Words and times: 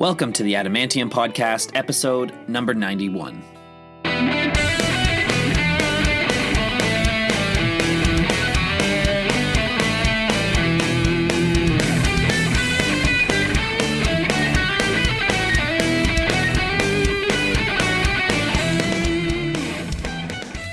Welcome 0.00 0.32
to 0.32 0.42
the 0.42 0.54
Adamantium 0.54 1.10
Podcast, 1.10 1.72
episode 1.74 2.32
number 2.48 2.72
91. 2.72 3.44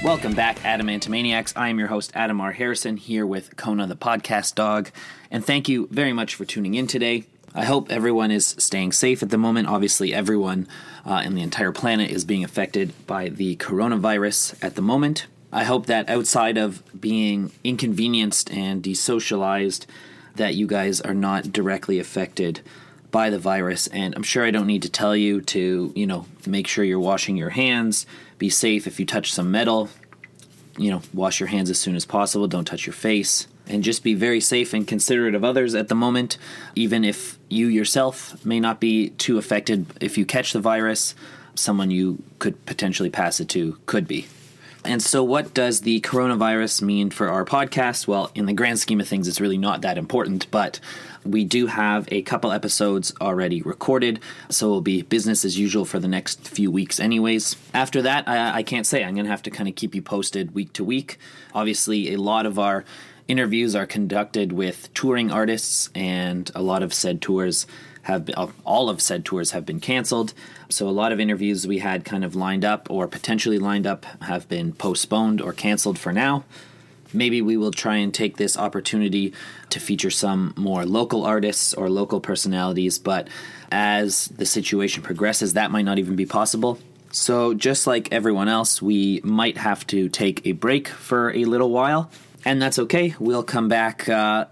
Welcome 0.01 0.35
back, 0.35 0.57
Adamantomaniacs. 0.59 1.51
I 1.57 1.67
am 1.67 1.77
your 1.77 1.89
host, 1.89 2.13
Adam 2.15 2.39
R. 2.39 2.53
Harrison, 2.53 2.95
here 2.95 3.25
with 3.25 3.57
Kona 3.57 3.87
the 3.87 3.97
podcast 3.97 4.55
dog. 4.55 4.89
And 5.29 5.43
thank 5.43 5.67
you 5.67 5.89
very 5.91 6.13
much 6.13 6.35
for 6.35 6.45
tuning 6.45 6.75
in 6.75 6.87
today. 6.87 7.25
I 7.57 7.65
hope 7.65 7.91
everyone 7.91 8.29
is 8.29 8.53
staying 8.59 8.91
safe 8.91 9.23
at 9.23 9.31
the 9.31 9.37
moment. 9.37 9.67
Obviously, 9.67 10.13
everyone 10.13 10.67
uh, 11.03 11.23
in 11.25 11.33
the 11.33 11.41
entire 11.41 11.71
planet 11.71 12.11
is 12.11 12.23
being 12.23 12.43
affected 12.43 12.93
by 13.07 13.29
the 13.29 13.55
coronavirus 13.55 14.63
at 14.63 14.75
the 14.75 14.83
moment. 14.83 15.25
I 15.51 15.63
hope 15.63 15.87
that 15.87 16.07
outside 16.07 16.59
of 16.59 16.83
being 17.01 17.51
inconvenienced 17.63 18.51
and 18.51 18.83
desocialized, 18.83 19.87
that 20.35 20.53
you 20.53 20.67
guys 20.67 21.01
are 21.01 21.15
not 21.15 21.51
directly 21.51 21.97
affected 21.97 22.61
by 23.09 23.31
the 23.31 23.39
virus. 23.39 23.87
And 23.87 24.13
I'm 24.13 24.21
sure 24.21 24.45
I 24.45 24.51
don't 24.51 24.67
need 24.67 24.83
to 24.83 24.89
tell 24.89 25.15
you 25.15 25.41
to, 25.41 25.91
you 25.95 26.05
know, 26.05 26.27
make 26.45 26.67
sure 26.67 26.85
you're 26.85 26.99
washing 26.99 27.37
your 27.37 27.49
hands, 27.49 28.05
be 28.37 28.51
safe 28.51 28.85
if 28.85 28.99
you 28.99 29.05
touch 29.07 29.33
some 29.33 29.49
metal, 29.49 29.89
you 30.77 30.91
know, 30.91 31.01
wash 31.11 31.39
your 31.39 31.47
hands 31.47 31.71
as 31.71 31.79
soon 31.79 31.95
as 31.95 32.05
possible, 32.05 32.47
don't 32.47 32.65
touch 32.65 32.85
your 32.85 32.93
face 32.93 33.47
and 33.69 33.83
just 33.83 34.03
be 34.03 34.13
very 34.13 34.39
safe 34.39 34.73
and 34.73 34.87
considerate 34.87 35.35
of 35.35 35.43
others 35.43 35.75
at 35.75 35.87
the 35.87 35.95
moment, 35.95 36.37
even 36.75 37.03
if 37.03 37.37
you 37.49 37.67
yourself 37.67 38.43
may 38.45 38.59
not 38.59 38.79
be 38.79 39.09
too 39.11 39.37
affected. 39.37 39.85
If 40.01 40.17
you 40.17 40.25
catch 40.25 40.53
the 40.53 40.59
virus, 40.59 41.15
someone 41.55 41.91
you 41.91 42.21
could 42.39 42.65
potentially 42.65 43.09
pass 43.09 43.39
it 43.39 43.49
to 43.49 43.77
could 43.85 44.07
be. 44.07 44.27
And 44.85 45.01
so, 45.01 45.21
what 45.21 45.53
does 45.53 45.81
the 45.81 45.99
coronavirus 46.01 46.81
mean 46.81 47.09
for 47.09 47.27
our 47.27 47.43
podcast? 47.43 48.07
Well, 48.07 48.31
in 48.35 48.45
the 48.45 48.53
grand 48.53 48.79
scheme 48.79 49.01
of 49.01 49.07
things, 49.07 49.27
it's 49.27 49.41
really 49.41 49.57
not 49.57 49.81
that 49.81 49.97
important, 49.97 50.49
but 50.49 50.79
we 51.25 51.43
do 51.43 51.67
have 51.67 52.07
a 52.09 52.21
couple 52.21 52.53
episodes 52.53 53.13
already 53.19 53.61
recorded, 53.61 54.21
so 54.49 54.67
it'll 54.67 54.81
be 54.81 55.01
business 55.01 55.43
as 55.43 55.59
usual 55.59 55.83
for 55.83 55.99
the 55.99 56.07
next 56.07 56.47
few 56.47 56.71
weeks, 56.71 57.01
anyways. 57.01 57.57
After 57.73 58.01
that, 58.03 58.29
I, 58.29 58.59
I 58.59 58.63
can't 58.63 58.87
say. 58.87 59.03
I'm 59.03 59.13
going 59.13 59.25
to 59.25 59.31
have 59.31 59.43
to 59.43 59.51
kind 59.51 59.67
of 59.67 59.75
keep 59.75 59.93
you 59.93 60.01
posted 60.01 60.55
week 60.55 60.71
to 60.73 60.85
week. 60.85 61.17
Obviously, 61.53 62.13
a 62.13 62.17
lot 62.17 62.45
of 62.45 62.57
our 62.57 62.85
interviews 63.27 63.75
are 63.75 63.85
conducted 63.85 64.51
with 64.51 64.93
touring 64.93 65.31
artists, 65.31 65.89
and 65.93 66.49
a 66.55 66.61
lot 66.61 66.83
of 66.83 66.93
said 66.93 67.21
tours 67.21 67.67
have 68.03 68.25
been, 68.25 68.35
all 68.63 68.89
of 68.89 69.01
said 69.01 69.25
tours 69.25 69.51
have 69.51 69.65
been 69.65 69.79
canceled. 69.79 70.33
So 70.69 70.87
a 70.87 70.91
lot 70.91 71.11
of 71.11 71.19
interviews 71.19 71.67
we 71.67 71.79
had 71.79 72.05
kind 72.05 72.23
of 72.23 72.35
lined 72.35 72.63
up 72.63 72.89
or 72.89 73.07
potentially 73.07 73.59
lined 73.59 73.85
up 73.85 74.05
have 74.21 74.47
been 74.47 74.71
postponed 74.73 75.41
or 75.41 75.51
canceled 75.51 75.99
for 75.99 76.13
now. 76.13 76.45
Maybe 77.13 77.41
we 77.41 77.57
will 77.57 77.71
try 77.71 77.97
and 77.97 78.13
take 78.13 78.37
this 78.37 78.57
opportunity 78.57 79.33
to 79.69 79.79
feature 79.79 80.09
some 80.09 80.53
more 80.57 80.85
local 80.85 81.25
artists 81.25 81.73
or 81.73 81.89
local 81.89 82.19
personalities, 82.19 82.99
but 82.99 83.27
as 83.71 84.27
the 84.27 84.45
situation 84.45 85.03
progresses, 85.03 85.53
that 85.53 85.71
might 85.71 85.85
not 85.85 85.99
even 85.99 86.15
be 86.15 86.25
possible. 86.25 86.79
So, 87.11 87.53
just 87.53 87.87
like 87.87 88.11
everyone 88.11 88.49
else, 88.49 88.81
we 88.81 89.21
might 89.23 89.57
have 89.57 89.87
to 89.87 90.09
take 90.09 90.45
a 90.45 90.51
break 90.51 90.89
for 90.89 91.31
a 91.31 91.45
little 91.45 91.71
while 91.71 92.11
and 92.47 92.61
that's 92.61 92.79
okay. 92.79 93.13
We'll 93.19 93.43
come 93.43 93.67
back 93.67 94.07
uh, 94.07 94.45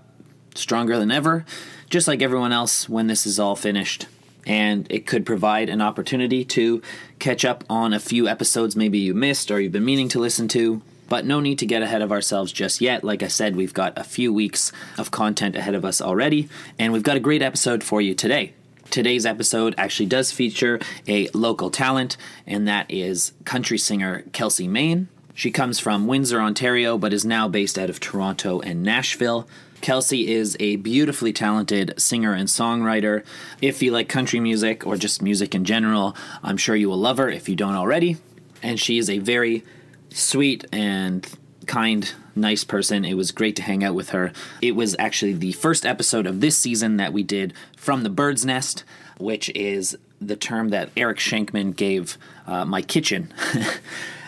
stronger 0.54 1.00
than 1.00 1.12
ever, 1.12 1.46
just 1.90 2.10
like 2.10 2.22
everyone 2.22 2.52
else 2.52 2.90
when 2.90 3.08
this 3.08 3.26
is 3.26 3.40
all 3.40 3.56
finished. 3.56 4.08
And 4.46 4.86
it 4.92 5.08
could 5.08 5.26
provide 5.26 5.70
an 5.70 5.82
opportunity 5.82 6.44
to 6.44 6.82
catch 7.20 7.46
up 7.46 7.64
on 7.70 7.94
a 7.94 8.00
few 8.02 8.28
episodes 8.28 8.76
maybe 8.76 9.00
you 9.00 9.14
missed 9.14 9.50
or 9.50 9.62
you've 9.62 9.72
been 9.72 9.86
meaning 9.86 10.10
to 10.10 10.20
listen 10.20 10.50
to. 10.50 10.82
But 11.08 11.26
no 11.26 11.40
need 11.40 11.60
to 11.60 11.66
get 11.66 11.84
ahead 11.84 12.02
of 12.02 12.12
ourselves 12.12 12.52
just 12.52 12.82
yet. 12.82 13.06
Like 13.06 13.24
I 13.24 13.30
said, 13.30 13.56
we've 13.56 13.74
got 13.74 13.98
a 13.98 14.04
few 14.04 14.34
weeks 14.34 14.74
of 14.98 15.12
content 15.12 15.56
ahead 15.56 15.74
of 15.76 15.86
us 15.86 16.02
already, 16.02 16.50
and 16.78 16.92
we've 16.92 17.02
got 17.02 17.16
a 17.16 17.22
great 17.22 17.42
episode 17.42 17.82
for 17.82 18.02
you 18.02 18.14
today. 18.14 18.56
Today's 18.90 19.26
episode 19.26 19.74
actually 19.78 20.08
does 20.08 20.34
feature 20.34 20.80
a 21.08 21.30
local 21.34 21.70
talent, 21.70 22.18
and 22.46 22.68
that 22.68 22.92
is 22.92 23.32
country 23.46 23.78
singer 23.78 24.24
Kelsi 24.32 24.68
Mayne. 24.68 25.08
She 25.36 25.52
comes 25.52 25.80
from 25.80 26.08
Windsor, 26.08 26.40
Ontario, 26.40 26.98
but 26.98 27.12
is 27.12 27.26
now 27.26 27.50
based 27.50 27.78
out 27.78 27.90
of 27.90 28.00
Toronto 28.00 28.62
and 28.62 28.82
Nashville. 28.82 29.46
Kelsi 29.82 30.28
is 30.28 30.56
a 30.62 30.78
beautifully 30.78 31.34
talented 31.34 31.94
singer 31.98 32.32
and 32.32 32.48
songwriter. 32.48 33.26
If 33.62 33.84
you 33.84 33.92
like 33.92 34.08
country 34.08 34.40
music 34.40 34.88
or 34.88 34.96
just 34.96 35.22
music 35.22 35.54
in 35.54 35.66
general, 35.66 36.16
I'm 36.42 36.56
sure 36.56 36.74
you 36.74 36.90
will 36.90 36.98
love 36.98 37.18
her 37.18 37.30
if 37.30 37.50
you 37.50 37.56
don't 37.58 37.76
already. 37.76 38.16
And 38.64 38.80
she 38.80 38.98
is 38.98 39.10
a 39.10 39.20
very 39.20 39.66
sweet 40.10 40.64
and 40.72 41.28
kind, 41.68 42.10
nice 42.34 42.64
person. 42.64 43.04
It 43.04 43.16
was 43.16 43.32
great 43.32 43.58
to 43.58 43.62
hang 43.62 43.84
out 43.84 43.94
with 43.94 44.12
her. 44.12 44.32
It 44.62 44.78
was 44.78 44.96
actually 44.98 45.34
the 45.34 45.52
first 45.52 45.86
episode 45.86 46.28
of 46.28 46.40
this 46.40 46.58
season 46.58 46.96
that 46.96 47.12
we 47.12 47.24
did 47.24 47.54
from 47.76 48.04
the 48.04 48.10
bird's 48.10 48.46
nest, 48.46 48.86
which 49.18 49.50
is 49.50 49.98
the 50.22 50.38
term 50.38 50.70
that 50.70 50.92
Eric 50.96 51.18
Shankman 51.18 51.76
gave 51.76 52.18
uh, 52.48 52.64
my 52.64 52.82
kitchen. 52.82 53.34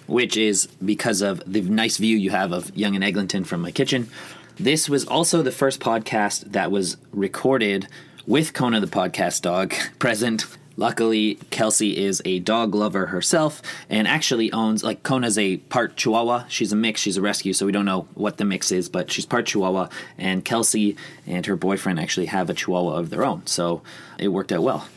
which 0.07 0.35
is 0.35 0.67
because 0.83 1.21
of 1.21 1.41
the 1.45 1.61
nice 1.61 1.97
view 1.97 2.17
you 2.17 2.31
have 2.31 2.51
of 2.51 2.75
Yonge 2.75 2.95
and 2.95 3.03
Eglinton 3.03 3.43
from 3.43 3.61
my 3.61 3.71
kitchen. 3.71 4.09
This 4.59 4.89
was 4.89 5.05
also 5.05 5.43
the 5.43 5.51
first 5.51 5.79
podcast 5.79 6.51
that 6.53 6.71
was 6.71 6.97
recorded 7.11 7.87
with 8.25 8.53
Kona 8.53 8.79
the 8.79 8.87
podcast 8.87 9.41
dog 9.41 9.73
present. 9.99 10.45
Luckily, 10.79 11.35
Kelsi 11.49 11.95
is 11.95 12.21
a 12.23 12.39
dog 12.39 12.75
lover 12.75 13.07
herself 13.07 13.63
and 13.89 14.07
actually 14.07 14.51
owns, 14.51 14.83
like, 14.83 15.01
Kona's 15.01 15.37
a 15.37 15.57
part 15.57 15.95
Chihuahua. 15.95 16.45
She's 16.49 16.71
a 16.71 16.75
mix, 16.75 17.01
she's 17.01 17.17
a 17.17 17.21
rescue, 17.21 17.53
so 17.53 17.65
we 17.65 17.71
don't 17.71 17.85
know 17.85 18.07
what 18.13 18.37
the 18.37 18.45
mix 18.45 18.71
is, 18.71 18.87
but 18.87 19.11
she's 19.11 19.25
part 19.25 19.47
Chihuahua. 19.47 19.89
And 20.19 20.45
Kelsi 20.45 20.95
and 21.25 21.47
her 21.47 21.55
boyfriend 21.55 21.99
actually 21.99 22.27
have 22.27 22.51
a 22.51 22.53
Chihuahua 22.53 22.93
of 22.93 23.09
their 23.09 23.25
own, 23.25 23.47
so 23.47 23.81
it 24.19 24.27
worked 24.27 24.51
out 24.51 24.61
well. 24.61 24.87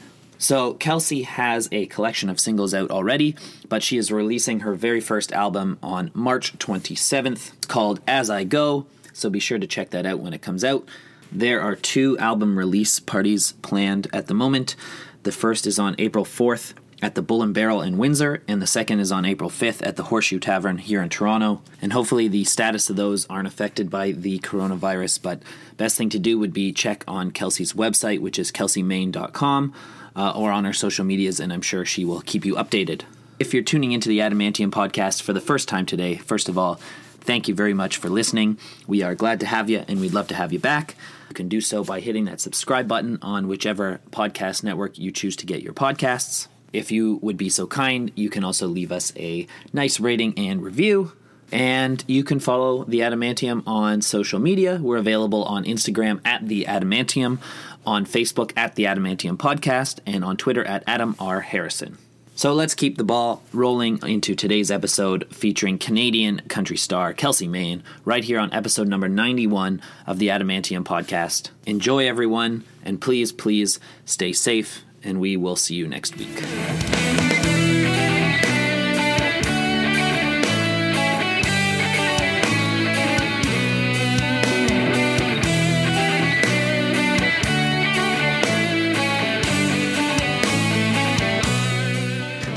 So, 0.40 0.72
Kelsi 0.72 1.26
has 1.26 1.68
a 1.70 1.84
collection 1.84 2.30
of 2.30 2.40
singles 2.40 2.72
out 2.72 2.90
already, 2.90 3.36
but 3.68 3.82
she 3.82 3.98
is 3.98 4.10
releasing 4.10 4.60
her 4.60 4.74
very 4.74 5.02
first 5.02 5.32
album 5.32 5.78
on 5.82 6.10
March 6.14 6.58
27th. 6.58 7.52
It's 7.58 7.66
called 7.66 8.00
As 8.08 8.30
I 8.30 8.44
Go, 8.44 8.86
so 9.12 9.28
be 9.28 9.38
sure 9.38 9.58
to 9.58 9.66
check 9.66 9.90
that 9.90 10.06
out 10.06 10.20
when 10.20 10.32
it 10.32 10.40
comes 10.40 10.64
out. 10.64 10.88
There 11.30 11.60
are 11.60 11.76
two 11.76 12.16
album 12.16 12.56
release 12.56 13.00
parties 13.00 13.52
planned 13.60 14.08
at 14.14 14.28
the 14.28 14.34
moment. 14.34 14.76
The 15.24 15.30
first 15.30 15.66
is 15.66 15.78
on 15.78 15.94
April 15.98 16.24
4th 16.24 16.72
at 17.02 17.16
the 17.16 17.22
Bull 17.22 17.42
and 17.42 17.52
Barrel 17.52 17.82
in 17.82 17.98
Windsor, 17.98 18.42
and 18.48 18.62
the 18.62 18.66
second 18.66 19.00
is 19.00 19.12
on 19.12 19.26
April 19.26 19.50
5th 19.50 19.86
at 19.86 19.96
the 19.96 20.04
Horseshoe 20.04 20.38
Tavern 20.38 20.78
here 20.78 21.02
in 21.02 21.10
Toronto. 21.10 21.60
And 21.82 21.92
hopefully, 21.92 22.28
the 22.28 22.44
status 22.44 22.88
of 22.88 22.96
those 22.96 23.26
aren't 23.26 23.46
affected 23.46 23.90
by 23.90 24.12
the 24.12 24.38
coronavirus, 24.38 25.20
but 25.20 25.42
best 25.76 25.98
thing 25.98 26.08
to 26.08 26.18
do 26.18 26.38
would 26.38 26.54
be 26.54 26.72
check 26.72 27.04
on 27.06 27.30
Kelsi's 27.30 27.74
website, 27.74 28.20
which 28.20 28.38
is 28.38 28.50
kelsimayne.com 28.50 29.74
uh, 30.16 30.32
or 30.34 30.50
on 30.50 30.66
our 30.66 30.72
social 30.72 31.04
medias, 31.04 31.40
and 31.40 31.52
I'm 31.52 31.62
sure 31.62 31.84
she 31.84 32.04
will 32.04 32.20
keep 32.20 32.44
you 32.44 32.54
updated. 32.54 33.02
If 33.38 33.54
you're 33.54 33.62
tuning 33.62 33.92
into 33.92 34.08
the 34.08 34.18
Adamantium 34.18 34.70
podcast 34.70 35.22
for 35.22 35.32
the 35.32 35.40
first 35.40 35.68
time 35.68 35.86
today, 35.86 36.16
first 36.16 36.48
of 36.48 36.58
all, 36.58 36.74
thank 37.20 37.48
you 37.48 37.54
very 37.54 37.74
much 37.74 37.96
for 37.96 38.08
listening. 38.08 38.58
We 38.86 39.02
are 39.02 39.14
glad 39.14 39.40
to 39.40 39.46
have 39.46 39.70
you, 39.70 39.84
and 39.88 40.00
we'd 40.00 40.12
love 40.12 40.28
to 40.28 40.34
have 40.34 40.52
you 40.52 40.58
back. 40.58 40.94
You 41.28 41.34
can 41.34 41.48
do 41.48 41.60
so 41.60 41.84
by 41.84 42.00
hitting 42.00 42.24
that 42.24 42.40
subscribe 42.40 42.88
button 42.88 43.18
on 43.22 43.46
whichever 43.46 44.00
podcast 44.10 44.64
network 44.64 44.98
you 44.98 45.12
choose 45.12 45.36
to 45.36 45.46
get 45.46 45.62
your 45.62 45.72
podcasts. 45.72 46.48
If 46.72 46.90
you 46.92 47.18
would 47.22 47.36
be 47.36 47.48
so 47.48 47.66
kind, 47.66 48.12
you 48.14 48.30
can 48.30 48.44
also 48.44 48.66
leave 48.66 48.92
us 48.92 49.12
a 49.16 49.46
nice 49.72 50.00
rating 50.00 50.38
and 50.38 50.62
review. 50.62 51.12
And 51.52 52.04
you 52.06 52.22
can 52.22 52.38
follow 52.38 52.84
the 52.84 53.00
Adamantium 53.00 53.64
on 53.66 54.02
social 54.02 54.38
media. 54.38 54.78
We're 54.80 54.98
available 54.98 55.42
on 55.44 55.64
Instagram 55.64 56.20
at 56.24 56.46
the 56.46 56.64
Adamantium, 56.64 57.38
on 57.86 58.06
Facebook 58.06 58.52
at 58.56 58.74
the 58.74 58.84
Adamantium 58.84 59.36
Podcast, 59.36 60.00
and 60.06 60.24
on 60.24 60.36
Twitter 60.36 60.64
at 60.64 60.84
Adam 60.86 61.16
R. 61.18 61.40
Harrison. 61.40 61.98
So 62.40 62.54
let's 62.54 62.74
keep 62.74 62.96
the 62.96 63.04
ball 63.04 63.42
rolling 63.52 63.98
into 64.02 64.34
today's 64.34 64.70
episode 64.70 65.26
featuring 65.34 65.76
Canadian 65.76 66.40
country 66.48 66.78
star 66.78 67.12
Kelsi 67.12 67.46
Mayne, 67.46 67.82
right 68.06 68.24
here 68.24 68.38
on 68.38 68.50
episode 68.52 68.88
number 68.88 69.10
91 69.10 69.82
of 70.06 70.18
the 70.18 70.28
Adamantium 70.28 70.84
Podcast. 70.84 71.50
Enjoy, 71.66 72.08
everyone, 72.08 72.64
and 72.82 72.98
please, 72.98 73.30
please 73.30 73.78
stay 74.06 74.32
safe, 74.32 74.84
and 75.04 75.20
we 75.20 75.36
will 75.36 75.56
see 75.56 75.74
you 75.74 75.86
next 75.86 76.16
week. 76.16 76.99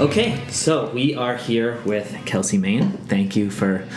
Okay, 0.03 0.37
so 0.49 0.89
we 0.89 1.15
are 1.15 1.37
here 1.37 1.79
with 1.85 2.11
Kelsi 2.25 2.59
Mayne. 2.59 2.91
Thank 3.07 3.37
you 3.37 3.49
for 3.49 3.87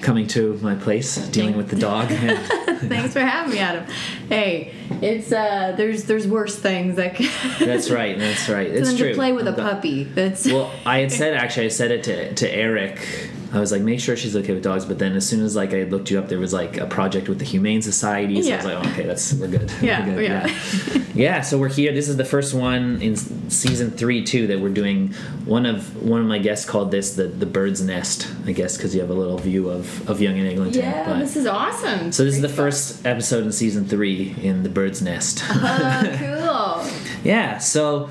coming 0.00 0.26
to 0.28 0.54
my 0.62 0.74
place, 0.74 1.18
dealing 1.28 1.54
with 1.54 1.68
the 1.68 1.76
dog. 1.76 2.08
Thanks 2.88 3.12
for 3.12 3.20
having 3.20 3.52
me, 3.52 3.58
Adam. 3.58 3.84
Hey, 4.30 4.72
it's 5.02 5.30
uh, 5.30 5.74
there's 5.76 6.04
there's 6.04 6.26
worse 6.26 6.58
things 6.58 6.96
that. 6.96 7.14
Can 7.16 7.28
that's 7.66 7.90
right. 7.90 8.18
That's 8.18 8.48
right. 8.48 8.68
It's 8.68 8.96
true. 8.96 9.10
to 9.10 9.14
play 9.14 9.32
with 9.32 9.46
I'm 9.46 9.52
a 9.52 9.56
go- 9.58 9.62
puppy. 9.70 10.04
That's 10.04 10.46
Well, 10.46 10.72
I 10.86 11.00
had 11.00 11.12
said 11.12 11.34
actually, 11.34 11.66
I 11.66 11.68
said 11.68 11.90
it 11.90 12.04
to 12.04 12.34
to 12.36 12.50
Eric. 12.50 13.30
I 13.52 13.58
was 13.58 13.72
like, 13.72 13.82
make 13.82 13.98
sure 14.00 14.16
she's 14.16 14.36
okay 14.36 14.52
with 14.54 14.62
dogs. 14.62 14.84
But 14.84 14.98
then 14.98 15.14
as 15.16 15.26
soon 15.28 15.42
as 15.42 15.56
like 15.56 15.74
I 15.74 15.82
looked 15.84 16.10
you 16.10 16.18
up, 16.18 16.28
there 16.28 16.38
was 16.38 16.52
like 16.52 16.76
a 16.76 16.86
project 16.86 17.28
with 17.28 17.38
the 17.40 17.44
Humane 17.44 17.82
Society. 17.82 18.40
So 18.42 18.52
I 18.52 18.56
was 18.56 18.64
like, 18.64 18.86
oh, 18.86 18.90
okay, 18.90 19.02
that's 19.04 19.32
we're 19.34 19.48
good. 19.48 19.72
Yeah, 19.82 20.06
we're 20.06 20.14
good. 20.16 20.24
yeah. 20.24 20.46
yeah. 20.46 21.02
Yeah, 21.12 21.40
So 21.42 21.58
we're 21.58 21.68
here. 21.68 21.92
This 21.92 22.08
is 22.08 22.16
the 22.16 22.24
first 22.24 22.54
one 22.54 23.02
in 23.02 23.16
season 23.16 23.90
three 23.90 24.24
too 24.24 24.46
that 24.46 24.60
we're 24.60 24.72
doing. 24.72 25.12
One 25.44 25.66
of 25.66 26.00
one 26.06 26.20
of 26.20 26.26
my 26.28 26.38
guests 26.38 26.64
called 26.64 26.92
this 26.92 27.14
the 27.14 27.24
the 27.24 27.46
bird's 27.46 27.82
nest. 27.82 28.28
I 28.46 28.52
guess 28.52 28.76
because 28.76 28.94
you 28.94 29.00
have 29.00 29.10
a 29.10 29.14
little 29.14 29.36
view 29.36 29.68
of 29.68 30.08
of 30.08 30.20
Yonge 30.22 30.38
and 30.38 30.48
Eglinton. 30.48 30.80
yeah, 30.82 31.04
but- 31.04 31.18
this 31.18 31.34
is 31.36 31.46
awesome. 31.46 32.12
so 32.12 32.24
this 32.24 32.36
is 32.36 32.40
the 32.42 32.48
first 32.48 33.04
episode 33.04 33.44
in 33.44 33.52
season 33.52 33.84
three 33.86 34.34
in 34.40 34.62
the 34.62 34.68
bird's 34.68 35.02
nest. 35.02 35.42
Oh, 35.50 36.82
cool. 36.84 37.20
Yeah, 37.24 37.58
so 37.58 38.08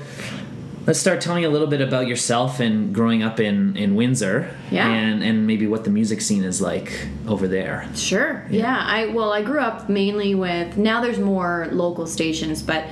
let's 0.90 0.98
start 0.98 1.20
telling 1.20 1.44
you 1.44 1.48
a 1.48 1.52
little 1.52 1.68
bit 1.68 1.80
about 1.80 2.08
yourself 2.08 2.58
and 2.58 2.92
growing 2.92 3.22
up 3.22 3.38
in, 3.38 3.76
in 3.76 3.94
Windsor. 3.94 4.52
Yeah. 4.72 4.88
And, 4.88 5.22
and 5.22 5.46
maybe 5.46 5.68
what 5.68 5.84
the 5.84 5.90
music 5.90 6.20
scene 6.20 6.42
is 6.42 6.60
like 6.60 7.06
over 7.28 7.46
there. 7.46 7.88
Sure. 7.94 8.44
Yeah. 8.50 8.76
I 8.76 9.06
well, 9.06 9.32
I 9.32 9.42
grew 9.42 9.60
up 9.60 9.88
mainly 9.88 10.34
with. 10.34 10.76
Now 10.76 11.00
there's 11.00 11.20
more 11.20 11.68
local 11.70 12.08
stations, 12.08 12.60
but 12.60 12.86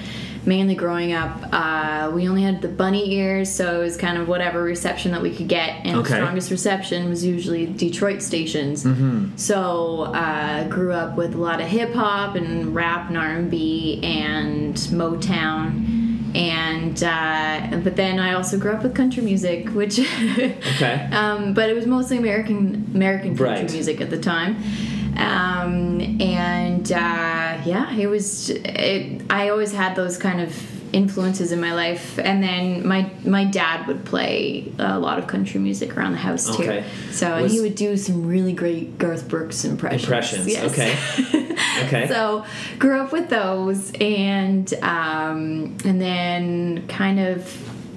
mainly 0.46 0.76
growing 0.76 1.12
up, 1.12 1.40
uh, 1.52 2.12
we 2.14 2.28
only 2.28 2.44
had 2.44 2.62
the 2.62 2.68
bunny 2.68 3.14
ears, 3.14 3.52
so 3.52 3.80
it 3.80 3.82
was 3.82 3.96
kind 3.96 4.16
of 4.16 4.28
whatever 4.28 4.62
reception 4.62 5.10
that 5.10 5.20
we 5.20 5.34
could 5.34 5.48
get, 5.48 5.84
and 5.84 5.96
Okay. 5.96 6.10
the 6.10 6.16
strongest 6.18 6.52
reception 6.52 7.08
was 7.08 7.24
usually 7.24 7.66
Detroit 7.66 8.22
stations. 8.22 8.84
Mm-hmm. 8.84 9.36
So 9.36 10.02
uh, 10.14 10.68
grew 10.68 10.92
up 10.92 11.16
with 11.16 11.34
a 11.34 11.38
lot 11.38 11.60
of 11.60 11.66
hip 11.66 11.92
hop 11.94 12.36
and 12.36 12.72
rap 12.76 13.08
and 13.08 13.18
R 13.18 13.26
and 13.26 13.50
B 13.50 13.98
and 14.04 14.76
Motown. 14.76 16.17
And 16.34 17.02
uh, 17.02 17.80
but 17.82 17.96
then 17.96 18.18
I 18.18 18.34
also 18.34 18.58
grew 18.58 18.72
up 18.72 18.82
with 18.82 18.94
country 18.94 19.22
music, 19.22 19.68
which 19.70 19.98
Okay. 20.76 21.08
um, 21.12 21.54
but 21.54 21.68
it 21.70 21.74
was 21.74 21.86
mostly 21.86 22.16
American 22.18 22.90
American 22.94 23.36
country 23.36 23.46
Right. 23.64 23.72
music 23.72 24.00
at 24.00 24.10
the 24.10 24.18
time. 24.18 24.56
Um, 25.16 26.00
and 26.20 26.90
uh, 26.92 27.60
yeah, 27.64 27.92
it 27.96 28.06
was. 28.06 28.50
It, 28.50 29.22
I 29.30 29.48
always 29.48 29.72
had 29.72 29.96
those 29.96 30.16
kind 30.18 30.40
of 30.40 30.54
influences 30.92 31.52
in 31.52 31.60
my 31.60 31.72
life, 31.74 32.18
and 32.18 32.42
then 32.42 32.86
my 32.86 33.10
my 33.24 33.44
dad 33.44 33.86
would 33.86 34.04
play 34.04 34.72
a 34.78 34.98
lot 34.98 35.18
of 35.18 35.26
country 35.26 35.60
music 35.60 35.96
around 35.96 36.12
the 36.12 36.18
house 36.18 36.56
too. 36.56 36.62
Okay. 36.62 36.84
So 37.10 37.42
Was- 37.42 37.52
he 37.52 37.60
would 37.60 37.74
do 37.74 37.96
some 37.96 38.26
really 38.26 38.52
great 38.52 38.98
Garth 38.98 39.28
Brooks 39.28 39.64
impressions. 39.64 40.02
Impressions. 40.04 40.46
Yes. 40.48 40.72
Okay. 40.72 41.44
Okay. 41.86 42.08
so 42.08 42.44
grew 42.78 43.00
up 43.00 43.12
with 43.12 43.28
those, 43.28 43.92
and 44.00 44.72
um, 44.82 45.76
and 45.84 46.00
then 46.00 46.86
kind 46.88 47.20
of 47.20 47.44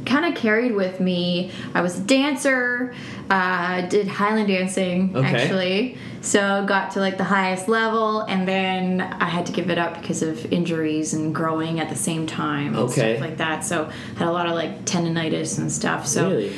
kind 0.06 0.26
of 0.26 0.36
carried 0.40 0.74
with 0.74 1.00
me. 1.00 1.52
I 1.74 1.82
was 1.82 2.00
a 2.00 2.02
dancer. 2.04 2.94
Uh, 3.30 3.82
did 3.88 4.08
Highland 4.08 4.48
dancing 4.50 5.16
Okay. 5.16 5.28
actually. 5.28 5.98
So 6.22 6.66
got 6.68 6.92
to 6.92 7.00
like 7.00 7.18
the 7.18 7.24
highest 7.24 7.68
level, 7.68 8.22
and 8.22 8.48
then 8.48 9.02
I 9.02 9.26
had 9.26 9.46
to 9.48 9.52
give 9.52 9.70
it 9.72 9.78
up 9.78 10.00
because 10.02 10.22
of 10.22 10.52
injuries 10.54 11.14
and 11.14 11.34
growing 11.34 11.80
at 11.80 11.90
the 11.90 11.96
same 11.96 12.28
time 12.28 12.68
and 12.76 12.90
Okay. 12.90 13.16
stuff 13.16 13.22
like 13.28 13.38
that. 13.38 13.64
So 13.66 13.90
had 14.18 14.28
a 14.28 14.32
lot 14.32 14.46
of 14.48 14.54
like 14.54 14.86
tendonitis 14.86 15.58
and 15.58 15.72
stuff. 15.72 16.06
So. 16.08 16.30
Really? 16.30 16.54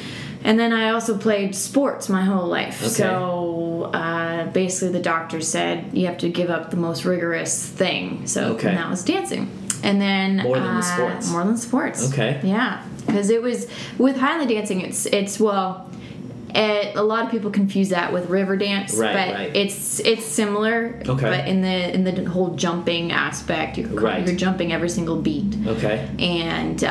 And 0.45 0.59
then 0.59 0.73
I 0.73 0.89
also 0.89 1.17
played 1.17 1.55
sports 1.55 2.09
my 2.09 2.21
whole 2.25 2.47
life. 2.47 2.81
Okay. 2.81 2.89
So 2.91 3.89
uh, 3.93 4.47
basically, 4.47 4.89
the 4.91 4.99
doctor 4.99 5.39
said 5.39 5.91
you 5.93 6.05
have 6.07 6.17
to 6.17 6.27
give 6.27 6.49
up 6.49 6.69
the 6.69 6.75
most 6.75 7.05
rigorous 7.05 7.65
thing. 7.65 8.27
So 8.27 8.55
Okay. 8.55 8.67
and 8.67 8.77
that 8.77 8.89
was 8.89 9.05
dancing. 9.05 9.49
And 9.83 10.01
then 10.01 10.37
More 10.43 10.57
than 10.59 10.65
the 10.75 10.79
uh, 10.79 10.81
sports. 10.81 11.31
More 11.31 11.45
than 11.45 11.55
sports. 11.55 12.11
Okay. 12.11 12.41
Yeah, 12.43 12.83
because 13.05 13.29
it 13.29 13.41
was 13.41 13.67
with 13.97 14.17
Highland 14.17 14.50
dancing. 14.50 14.81
It's 14.81 15.05
it's 15.05 15.39
well. 15.39 15.89
It, 16.55 16.95
a 16.95 17.01
lot 17.01 17.25
of 17.25 17.31
people 17.31 17.50
confuse 17.50 17.89
that 17.89 18.13
with 18.13 18.29
river 18.29 18.55
dance, 18.55 18.94
Right, 18.94 19.11
but 19.11 19.33
right. 19.33 19.55
it's 19.55 20.00
it's 20.01 20.23
similar. 20.23 21.01
Okay. 21.03 21.23
But 21.23 21.47
in 21.47 21.61
the 21.63 21.91
in 21.91 22.03
the 22.03 22.29
whole 22.29 22.51
jumping 22.55 23.11
aspect, 23.11 23.79
you're, 23.79 23.89
Right. 23.89 24.23
you're 24.23 24.35
jumping 24.35 24.71
every 24.71 24.89
single 24.89 25.19
beat 25.19 25.55
Okay. 25.65 26.07
and 26.19 26.83
uh, 26.83 26.88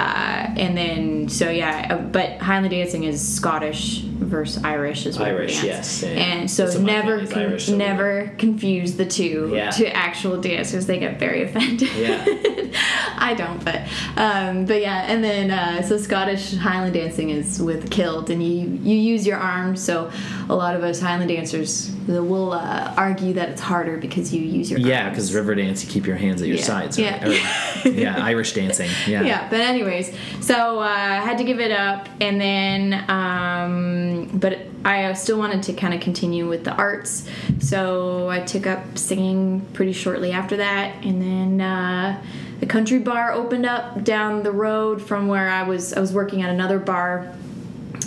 and 0.57 0.77
then 0.77 1.29
so 1.29 1.49
yeah, 1.49 1.87
uh, 1.95 1.99
but 1.99 2.39
Highland 2.39 2.73
dancing 2.73 3.05
is 3.05 3.21
Scottish 3.27 4.03
versus 4.25 4.63
Irish 4.65 5.07
as 5.07 5.19
well. 5.19 5.29
Irish, 5.29 5.55
dance. 5.63 5.65
yes, 5.65 6.03
yeah. 6.03 6.09
And 6.11 6.51
so 6.51 6.67
never 6.81 7.27
con- 7.27 7.39
Irish, 7.43 7.67
so 7.67 7.77
never 7.77 8.33
confuse 8.39 8.97
the 8.97 9.07
two 9.07 9.51
Yeah. 9.55 9.71
to 9.71 9.87
actual 9.95 10.41
dancers. 10.41 10.87
They 10.87 10.99
get 10.99 11.19
very 11.19 11.43
offended. 11.43 11.89
Yeah. 11.97 12.25
I 13.19 13.35
don't, 13.35 13.63
but 13.65 13.83
um, 14.17 14.65
but 14.67 14.81
yeah, 14.81 15.05
and 15.09 15.23
then 15.23 15.51
uh, 15.51 15.83
so 15.83 15.97
Scottish 15.99 16.57
Highland 16.57 16.95
dancing 16.95 17.31
is 17.31 17.61
with 17.63 17.91
kilt, 17.91 18.31
and 18.31 18.43
you 18.43 18.67
you 18.83 18.97
use 18.97 19.27
your 19.27 19.37
arms. 19.39 19.83
So 19.83 20.11
a 20.49 20.55
lot 20.55 20.75
of 20.75 20.83
us 20.83 21.01
Highland 21.01 21.29
dancers 21.29 21.91
will 22.09 22.53
uh, 22.53 22.93
argue 22.97 23.33
that 23.35 23.51
it's 23.51 23.61
harder 23.61 23.97
because 23.99 24.35
you 24.35 24.41
use 24.43 24.71
your 24.71 24.81
Yeah, 24.81 25.09
because 25.11 25.33
river 25.35 25.55
dance, 25.55 25.85
you 25.85 25.91
keep 25.91 26.07
your 26.07 26.17
hands 26.17 26.43
at 26.43 26.49
your 26.49 26.57
Yeah. 26.57 26.63
sides. 26.65 26.99
Right? 26.99 27.23
Yeah. 27.23 27.29
Or- 27.29 27.89
yeah, 27.91 28.25
Irish 28.25 28.53
dancing. 28.55 28.91
Yeah. 29.07 29.23
yeah 29.23 29.49
but 29.51 29.61
anyways 29.61 30.15
so 30.41 30.79
uh, 30.79 30.83
i 30.85 31.17
had 31.17 31.37
to 31.39 31.45
give 31.45 31.59
it 31.61 31.73
up 31.73 32.09
and 32.21 32.41
then 32.41 32.93
um, 33.11 34.12
but 34.33 34.59
i 34.85 35.13
still 35.13 35.39
wanted 35.39 35.63
to 35.63 35.73
kind 35.73 35.95
of 35.95 36.01
continue 36.01 36.49
with 36.49 36.65
the 36.65 36.73
arts 36.73 37.29
so 37.61 38.29
i 38.29 38.41
took 38.41 38.67
up 38.67 38.81
singing 38.99 39.61
pretty 39.73 39.93
shortly 39.93 40.33
after 40.33 40.57
that 40.57 40.95
and 41.05 41.21
then 41.23 41.61
uh, 41.61 42.23
the 42.61 42.67
country 42.67 42.99
bar 42.99 43.33
opened 43.33 43.67
up 43.67 44.03
down 44.05 44.43
the 44.43 44.53
road 44.53 45.01
from 45.03 45.29
where 45.29 45.49
i 45.49 45.63
was 45.63 45.93
i 45.95 46.01
was 46.01 46.13
working 46.13 46.43
at 46.43 46.51
another 46.51 46.79
bar 46.79 47.33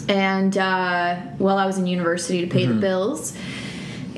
and 0.10 0.58
uh, 0.58 1.16
while 1.38 1.58
i 1.58 1.66
was 1.66 1.78
in 1.78 1.86
university 1.88 2.42
to 2.42 2.48
pay 2.48 2.66
the 2.66 2.74
bills 2.74 3.36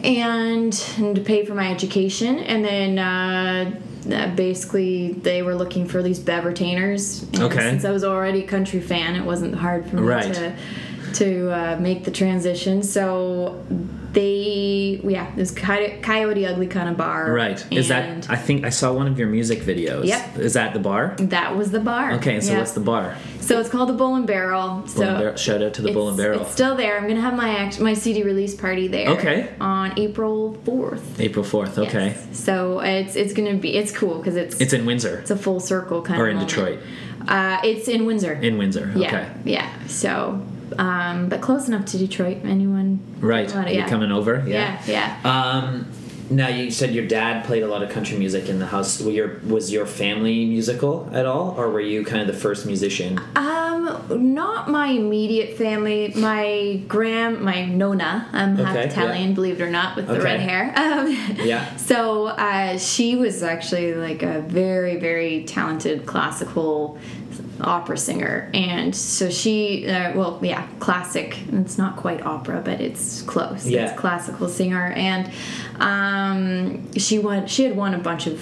and, 0.04 0.74
and 0.98 1.16
to 1.16 1.22
pay 1.22 1.44
for 1.44 1.56
my 1.56 1.72
education. 1.72 2.38
And 2.38 2.64
then 2.64 3.00
uh, 3.00 3.80
uh, 4.14 4.36
basically 4.36 5.14
they 5.14 5.42
were 5.42 5.56
looking 5.56 5.88
for 5.88 6.04
these 6.04 6.20
bev 6.20 6.46
retainers. 6.46 7.24
And 7.24 7.42
Okay. 7.42 7.60
Since 7.72 7.84
I 7.84 7.90
was 7.92 8.04
already 8.04 8.44
a 8.44 8.48
country 8.48 8.80
fan, 8.80 9.16
it 9.16 9.26
wasn't 9.26 9.56
hard 9.56 9.90
for 9.90 9.96
me 9.98 10.04
Right. 10.04 10.34
to 10.36 10.56
to 11.18 11.52
uh, 11.52 11.80
make 11.80 12.04
the 12.04 12.12
transition. 12.12 12.84
So 12.84 13.64
they, 14.14 15.00
yeah, 15.04 15.30
it 15.30 15.36
was 15.38 15.52
Coyote, 15.52 16.00
Coyote 16.02 16.46
Ugly 16.46 16.68
kind 16.68 16.90
of 16.90 16.98
bar. 16.98 17.32
Right. 17.34 17.64
Is 17.72 17.90
that? 17.90 18.30
I 18.30 18.36
think 18.36 18.66
I 18.66 18.70
saw 18.70 18.94
one 18.94 19.08
of 19.08 19.20
your 19.20 19.28
music 19.28 19.60
videos. 19.60 20.06
Yep. 20.06 20.38
Is 20.40 20.54
that 20.54 20.74
the 20.74 20.80
bar? 20.80 21.16
that 21.20 21.56
was 21.56 21.72
the 21.72 21.80
bar. 21.80 22.14
Okay. 22.14 22.40
So 22.42 22.54
Yeah. 22.54 22.60
what's 22.60 22.72
the 22.72 22.80
bar? 22.80 23.16
So 23.42 23.60
it's 23.60 23.70
called 23.70 23.90
the 23.90 23.94
Bull 23.94 24.16
and 24.16 24.26
Barrel. 24.28 24.86
So 24.88 24.96
Bull 25.00 25.04
and 25.08 25.18
Barrel- 25.20 25.36
Shout 25.38 25.62
out 25.62 25.74
to 25.76 25.82
the 25.82 25.94
Bull 25.94 26.08
and 26.10 26.18
Barrel. 26.18 26.42
It's 26.42 26.52
still 26.52 26.76
there. 26.76 26.98
I'm 26.98 27.08
gonna 27.08 27.22
have 27.22 27.36
my 27.36 27.50
act, 27.50 27.80
my 27.80 27.94
CD 27.94 28.24
release 28.24 28.56
party 28.56 28.88
there. 28.88 29.10
Okay. 29.10 29.50
On 29.62 29.98
April 29.98 30.58
fourth. 30.66 31.20
April 31.20 31.46
fourth. 31.46 31.78
Okay. 31.78 32.08
Yes. 32.08 32.28
So 32.40 32.80
it's 32.80 33.16
it's 33.16 33.34
gonna 33.34 33.56
be 33.56 33.76
it's 33.78 33.92
cool 33.92 34.18
because 34.18 34.36
it's 34.36 34.60
It's 34.60 34.74
in 34.74 34.86
Windsor 34.86 35.20
it's 35.20 35.32
a 35.32 35.38
full 35.38 35.60
circle 35.60 36.02
kind 36.02 36.20
or 36.20 36.24
of 36.24 36.28
Or 36.28 36.30
in 36.30 36.36
moment. 36.38 36.50
Detroit. 36.50 36.80
Uh, 37.28 37.60
it's 37.64 37.88
in 37.88 38.06
Windsor. 38.06 38.34
In 38.34 38.58
Windsor. 38.58 38.92
yeah, 38.96 39.08
Okay. 39.08 39.28
yeah. 39.46 39.70
So, 39.88 40.42
um, 40.78 41.30
but 41.30 41.42
close 41.42 41.68
enough 41.68 41.86
to 41.88 41.98
Detroit. 41.98 42.40
Anyone? 42.44 43.00
Right. 43.20 43.54
you 43.54 43.80
yeah. 43.80 43.90
coming 43.90 44.12
over? 44.12 44.44
Yeah, 44.48 44.82
yeah. 44.86 45.20
Um, 45.24 45.92
now 46.30 46.50
you 46.50 46.72
said 46.72 46.94
your 46.94 47.08
dad 47.08 47.46
played 47.46 47.64
a 47.64 47.68
lot 47.68 47.84
of 47.84 47.90
country 47.90 48.18
music 48.18 48.50
in 48.50 48.60
the 48.60 48.66
house. 48.66 49.02
Were 49.02 49.12
your, 49.12 49.40
was 49.46 49.72
your 49.72 49.86
family 49.86 50.46
musical 50.46 51.10
at 51.14 51.26
all, 51.26 51.56
or 51.58 51.70
were 51.70 51.82
you 51.82 52.04
kind 52.04 52.22
of 52.22 52.28
the 52.28 52.40
first 52.40 52.66
musician? 52.66 53.20
Um, 53.36 54.34
not 54.34 54.70
my 54.70 54.88
immediate 54.88 55.58
family. 55.58 56.12
My 56.16 56.82
grand, 56.88 57.42
my 57.42 57.66
nona. 57.66 58.28
I'm 58.34 58.58
half 58.58 58.76
Okay, 58.76 58.88
Italian, 58.88 59.30
yeah. 59.30 59.36
believe 59.36 59.62
it 59.62 59.64
or 59.64 59.70
not, 59.70 59.96
with 59.96 60.08
the 60.08 60.22
red 60.22 60.40
hair. 60.40 60.74
Um, 60.88 61.08
Yeah. 61.38 61.76
So 61.76 62.28
uh, 62.28 62.78
she 62.78 63.16
was 63.16 63.44
actually 63.44 63.94
like 63.94 64.24
a 64.24 64.42
very, 64.42 64.98
very 64.98 65.44
talented 65.44 66.06
classical 66.06 66.98
opera 67.62 67.98
singer, 67.98 68.50
and 68.54 68.96
so 68.96 69.30
she, 69.30 69.88
uh, 69.88 70.14
well, 70.18 70.40
yeah, 70.42 70.68
classic. 70.80 71.38
It's 71.52 71.78
not 71.78 71.96
quite 71.96 72.22
opera, 72.26 72.62
but 72.64 72.80
it's 72.82 73.22
close. 73.24 73.66
Yeah. 73.66 73.90
It's 73.92 74.00
classical 74.00 74.48
singer, 74.50 74.92
and 74.96 75.32
um, 75.80 76.94
she 76.94 77.20
won. 77.20 77.48
She 77.48 77.64
had 77.64 77.76
won 77.76 77.94
a 77.94 78.00
bunch 78.00 78.28
of 78.28 78.42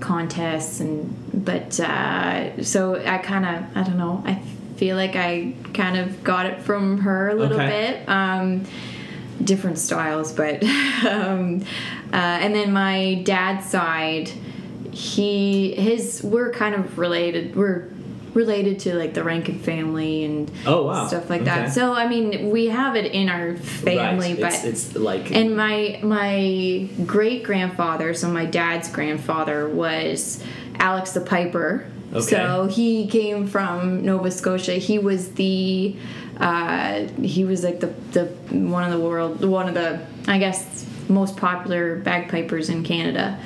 contests, 0.00 0.80
and 0.80 1.14
but 1.44 1.78
uh, 1.80 2.62
so 2.62 2.96
I 3.04 3.18
kind 3.18 3.44
of, 3.46 3.76
I 3.76 3.82
don't 3.82 3.98
know, 3.98 4.22
I 4.26 4.40
feel 4.76 4.96
like 4.96 5.16
I 5.16 5.54
kind 5.72 5.96
of 5.96 6.22
got 6.24 6.46
it 6.46 6.60
from 6.60 6.98
her 7.00 7.30
a 7.30 7.34
little 7.34 7.60
Okay. 7.60 7.96
bit. 7.96 8.08
Um, 8.08 8.64
different 9.42 9.78
styles, 9.78 10.32
but 10.32 10.62
um, 11.08 11.62
uh, 12.12 12.16
and 12.16 12.54
then 12.54 12.72
my 12.72 13.20
dad's 13.24 13.66
side, 13.68 14.28
he 14.92 15.74
his 15.74 16.22
we're 16.22 16.52
kind 16.52 16.74
of 16.74 16.98
related. 16.98 17.56
We're 17.56 17.88
related 18.34 18.80
to 18.80 18.94
like 18.94 19.14
the 19.14 19.22
Rankin 19.24 19.58
family 19.60 20.24
and 20.24 20.50
Oh, 20.66 20.84
wow. 20.86 21.06
stuff 21.06 21.30
like 21.30 21.42
Okay. 21.42 21.50
that. 21.50 21.72
So 21.72 21.92
I 21.94 22.08
mean, 22.08 22.50
we 22.50 22.66
have 22.66 22.96
it 22.96 23.12
in 23.12 23.28
our 23.28 23.56
family, 23.56 24.32
right. 24.34 24.40
but 24.40 24.52
it's, 24.52 24.64
it's 24.64 24.96
like 24.96 25.30
and 25.30 25.56
my 25.56 26.00
my 26.02 26.88
great 27.06 27.44
grandfather, 27.44 28.12
so 28.14 28.28
my 28.28 28.44
dad's 28.44 28.88
grandfather 28.90 29.68
was 29.68 30.42
Alex 30.76 31.12
the 31.12 31.20
Piper. 31.20 31.86
Okay. 32.12 32.20
So 32.20 32.66
he 32.66 33.06
came 33.08 33.46
from 33.46 34.04
Nova 34.04 34.30
Scotia. 34.30 34.72
He 34.74 34.98
was 34.98 35.32
the 35.32 35.96
uh, 36.38 37.06
he 37.22 37.44
was 37.44 37.62
like 37.64 37.80
the 37.80 37.88
the 38.12 38.26
one 38.56 38.84
of 38.84 38.90
the 38.90 39.04
world 39.04 39.44
one 39.44 39.68
of 39.68 39.74
the 39.74 40.00
I 40.26 40.38
guess 40.38 40.86
most 41.08 41.36
popular 41.36 41.96
bagpipers 41.96 42.68
in 42.70 42.82
Canada. 42.82 43.38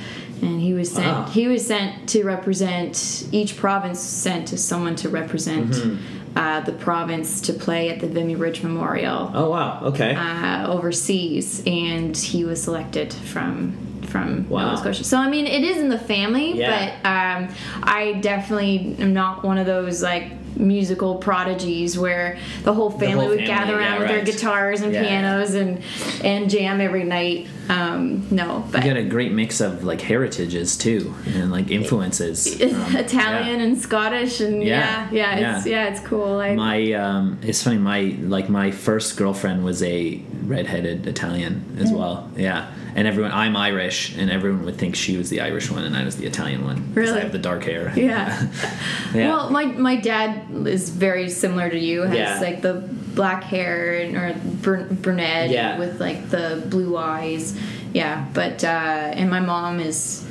And 0.42 0.60
he 0.60 0.72
was 0.74 0.92
sent. 0.92 1.06
Wow. 1.06 1.24
He 1.26 1.48
was 1.48 1.66
sent 1.66 2.08
to 2.10 2.22
represent 2.24 3.26
each 3.32 3.56
province. 3.56 4.00
Sent 4.00 4.48
to 4.48 4.58
someone 4.58 4.96
to 4.96 5.08
represent 5.08 5.70
Mm-hmm. 5.70 6.38
uh, 6.38 6.60
the 6.60 6.72
province 6.72 7.40
to 7.42 7.52
play 7.52 7.90
at 7.90 8.00
the 8.00 8.06
Vimy 8.06 8.36
Ridge 8.36 8.62
Memorial 8.62 9.30
oh 9.34 9.50
wow 9.50 9.80
okay 9.84 10.14
uh, 10.14 10.68
overseas, 10.68 11.62
and 11.66 12.16
he 12.16 12.44
was 12.44 12.62
selected 12.62 13.12
from 13.12 13.76
from 14.06 14.48
Wow. 14.48 14.66
Nova 14.70 14.76
Scotia. 14.78 15.04
So 15.04 15.18
I 15.18 15.28
mean, 15.28 15.46
it 15.46 15.62
is 15.64 15.78
in 15.78 15.88
the 15.90 15.98
family, 15.98 16.52
Yeah. 16.58 16.70
but 17.02 17.08
um, 17.08 17.54
I 17.82 18.14
definitely 18.22 18.96
am 19.00 19.12
not 19.12 19.44
one 19.44 19.58
of 19.58 19.66
those 19.66 20.02
like 20.02 20.32
musical 20.56 21.16
prodigies 21.16 21.98
where 21.98 22.38
the 22.64 22.72
whole 22.72 22.90
family 22.90 23.12
whole 23.12 23.28
would 23.28 23.38
family, 23.40 23.46
gather 23.46 23.78
around 23.78 23.92
yeah, 23.94 23.98
with 23.98 24.08
their 24.08 24.24
guitars 24.24 24.80
and 24.80 24.92
yeah. 24.92 25.02
pianos 25.02 25.54
and 25.54 25.82
and 26.24 26.48
jam 26.50 26.80
every 26.80 27.04
night. 27.04 27.48
Um, 27.68 28.26
no, 28.30 28.64
but 28.72 28.82
you 28.84 28.90
got 28.92 28.98
a 28.98 29.04
great 29.04 29.32
mix 29.32 29.60
of 29.60 29.84
like 29.84 30.00
heritages 30.00 30.76
too 30.76 31.14
and 31.34 31.50
like 31.50 31.70
influences 31.70 32.46
Um, 32.60 32.96
Italian 32.96 33.58
yeah. 33.58 33.64
and 33.66 33.78
Scottish 33.78 34.40
and 34.40 34.62
Yeah, 34.62 35.08
yeah, 35.10 35.38
yeah, 35.38 35.56
it's 35.58 35.66
yeah. 35.66 35.88
it's 35.88 36.00
cool. 36.00 36.38
I, 36.40 36.54
my 36.54 36.92
um 36.92 37.38
it's 37.42 37.62
funny 37.62 37.78
my 37.78 38.16
like 38.22 38.48
my 38.48 38.70
first 38.70 39.16
girlfriend 39.16 39.64
was 39.64 39.82
a 39.82 40.20
redheaded 40.44 41.06
italian 41.06 41.64
Mm. 41.68 41.82
as 41.82 41.92
well 41.92 42.30
yeah 42.36 42.70
and 42.96 43.06
everyone 43.06 43.32
i'm 43.32 43.54
irish 43.54 44.16
and 44.16 44.30
everyone 44.30 44.64
would 44.64 44.78
think 44.78 44.96
she 44.96 45.16
was 45.18 45.28
the 45.28 45.40
irish 45.42 45.70
one 45.70 45.84
and 45.84 45.94
i 45.96 46.04
was 46.04 46.16
the 46.16 46.26
italian 46.26 46.64
one 46.64 46.78
Really? 46.94 47.18
i 47.18 47.20
have 47.20 47.32
the 47.32 47.38
dark 47.38 47.64
hair 47.64 47.92
Yeah. 47.94 48.48
yeah 49.14 49.28
Well, 49.28 49.50
my 49.50 49.66
my 49.66 49.96
dad 49.96 50.46
is 50.66 50.88
very 50.90 51.28
similar 51.28 51.68
to 51.70 51.78
you. 51.78 52.02
Has 52.02 52.16
Yeah. 52.16 52.40
like 52.40 52.62
the 52.62 52.74
black 53.14 53.44
hair 53.44 54.00
and 54.00 54.16
or 54.16 54.34
brun- 54.62 54.94
brunette 55.02 55.50
Yeah. 55.50 55.78
with 55.78 56.00
like 56.00 56.30
the 56.30 56.62
blue 56.68 56.96
eyes. 56.96 57.58
Yeah, 57.92 58.26
but 58.34 58.62
uh, 58.64 58.68
and 58.68 59.30
my 59.30 59.40
mom 59.40 59.80
is 59.80 60.26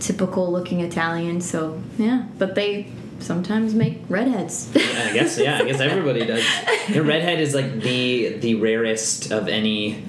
typical 0.00 0.50
looking 0.50 0.80
Italian. 0.80 1.40
So 1.40 1.80
yeah, 1.98 2.24
but 2.38 2.54
they 2.54 2.86
sometimes 3.20 3.74
make 3.74 3.98
redheads. 4.08 4.70
I 4.74 5.12
guess 5.12 5.38
yeah. 5.38 5.58
I 5.58 5.64
guess 5.64 5.80
everybody 5.80 6.24
does. 6.26 6.44
Know, 6.88 7.02
redhead 7.02 7.40
is 7.40 7.54
like 7.54 7.80
the 7.80 8.38
the 8.38 8.56
rarest 8.56 9.30
of 9.30 9.46
any 9.48 10.02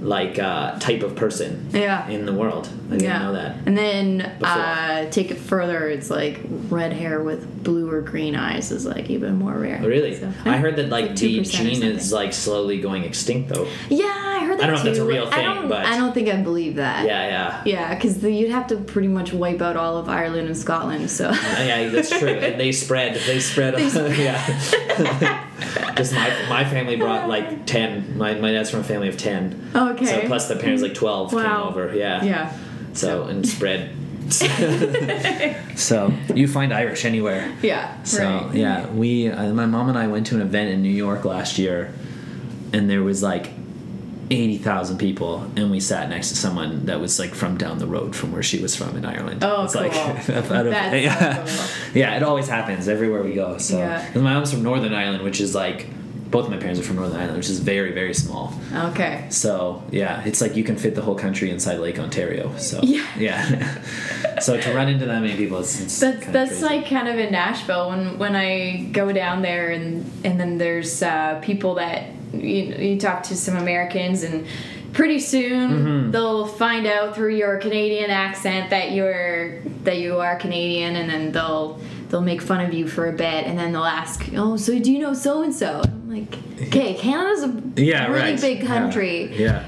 like 0.00 0.38
uh, 0.38 0.78
type 0.78 1.02
of 1.02 1.16
person 1.16 1.68
yeah. 1.72 2.08
in 2.08 2.26
the 2.26 2.32
world. 2.32 2.68
I 2.88 2.90
didn't 2.90 3.02
yeah. 3.02 3.18
know 3.18 3.32
that. 3.32 3.56
And 3.66 3.76
then 3.76 4.20
uh, 4.42 5.10
take 5.10 5.30
it 5.30 5.38
further. 5.38 5.88
It's 5.88 6.10
like 6.10 6.40
red 6.68 6.92
hair 6.92 7.22
with 7.22 7.64
blue 7.64 7.90
or 7.90 8.00
green 8.00 8.36
eyes 8.36 8.70
is 8.70 8.86
like 8.86 9.10
even 9.10 9.36
more 9.38 9.58
rare. 9.58 9.80
Really, 9.82 10.16
So, 10.16 10.32
I 10.44 10.58
heard 10.58 10.76
that 10.76 10.88
like 10.88 11.06
like 11.08 11.16
the 11.16 11.40
gene 11.42 11.82
is 11.82 12.12
like 12.12 12.32
slowly 12.32 12.80
going 12.80 13.04
extinct 13.04 13.48
though. 13.48 13.68
Yeah, 13.88 14.04
I 14.06 14.44
heard 14.44 14.58
that 14.58 14.64
I 14.64 14.66
don't 14.66 14.74
know 14.74 14.80
if 14.80 14.84
that's 14.84 14.98
a 14.98 15.04
real 15.04 15.26
I 15.26 15.30
thing, 15.30 15.44
don't, 15.44 15.68
but- 15.68 15.86
I 15.86 15.96
don't 15.96 16.12
think 16.12 16.28
I 16.28 16.36
believe 16.42 16.76
that. 16.76 17.06
Yeah, 17.06 17.26
yeah. 17.26 17.62
Yeah, 17.64 17.94
because 17.94 18.22
you'd 18.22 18.50
have 18.50 18.66
to 18.68 18.76
pretty 18.76 19.08
much 19.08 19.32
wipe 19.32 19.60
out 19.60 19.76
all 19.76 19.98
of 19.98 20.08
Ireland 20.08 20.48
and 20.48 20.56
Scotland. 20.56 21.10
So 21.10 21.30
yeah, 21.30 21.88
that's 21.88 22.10
true. 22.10 22.28
And 22.28 22.60
they 22.60 22.72
spread. 22.72 23.14
They 23.14 23.40
spread. 23.40 23.78
yeah. 24.18 25.42
Just 25.96 26.12
my 26.12 26.30
my 26.48 26.64
family 26.64 26.96
brought 26.96 27.28
like 27.28 27.64
ten. 27.66 28.16
My 28.18 28.34
my 28.34 28.52
dad's 28.52 28.70
from 28.70 28.80
a 28.80 28.84
family 28.84 29.08
of 29.08 29.16
ten. 29.16 29.70
okay. 29.74 30.04
So 30.04 30.20
plus 30.26 30.48
the 30.48 30.56
parents 30.56 30.82
like 30.82 30.94
twelve 30.94 31.32
Wow. 31.32 31.42
came 31.42 31.68
over. 31.68 31.94
Yeah. 31.96 32.22
yeah, 32.24 32.52
So 32.92 33.24
and 33.24 33.46
spread. 33.48 33.90
so 35.76 36.12
you 36.34 36.48
find 36.48 36.72
Irish 36.74 37.04
anywhere. 37.04 37.52
yeah. 37.62 38.02
So 38.02 38.24
right. 38.24 38.54
yeah, 38.54 38.86
we 38.88 39.28
uh, 39.30 39.52
my 39.52 39.66
mom 39.66 39.88
and 39.88 39.96
I 39.98 40.06
went 40.08 40.26
to 40.28 40.34
an 40.34 40.42
event 40.42 40.70
in 40.70 40.82
New 40.82 40.90
York 40.90 41.24
last 41.24 41.58
year, 41.58 41.92
and 42.72 42.88
there 42.90 43.02
was 43.02 43.22
like 43.22 43.50
eighty 44.30 44.58
thousand 44.58 44.98
people, 44.98 45.42
and 45.56 45.70
we 45.70 45.80
sat 45.80 46.08
next 46.10 46.28
to 46.30 46.36
someone 46.36 46.86
that 46.86 47.00
was 47.00 47.18
like 47.18 47.34
from 47.34 47.56
down 47.56 47.78
the 47.78 47.86
road 47.86 48.14
from 48.16 48.32
where 48.32 48.42
she 48.42 48.60
was 48.60 48.74
from 48.74 48.96
in 48.96 49.04
Ireland. 49.04 49.44
Oh, 49.44 49.64
it's 49.64 49.74
cool. 49.74 49.82
like 49.88 49.96
out 50.50 50.66
of- 50.66 50.72
yeah, 50.72 51.44
so 51.44 51.72
yeah, 51.94 52.16
it 52.16 52.22
always 52.22 52.48
happens 52.48 52.88
everywhere 52.88 53.22
we 53.22 53.34
go. 53.34 53.58
So 53.58 53.78
Yeah. 53.78 54.08
my 54.14 54.20
mom's 54.34 54.52
from 54.52 54.62
Northern 54.62 54.92
Ireland, 54.92 55.22
which 55.24 55.40
is 55.40 55.54
like 55.54 55.86
both 56.28 56.50
my 56.50 56.56
parents 56.56 56.80
are 56.80 56.82
from 56.82 56.96
Northern 56.96 57.18
Ireland, 57.20 57.36
which 57.36 57.48
is 57.48 57.60
very 57.60 57.92
very 57.92 58.12
small. 58.14 58.52
Okay. 58.74 59.26
So 59.30 59.82
yeah, 59.92 60.24
it's 60.24 60.40
like 60.40 60.56
you 60.56 60.64
can 60.64 60.76
fit 60.76 60.94
the 60.96 61.02
whole 61.02 61.14
country 61.14 61.50
inside 61.50 61.78
Lake 61.78 61.98
Ontario. 62.00 62.52
So 62.56 62.80
Yeah. 62.82 63.06
yeah. 63.18 63.80
so 64.40 64.60
to 64.60 64.74
run 64.74 64.88
into 64.88 65.06
that 65.06 65.20
many 65.22 65.36
people, 65.36 65.60
it's, 65.60 65.80
it's 65.80 66.00
That's 66.00 66.26
that's 66.26 66.50
crazy. 66.58 66.64
like 66.64 66.88
kind 66.88 67.06
of 67.08 67.16
in 67.18 67.30
Nashville 67.30 67.90
when 67.90 68.18
when 68.18 68.34
I 68.34 68.88
go 68.92 69.12
down 69.12 69.42
there 69.42 69.70
and 69.70 70.04
and 70.24 70.40
then 70.40 70.58
there's 70.58 71.00
uh, 71.00 71.38
people 71.42 71.76
that 71.76 72.10
you 72.32 72.74
you 72.76 72.98
talk 73.00 73.22
to 73.24 73.36
some 73.36 73.56
Americans 73.56 74.22
and 74.22 74.46
pretty 74.92 75.18
soon 75.20 75.70
Mm-hmm. 75.70 76.10
they'll 76.10 76.46
find 76.46 76.86
out 76.86 77.14
through 77.14 77.34
your 77.36 77.58
Canadian 77.58 78.10
accent 78.10 78.70
that 78.70 78.92
you're 78.92 79.60
that 79.84 79.98
you 79.98 80.20
are 80.20 80.36
Canadian 80.36 80.96
and 80.96 81.08
then 81.10 81.32
they'll 81.32 81.80
they'll 82.08 82.22
make 82.22 82.40
fun 82.40 82.60
of 82.64 82.72
you 82.72 82.86
for 82.88 83.08
a 83.08 83.12
bit 83.12 83.46
and 83.46 83.58
then 83.58 83.72
they'll 83.72 83.84
ask 83.84 84.28
oh 84.34 84.56
so 84.56 84.78
do 84.78 84.92
you 84.92 84.98
know 84.98 85.12
so 85.12 85.42
and 85.42 85.54
so 85.54 85.82
I'm 85.84 86.08
like 86.10 86.38
okay 86.68 86.94
Canada's 86.94 87.42
a 87.44 87.62
yeah, 87.76 88.06
really 88.06 88.32
right. 88.32 88.40
big 88.40 88.66
country 88.66 89.34
yeah. 89.36 89.64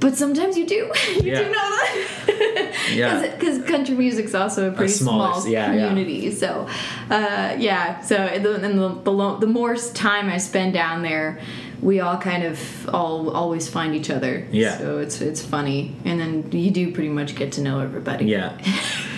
but 0.00 0.14
sometimes 0.16 0.56
you 0.56 0.66
do 0.66 0.74
you 1.16 1.20
Yeah. 1.24 1.38
do 1.42 1.44
know 1.50 1.52
that 1.52 2.74
Yeah. 2.94 3.26
because 3.34 3.62
country 3.64 3.94
music's 3.96 4.34
also 4.34 4.70
a 4.70 4.72
pretty 4.72 4.92
smaller- 4.92 5.40
small 5.40 5.48
yeah, 5.52 5.72
yeah. 5.72 5.88
community 5.88 6.30
so 6.30 6.66
uh, 7.10 7.54
yeah 7.58 8.00
so 8.00 8.16
and 8.16 8.44
the, 8.44 8.54
and 8.62 8.78
the, 8.78 8.88
the, 9.10 9.36
the 9.40 9.46
more 9.46 9.74
time 9.76 10.28
i 10.30 10.38
spend 10.38 10.72
down 10.72 11.02
there 11.02 11.40
we 11.84 12.00
all 12.00 12.16
kind 12.30 12.42
of 12.50 12.58
all 12.98 13.30
always 13.30 13.68
find 13.68 13.94
each 13.94 14.10
other 14.16 14.34
Yeah. 14.50 14.78
so 14.78 14.98
it's 15.04 15.20
it's 15.20 15.42
funny 15.44 15.94
and 16.06 16.18
then 16.20 16.32
you 16.50 16.70
do 16.70 16.84
pretty 16.92 17.10
much 17.10 17.30
get 17.36 17.52
to 17.56 17.60
know 17.60 17.76
everybody 17.80 18.24
Yeah. 18.26 18.50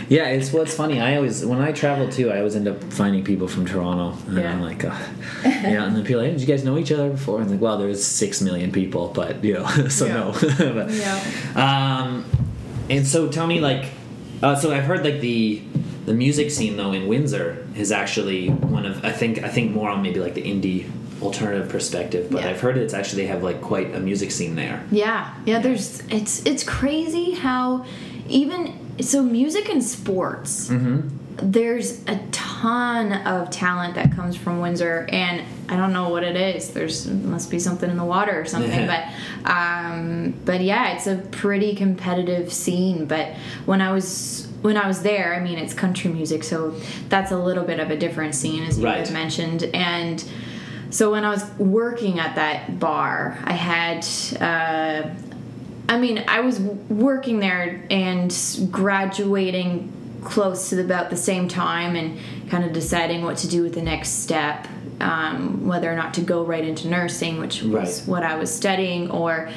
Yeah, 0.08 0.28
it's 0.36 0.52
what's 0.52 0.72
funny. 0.72 1.00
I 1.00 1.16
always 1.16 1.44
when 1.44 1.60
I 1.60 1.72
travel 1.72 2.08
too, 2.08 2.30
I 2.30 2.38
always 2.38 2.54
end 2.54 2.68
up 2.68 2.78
finding 2.92 3.24
people 3.24 3.48
from 3.48 3.66
Toronto, 3.66 4.16
and 4.28 4.38
Yeah. 4.38 4.52
I'm 4.52 4.62
like, 4.62 4.84
uh, 4.84 4.94
yeah. 5.42 5.82
And 5.84 5.96
then 5.96 6.04
people 6.04 6.20
are 6.20 6.26
like, 6.28 6.34
did 6.38 6.42
you 6.42 6.46
guys 6.46 6.62
know 6.64 6.78
each 6.78 6.92
other 6.92 7.10
before? 7.10 7.40
And 7.40 7.46
I'm 7.46 7.50
like, 7.54 7.60
well, 7.60 7.76
there's 7.76 8.04
six 8.04 8.40
million 8.40 8.70
people, 8.70 9.08
but 9.20 9.42
you 9.42 9.54
know, 9.54 9.66
so 9.88 10.06
Yeah. 10.06 10.14
no. 10.14 10.32
but, 10.78 10.90
yeah 10.92 11.18
Um, 11.56 12.24
and 12.88 13.04
so 13.04 13.26
tell 13.28 13.48
me, 13.48 13.58
like, 13.58 13.86
uh, 14.44 14.54
so 14.54 14.72
I've 14.72 14.84
heard 14.84 15.02
like 15.04 15.18
the 15.20 15.60
the 16.04 16.14
music 16.14 16.52
scene 16.52 16.76
though 16.76 16.92
in 16.92 17.08
Windsor 17.08 17.66
is 17.74 17.90
actually 17.90 18.48
one 18.76 18.86
of 18.86 19.04
I 19.04 19.10
think 19.10 19.42
I 19.42 19.48
think 19.48 19.72
more 19.72 19.88
on 19.90 20.02
maybe 20.02 20.20
like 20.20 20.34
the 20.34 20.42
indie 20.52 20.86
alternative 21.22 21.68
perspective, 21.68 22.28
but 22.30 22.42
Yeah. 22.42 22.50
I've 22.50 22.60
heard 22.60 22.76
it's 22.76 22.94
actually 22.94 23.22
they 23.22 23.28
have 23.28 23.42
like 23.42 23.60
quite 23.62 23.94
a 23.94 24.00
music 24.00 24.30
scene 24.30 24.54
there. 24.54 24.82
Yeah, 24.90 25.32
yeah. 25.44 25.58
There's 25.60 26.02
it's 26.10 26.44
it's 26.46 26.62
crazy 26.64 27.32
how 27.32 27.84
even 28.28 28.74
so 29.00 29.22
music 29.22 29.68
and 29.68 29.82
sports. 29.82 30.70
There's 31.38 32.02
a 32.06 32.18
ton 32.32 33.12
of 33.12 33.50
talent 33.50 33.96
that 33.96 34.10
comes 34.16 34.36
from 34.36 34.60
Windsor, 34.60 35.06
and 35.12 35.42
I 35.68 35.76
don't 35.76 35.92
know 35.92 36.08
what 36.08 36.24
it 36.24 36.34
is. 36.34 36.70
There's 36.70 37.06
must 37.06 37.50
be 37.50 37.58
something 37.58 37.90
in 37.90 37.98
the 37.98 38.06
water 38.06 38.40
or 38.40 38.46
something, 38.46 38.86
but 38.92 39.04
um, 39.44 40.32
but 40.46 40.62
yeah, 40.62 40.94
it's 40.94 41.06
a 41.06 41.16
pretty 41.16 41.74
competitive 41.74 42.50
scene. 42.50 43.04
But 43.04 43.34
when 43.66 43.82
I 43.82 43.92
was 43.92 44.48
when 44.62 44.78
I 44.78 44.86
was 44.88 45.02
there, 45.02 45.34
I 45.34 45.40
mean, 45.40 45.58
it's 45.58 45.74
country 45.74 46.10
music, 46.10 46.42
so 46.42 46.74
that's 47.10 47.32
a 47.32 47.36
little 47.38 47.64
bit 47.64 47.80
of 47.80 47.90
a 47.90 47.96
different 47.98 48.34
scene, 48.34 48.62
as 48.62 48.78
you 48.78 48.86
Right. 48.86 48.98
guys 48.98 49.10
mentioned, 49.10 49.64
and. 49.74 50.24
So 50.96 51.10
when 51.10 51.26
I 51.26 51.28
was 51.28 51.44
working 51.58 52.18
at 52.20 52.36
that 52.36 52.80
bar, 52.80 53.36
I 53.44 53.52
had 53.52 54.06
uh, 54.40 55.10
I 55.90 55.98
mean, 55.98 56.24
I 56.26 56.40
was 56.40 56.58
working 56.58 57.38
there 57.38 57.84
and 57.90 58.34
graduating 58.70 59.92
close 60.24 60.70
to 60.70 60.80
about 60.80 61.10
the 61.10 61.16
same 61.18 61.48
time 61.48 61.96
and 61.96 62.18
kind 62.48 62.64
of 62.64 62.72
deciding 62.72 63.24
what 63.24 63.36
to 63.38 63.46
do 63.46 63.62
with 63.62 63.74
the 63.74 63.82
next 63.82 64.22
step, 64.22 64.66
um, 65.00 65.66
whether 65.66 65.92
or 65.92 65.96
not 65.96 66.14
to 66.14 66.22
go 66.22 66.42
right 66.42 66.64
into 66.64 66.88
nursing, 66.88 67.40
which 67.40 67.62
was 67.62 68.00
Right. 68.00 68.08
what 68.08 68.22
I 68.22 68.36
was 68.38 68.50
studying, 68.52 69.10
or 69.10 69.50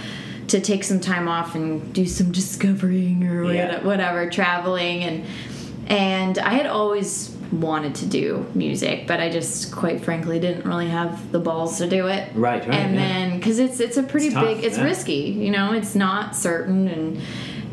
to 0.50 0.60
take 0.60 0.84
some 0.84 1.00
time 1.00 1.30
off 1.30 1.56
and 1.56 1.94
do 1.94 2.06
some 2.06 2.34
discovering 2.34 3.26
or 3.26 3.54
Yeah. 3.54 3.80
whatever, 3.82 4.30
traveling 4.30 5.04
and 5.04 5.24
and 5.88 6.38
I 6.38 6.50
had 6.56 6.66
always 6.68 7.30
wanted 7.52 7.96
to 7.96 8.06
do 8.06 8.46
music, 8.54 9.08
but 9.08 9.20
I 9.20 9.30
just 9.30 9.72
quite 9.72 10.04
frankly 10.04 10.40
didn't 10.40 10.66
really 10.66 10.90
have 10.90 11.32
the 11.32 11.40
balls 11.40 11.78
to 11.80 11.88
do 11.90 12.08
it. 12.08 12.30
Right, 12.36 12.62
right, 12.66 12.70
And 12.80 12.94
yeah. 12.96 13.00
then 13.02 13.38
because 13.40 13.60
it's 13.60 13.80
it's 13.80 13.98
a 13.98 14.04
pretty 14.04 14.28
It's 14.28 14.36
tough, 14.36 14.46
big, 14.46 14.64
it's 14.64 14.78
yeah. 14.78 14.84
risky, 14.84 15.14
you 15.14 15.50
know, 15.52 15.74
it's 15.74 15.96
not 15.96 16.36
certain 16.36 16.88
and 16.88 17.22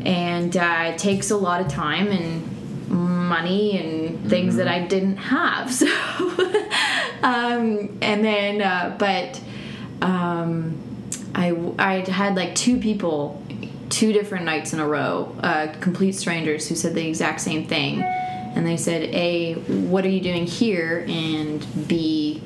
and 0.05 0.55
uh, 0.57 0.91
it 0.93 0.97
takes 0.97 1.31
a 1.31 1.37
lot 1.37 1.61
of 1.61 1.67
time 1.67 2.07
and 2.07 2.51
money 2.89 3.77
and 3.77 4.29
things 4.29 4.55
that 4.55 4.67
Mm-hmm. 4.67 4.85
I 4.85 4.87
didn't 4.87 5.17
have. 5.17 5.71
So 5.73 5.87
um, 7.23 7.97
and 8.01 8.23
then, 8.23 8.61
uh, 8.61 8.95
but 8.99 9.41
um, 10.01 10.77
I 11.35 11.55
I 11.79 12.09
had 12.09 12.35
like 12.35 12.55
two 12.55 12.77
people, 12.79 13.41
two 13.89 14.13
different 14.13 14.45
nights 14.45 14.73
in 14.73 14.79
a 14.79 14.87
row, 14.87 15.35
uh, 15.41 15.73
complete 15.81 16.13
strangers 16.13 16.67
who 16.69 16.75
said 16.75 16.93
the 16.93 17.07
exact 17.07 17.41
same 17.41 17.65
thing, 17.67 18.01
and 18.57 18.65
they 18.65 18.75
said, 18.77 19.03
"A, 19.13 19.53
what 19.53 20.03
are 20.03 20.09
you 20.09 20.19
doing 20.21 20.45
here?" 20.47 21.05
and 21.07 21.65
B. 21.87 22.41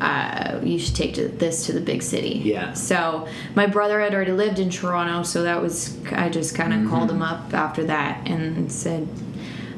Uh, 0.00 0.60
you 0.62 0.78
should 0.78 0.94
take 0.94 1.14
to 1.14 1.26
this 1.26 1.64
to 1.66 1.72
the 1.72 1.80
big 1.80 2.02
city. 2.02 2.42
Yeah. 2.44 2.74
So 2.74 3.26
my 3.54 3.66
brother 3.66 3.98
had 4.00 4.14
already 4.14 4.32
lived 4.32 4.58
in 4.58 4.68
Toronto, 4.70 5.22
so 5.22 5.42
that 5.42 5.60
was 5.62 5.96
I 6.12 6.28
just 6.28 6.54
kind 6.54 6.72
of 6.74 6.90
called 6.90 7.10
him 7.10 7.22
up 7.22 7.54
after 7.54 7.82
that 7.84 8.28
and 8.28 8.70
said, 8.70 9.08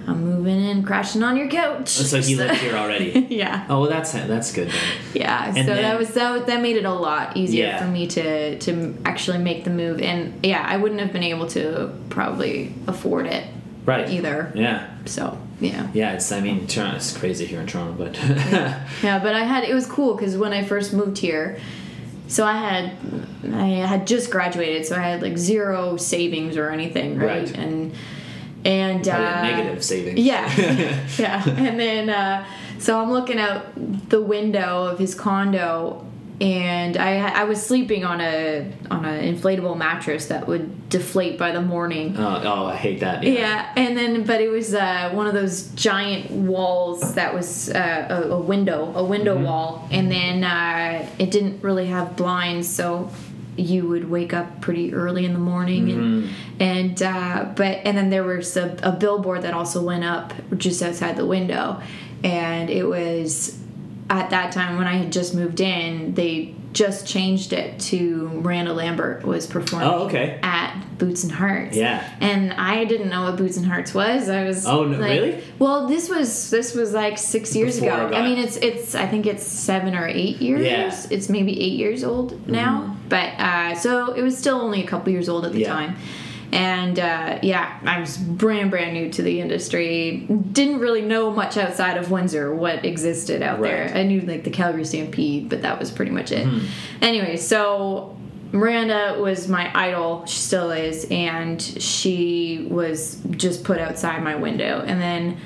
"I'm 0.09 0.25
moving 0.25 0.61
in, 0.65 0.83
crashing 0.83 1.23
on 1.23 1.37
your 1.37 1.47
couch." 1.49 1.89
So 1.91 2.21
he 2.21 2.35
lived 2.35 2.57
here 2.57 2.75
already. 2.75 3.27
yeah. 3.31 3.65
Oh, 3.71 3.83
well, 3.83 3.91
that's 3.91 4.11
that's 4.13 4.53
good. 4.53 4.69
Then. 4.71 4.77
Yeah, 5.15 5.47
so 5.51 5.63
then- 5.63 5.83
that 5.83 5.97
was 5.99 6.09
that, 6.15 6.47
that 6.49 6.63
made 6.63 6.77
it 6.77 6.85
a 6.85 6.93
lot 6.93 7.37
easier 7.37 7.67
Yeah. 7.69 7.79
for 7.79 7.87
me 7.89 8.09
to 8.09 8.59
to 8.59 8.97
actually 9.05 9.39
make 9.39 9.63
the 9.63 9.71
move, 9.71 10.01
and 10.01 10.45
yeah, 10.45 10.65
I 10.69 10.79
wouldn't 10.79 11.01
have 11.01 11.13
been 11.13 11.23
able 11.23 11.47
to 11.51 11.93
probably 12.11 12.75
afford 12.89 13.27
it 13.27 13.45
Right. 13.89 14.09
either. 14.11 14.53
Yeah. 14.55 14.89
So 15.07 15.39
yeah, 15.61 15.89
Yeah. 15.93 16.13
It's. 16.13 16.31
I 16.31 16.41
mean, 16.41 16.67
Toronto. 16.67 16.97
It's 16.97 17.17
crazy 17.17 17.47
here 17.47 17.61
in 17.61 17.67
Toronto, 17.67 17.95
but. 17.95 18.17
yeah, 19.03 19.19
but 19.19 19.35
I 19.35 19.45
had 19.45 19.65
it 19.65 19.75
was 19.75 19.87
cool 19.87 20.15
because 20.15 20.37
when 20.37 20.53
I 20.53 20.63
first 20.65 20.93
moved 20.93 21.19
here, 21.19 21.59
so 22.29 22.45
I 22.45 22.57
had 22.57 22.93
I 23.55 23.67
had 23.87 24.07
just 24.07 24.31
graduated, 24.31 24.87
so 24.87 24.95
I 24.95 25.01
had 25.01 25.23
like 25.23 25.39
zero 25.39 25.97
savings 25.97 26.57
or 26.57 26.69
anything, 26.71 27.19
right? 27.19 27.47
Right. 27.47 27.57
And 27.57 27.95
and 28.65 29.09
uh, 29.09 29.43
negative 29.43 29.85
savings. 29.85 30.19
Yeah, 30.21 30.47
yeah. 31.19 31.49
And 31.49 31.81
then, 31.81 32.11
uh, 32.11 32.45
so 32.79 33.01
I'm 33.01 33.11
looking 33.11 33.39
out 33.39 33.67
the 34.11 34.21
window 34.21 34.85
of 34.85 34.99
his 34.99 35.15
condo, 35.15 36.05
and 36.41 36.97
I 36.97 37.41
I 37.41 37.45
was 37.45 37.65
sleeping 37.65 38.05
on 38.05 38.21
a 38.21 38.71
on 38.91 39.05
an 39.05 39.35
inflatable 39.35 39.77
mattress 39.77 40.27
that 40.27 40.47
would 40.47 40.89
deflate 40.89 41.37
by 41.39 41.51
the 41.51 41.61
morning. 41.61 42.17
Oh, 42.17 42.43
oh, 42.45 42.67
I 42.67 42.77
hate 42.77 43.01
that. 43.01 43.25
Yeah, 43.25 43.73
and 43.77 43.97
then 43.97 44.25
but 44.25 44.41
it 44.41 44.49
was 44.49 44.73
uh, 44.75 45.11
one 45.13 45.27
of 45.27 45.35
those 45.35 45.69
giant 45.75 46.31
walls 46.31 47.15
that 47.15 47.35
was 47.35 47.71
uh, 47.71 48.07
a, 48.09 48.35
a 48.35 48.41
window, 48.41 48.93
a 48.95 49.05
window 49.05 49.37
wall, 49.37 49.89
and 49.91 50.11
then 50.11 50.45
uh, 50.45 51.09
it 51.19 51.31
didn't 51.31 51.63
really 51.63 51.87
have 51.87 52.17
blinds, 52.17 52.69
so 52.69 53.11
you 53.57 53.89
would 53.89 54.09
wake 54.09 54.33
up 54.33 54.61
pretty 54.61 54.95
early 54.95 55.25
in 55.25 55.33
the 55.33 55.39
morning, 55.41 55.91
and 55.91 56.31
and 56.61 57.03
uh, 57.03 57.53
but 57.57 57.79
and 57.85 57.99
then 57.99 58.11
there 58.11 58.23
was 58.23 58.57
a, 58.57 58.77
a 58.85 58.93
billboard 58.93 59.43
that 59.43 59.55
also 59.55 59.83
went 59.83 60.05
up 60.05 60.33
just 60.57 60.83
outside 60.83 61.17
the 61.17 61.27
window, 61.27 61.83
and 62.23 62.71
it 62.71 62.85
was 62.85 63.59
at 64.11 64.31
that 64.31 64.53
time 64.53 64.79
when 64.79 64.87
I 64.87 64.95
had 64.97 65.13
just 65.13 65.35
moved 65.35 65.61
in, 65.61 66.15
they 66.15 66.55
just 66.73 67.07
changed 67.07 67.53
it 67.53 67.79
to 67.81 68.29
Miranda 68.29 68.73
Lambert 68.73 69.25
was 69.25 69.47
performing 69.47 69.89
Oh, 69.89 70.05
okay. 70.07 70.39
at 70.43 70.75
Boots 70.99 71.25
and 71.25 71.33
Hearts. 71.33 71.77
Yeah. 71.77 72.07
And 72.21 72.53
I 72.53 72.85
didn't 72.85 73.09
know 73.09 73.23
what 73.25 73.37
Boots 73.37 73.57
and 73.57 73.67
Hearts 73.67 73.95
was. 73.95 74.29
I 74.29 74.45
was 74.45 74.67
Oh, 74.67 74.85
no, 74.85 74.99
like- 74.99 75.11
really? 75.21 75.43
Well, 75.59 75.89
this 75.89 76.09
was 76.09 76.51
this 76.51 76.75
was 76.75 76.93
like 76.93 77.19
six 77.19 77.57
years 77.57 77.81
Before 77.81 78.07
ago. 78.07 78.17
I 78.17 78.21
I 78.21 78.23
mean, 78.29 78.39
it's 78.39 78.57
it's 78.59 78.95
I 78.95 79.07
think 79.07 79.27
it's 79.27 79.43
seven 79.45 79.95
or 79.95 80.07
eight 80.07 80.37
years. 80.37 80.65
Yeah. 80.65 80.89
Mm-hmm. 80.89 81.15
It's 81.15 81.29
maybe 81.29 81.59
eight 81.61 81.79
years 81.79 82.05
old 82.05 82.47
now. 82.49 82.97
But 83.09 83.33
uh, 83.39 83.75
so 83.75 84.13
it 84.13 84.23
was 84.23 84.37
still 84.37 84.61
only 84.61 84.83
a 84.85 84.87
couple 84.87 85.11
years 85.13 85.29
old 85.29 85.47
at 85.47 85.53
the 85.53 85.61
Yeah. 85.61 85.73
time. 85.73 85.97
And 86.53 86.99
uh, 86.99 87.39
yeah, 87.43 87.79
I 87.85 88.01
was 88.01 88.17
brand 88.17 88.71
brand 88.71 88.95
new 88.95 89.11
to 89.13 89.23
the 89.23 89.41
industry. 89.41 90.27
Didn't 90.53 90.79
really 90.79 91.03
know 91.03 91.31
much 91.31 91.57
outside 91.57 91.97
of 91.99 92.11
Windsor 92.11 92.55
what 92.55 92.85
existed 92.85 93.43
out 93.43 93.61
there. 93.61 93.93
I 93.95 94.03
knew 94.05 94.23
like 94.23 94.45
the 94.45 94.51
Calgary 94.51 94.85
Stampede, 94.85 95.49
but 95.49 95.63
that 95.63 95.79
was 95.79 95.91
pretty 95.91 96.11
much 96.11 96.33
it. 96.33 96.47
Hmm. 96.47 96.67
Anyway, 97.03 97.37
so 97.37 98.17
Miranda 98.53 99.17
was 99.21 99.47
my 99.47 99.71
idol. 99.75 100.25
She 100.27 100.39
still 100.39 100.71
is, 100.71 101.07
and 101.11 101.61
she 101.61 102.67
was 102.71 103.21
just 103.33 103.63
put 103.63 103.79
outside 103.79 104.23
my 104.23 104.37
window, 104.37 104.83
and 104.87 105.01
then 105.01 105.37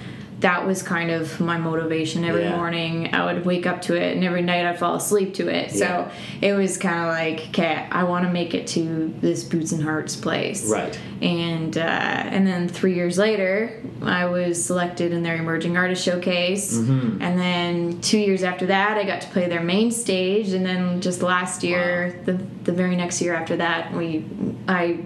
that 0.43 0.67
was 0.67 0.83
kind 0.83 1.11
of 1.11 1.41
my 1.41 1.57
motivation 1.57 2.25
every 2.25 2.43
Yeah. 2.43 2.57
morning. 2.57 3.15
I 3.15 3.25
would 3.33 3.45
wake 3.47 3.67
up 3.67 3.81
to 3.83 3.95
it, 3.95 4.15
and 4.15 4.25
every 4.25 4.43
night 4.43 4.67
I'd 4.67 4.79
fall 4.79 4.97
asleep 4.97 5.35
to 5.35 5.49
it. 5.49 5.71
So 5.71 6.09
it 6.41 6.53
was 6.53 6.77
kind 6.77 7.01
of 7.01 7.07
like, 7.09 7.49
okay, 7.51 7.87
I 7.91 8.05
want 8.05 8.27
to 8.27 8.31
make 8.33 8.53
it 8.53 8.67
to 8.69 9.13
this 9.21 9.45
Boots 9.45 9.73
and 9.73 9.83
Hearts 9.83 10.17
place, 10.17 10.69
Right. 10.69 10.99
and 11.23 11.77
uh, 11.79 11.81
and 11.81 12.47
then 12.47 12.69
three 12.69 12.95
years 12.95 13.19
later, 13.19 13.81
I 14.03 14.27
was 14.27 14.63
selected 14.65 15.13
in 15.13 15.23
their 15.23 15.37
emerging 15.37 15.77
artist 15.77 16.05
showcase, 16.05 16.77
Mm-hmm. 16.77 17.23
and 17.23 17.39
then 17.39 18.01
two 18.01 18.19
years 18.19 18.43
after 18.43 18.67
that, 18.67 18.99
I 18.99 19.05
got 19.05 19.21
to 19.23 19.29
play 19.29 19.49
their 19.49 19.63
main 19.63 19.91
stage, 19.93 20.53
and 20.53 20.67
then 20.67 21.01
just 21.01 21.23
last 21.23 21.63
year, 21.63 22.21
the 22.25 22.33
the 22.65 22.73
very 22.73 22.97
next 22.97 23.21
year 23.23 23.35
after 23.35 23.57
that, 23.57 23.93
we 23.95 24.25
I 24.69 24.99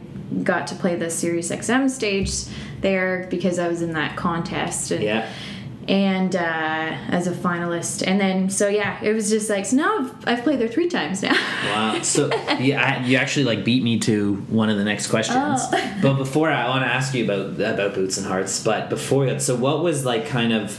got 0.43 0.67
to 0.69 0.75
play 0.75 0.97
the 0.97 1.11
Sirius 1.11 1.51
XM 1.51 1.89
stage 1.91 2.33
there 2.81 3.27
because 3.31 3.59
I 3.59 3.69
was 3.69 3.83
in 3.83 3.93
that 3.93 4.17
contest, 4.17 4.91
and 4.91 5.03
Yeah. 5.03 5.29
and 5.89 6.35
uh, 6.35 6.39
as 7.11 7.27
a 7.27 7.33
finalist, 7.33 8.07
and 8.07 8.21
then 8.21 8.51
so 8.51 8.67
yeah, 8.69 8.99
it 9.03 9.13
was 9.15 9.31
just 9.31 9.49
like 9.49 9.65
so 9.67 9.77
now 9.77 9.99
I've, 9.99 10.29
I've 10.29 10.43
played 10.45 10.59
there 10.59 10.69
three 10.69 10.89
times 10.89 11.23
now. 11.23 11.33
Wow. 11.65 11.99
So 12.03 12.29
yeah, 12.59 12.99
I, 13.01 13.05
you 13.07 13.17
actually 13.17 13.45
like 13.45 13.65
beat 13.65 13.83
me 13.83 13.99
to 14.01 14.37
one 14.49 14.69
of 14.69 14.77
the 14.79 14.85
next 14.85 15.07
questions. 15.09 15.39
Oh. 15.73 15.93
But 16.03 16.15
before 16.15 16.51
I 16.51 16.69
want 16.69 16.85
to 16.85 16.89
ask 16.93 17.15
you 17.15 17.25
about 17.25 17.61
about 17.61 17.95
Boots 17.95 18.19
and 18.19 18.27
Hearts. 18.27 18.63
But 18.63 18.91
before 18.91 19.27
that, 19.27 19.41
so 19.43 19.55
what 19.57 19.83
was 19.83 20.05
like 20.05 20.27
kind 20.27 20.53
of 20.53 20.79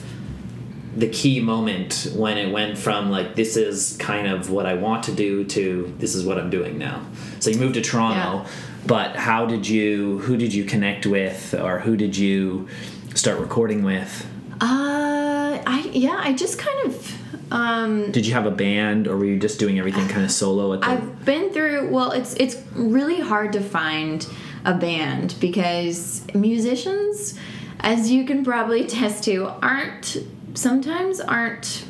the 0.95 1.07
key 1.07 1.39
moment 1.39 2.11
when 2.15 2.37
it 2.39 2.51
went 2.51 2.75
from 2.77 3.11
like 3.11 3.35
this 3.35 3.55
is 3.55 3.95
kind 3.99 4.27
of 4.27 4.49
what 4.49 4.65
I 4.65 4.73
want 4.73 5.03
to 5.03 5.11
do 5.11 5.43
to 5.45 5.93
this 5.99 6.15
is 6.15 6.25
what 6.25 6.37
I'm 6.39 6.49
doing 6.49 6.77
now. 6.77 7.05
So 7.39 7.49
you 7.51 7.59
moved 7.59 7.75
to 7.75 7.81
Toronto, 7.81 8.17
Yeah. 8.43 8.47
But 8.85 9.15
how 9.15 9.45
did 9.45 9.67
you 9.67 10.19
who 10.19 10.37
did 10.37 10.53
you 10.53 10.63
connect 10.63 11.05
with 11.05 11.53
or 11.53 11.79
who 11.79 11.97
did 11.97 12.15
you 12.17 12.67
start 13.15 13.39
recording 13.39 13.83
with? 13.83 14.25
Uh, 14.61 15.59
I 15.65 15.89
yeah, 15.93 16.19
I 16.23 16.33
just 16.33 16.59
kind 16.59 16.85
of 16.85 17.51
um 17.51 18.11
Did 18.11 18.25
you 18.25 18.33
have 18.33 18.45
a 18.45 18.51
band 18.51 19.07
or 19.07 19.17
were 19.17 19.25
you 19.25 19.39
just 19.39 19.59
doing 19.59 19.79
everything 19.79 20.07
kind 20.07 20.23
of 20.23 20.31
solo 20.31 20.73
at 20.73 20.81
the 20.81 20.87
I've 20.87 21.25
been 21.25 21.51
through. 21.51 21.89
Well, 21.89 22.11
it's 22.11 22.33
it's 22.35 22.61
really 22.73 23.19
hard 23.19 23.53
to 23.53 23.61
find 23.61 24.27
a 24.65 24.73
band 24.73 25.35
because 25.39 26.25
musicians, 26.33 27.37
as 27.79 28.11
you 28.11 28.25
can 28.25 28.43
probably 28.43 28.81
attest 28.85 29.23
to, 29.25 29.47
aren't 29.61 30.17
sometimes 30.53 31.19
aren't 31.19 31.85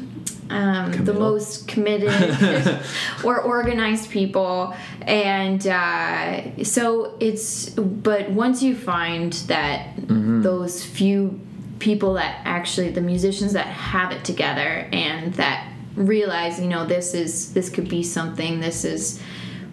um, 0.50 1.06
the 1.06 1.14
most 1.14 1.68
committed 1.68 2.80
or 3.24 3.42
organized 3.42 4.10
people, 4.10 4.76
and 5.02 5.66
uh, 5.68 6.64
so 6.64 7.16
it's. 7.20 7.70
But 7.70 8.30
once 8.30 8.62
you 8.62 8.76
find 8.76 9.34
that 9.48 9.90
those 10.08 10.84
few 10.86 11.40
people 11.80 12.14
that 12.14 12.42
actually 12.46 12.90
the 12.90 13.02
musicians 13.02 13.54
that 13.54 13.68
have 13.68 14.12
it 14.12 14.24
together 14.24 14.88
and 14.92 15.34
that 15.36 15.72
realize 15.96 16.60
you 16.60 16.68
know 16.68 16.86
this 16.86 17.14
is 17.14 17.54
this 17.54 17.70
could 17.70 17.90
be 17.90 18.04
something 18.04 18.60
this 18.60 18.86
is 18.86 19.22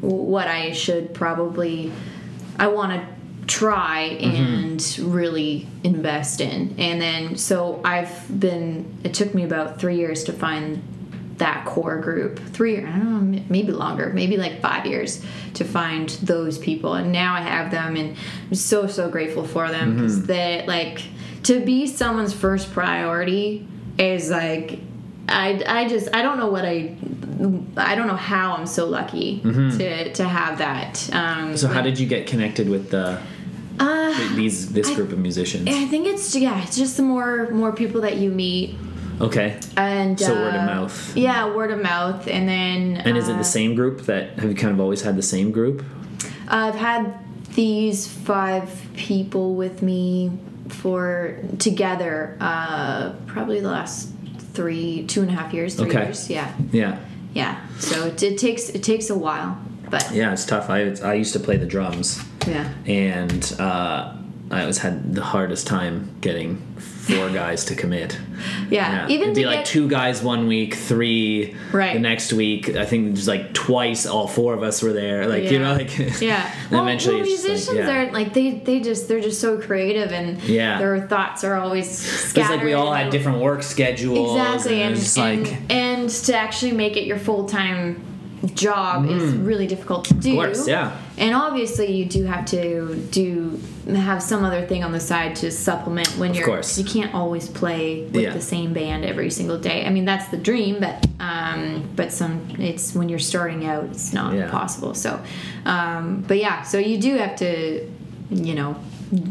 what 0.01 0.47
i 0.49 0.73
should 0.73 1.13
probably 1.15 1.93
i 2.59 2.67
want 2.67 2.93
to 2.93 3.07
try 3.47 4.17
mm-hmm. 4.21 4.37
and 4.37 4.99
really 5.15 5.67
invest 5.83 6.41
in. 6.41 6.75
And 6.79 7.01
then 7.01 7.37
so 7.37 7.81
i've 7.85 8.41
been 8.41 8.99
it 9.05 9.15
took 9.15 9.35
me 9.35 9.45
about 9.45 9.81
three 9.81 9.97
years 9.97 10.25
to 10.25 10.33
find 10.33 10.83
that 11.39 11.65
core 11.67 11.99
group. 11.99 12.39
Three 12.39 12.79
i 12.79 12.83
don't 12.83 13.33
know 13.33 13.43
maybe 13.49 13.73
longer 13.73 14.13
maybe 14.13 14.37
like 14.37 14.61
five 14.61 14.87
years 14.87 15.23
to 15.55 15.65
find 15.65 16.09
those 16.23 16.59
people. 16.59 16.95
And 16.95 17.13
now 17.13 17.35
i 17.35 17.41
have 17.41 17.71
them 17.71 17.97
and 17.97 18.17
i'm 18.49 18.55
so 18.55 18.87
so 18.87 19.09
grateful 19.09 19.47
for 19.47 19.69
them 19.71 19.91
mm-hmm. 19.91 19.99
because 19.99 20.27
they 20.27 20.65
like 20.67 21.03
to 21.45 21.65
be 21.65 21.87
someone's 21.87 22.33
first 22.33 22.73
priority 22.73 23.67
is 23.99 24.31
like 24.31 24.81
I, 25.29 25.63
I 25.67 25.89
just 25.89 26.15
I 26.15 26.23
don't 26.23 26.39
know 26.39 26.49
what 26.49 26.65
I 26.65 26.97
I 27.77 27.95
don't 27.95 28.07
know 28.07 28.17
how 28.17 28.55
I'm 28.55 28.67
so 28.67 28.87
lucky 28.87 29.41
mm-hmm. 29.41 29.77
to 29.79 30.13
to 30.13 30.25
have 30.25 30.59
that. 30.59 31.09
Um, 31.13 31.57
So 31.57 31.69
how 31.69 31.83
did 31.83 31.99
you 31.99 32.07
get 32.07 32.27
connected 32.27 32.69
with 32.69 32.91
the 32.91 33.21
uh, 33.81 34.35
these 34.35 34.73
this 34.73 34.91
group 34.95 35.13
of 35.13 35.19
musicians? 35.19 35.69
I 35.69 35.87
think 35.87 36.07
it's 36.07 36.35
yeah, 36.37 36.63
it's 36.63 36.77
just 36.77 36.97
the 36.97 37.03
more 37.03 37.51
more 37.51 37.73
people 37.73 38.01
that 38.03 38.17
you 38.19 38.31
meet 38.31 38.77
Okay. 39.21 39.59
and 39.77 40.19
So 40.19 40.35
word 40.35 40.55
of 40.55 40.63
uh, 40.63 40.67
mouth. 40.67 41.17
Yeah, 41.17 41.55
word 41.55 41.71
of 41.71 41.81
mouth, 41.83 42.27
and 42.27 42.49
then 42.49 42.97
And 43.07 43.17
is 43.17 43.29
it 43.29 43.35
uh, 43.35 43.39
the 43.39 43.45
same 43.45 43.75
group 43.75 44.03
that 44.03 44.39
have 44.39 44.49
you 44.51 44.57
kind 44.57 44.73
of 44.73 44.81
always 44.81 45.03
had 45.03 45.17
the 45.17 45.23
same 45.23 45.51
group? 45.53 45.85
I've 46.49 46.75
had 46.75 47.15
these 47.55 48.07
five 48.09 48.69
people 48.97 49.55
with 49.55 49.83
me 49.83 50.33
for 50.69 51.39
together 51.59 52.37
uh, 52.41 53.13
probably 53.27 53.61
the 53.61 53.71
last 53.71 54.09
three 54.55 55.05
two 55.07 55.21
and 55.23 55.31
a 55.31 55.35
half 55.35 55.53
years 55.53 55.75
three 55.75 55.89
Okay. 55.89 56.05
years 56.05 56.31
yeah 56.31 56.53
Yeah. 56.73 56.99
yeah 57.35 57.61
so 57.79 58.07
it, 58.07 58.23
it 58.23 58.39
takes 58.39 58.71
it 58.71 58.83
takes 58.83 59.11
a 59.11 59.15
while 59.19 59.59
but 59.91 60.11
Yeah, 60.13 60.33
it's 60.33 60.45
tough. 60.47 60.71
I 60.71 60.95
I 61.05 61.15
used 61.15 61.33
to 61.35 61.39
play 61.41 61.57
the 61.59 61.67
drums 61.67 62.21
yeah 62.47 62.73
and 62.87 63.55
uh 63.59 64.13
I 64.51 64.61
always 64.61 64.79
had 64.79 65.15
the 65.15 65.23
hardest 65.23 65.67
time 65.67 66.15
getting 66.21 66.59
four 66.77 67.29
guys 67.41 67.65
to 67.67 67.75
commit. 67.75 68.19
Yeah, 68.71 69.09
even 69.09 69.23
it'd 69.31 69.35
be 69.35 69.47
like 69.47 69.61
get- 69.61 69.67
two 69.67 69.89
guys 69.89 70.23
one 70.23 70.47
week, 70.47 70.75
three 70.75 71.57
Right. 71.73 71.95
the 71.95 71.99
next 71.99 72.33
week. 72.33 72.69
I 72.77 72.85
think 72.85 73.15
just 73.17 73.27
like 73.27 73.55
twice, 73.55 74.05
all 74.07 74.29
four 74.29 74.53
of 74.55 74.63
us 74.63 74.83
were 74.83 74.93
there. 74.93 75.27
Like 75.27 75.51
you 75.51 75.59
know, 75.59 75.73
like 75.73 75.97
Yeah. 76.21 76.53
and 76.65 76.71
well, 76.73 76.83
eventually 76.83 77.17
well, 77.17 77.25
just 77.25 77.43
like, 77.45 77.51
musicians 77.53 77.79
yeah. 77.79 78.09
are 78.09 78.13
like 78.13 78.35
they 78.35 78.59
they 78.59 78.81
just 78.81 79.09
they're 79.09 79.21
just 79.23 79.41
so 79.41 79.59
creative 79.59 80.13
and 80.13 80.41
Yeah. 80.43 80.79
their 80.79 81.09
thoughts 81.09 81.43
are 81.43 81.57
always 81.57 81.89
It's 82.27 82.37
like 82.37 82.63
we 82.63 82.75
all 82.75 82.93
had 82.93 83.11
different 83.11 83.39
work 83.41 83.63
schedules. 83.63 84.37
exactly 84.39 84.83
and, 84.83 84.95
and, 84.95 85.19
and, 85.19 85.47
like 85.49 85.71
and 85.71 86.11
to 86.11 86.37
actually 86.37 86.73
make 86.73 86.97
it 86.99 87.07
your 87.07 87.19
full 87.19 87.47
time 87.49 88.05
job 88.55 89.09
is 89.09 89.35
really 89.35 89.67
difficult 89.67 90.05
to 90.07 90.15
do. 90.15 90.33
Mm. 90.33 90.35
course, 90.37 90.69
yeah. 90.69 90.97
And 91.17 91.35
obviously 91.35 91.93
you 91.93 92.05
do 92.05 92.25
have 92.25 92.45
to 92.47 92.97
do 93.11 93.61
have 93.89 94.23
some 94.23 94.45
other 94.45 94.67
thing 94.67 94.83
on 94.83 94.93
the 94.93 95.01
side 95.01 95.37
to 95.37 95.51
supplement 95.51 96.09
when 96.19 96.33
you're 96.35 96.45
Of 96.45 96.49
course. 96.49 96.79
you 96.79 96.85
can't 96.85 97.15
always 97.15 97.49
play 97.49 98.03
with 98.05 98.23
Yeah. 98.23 98.33
the 98.33 98.41
same 98.41 98.73
band 98.73 99.05
every 99.05 99.31
single 99.31 99.59
day. 99.59 99.85
I 99.87 99.91
mean 99.91 100.05
that's 100.05 100.29
the 100.29 100.37
dream, 100.37 100.81
but 100.81 101.07
um 101.21 101.89
but 101.97 102.13
some 102.13 102.41
it's 102.59 102.95
when 102.95 103.09
you're 103.09 103.19
starting 103.19 103.65
out 103.67 103.85
it's 103.85 104.13
not 104.13 104.35
Yeah. 104.35 104.51
possible. 104.51 104.95
So 104.95 105.21
um 105.67 106.25
but 106.27 106.39
yeah, 106.39 106.63
so 106.63 106.79
you 106.79 106.99
do 106.99 107.17
have 107.17 107.37
to 107.37 107.89
you 108.31 108.55
know 108.55 108.77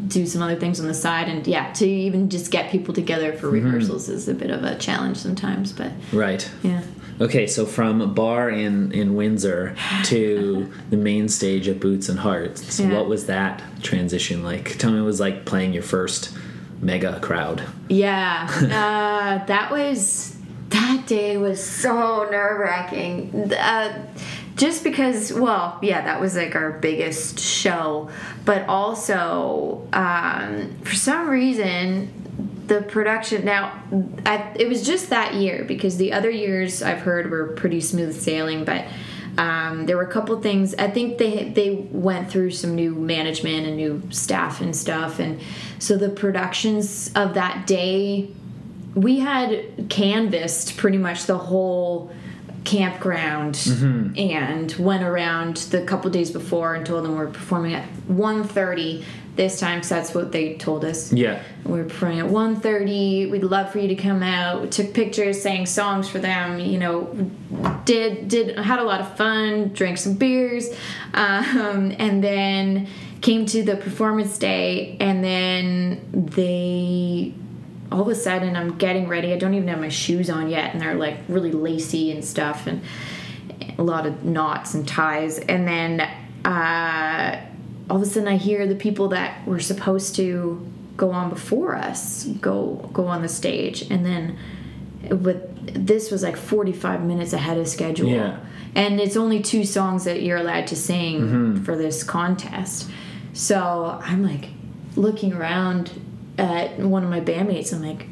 do 0.08 0.26
some 0.26 0.42
other 0.42 0.56
things 0.56 0.80
on 0.80 0.88
the 0.88 0.94
side 0.94 1.28
and 1.28 1.46
yeah 1.46 1.72
to 1.74 1.86
even 1.86 2.30
just 2.30 2.52
get 2.52 2.72
people 2.72 2.94
together 2.94 3.34
for 3.34 3.48
Mm-hmm. 3.48 3.66
rehearsals 3.66 4.08
is 4.08 4.28
a 4.30 4.34
bit 4.34 4.50
of 4.50 4.64
a 4.64 4.76
challenge 4.78 5.18
sometimes 5.18 5.74
but 5.74 5.92
right. 6.14 6.50
yeah 6.64 6.82
Okay, 7.22 7.48
so 7.48 7.66
from 7.66 8.02
a 8.02 8.08
bar 8.08 8.50
in 8.50 8.92
in 8.92 9.16
Windsor 9.16 9.76
to 10.06 10.72
the 10.90 10.98
main 10.98 11.30
stage 11.30 11.68
at 11.68 11.80
Boots 11.80 12.10
and 12.10 12.20
Hearts, 12.20 12.80
Yeah. 12.80 12.94
what 12.94 13.08
was 13.08 13.28
that 13.28 13.62
transition 13.82 14.44
like? 14.44 14.78
Tell 14.78 14.92
me, 14.92 15.00
it 15.00 15.04
was 15.04 15.20
like 15.20 15.46
playing 15.46 15.74
your 15.74 15.84
first 15.84 16.36
mega 16.82 17.20
crowd. 17.22 17.64
yeah 17.88 18.48
uh, 19.42 19.46
that 19.46 19.72
was 19.72 20.36
that 20.70 21.04
day 21.08 21.38
was 21.38 21.64
so 21.64 22.28
nerve-wracking 22.32 23.54
uh, 23.54 24.06
just 24.58 24.84
because 24.84 25.32
well 25.32 25.80
yeah 25.82 26.02
that 26.02 26.20
was 26.20 26.36
like 26.36 26.56
our 26.56 26.72
biggest 26.80 27.40
show 27.40 28.10
but 28.44 28.68
also 28.68 29.88
um, 29.94 30.76
for 30.84 30.96
some 30.96 31.30
reason 31.30 32.12
the 32.68 32.82
production 32.82 33.44
now 33.46 33.84
I, 34.26 34.54
it 34.56 34.68
was 34.68 34.86
just 34.86 35.10
that 35.10 35.36
year 35.36 35.66
because 35.66 35.98
the 35.98 36.14
other 36.14 36.30
years 36.30 36.82
i've 36.82 37.00
heard 37.00 37.30
were 37.30 37.48
pretty 37.48 37.82
smooth 37.82 38.20
sailing 38.20 38.66
but 38.66 38.86
um, 39.36 39.88
there 39.88 39.98
were 39.98 40.04
a 40.04 40.12
couple 40.12 40.40
things 40.42 40.74
i 40.76 40.90
think 40.90 41.18
they 41.18 41.50
they 41.50 41.88
went 41.92 42.30
through 42.30 42.52
some 42.52 42.76
new 42.76 42.96
management 42.96 43.68
and 43.68 43.78
new 43.78 44.02
staff 44.10 44.62
and 44.62 44.76
stuff 44.76 45.20
and 45.20 45.42
so 45.80 45.98
the 45.98 46.10
productions 46.10 47.12
of 47.16 47.34
that 47.34 47.68
day 47.68 48.30
we 48.96 49.20
had 49.20 49.90
canvassed 49.90 50.78
pretty 50.78 51.00
much 51.00 51.26
the 51.26 51.38
whole 51.38 52.14
campground 52.64 53.60
and 54.18 54.72
went 54.74 55.04
around 55.04 55.58
the 55.58 55.82
couple 55.84 56.10
days 56.10 56.32
before 56.32 56.76
and 56.76 56.86
told 56.86 57.04
them 57.04 57.16
we're 57.16 57.28
performing 57.28 57.74
at 57.74 57.88
1.30 58.08 59.04
this 59.36 59.60
time 59.60 59.80
because 59.80 59.90
that's 59.90 60.14
what 60.14 60.32
they 60.32 60.56
told 60.56 60.86
us 60.86 61.12
Yeah. 61.12 61.42
we 61.66 61.80
were 61.80 61.86
performing 61.86 62.20
at 62.20 62.26
1.30 62.28 63.32
we'd 63.32 63.44
love 63.44 63.72
for 63.72 63.80
you 63.80 63.88
to 63.88 63.96
come 63.96 64.22
out 64.22 64.62
we 64.62 64.68
took 64.70 64.94
pictures 64.94 65.42
sang 65.42 65.66
songs 65.66 66.08
for 66.08 66.20
them 66.20 66.60
you 66.60 66.78
know 66.78 67.06
did 67.86 68.28
did 68.28 68.58
had 68.60 68.80
a 68.80 68.84
lot 68.84 69.02
of 69.02 69.18
fun 69.18 69.70
drank 69.70 69.98
some 69.98 70.14
beers 70.14 70.70
um, 71.14 71.94
and 71.98 72.24
then 72.24 72.88
came 73.22 73.46
to 73.46 73.64
the 73.64 73.76
performance 73.78 74.38
day 74.38 74.98
and 75.00 75.24
then 75.24 76.02
they 76.14 77.34
all 77.92 78.02
of 78.02 78.08
a 78.08 78.16
sudden 78.16 78.56
I'm 78.56 78.78
getting 78.80 79.08
ready. 79.08 79.34
I 79.34 79.38
don't 79.38 79.54
even 79.54 79.68
have 79.68 79.80
my 79.80 79.90
shoes 79.90 80.28
on 80.28 80.50
yet, 80.50 80.74
and 80.74 80.82
they're 80.82 80.96
like 80.96 81.18
really 81.28 81.52
lacy 81.52 82.12
and 82.12 82.26
stuff, 82.26 82.66
and 82.66 82.82
a 83.78 83.84
lot 83.84 84.08
of 84.08 84.24
knots 84.26 84.74
and 84.74 84.88
ties. 84.88 85.38
And 85.38 85.68
then 85.68 86.02
uh, 86.44 87.40
all 87.90 87.98
of 87.98 88.04
a 88.04 88.06
sudden 88.06 88.28
I 88.28 88.38
hear 88.38 88.66
the 88.68 88.76
people 88.76 89.10
that 89.10 89.46
were 89.48 89.60
supposed 89.60 90.16
to 90.16 90.66
go 90.96 91.12
on 91.12 91.30
before 91.30 91.76
us 91.76 92.26
go 92.26 92.90
go 92.94 93.08
on 93.08 93.22
the 93.22 93.30
stage, 93.30 93.90
and 93.90 94.06
then 94.06 94.38
with 95.10 95.50
this 95.74 96.12
was 96.12 96.24
like 96.24 96.38
45 96.38 97.04
minutes 97.04 97.34
ahead 97.34 97.58
of 97.58 97.68
schedule. 97.68 98.10
Yeah. 98.10 98.40
And 98.76 99.00
it's 99.00 99.16
only 99.16 99.42
two 99.42 99.66
songs 99.66 100.06
that 100.06 100.24
you're 100.24 100.38
allowed 100.38 100.68
to 100.68 100.76
sing 100.76 101.22
mm-hmm. 101.22 101.64
for 101.64 101.76
this 101.76 102.04
contest. 102.04 102.90
So 103.34 104.00
I'm 104.02 104.24
like 104.24 104.50
looking 104.96 105.34
around 105.34 105.92
at 106.38 106.80
one 106.80 107.04
of 107.04 107.10
my 107.10 107.22
bandmates. 107.22 107.74
I'm 107.74 107.82
like, 107.84 108.08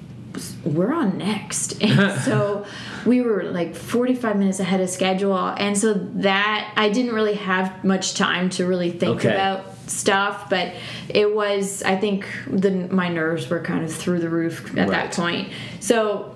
we're 0.63 0.94
on 0.94 1.17
next. 1.17 1.82
And 1.82 2.22
so 2.22 2.65
we 3.06 3.22
were 3.22 3.44
like 3.44 3.76
45 3.76 4.38
minutes 4.38 4.60
ahead 4.60 4.80
of 4.82 4.89
schedule. 4.89 5.38
And 5.38 5.78
so 5.78 5.94
that, 5.94 6.74
I 6.78 6.89
didn't 6.89 7.13
really 7.13 7.36
have 7.36 7.84
much 7.84 8.13
time 8.13 8.50
to 8.52 8.65
really 8.65 8.91
think 8.91 9.17
Okay. 9.17 9.34
about 9.34 9.65
stuff, 9.89 10.50
but 10.50 10.74
it 11.10 11.34
was, 11.34 11.84
I 11.84 11.96
think 11.98 12.26
the 12.48 12.72
my 12.89 13.10
nerves 13.10 13.50
were 13.50 13.60
kind 13.60 13.84
of 13.84 13.94
through 13.94 14.20
the 14.20 14.30
roof 14.30 14.70
at 14.78 14.88
Right. 14.88 14.89
that 14.91 15.13
point. 15.13 15.50
So 15.80 16.36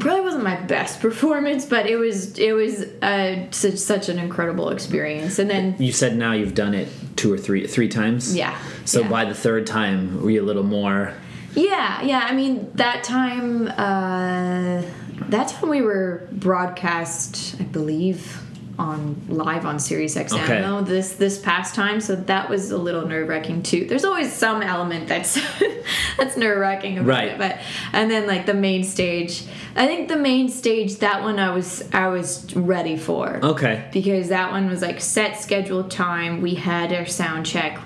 probably 0.00 0.20
wasn't 0.22 0.44
my 0.44 0.56
best 0.60 1.00
performance, 1.08 1.64
but 1.64 1.86
it 1.86 1.96
was 1.96 2.36
it 2.38 2.52
was 2.52 2.82
uh, 3.02 3.50
such 3.52 3.76
such 3.78 4.08
an 4.08 4.18
incredible 4.18 4.68
experience. 4.70 5.38
And 5.38 5.48
then 5.48 5.76
You 5.78 5.92
said 5.92 6.16
now 6.16 6.32
you've 6.32 6.54
done 6.54 6.74
it 6.74 6.88
two 7.16 7.32
or 7.32 7.38
three 7.38 7.66
three 7.66 7.88
times. 7.88 8.34
Yeah, 8.36 8.58
So 8.84 9.00
yeah. 9.00 9.08
by 9.08 9.24
the 9.24 9.34
third 9.34 9.66
time, 9.66 10.20
were 10.22 10.30
you 10.30 10.42
a 10.42 10.48
little 10.50 10.64
more? 10.64 11.14
Yeah, 11.54 12.02
yeah. 12.02 12.26
I 12.30 12.34
mean 12.34 12.70
that 12.74 13.04
time 13.04 13.68
uh, 13.68 14.82
that 15.28 15.48
time 15.48 15.68
we 15.70 15.82
were 15.82 16.28
broadcast, 16.32 17.56
I 17.60 17.64
believe. 17.64 18.40
On 18.76 19.14
live 19.28 19.66
on 19.66 19.78
Sirius 19.78 20.16
XM 20.16 20.42
Okay. 20.42 20.60
though 20.60 20.80
this 20.80 21.12
this 21.12 21.38
past 21.40 21.76
time, 21.76 22.00
so 22.00 22.16
that 22.16 22.50
was 22.50 22.72
a 22.72 22.76
little 22.76 23.06
nerve 23.06 23.28
wracking 23.28 23.62
too. 23.62 23.84
There's 23.84 24.04
always 24.04 24.32
some 24.32 24.62
element 24.62 25.06
that's 25.06 25.34
that's 26.18 26.36
nerve 26.36 26.58
wracking 26.58 26.98
about 26.98 27.08
Right. 27.08 27.28
it, 27.28 27.38
but 27.38 27.58
and 27.92 28.10
then 28.10 28.26
like 28.26 28.46
the 28.46 28.54
main 28.54 28.82
stage, 28.82 29.44
I 29.76 29.86
think 29.86 30.08
the 30.08 30.16
main 30.16 30.48
stage 30.48 30.96
that 30.96 31.22
one 31.22 31.38
I 31.38 31.54
was 31.54 31.84
I 31.92 32.08
was 32.08 32.52
ready 32.56 32.96
for. 32.96 33.38
Okay. 33.44 33.88
because 33.92 34.30
that 34.30 34.50
one 34.50 34.68
was 34.68 34.82
like 34.82 35.00
set 35.00 35.40
scheduled 35.40 35.92
time. 35.92 36.42
We 36.42 36.56
had 36.56 36.92
our 36.92 37.06
sound 37.06 37.46
check, 37.46 37.78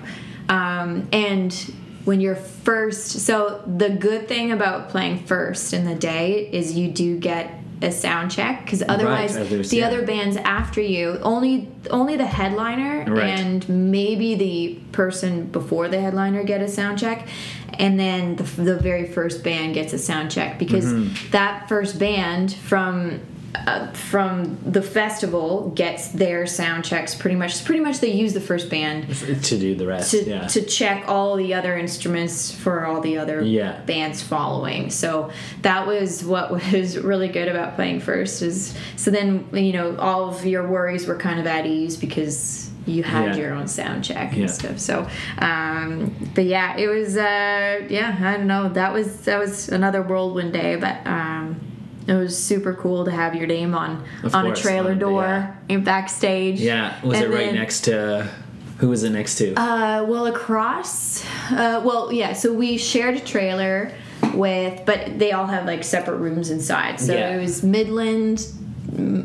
um, 0.49 1.07
and 1.13 1.53
when 2.09 2.19
you're 2.19 2.35
first, 2.35 3.19
so 3.19 3.61
the 3.67 3.87
good 3.87 4.27
thing 4.27 4.51
about 4.51 4.89
playing 4.89 5.19
first 5.27 5.73
in 5.73 5.85
the 5.85 5.93
day 5.93 6.49
is 6.51 6.75
you 6.75 6.89
do 6.89 7.19
get 7.19 7.53
a 7.83 7.91
sound 7.91 8.31
check 8.31 8.63
because 8.65 8.81
otherwise 8.89 9.37
others, 9.37 9.69
the 9.69 9.77
yeah. 9.77 9.87
other 9.87 10.03
bands 10.03 10.35
after 10.35 10.81
you 10.81 11.19
only 11.21 11.69
only 11.91 12.17
the 12.17 12.25
headliner 12.25 13.05
Right. 13.07 13.29
and 13.39 13.69
maybe 13.69 14.33
the 14.33 14.79
person 14.91 15.45
before 15.45 15.87
the 15.87 16.01
headliner 16.01 16.43
get 16.43 16.61
a 16.61 16.67
sound 16.67 16.97
check 16.97 17.27
and 17.75 17.99
then 17.99 18.35
the, 18.37 18.43
the 18.43 18.77
very 18.79 19.05
first 19.07 19.43
band 19.43 19.75
gets 19.75 19.93
a 19.93 19.99
sound 19.99 20.31
check 20.31 20.57
because 20.57 20.85
Mm-hmm. 20.85 21.29
that 21.31 21.69
first 21.69 21.99
band 21.99 22.51
from 22.53 23.21
uh, 23.55 23.91
from 23.93 24.57
the 24.63 24.81
festival 24.81 25.71
gets 25.75 26.09
their 26.09 26.45
sound 26.45 26.85
checks 26.85 27.15
pretty 27.15 27.35
much 27.35 27.65
pretty 27.65 27.79
much 27.81 27.99
they 27.99 28.11
use 28.11 28.33
the 28.33 28.41
first 28.41 28.69
band 28.69 29.07
To 29.15 29.57
do 29.57 29.73
the 29.75 29.87
rest. 29.87 30.11
to, 30.11 30.23
yeah. 30.23 30.47
to 30.47 30.61
check 30.61 31.05
all 31.07 31.35
the 31.35 31.53
other 31.55 31.75
instruments 31.77 32.51
for 32.51 32.85
all 32.85 33.01
the 33.01 33.17
other 33.17 33.41
Yeah. 33.41 33.79
bands 33.87 34.21
following. 34.21 34.91
So 34.91 35.31
that 35.63 35.87
was 35.87 36.23
what 36.23 36.51
was 36.71 36.97
really 36.97 37.27
good 37.27 37.47
about 37.47 37.75
playing 37.75 38.01
first 38.01 38.41
is 38.43 38.75
so 38.97 39.09
then 39.09 39.47
you 39.53 39.73
know 39.73 39.97
all 39.97 40.29
of 40.29 40.45
your 40.45 40.67
worries 40.67 41.07
were 41.07 41.15
kind 41.17 41.39
of 41.39 41.47
at 41.47 41.65
ease 41.65 41.97
because 41.97 42.69
you 42.85 43.03
had 43.03 43.35
Yeah. 43.35 43.41
your 43.41 43.53
own 43.53 43.67
sound 43.67 44.03
check 44.03 44.33
Yeah. 44.33 44.41
and 44.41 44.51
stuff. 44.51 44.79
So 44.79 45.07
um 45.39 46.13
but 46.35 46.45
yeah, 46.45 46.77
it 46.77 46.87
was 46.87 47.17
uh 47.17 47.81
yeah, 47.89 48.15
I 48.21 48.37
don't 48.37 48.47
know. 48.47 48.69
That 48.69 48.93
was 48.93 49.21
that 49.21 49.39
was 49.39 49.69
another 49.69 50.01
whirlwind 50.03 50.53
day, 50.53 50.75
but 50.75 50.97
um 51.07 51.59
it 52.09 52.15
was 52.15 52.37
super 52.37 52.73
cool 52.73 53.05
to 53.05 53.11
have 53.11 53.35
your 53.35 53.47
name 53.47 53.73
on 53.75 54.03
Of 54.23 54.33
on 54.35 54.45
course, 54.45 54.59
a 54.59 54.61
trailer 54.63 54.91
on- 54.91 54.99
door 54.99 55.23
yeah. 55.23 55.53
and 55.69 55.85
backstage. 55.85 56.59
yeah. 56.59 56.99
Was 57.03 57.17
And 57.17 57.25
it 57.25 57.29
right 57.35 57.45
then- 57.47 57.55
next 57.55 57.81
to? 57.81 58.27
Who 58.79 58.87
was 58.89 59.03
it 59.03 59.09
next 59.11 59.35
to? 59.39 59.53
uh, 59.55 60.05
well, 60.07 60.27
across. 60.27 61.23
Uh, 61.51 61.81
well, 61.83 62.11
yeah. 62.13 62.31
So 62.33 62.53
we 62.53 62.77
shared 62.77 63.15
a 63.15 63.19
trailer 63.19 63.91
with, 64.33 64.85
but 64.85 65.19
they 65.19 65.31
all 65.33 65.47
have 65.47 65.65
like 65.65 65.83
separate 65.83 66.17
rooms 66.17 66.49
inside. 66.49 66.99
So 66.99 67.13
Yeah. 67.13 67.35
it 67.35 67.41
was 67.41 67.61
Midland, 67.61 68.47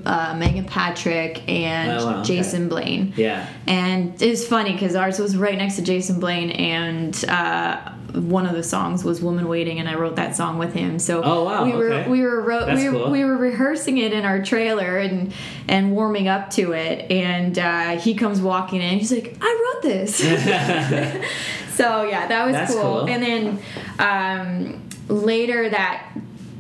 uh, 0.05 0.35
Meghan 0.35 0.67
Patrick, 0.67 1.49
and 1.49 1.93
Oh, 2.01 2.05
wow, 2.07 2.13
okay. 2.21 2.37
Jason 2.37 2.69
Blaine. 2.69 3.13
yeah. 3.17 3.47
And 3.69 4.21
it 4.21 4.29
was 4.29 4.47
funny 4.47 4.73
because 4.73 4.97
ours 4.97 5.19
was 5.21 5.37
right 5.37 5.57
next 5.57 5.77
to 5.77 5.83
Jason 5.83 6.19
Blaine, 6.21 6.51
and 6.51 7.25
uh, 7.29 7.77
one 8.15 8.47
of 8.47 8.55
the 8.55 8.63
songs 8.63 9.05
was 9.05 9.21
"Woman 9.21 9.49
Waiting," 9.49 9.79
and 9.81 9.89
I 9.89 9.95
wrote 9.95 10.17
that 10.17 10.37
song 10.37 10.59
with 10.59 10.73
him. 10.73 10.99
So 10.99 11.23
Oh, 11.23 11.45
wow, 11.45 11.65
we 11.65 11.73
were 11.73 11.93
okay. 11.93 12.09
we 12.09 12.23
were 12.23 12.41
wrote, 12.41 12.73
we, 12.75 12.85
cool. 12.89 13.11
we 13.11 13.25
were 13.25 13.37
rehearsing 13.37 13.99
it 13.99 14.13
in 14.13 14.25
our 14.25 14.43
trailer 14.43 14.99
and 14.99 15.33
and 15.69 15.93
warming 15.93 16.29
up 16.29 16.51
to 16.51 16.73
it, 16.73 17.11
and 17.11 17.59
uh, 17.59 17.99
he 17.99 18.15
comes 18.15 18.41
walking 18.41 18.81
in. 18.81 18.99
He's 18.99 19.13
like, 19.13 19.37
"I 19.41 19.73
wrote 19.75 19.83
this." 19.83 20.17
so 21.75 22.05
yeah, 22.05 22.27
that 22.29 22.47
was 22.47 22.71
cool. 22.73 22.83
cool. 22.83 23.09
And 23.09 23.23
then 23.23 23.59
um, 23.99 24.83
later 25.09 25.69
that 25.69 26.07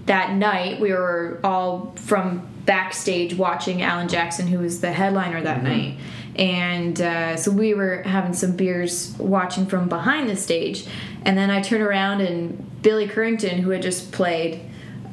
that 0.06 0.34
night, 0.34 0.80
we 0.80 0.92
were 0.92 1.40
all 1.44 1.92
from 1.96 2.46
backstage 2.66 3.34
watching 3.36 3.82
Alan 3.82 4.08
Jackson, 4.08 4.46
who 4.46 4.58
was 4.58 4.80
the 4.80 4.92
headliner 4.92 5.40
that 5.42 5.58
Mm-hmm. 5.58 5.66
night. 5.66 5.98
And 6.36 7.00
uh, 7.00 7.36
so 7.36 7.50
we 7.50 7.74
were 7.74 8.02
having 8.02 8.32
some 8.32 8.56
beers 8.56 9.14
watching 9.18 9.66
from 9.66 9.88
behind 9.88 10.28
the 10.28 10.36
stage. 10.36 10.86
And 11.24 11.38
then 11.38 11.50
I 11.50 11.60
turned 11.62 11.82
around 11.82 12.20
and 12.20 12.82
Billy 12.82 13.08
Currington, 13.08 13.60
who 13.60 13.70
had 13.70 13.82
just 13.82 14.12
played, 14.12 14.60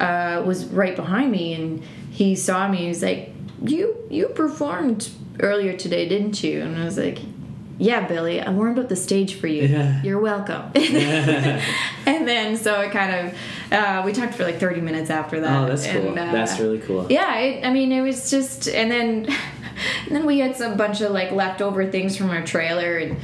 uh, 0.00 0.42
was 0.44 0.66
right 0.66 0.96
behind 0.96 1.30
me. 1.30 1.54
And 1.54 1.82
he 2.10 2.34
saw 2.34 2.68
me. 2.68 2.78
He 2.78 2.88
was 2.88 3.02
like, 3.02 3.32
"You 3.64 3.96
you 4.10 4.28
performed 4.28 5.08
earlier 5.40 5.76
today, 5.76 6.06
didn't 6.08 6.42
you?" 6.42 6.60
And 6.60 6.76
I 6.76 6.84
was 6.84 6.98
like, 6.98 7.18
"Yeah, 7.82 8.06
Billy, 8.06 8.40
I 8.40 8.50
warmed 8.50 8.78
up 8.78 8.88
the 8.88 8.96
stage 8.96 9.34
for 9.34 9.46
you. 9.48 9.64
Yeah. 9.66 10.00
You're 10.02 10.20
welcome." 10.20 10.70
and 12.06 12.26
then 12.28 12.56
so 12.56 12.80
it 12.80 12.90
kind 12.92 13.28
of 13.28 13.34
uh, 13.72 14.02
we 14.04 14.12
talked 14.12 14.34
for 14.34 14.44
like 14.44 14.58
30 14.58 14.80
minutes 14.80 15.10
after 15.10 15.40
that. 15.40 15.62
Oh, 15.62 15.66
that's 15.66 15.86
cool. 15.86 16.10
Uh, 16.10 16.14
That's 16.32 16.58
really 16.60 16.78
cool. 16.78 17.06
yeah, 17.10 17.38
it, 17.38 17.64
I 17.66 17.72
mean, 17.72 17.90
it 17.90 18.02
was 18.02 18.30
just, 18.30 18.68
and 18.68 18.90
then, 18.90 19.24
and 19.26 20.10
then 20.16 20.26
we 20.26 20.38
had 20.40 20.56
some 20.56 20.76
bunch 20.76 21.00
of 21.00 21.10
like 21.12 21.32
leftover 21.32 21.90
things 21.90 22.16
from 22.16 22.30
our 22.30 22.42
trailer, 22.44 22.98
and 22.98 23.16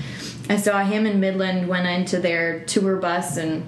I 0.48 0.56
saw 0.56 0.82
him 0.82 1.04
and 1.06 1.20
Midland 1.20 1.68
went 1.68 1.86
into 1.86 2.18
their 2.18 2.60
tour 2.60 2.96
bus, 2.96 3.36
and 3.36 3.62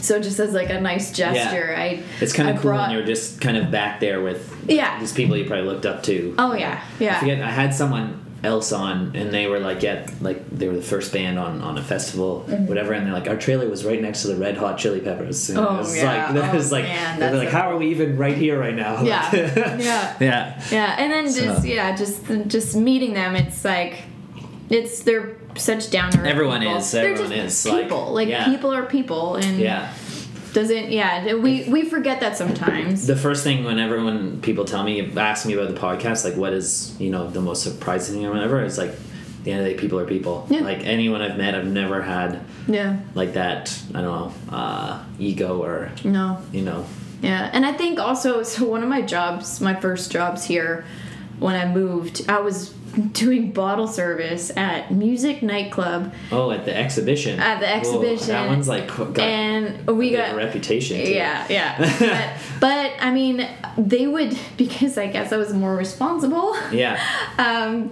so 0.00 0.20
just 0.20 0.40
as 0.40 0.52
like 0.52 0.70
a 0.70 0.80
nice 0.80 1.12
gesture, 1.12 1.74
I 1.76 2.02
It's 2.20 2.32
kind 2.32 2.48
of 2.50 2.56
cool 2.56 2.70
brought- 2.72 2.88
when 2.88 2.96
you're 2.96 3.06
just 3.06 3.40
kind 3.40 3.56
of 3.56 3.70
back 3.70 4.00
there 4.00 4.20
with 4.20 4.52
Yeah. 4.66 4.98
these 4.98 5.12
people 5.12 5.36
you 5.36 5.44
probably 5.44 5.66
looked 5.66 5.86
up 5.86 6.02
to. 6.04 6.34
Oh 6.38 6.54
yeah, 6.54 6.82
yeah. 6.98 7.16
I 7.16 7.20
forget. 7.20 7.40
I 7.42 7.50
had 7.50 7.72
someone 7.74 8.19
else 8.42 8.72
on, 8.72 9.14
and 9.14 9.30
they 9.32 9.46
were 9.46 9.60
like, 9.60 9.82
yeah, 9.82 10.06
like 10.20 10.48
they 10.50 10.66
were 10.68 10.74
the 10.76 10.82
first 10.82 11.12
band 11.12 11.38
on 11.38 11.60
on 11.62 11.76
a 11.78 11.82
festival, 11.82 12.44
Mm-hmm. 12.48 12.66
whatever. 12.66 12.92
And 12.94 13.06
they're 13.06 13.12
like, 13.12 13.28
our 13.28 13.36
trailer 13.36 13.68
was 13.68 13.84
right 13.84 14.00
next 14.00 14.22
to 14.22 14.28
the 14.28 14.36
Red 14.36 14.56
Hot 14.56 14.78
Chili 14.78 15.00
Peppers. 15.00 15.50
And 15.50 15.58
Oh, 15.58 15.74
it 15.74 15.78
was 15.78 15.96
yeah. 15.96 16.04
like, 16.26 16.34
that 16.34 16.54
Oh, 16.54 16.56
was 16.56 16.72
like, 16.72 16.84
man, 16.84 17.20
they're 17.20 17.34
like, 17.36 17.48
so 17.50 17.56
how 17.56 17.70
are 17.70 17.76
we 17.76 17.88
even 17.90 18.16
right 18.16 18.36
here 18.36 18.58
right 18.58 18.74
now? 18.74 19.02
Yeah. 19.02 19.30
Yeah. 19.78 20.16
yeah. 20.20 20.62
Yeah, 20.70 20.96
and 20.98 21.12
then 21.12 21.24
just 21.26 21.62
So- 21.62 21.68
yeah, 21.68 21.94
just 21.96 22.24
just 22.48 22.76
meeting 22.76 23.12
them, 23.14 23.36
it's 23.36 23.64
like 23.64 24.02
it's 24.70 25.02
they're 25.02 25.36
such 25.56 25.90
down 25.90 26.12
to 26.12 26.20
earth. 26.20 26.26
Everyone 26.26 26.60
people. 26.60 26.76
is, 26.76 26.90
They're 26.92 27.12
everyone 27.12 27.32
is, 27.32 27.66
like, 27.66 27.82
people. 27.82 28.12
Like, 28.12 28.28
yeah. 28.28 28.44
people 28.46 28.72
are 28.72 28.84
people, 28.86 29.34
and 29.36 29.58
Yeah. 29.58 29.92
Doesn't 30.52 30.90
yeah. 30.90 31.34
We 31.34 31.64
we 31.64 31.84
forget 31.88 32.20
that 32.20 32.36
sometimes. 32.36 33.06
The 33.06 33.16
first 33.16 33.44
thing 33.44 33.64
whenever 33.64 34.02
when 34.04 34.40
people 34.40 34.64
tell 34.64 34.82
me, 34.82 35.12
ask 35.16 35.46
me 35.46 35.54
about 35.54 35.72
the 35.74 35.80
podcast, 35.80 36.24
like 36.24 36.36
what 36.36 36.52
is 36.52 36.94
you 37.00 37.10
know 37.10 37.28
the 37.30 37.40
most 37.40 37.62
surprising 37.62 38.16
thing 38.16 38.26
or 38.26 38.32
whatever, 38.32 38.62
it's 38.62 38.78
like 38.78 38.90
at 38.90 39.44
the 39.44 39.52
end 39.52 39.60
of 39.60 39.66
the 39.66 39.72
day, 39.74 39.78
people 39.78 39.98
are 39.98 40.06
people. 40.06 40.46
Yeah. 40.50 40.60
Like 40.60 40.84
anyone 40.84 41.22
I've 41.22 41.38
met, 41.38 41.54
I've 41.54 41.66
never 41.66 42.02
had 42.02 42.40
yeah. 42.68 42.98
like 43.14 43.34
that. 43.34 43.76
I 43.94 44.02
don't 44.02 44.04
know 44.04 44.32
uh, 44.56 45.04
ego 45.18 45.62
or 45.62 45.90
No. 46.04 46.38
you 46.52 46.62
know. 46.62 46.86
Yeah, 47.22 47.50
and 47.52 47.66
I 47.66 47.72
think 47.72 47.98
also 47.98 48.42
so 48.42 48.64
one 48.66 48.82
of 48.82 48.88
my 48.88 49.02
jobs, 49.02 49.60
my 49.60 49.74
first 49.74 50.10
jobs 50.10 50.44
here, 50.44 50.84
when 51.38 51.54
I 51.54 51.66
moved, 51.72 52.28
I 52.28 52.40
was 52.40 52.74
doing 53.12 53.52
bottle 53.52 53.86
service 53.86 54.50
at 54.56 54.90
Muzik 54.92 55.42
Nightclub, 55.42 56.12
Oh, 56.32 56.50
at 56.50 56.64
the 56.64 56.76
exhibition. 56.76 57.38
At 57.38 57.60
the 57.60 57.66
Whoa, 57.66 57.72
exhibition. 58.02 58.28
that 58.28 58.48
one's 58.48 58.68
like 58.68 58.88
got 58.88 59.18
and 59.20 59.86
we 59.86 60.10
got 60.12 60.32
a 60.32 60.36
reputation. 60.36 61.04
Too. 61.04 61.12
Yeah, 61.12 61.46
yeah. 61.48 61.78
but, 62.60 62.60
but 62.60 62.92
I 63.00 63.10
mean, 63.12 63.46
they 63.78 64.06
would 64.06 64.36
because 64.56 64.98
I 64.98 65.06
guess 65.06 65.32
I 65.32 65.36
was 65.36 65.52
more 65.52 65.74
responsible. 65.76 66.56
Yeah. 66.72 67.00
Um, 67.40 67.90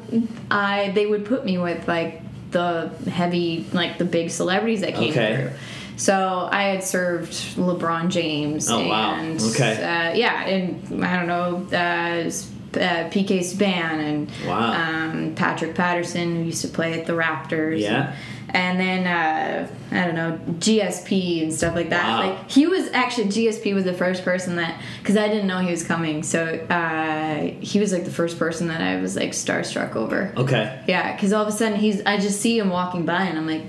I 0.50 0.90
they 0.94 1.06
would 1.06 1.24
put 1.24 1.44
me 1.44 1.56
with 1.58 1.88
like 1.88 2.20
the 2.50 2.88
heavy, 3.10 3.66
like 3.72 3.98
the 3.98 4.04
big 4.04 4.30
celebrities 4.30 4.80
that 4.82 4.94
came 4.94 5.10
Okay. 5.10 5.36
through. 5.36 5.50
So 5.96 6.48
I 6.52 6.64
had 6.64 6.84
served 6.84 7.32
LeBron 7.56 8.08
James. 8.10 8.70
Oh, 8.70 8.86
wow. 8.86 9.14
and, 9.14 9.40
Okay. 9.40 9.72
Uh, 9.82 10.14
yeah, 10.14 10.44
and 10.44 11.04
I 11.04 11.16
don't 11.16 11.26
know. 11.26 11.76
Uh, 11.76 12.30
uh, 12.76 13.08
PK 13.10 13.40
Subban 13.40 13.98
and 14.00 14.30
Wow. 14.46 14.72
um, 14.72 15.34
Patrick 15.34 15.74
Patterson 15.74 16.36
who 16.36 16.42
used 16.44 16.62
to 16.62 16.68
play 16.68 16.98
at 16.98 17.06
the 17.06 17.12
Raptors. 17.14 17.80
Yeah. 17.80 18.14
And 18.50 18.80
then 18.80 19.06
uh, 19.06 19.68
I 19.90 20.04
don't 20.06 20.14
know 20.14 20.40
GSP 20.58 21.42
and 21.42 21.52
stuff 21.52 21.74
like 21.74 21.90
that. 21.90 22.08
Wow. 22.08 22.30
Like 22.30 22.50
he 22.50 22.66
was 22.66 22.88
actually 22.92 23.26
GSP 23.26 23.74
was 23.74 23.84
the 23.84 23.92
first 23.92 24.24
person 24.24 24.56
that 24.56 24.80
because 25.02 25.18
I 25.18 25.28
didn't 25.28 25.46
know 25.46 25.58
he 25.58 25.70
was 25.70 25.84
coming, 25.84 26.22
so 26.22 26.44
uh, 26.70 27.54
he 27.60 27.78
was 27.78 27.92
like 27.92 28.04
the 28.06 28.10
first 28.10 28.38
person 28.38 28.68
that 28.68 28.80
I 28.80 29.02
was 29.02 29.16
like 29.16 29.32
starstruck 29.32 29.96
over. 29.96 30.32
Okay. 30.36 30.82
Yeah, 30.88 31.12
because 31.14 31.34
all 31.34 31.42
of 31.42 31.48
a 31.48 31.52
sudden 31.52 31.78
he's 31.78 32.00
I 32.06 32.16
just 32.16 32.40
see 32.40 32.58
him 32.58 32.70
walking 32.70 33.04
by 33.04 33.24
and 33.24 33.36
I'm 33.38 33.46
like 33.46 33.64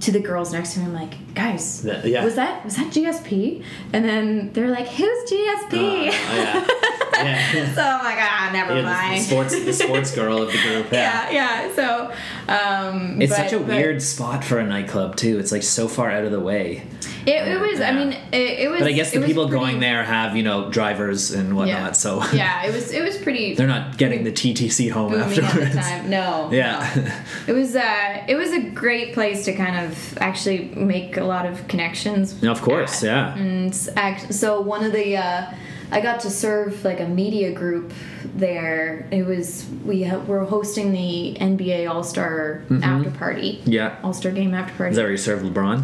to 0.00 0.10
the 0.10 0.18
girls 0.20 0.52
next 0.52 0.74
to 0.74 0.80
me 0.80 0.86
I'm 0.86 0.94
like 0.94 1.34
guys 1.34 1.84
yeah. 1.84 2.24
was 2.24 2.34
that 2.36 2.64
was 2.64 2.76
that 2.76 2.86
GSP 2.92 3.62
and 3.92 4.04
then 4.04 4.52
they're 4.52 4.70
like 4.70 4.88
who's 4.88 5.30
GSP 5.30 5.72
Oh, 5.74 6.02
yeah. 6.04 6.66
Yeah. 7.20 7.74
so 7.74 7.82
I'm 7.82 8.02
like 8.04 8.16
ah 8.18 8.48
never 8.50 8.70
Yeah, 8.76 8.76
the, 8.76 8.82
the 8.82 8.88
mind 8.88 9.22
sports, 9.22 9.52
the 9.64 9.72
sports 9.74 10.14
girl 10.14 10.40
of 10.40 10.50
the 10.50 10.58
group. 10.58 10.86
yeah 10.92 11.30
yeah 11.30 11.74
so 11.74 12.10
um 12.48 13.20
It's 13.20 13.30
but- 13.30 13.36
such 13.36 13.52
a 13.52 13.58
but- 13.58 13.68
weird 13.68 14.00
spot 14.00 14.42
for 14.42 14.58
a 14.58 14.66
nightclub 14.66 15.16
too. 15.16 15.38
It's 15.38 15.52
like 15.52 15.62
so 15.62 15.86
far 15.86 16.10
out 16.10 16.24
of 16.24 16.30
the 16.32 16.40
way. 16.40 16.82
It, 17.26 17.48
it 17.48 17.60
was 17.60 17.80
I 17.80 17.92
mean 17.92 18.12
it, 18.32 18.58
it 18.60 18.70
was 18.70 18.80
But 18.80 18.88
I 18.88 18.92
guess 18.92 19.12
the 19.12 19.20
people 19.20 19.48
pretty- 19.48 19.60
going 19.64 19.80
there 19.80 20.04
have 20.04 20.36
you 20.36 20.42
know 20.42 20.70
drivers 20.70 21.30
and 21.32 21.54
whatnot, 21.56 21.68
yeah 21.68 21.92
so 21.92 22.22
yeah 22.32 22.64
it 22.64 22.72
was 22.72 22.90
it 22.92 23.02
was 23.02 23.16
pretty 23.18 23.54
they're 23.56 23.66
not 23.66 23.96
getting 23.98 24.24
the 24.24 24.32
TTC 24.32 24.90
home 24.90 25.14
afterwards. 25.14 25.74
no 26.08 26.48
Yeah. 26.52 26.90
no. 26.96 27.12
It 27.46 27.52
was 27.52 27.74
uh, 27.76 28.24
it 28.28 28.36
was 28.36 28.50
a 28.52 28.60
great 28.70 29.14
place 29.14 29.44
to 29.46 29.52
kind 29.54 29.84
of 29.86 30.18
actually 30.18 30.66
make 30.76 31.16
a 31.16 31.24
lot 31.24 31.46
of 31.46 31.66
connections. 31.68 32.42
of 32.42 32.60
course, 32.62 33.02
at. 33.02 33.06
yeah. 33.06 33.34
And 33.36 33.88
act, 33.96 34.32
so 34.34 34.60
one 34.60 34.84
of 34.84 34.92
the 34.92 35.16
uh, 35.16 35.54
I 35.92 36.00
got 36.00 36.20
to 36.20 36.30
serve 36.30 36.84
like 36.84 37.00
a 37.00 37.06
media 37.08 37.52
group 37.52 37.92
there. 38.36 39.08
It 39.10 39.24
was 39.26 39.66
we 39.84 40.04
ha- 40.04 40.18
were 40.18 40.44
hosting 40.44 40.92
the 40.92 41.36
NBA 41.40 41.90
All 41.90 42.02
Star 42.04 42.62
after 42.82 43.10
party. 43.10 43.58
Mm-hmm. 43.58 43.70
Yeah. 43.72 43.98
All 44.02 44.12
Star 44.12 44.32
game 44.32 44.54
after 44.54 44.74
party. 44.76 44.90
Is 44.90 44.96
that 44.96 45.02
where 45.02 45.10
you 45.10 45.16
served 45.16 45.44
LeBron? 45.44 45.82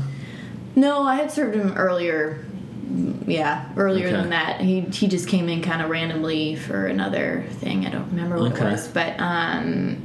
No, 0.76 1.02
I 1.02 1.16
had 1.16 1.30
served 1.32 1.56
him 1.56 1.72
earlier. 1.76 2.44
Yeah, 3.26 3.64
earlier 3.76 4.06
Okay. 4.06 4.16
than 4.16 4.30
that. 4.30 4.60
He 4.60 4.82
he 4.82 5.08
just 5.08 5.26
came 5.28 5.48
in 5.48 5.60
kind 5.60 5.82
of 5.82 5.90
randomly 5.90 6.54
for 6.54 6.86
another 6.86 7.44
thing. 7.60 7.84
I 7.86 7.90
don't 7.90 8.08
remember 8.10 8.38
what 8.38 8.52
Okay. 8.52 8.64
it 8.68 8.70
was, 8.72 8.86
but 8.88 9.18
um, 9.18 9.96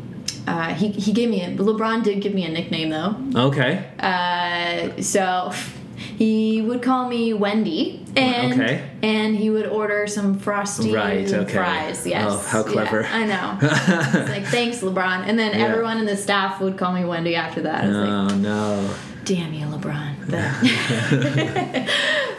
uh, 0.48 0.74
he 0.74 0.90
he 0.90 1.12
gave 1.14 1.30
me 1.30 1.44
a 1.44 1.50
LeBron 1.56 2.04
did 2.04 2.22
give 2.22 2.34
me 2.34 2.44
a 2.46 2.50
nickname 2.50 2.90
though. 2.90 3.16
Okay. 3.48 3.86
Uh, 4.00 5.00
so 5.02 5.52
he 6.18 6.62
would 6.64 6.82
call 6.82 7.08
me 7.08 7.34
Wendy, 7.34 8.04
and 8.16 8.54
Okay. 8.60 8.82
and 9.04 9.36
he 9.36 9.52
would 9.52 9.68
order 9.68 10.08
some 10.08 10.40
frosty 10.40 10.92
Right, 10.92 11.32
okay. 11.32 11.54
fries. 11.54 12.08
Yes, 12.08 12.26
Oh, 12.32 12.38
how 12.48 12.66
Yeah, 12.66 12.72
clever. 12.72 13.06
I 13.06 13.26
know. 13.26 13.58
Like 14.32 14.46
thanks, 14.46 14.80
LeBron, 14.80 15.28
and 15.28 15.38
then 15.38 15.52
Yeah. 15.58 15.68
everyone 15.68 16.00
in 16.00 16.06
the 16.08 16.18
staff 16.18 16.60
would 16.60 16.78
call 16.78 16.94
me 16.94 17.06
Wendy 17.06 17.36
after 17.36 17.62
that. 17.62 17.84
I 17.84 17.88
was 17.88 17.98
like, 17.98 18.10
Oh 18.10 18.36
no. 18.38 18.90
Damn 19.26 19.54
you 19.54 19.66
lebron. 19.66 20.16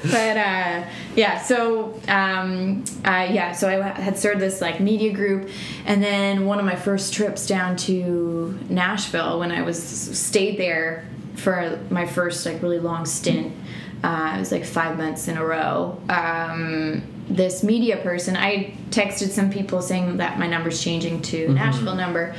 But, 0.03 0.11
but 0.11 0.37
uh, 0.37 0.85
yeah 1.15 1.41
so 1.41 2.01
um, 2.09 2.85
uh, 3.05 3.29
yeah 3.31 3.53
so 3.53 3.69
i 3.69 4.01
had 4.01 4.19
served 4.19 4.41
this 4.41 4.61
like 4.61 4.81
media 4.81 5.13
group 5.13 5.49
and 5.87 6.03
then 6.03 6.47
one 6.47 6.59
of 6.59 6.65
my 6.65 6.75
first 6.75 7.15
trips 7.15 7.47
down 7.47 7.77
to 7.77 8.59
nashville 8.69 9.39
when 9.39 9.53
i 9.53 9.63
was 9.63 9.81
stayed 9.81 10.59
there 10.59 11.07
for 11.35 11.79
my 11.91 12.07
first 12.07 12.45
like 12.47 12.61
really 12.63 12.79
long 12.79 13.07
stint 13.07 13.55
uh, 14.03 14.35
it 14.37 14.41
was 14.41 14.51
like 14.51 14.65
five 14.65 14.99
months 14.99 15.29
in 15.29 15.37
a 15.37 15.45
row. 15.45 15.97
Um, 16.09 17.03
this 17.29 17.63
media 17.63 17.99
person 17.99 18.37
i 18.37 18.75
texted 18.91 19.29
some 19.29 19.49
people 19.49 19.81
saying 19.81 20.17
that 20.17 20.41
my 20.41 20.47
number's 20.49 20.83
changing 20.83 21.23
to 21.23 21.49
nashville 21.51 21.95
number. 21.95 22.35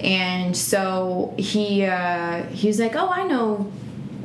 And 0.00 0.56
so 0.56 1.34
he 1.38 1.84
uh, 1.84 2.44
he 2.46 2.66
was 2.66 2.80
like, 2.80 2.96
"Oh, 2.96 3.08
I 3.08 3.24
know 3.24 3.70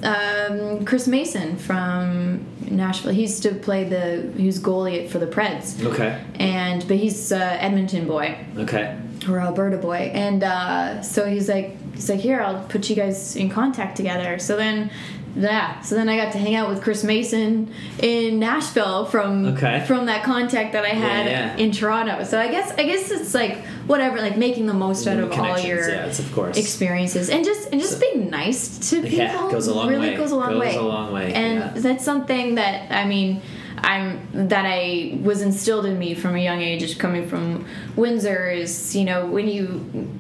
um, 0.03 0.86
Chris 0.86 1.07
Mason 1.07 1.57
from 1.57 2.45
Nashville. 2.69 3.12
He 3.13 3.21
used 3.21 3.43
to 3.43 3.53
play 3.55 3.83
the 3.83 4.31
he 4.38 4.45
was 4.45 4.60
goalie 4.60 5.10
for 5.10 5.19
the 5.19 5.27
Preds, 5.27 5.83
Okay. 5.86 6.21
and 6.36 6.88
but 6.88 6.97
he's 6.97 7.31
uh, 7.31 7.38
Edmonton 7.60 8.07
boy 8.07 8.38
Okay. 8.57 8.97
or 9.29 9.39
Alberta 9.39 9.77
boy, 9.77 10.12
and 10.13 10.43
uh, 10.43 11.01
so 11.01 11.25
he's 11.27 11.47
like 11.49 11.75
he's 11.95 12.10
like 12.10 12.19
here 12.19 12.41
I'll 12.41 12.63
put 12.67 12.89
you 12.89 12.95
guys 12.95 13.36
in 13.36 13.49
contact 13.49 13.97
together. 13.97 14.39
So 14.39 14.55
then. 14.57 14.91
Yeah, 15.36 15.82
so 15.82 15.94
then 15.96 16.10
I 16.10 16.18
got 16.18 16.32
to 16.32 16.38
hang 16.40 16.56
out 16.56 16.68
with 16.70 16.82
Chris 16.82 17.04
Mason 17.04 17.72
in 18.00 18.40
Nashville 18.40 19.06
from 19.06 19.46
Okay. 19.56 19.84
from 19.86 20.08
that 20.08 20.24
contact 20.24 20.74
that 20.74 20.84
I 20.84 20.90
had 20.90 21.26
yeah. 21.28 21.56
in 21.58 21.72
Toronto. 21.72 22.24
So 22.24 22.40
I 22.40 22.48
guess 22.48 22.72
I 22.78 22.84
guess 22.84 23.12
it's 23.12 23.34
like 23.36 23.58
whatever, 23.86 24.18
like 24.20 24.36
making 24.38 24.66
the 24.66 24.74
most 24.74 25.06
out 25.08 25.20
of 25.20 25.32
all 25.34 25.60
your 25.60 25.88
yeah, 25.90 26.06
it's 26.06 26.20
of 26.20 26.32
course. 26.34 26.58
experiences 26.58 27.30
and 27.30 27.46
just 27.46 27.70
and 27.72 27.80
just 27.80 28.00
being 28.02 28.30
nice 28.32 28.90
to 28.90 29.02
people 29.02 29.18
Yeah, 29.20 29.52
goes 29.52 29.68
a 29.68 29.74
long 29.76 29.90
really 29.90 30.10
way. 30.10 30.16
goes 30.18 30.32
a 30.32 30.36
long 30.36 30.54
Goes 30.54 30.60
way 30.60 30.76
a 30.76 30.82
long 30.82 31.13
way, 31.13 31.34
and 31.34 31.60
yeah. 31.60 31.72
that's 31.76 32.04
something 32.04 32.56
that 32.56 32.92
i 32.92 33.06
mean 33.06 33.42
i'm 33.80 34.28
that 34.50 34.66
i 34.66 35.18
was 35.22 35.42
instilled 35.42 35.86
in 35.86 35.98
me 36.00 36.16
from 36.16 36.36
a 36.36 36.40
young 36.40 36.62
age 36.62 36.80
just 36.82 37.00
coming 37.00 37.28
from 37.28 37.66
windsor 37.96 38.50
is 38.50 38.96
you 38.96 39.06
know 39.06 39.26
when 39.28 39.48
you 39.48 39.66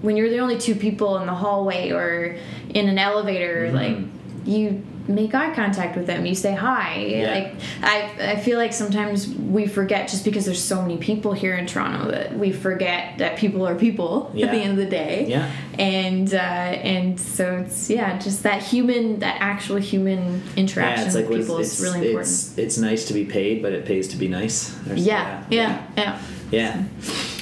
when 0.01 0.15
you're 0.15 0.29
the 0.29 0.39
only 0.39 0.57
two 0.57 0.75
people 0.75 1.17
in 1.17 1.25
the 1.25 1.33
hallway 1.33 1.91
or 1.91 2.37
in 2.69 2.87
an 2.87 2.99
elevator 2.99 3.65
Mm-hmm. 3.67 3.75
like 3.75 3.97
you 4.45 4.85
make 5.07 5.33
eye 5.33 5.53
contact 5.53 5.95
with 5.95 6.05
them 6.07 6.25
you 6.25 6.35
say 6.35 6.53
hi 6.53 6.95
Yeah. 6.97 7.31
like 7.33 7.55
I, 7.81 8.31
I 8.33 8.35
feel 8.39 8.57
like 8.57 8.73
sometimes 8.73 9.27
we 9.27 9.67
forget 9.67 10.09
just 10.09 10.25
because 10.25 10.45
there's 10.45 10.63
so 10.63 10.81
many 10.81 10.97
people 10.97 11.33
here 11.33 11.55
in 11.55 11.65
toronto 11.65 12.11
that 12.11 12.37
we 12.37 12.51
forget 12.51 13.17
that 13.19 13.37
people 13.37 13.65
are 13.67 13.75
people 13.75 14.31
Yeah. 14.33 14.45
at 14.47 14.51
the 14.51 14.57
end 14.59 14.71
of 14.71 14.77
the 14.77 14.85
day 14.89 15.25
Yeah. 15.27 15.51
and 15.79 16.33
uh, 16.33 16.37
and 16.37 17.19
so 17.19 17.57
it's 17.57 17.89
yeah 17.89 18.17
just 18.19 18.43
that 18.43 18.61
human 18.63 19.19
that 19.19 19.37
actual 19.39 19.77
human 19.77 20.41
interaction 20.55 21.01
Yeah, 21.01 21.05
it's 21.07 21.15
like 21.15 21.29
with 21.29 21.41
people 21.41 21.57
it's, 21.59 21.79
is 21.79 21.81
really 21.85 21.99
important 22.07 22.27
It's, 22.27 22.57
it's 22.57 22.77
nice 22.77 23.05
to 23.07 23.13
be 23.13 23.25
paid, 23.25 23.61
but 23.61 23.71
it 23.73 23.85
pays 23.85 24.07
to 24.09 24.17
be 24.17 24.27
nice. 24.27 24.75
Or- 24.89 24.95
yeah 24.95 25.43
yeah 25.49 25.85
yeah 25.97 26.21
Yeah. 26.51 26.83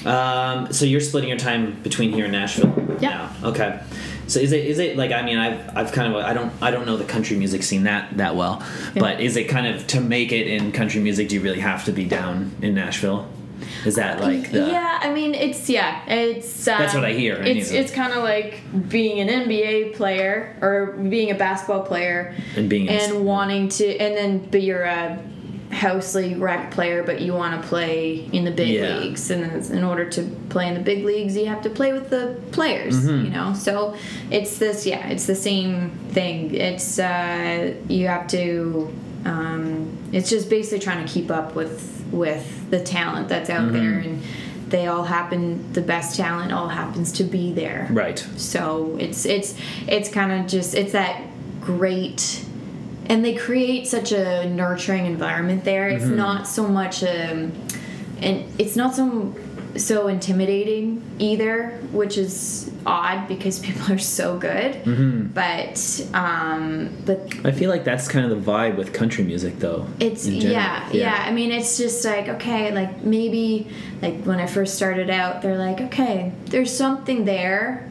Um, 0.05 0.71
so 0.73 0.85
you're 0.85 1.01
splitting 1.01 1.29
your 1.29 1.37
time 1.39 1.79
between 1.81 2.11
here 2.11 2.25
and 2.25 2.31
Nashville. 2.31 2.73
Yeah. 2.99 3.09
Now. 3.41 3.49
Okay. 3.49 3.79
So 4.27 4.39
is 4.39 4.51
it 4.51 4.65
is 4.65 4.79
it 4.79 4.97
like 4.97 5.11
I 5.11 5.21
mean 5.21 5.37
I've 5.37 5.77
I've 5.77 5.91
kind 5.91 6.13
of 6.13 6.23
I 6.23 6.33
don't 6.33 6.51
I 6.61 6.71
don't 6.71 6.85
know 6.85 6.97
the 6.97 7.03
country 7.05 7.37
music 7.37 7.63
scene 7.63 7.83
that 7.83 8.17
that 8.17 8.35
well, 8.35 8.63
Yeah. 8.95 9.01
but 9.01 9.21
is 9.21 9.35
it 9.37 9.45
kind 9.49 9.67
of 9.67 9.85
to 9.87 10.01
make 10.01 10.31
it 10.31 10.47
in 10.47 10.71
country 10.71 11.01
music? 11.01 11.29
Do 11.29 11.35
you 11.35 11.41
really 11.41 11.59
have 11.59 11.85
to 11.85 11.91
be 11.91 12.05
down 12.05 12.51
in 12.61 12.73
Nashville? 12.75 13.27
Is 13.85 13.95
that 13.95 14.19
like 14.19 14.51
the 14.51 14.67
yeah, 14.67 14.99
I 15.01 15.13
mean 15.13 15.33
it's 15.33 15.69
yeah, 15.69 16.03
it's 16.07 16.67
um, 16.67 16.77
That's 16.79 16.93
what 16.93 17.05
I 17.05 17.13
hear, 17.13 17.35
It's 17.35 17.69
anyway. 17.69 17.83
it's 17.85 17.91
kind 17.91 18.13
of 18.13 18.23
like 18.23 18.61
being 18.89 19.19
an 19.21 19.29
NBA 19.29 19.93
player 19.95 20.57
or 20.61 20.87
being 21.09 21.31
a 21.31 21.35
basketball 21.35 21.83
player 21.83 22.35
and 22.57 22.67
being 22.69 22.87
in- 22.87 22.99
and 23.15 23.25
wanting 23.25 23.69
to, 23.69 23.85
and 23.97 24.15
then 24.17 24.49
but 24.51 24.61
you're 24.61 24.83
a 24.83 25.19
house 25.75 26.15
league 26.15 26.37
rec 26.39 26.71
player, 26.71 27.03
but 27.03 27.19
you 27.21 27.33
want 27.33 27.61
to 27.61 27.67
play 27.67 28.27
in 28.31 28.45
the 28.45 28.51
big 28.51 28.69
Yeah. 28.69 28.97
leagues, 28.97 29.29
and 29.29 29.43
in 29.71 29.83
order 29.83 30.05
to 30.11 30.21
play 30.49 30.67
in 30.69 30.73
the 30.73 30.79
big 30.79 31.03
leagues, 31.03 31.35
you 31.35 31.45
have 31.47 31.61
to 31.63 31.69
play 31.69 31.91
with 31.93 32.09
the 32.09 32.35
players, 32.51 32.95
Mm-hmm. 33.05 33.25
you 33.25 33.29
know. 33.31 33.53
So 33.53 33.95
it's 34.31 34.57
this, 34.57 34.85
yeah, 34.85 35.07
it's 35.09 35.25
the 35.25 35.35
same 35.35 35.91
thing. 36.09 36.53
It's 36.55 36.97
uh, 36.97 37.73
you 37.89 38.07
have 38.07 38.27
to. 38.29 38.93
Um, 39.25 39.97
it's 40.11 40.29
just 40.29 40.49
basically 40.49 40.79
trying 40.79 41.05
to 41.05 41.11
keep 41.11 41.29
up 41.31 41.55
with 41.55 41.91
with 42.11 42.69
the 42.69 42.79
talent 42.79 43.27
that's 43.27 43.49
out 43.49 43.65
Mm-hmm. 43.67 43.73
there, 43.73 43.99
and 43.99 44.23
they 44.69 44.87
all 44.87 45.03
happen. 45.03 45.73
The 45.73 45.81
best 45.81 46.15
talent 46.15 46.51
all 46.53 46.69
happens 46.69 47.11
to 47.13 47.23
be 47.23 47.51
there. 47.53 47.87
right. 47.91 48.19
So 48.37 48.95
it's 48.99 49.25
it's 49.25 49.55
it's 49.87 50.09
kind 50.09 50.31
of 50.31 50.47
just 50.47 50.73
it's 50.75 50.91
that 50.93 51.21
great 51.61 52.44
and 53.07 53.23
they 53.23 53.35
create 53.35 53.87
such 53.87 54.11
a 54.11 54.49
nurturing 54.49 55.05
environment 55.05 55.63
there. 55.63 55.89
It's 55.89 56.03
Mm-hmm. 56.05 56.15
not 56.17 56.47
so 56.47 56.67
much 56.67 57.03
um 57.03 57.51
and 58.21 58.43
it's 58.57 58.75
not 58.75 58.95
so 58.95 59.35
so 59.77 60.07
intimidating 60.07 61.03
either, 61.19 61.71
which 61.91 62.17
is 62.17 62.71
odd 62.85 63.27
because 63.27 63.59
people 63.67 63.93
are 63.93 63.97
so 63.97 64.37
good. 64.37 64.73
Mm-hmm. 64.85 65.27
But 65.33 65.77
um 66.17 66.89
but 67.05 67.19
I 67.43 67.51
feel 67.51 67.69
like 67.69 67.83
that's 67.83 68.07
kind 68.07 68.29
of 68.31 68.31
the 68.45 68.51
vibe 68.51 68.77
with 68.77 68.93
country 68.93 69.23
music 69.23 69.59
though. 69.59 69.85
it's 69.99 70.25
general. 70.25 70.51
yeah, 70.51 70.89
yeah 70.93 71.23
i 71.27 71.31
mean 71.31 71.51
it's 71.51 71.77
just 71.77 72.05
like 72.05 72.27
okay 72.29 72.71
like 72.73 73.03
maybe 73.03 73.67
like 74.01 74.23
when 74.23 74.39
i 74.39 74.45
first 74.47 74.75
started 74.75 75.09
out 75.09 75.41
they're 75.41 75.57
like 75.57 75.79
okay 75.81 76.31
there's 76.45 76.71
something 76.75 77.25
there 77.25 77.89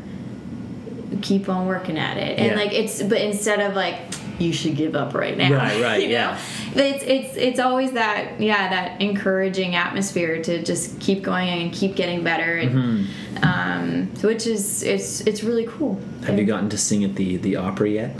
keep 1.22 1.48
on 1.48 1.66
working 1.66 1.98
at 1.98 2.16
it 2.16 2.38
and 2.38 2.48
Yeah. 2.52 2.56
like 2.56 2.72
it's 2.72 3.02
but 3.02 3.20
instead 3.20 3.60
of 3.60 3.74
like 3.74 3.96
you 4.38 4.52
should 4.52 4.76
give 4.76 4.94
up 4.96 5.14
right 5.14 5.36
now 5.38 5.52
Right, 5.52 5.80
right, 5.82 6.02
you 6.02 6.08
know? 6.08 6.14
yeah. 6.14 6.38
It's 6.74 7.04
it's 7.04 7.36
it's 7.36 7.60
always 7.60 7.92
that 7.92 8.40
yeah 8.40 8.68
that 8.70 9.00
encouraging 9.00 9.74
atmosphere 9.76 10.42
to 10.42 10.62
just 10.62 10.98
keep 11.00 11.22
going 11.22 11.48
and 11.48 11.72
keep 11.72 11.94
getting 11.96 12.24
better 12.24 12.56
and 12.56 12.70
Mm-hmm. 12.74 13.44
um 13.44 14.06
which 14.22 14.46
is 14.46 14.82
it's 14.82 15.20
it's 15.22 15.42
really 15.42 15.66
cool 15.66 16.00
Have 16.26 16.38
you 16.38 16.44
gotten 16.44 16.68
to 16.70 16.78
sing 16.78 17.04
at 17.04 17.14
the 17.16 17.36
the 17.36 17.56
Opry 17.56 17.94
yet? 17.94 18.16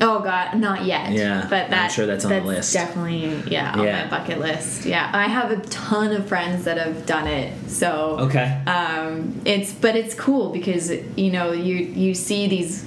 Oh 0.00 0.18
God, 0.20 0.58
not 0.58 0.84
yet. 0.84 1.12
Yeah, 1.12 1.46
but 1.48 1.64
I'm 1.66 1.70
that, 1.70 1.92
sure 1.92 2.06
that's 2.06 2.24
on 2.24 2.32
the 2.32 2.40
list. 2.40 2.72
Definitely, 2.72 3.40
yeah, 3.52 3.72
on 3.74 3.84
Yeah. 3.84 4.04
my 4.04 4.10
bucket 4.10 4.40
list. 4.40 4.84
Yeah, 4.84 5.08
I 5.14 5.28
have 5.28 5.52
a 5.52 5.60
ton 5.66 6.10
of 6.12 6.26
friends 6.26 6.64
that 6.64 6.76
have 6.76 7.06
done 7.06 7.28
it. 7.28 7.52
So 7.70 8.16
Okay. 8.22 8.48
um, 8.66 9.40
it's 9.44 9.72
but 9.72 9.94
it's 9.94 10.14
cool 10.14 10.48
because 10.50 10.90
you 11.14 11.30
know 11.30 11.52
you 11.52 11.76
you 11.76 12.14
see 12.14 12.48
these 12.48 12.84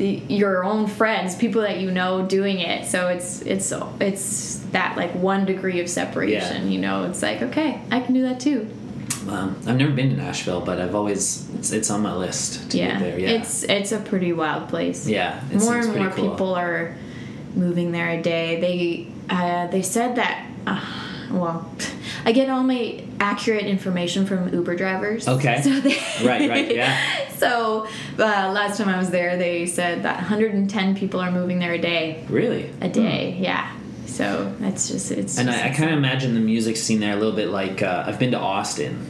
the, 0.00 0.22
your 0.28 0.64
own 0.64 0.86
friends, 0.86 1.34
people 1.36 1.60
that 1.60 1.78
you 1.78 1.90
know 1.90 2.24
doing 2.24 2.58
it. 2.58 2.86
So 2.86 3.08
it's 3.08 3.42
it's 3.42 3.70
it's 4.00 4.56
that 4.72 4.96
like 4.96 5.14
one 5.14 5.44
degree 5.44 5.78
of 5.80 5.90
separation. 5.90 6.72
You 6.72 6.80
know, 6.80 7.04
it's 7.04 7.22
like 7.22 7.42
okay, 7.42 7.82
I 7.90 8.00
can 8.00 8.14
do 8.14 8.22
that 8.22 8.40
too. 8.40 8.66
Um, 9.28 9.60
I've 9.66 9.76
never 9.76 9.92
been 9.92 10.08
to 10.08 10.16
Nashville, 10.16 10.62
but 10.62 10.80
I've 10.80 10.94
always 10.94 11.50
it's, 11.50 11.70
it's 11.70 11.90
on 11.90 12.00
my 12.00 12.14
list 12.14 12.70
to 12.70 12.78
yeah. 12.78 12.92
get 12.92 13.00
there. 13.00 13.18
Yeah. 13.20 13.28
it's 13.28 13.62
it's 13.64 13.92
a 13.92 13.98
pretty 13.98 14.32
wild 14.32 14.70
place. 14.70 15.06
yeah. 15.06 15.38
More 15.52 15.76
and 15.76 15.94
more 15.94 16.08
cool. 16.08 16.30
people 16.30 16.54
are 16.54 16.96
moving 17.54 17.92
there 17.92 18.08
a 18.08 18.22
day. 18.22 18.58
They 18.58 19.12
uh, 19.28 19.66
they 19.66 19.82
said 19.82 20.16
that. 20.16 20.50
Uh, 20.66 20.82
well, 21.30 21.70
I 22.24 22.32
get 22.32 22.48
all 22.48 22.62
my 22.62 23.04
accurate 23.20 23.66
information 23.66 24.26
from 24.26 24.52
Uber 24.52 24.74
drivers. 24.76 25.28
Okay. 25.28 25.60
So 25.62 25.78
they, 25.80 25.90
Right, 26.26 26.48
right, 26.48 26.74
yeah. 26.74 27.28
So 27.40 27.86
uh, 28.18 28.52
last 28.52 28.76
time 28.76 28.88
I 28.90 28.98
was 28.98 29.08
there, 29.10 29.38
they 29.38 29.64
said 29.66 30.02
that 30.02 30.16
110 30.16 30.94
people 30.94 31.20
are 31.20 31.30
moving 31.30 31.58
there 31.58 31.72
a 31.72 31.78
day. 31.78 32.24
Really. 32.28 32.70
A 32.82 32.88
day, 32.88 33.36
yeah. 33.38 33.74
So 34.06 34.54
that's 34.60 34.88
just 34.88 35.10
it's. 35.10 35.38
And 35.38 35.48
just 35.48 35.62
I, 35.64 35.68
I 35.68 35.74
kind 35.74 35.90
of 35.90 35.96
imagine 35.96 36.34
the 36.34 36.40
music 36.40 36.76
scene 36.76 37.00
there 37.00 37.14
a 37.14 37.16
little 37.16 37.34
bit 37.34 37.48
like 37.48 37.82
uh, 37.82 38.04
I've 38.06 38.18
been 38.18 38.32
to 38.32 38.38
Austin, 38.38 39.06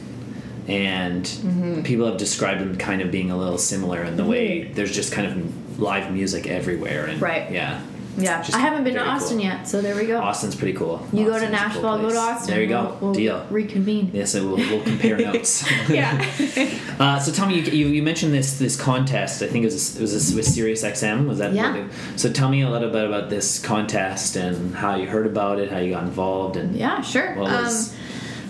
and 0.67 1.25
Mm-hmm. 1.25 1.81
people 1.83 2.05
have 2.05 2.17
described 2.17 2.61
them 2.61 2.77
kind 2.77 3.01
of 3.01 3.11
being 3.11 3.31
a 3.31 3.37
little 3.37 3.57
similar 3.57 4.01
in 4.03 4.15
the 4.15 4.23
way 4.23 4.63
there's 4.63 4.93
just 4.95 5.11
kind 5.11 5.27
of 5.27 5.79
live 5.79 6.13
music 6.13 6.47
everywhere. 6.47 7.05
And 7.07 7.21
Right. 7.21 7.51
Yeah. 7.51 7.81
Yeah. 8.17 8.45
I 8.53 8.59
haven't 8.59 8.83
been 8.83 8.95
to 8.95 9.05
Austin 9.05 9.37
cool. 9.37 9.45
yet, 9.45 9.67
so 9.67 9.81
there 9.81 9.95
we 9.95 10.05
go. 10.05 10.19
Austin's 10.19 10.55
pretty 10.55 10.77
cool. 10.77 11.05
You 11.13 11.25
go 11.25 11.31
to 11.31 11.35
Austin's 11.35 11.43
a 11.43 11.45
cool 11.45 11.51
Nashville, 11.51 11.85
I'll 11.87 12.01
go 12.01 12.09
to 12.09 12.17
Austin. 12.17 12.53
There 12.53 12.61
you 12.61 12.67
go. 12.69 12.83
We'll, 12.83 12.97
we'll 12.99 13.13
Deal. 13.13 13.47
Reconvene. 13.49 14.11
Yeah, 14.13 14.25
so 14.25 14.45
we'll, 14.47 14.57
we'll 14.57 14.83
compare 14.83 15.17
notes. 15.31 15.69
Yeah. 15.89 16.25
Uh, 17.01 17.17
so 17.19 17.31
tell 17.31 17.47
me, 17.47 17.59
you, 17.59 17.63
you, 17.71 17.87
you 17.87 18.03
mentioned 18.03 18.31
this 18.31 18.59
this 18.59 18.79
contest. 18.79 19.41
I 19.41 19.47
think 19.47 19.63
it 19.63 19.71
was 19.73 19.95
it 19.97 20.01
was 20.01 20.35
with 20.35 20.45
Sirius 20.45 20.83
XM. 20.83 21.27
Was 21.27 21.39
that? 21.39 21.53
Yeah. 21.53 21.87
So 22.15 22.31
tell 22.31 22.47
me 22.49 22.61
a 22.61 22.69
little 22.69 22.91
bit 22.91 23.05
about 23.05 23.31
this 23.31 23.57
contest 23.59 24.35
and 24.35 24.75
how 24.75 24.95
you 24.95 25.07
heard 25.07 25.25
about 25.25 25.57
it, 25.59 25.71
how 25.71 25.79
you 25.79 25.91
got 25.91 26.03
involved, 26.03 26.57
and 26.57 26.75
Yeah, 26.75 27.01
sure. 27.01 27.33
was. 27.35 27.91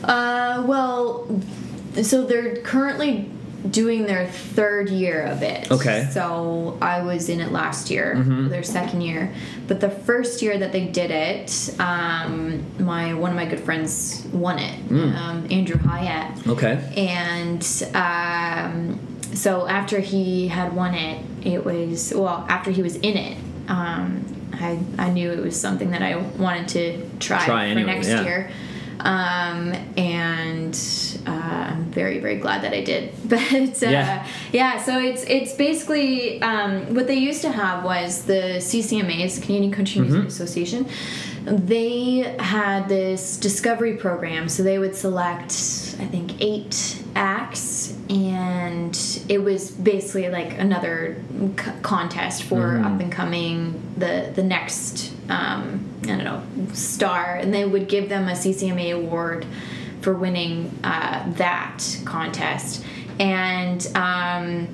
Um, 0.04 0.10
uh, 0.10 0.64
well, 0.68 1.42
so 2.02 2.26
they're 2.26 2.58
currently 2.58 3.30
doing 3.70 4.06
their 4.06 4.26
third 4.28 4.90
year 4.90 5.22
of 5.24 5.44
it. 5.44 5.70
Okay. 5.72 6.08
So 6.12 6.78
I 6.82 7.02
was 7.04 7.30
in 7.30 7.40
it 7.40 7.52
last 7.52 7.90
year, 7.92 8.16
Mhm. 8.18 8.50
their 8.50 8.64
second 8.64 9.02
year, 9.02 9.32
but 9.68 9.80
the 9.80 9.90
first 9.90 10.42
year 10.42 10.58
that 10.58 10.72
they 10.72 10.86
did 10.86 11.12
it, 11.12 11.74
um, 11.80 12.64
my 12.80 13.14
one 13.14 13.30
of 13.30 13.36
my 13.36 13.46
good 13.46 13.60
friends 13.60 14.26
won 14.34 14.58
it, 14.60 14.90
Mm. 14.90 15.16
um, 15.16 15.48
Andrew 15.52 15.78
Hyatt 15.78 16.48
okay. 16.48 16.80
and 16.98 17.62
um, 17.94 19.00
so 19.34 19.68
after 19.68 20.00
he 20.00 20.48
had 20.48 20.74
won 20.74 20.94
it, 20.96 21.20
it 21.44 21.64
was 21.66 22.14
well 22.16 22.46
after 22.50 22.72
he 22.72 22.82
was 22.82 22.96
in 22.98 23.16
it. 23.18 23.38
Um, 23.68 24.26
I 24.54 24.78
I 24.98 25.10
knew 25.10 25.32
it 25.32 25.42
was 25.42 25.60
something 25.60 25.92
that 25.92 26.02
I 26.02 26.18
wanted 26.18 26.68
to 26.70 26.98
try, 27.20 27.38
Try 27.46 27.46
for 27.46 27.72
anyway, 27.80 27.94
next 27.94 28.08
yeah. 28.10 28.24
year, 28.24 28.50
um, 29.06 29.74
and 29.98 30.76
uh, 31.28 31.32
I'm 31.72 31.86
very 31.92 32.20
very 32.20 32.38
glad 32.38 32.62
that 32.64 32.74
I 32.74 32.82
did. 32.84 33.04
But 33.32 33.42
uh, 33.84 33.90
Yeah. 33.90 34.28
yeah. 34.52 34.82
so 34.84 35.00
it's 35.00 35.24
it's 35.24 35.54
basically 35.54 36.42
um, 36.42 36.94
what 36.96 37.08
they 37.08 37.16
used 37.30 37.42
to 37.44 37.52
have 37.52 37.84
was 37.84 38.24
the 38.26 38.60
CCMA, 38.60 39.02
CCMA's 39.02 39.40
Canadian 39.40 39.72
Country 39.72 40.02
Music 40.02 40.20
Mm-hmm. 40.20 40.28
Association. 40.28 40.86
They 41.46 42.36
had 42.40 42.88
this 42.88 43.38
discovery 43.38 43.96
program, 43.98 44.48
so 44.48 44.64
they 44.64 44.78
would 44.80 44.96
select 44.96 45.52
I 46.00 46.06
think 46.06 46.40
eight 46.40 47.02
acts, 47.16 47.94
and 48.10 48.98
it 49.28 49.40
was 49.44 49.72
basically 49.72 50.30
like 50.30 50.58
another 50.60 51.22
c- 51.60 51.72
contest 51.82 52.44
for 52.44 52.74
Mhm. 52.80 52.86
up 52.86 53.02
and 53.02 53.12
coming 53.12 53.82
the 53.98 54.30
the 54.34 54.44
next 54.44 55.12
um, 55.30 55.80
I 56.04 56.08
don't 56.08 56.24
know 56.24 56.42
star, 56.74 57.36
and 57.36 57.54
they 57.54 57.66
would 57.66 57.88
give 57.88 58.10
them 58.10 58.28
a 58.28 58.36
CCMA 58.36 58.92
award 58.92 59.46
for 60.02 60.14
winning 60.14 60.72
uh, 60.84 61.24
that 61.38 61.80
contest, 62.06 62.84
and 63.20 63.86
um, 63.96 64.68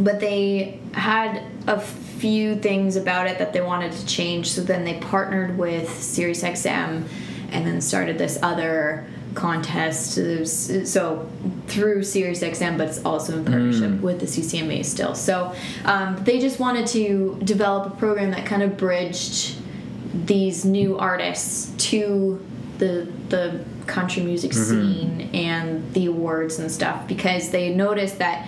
but 0.00 0.20
they 0.20 0.78
had 0.92 1.42
a 1.66 1.80
few 2.22 2.54
things 2.54 2.94
about 2.94 3.26
it 3.26 3.36
that 3.40 3.52
they 3.52 3.60
wanted 3.60 3.90
to 3.90 4.06
change. 4.06 4.52
So 4.52 4.62
then 4.62 4.84
they 4.84 4.94
partnered 5.00 5.58
with 5.58 5.88
SiriusXM 5.88 7.04
and 7.50 7.66
then 7.66 7.80
started 7.80 8.16
this 8.16 8.38
other 8.44 9.04
contest. 9.34 10.14
So 10.14 11.28
through 11.66 12.02
SiriusXM 12.02 12.78
but 12.78 12.86
it's 12.86 13.04
also 13.04 13.38
in 13.38 13.44
partnership 13.44 14.00
with 14.00 14.20
the 14.20 14.26
CCMA 14.26 14.84
still. 14.84 15.16
So 15.16 15.52
um, 15.84 16.16
they 16.22 16.38
just 16.38 16.60
wanted 16.60 16.86
to 16.88 17.40
develop 17.42 17.92
a 17.92 17.96
program 17.96 18.30
that 18.30 18.46
kind 18.46 18.62
of 18.62 18.76
bridged 18.76 19.56
these 20.14 20.64
new 20.64 20.96
artists 20.98 21.72
to 21.90 22.40
the 22.78 23.08
the 23.30 23.64
country 23.86 24.22
music 24.22 24.52
scene 24.52 25.28
and 25.34 25.92
the 25.92 26.06
awards 26.06 26.60
and 26.60 26.70
stuff 26.70 27.08
because 27.08 27.50
they 27.50 27.74
noticed 27.74 28.18
that 28.18 28.46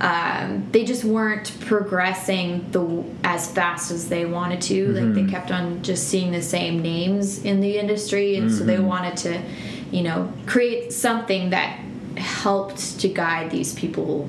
um, 0.00 0.66
they 0.72 0.84
just 0.84 1.04
weren't 1.04 1.52
progressing 1.60 2.70
the 2.70 3.04
as 3.24 3.50
fast 3.50 3.90
as 3.90 4.08
they 4.08 4.24
wanted 4.26 4.60
to. 4.62 4.88
Like 4.92 5.02
Mm-hmm. 5.04 5.26
they 5.26 5.30
kept 5.32 5.50
on 5.50 5.82
just 5.82 6.08
seeing 6.08 6.30
the 6.32 6.42
same 6.42 6.80
names 6.82 7.44
in 7.44 7.60
the 7.60 7.78
industry, 7.78 8.36
and 8.36 8.50
so 8.50 8.58
Mm-hmm. 8.58 8.66
they 8.66 8.78
wanted 8.78 9.16
to, 9.18 9.42
you 9.90 10.02
know, 10.02 10.32
create 10.46 10.92
something 10.92 11.50
that 11.50 11.78
helped 12.16 13.00
to 13.00 13.08
guide 13.08 13.50
these 13.50 13.74
people 13.74 14.28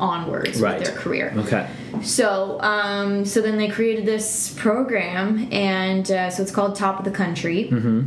onwards 0.00 0.60
Right. 0.60 0.78
with 0.78 0.88
their 0.88 0.96
career. 0.96 1.32
Okay. 1.36 1.66
So, 2.02 2.60
um, 2.60 3.24
so 3.24 3.40
then 3.40 3.56
they 3.58 3.68
created 3.68 4.04
this 4.06 4.52
program, 4.58 5.48
and 5.52 6.10
uh, 6.10 6.30
so 6.30 6.42
it's 6.42 6.50
called 6.52 6.74
Top 6.76 6.98
of 6.98 7.04
the 7.04 7.10
Country. 7.12 7.68
Mm-hmm. 7.70 8.00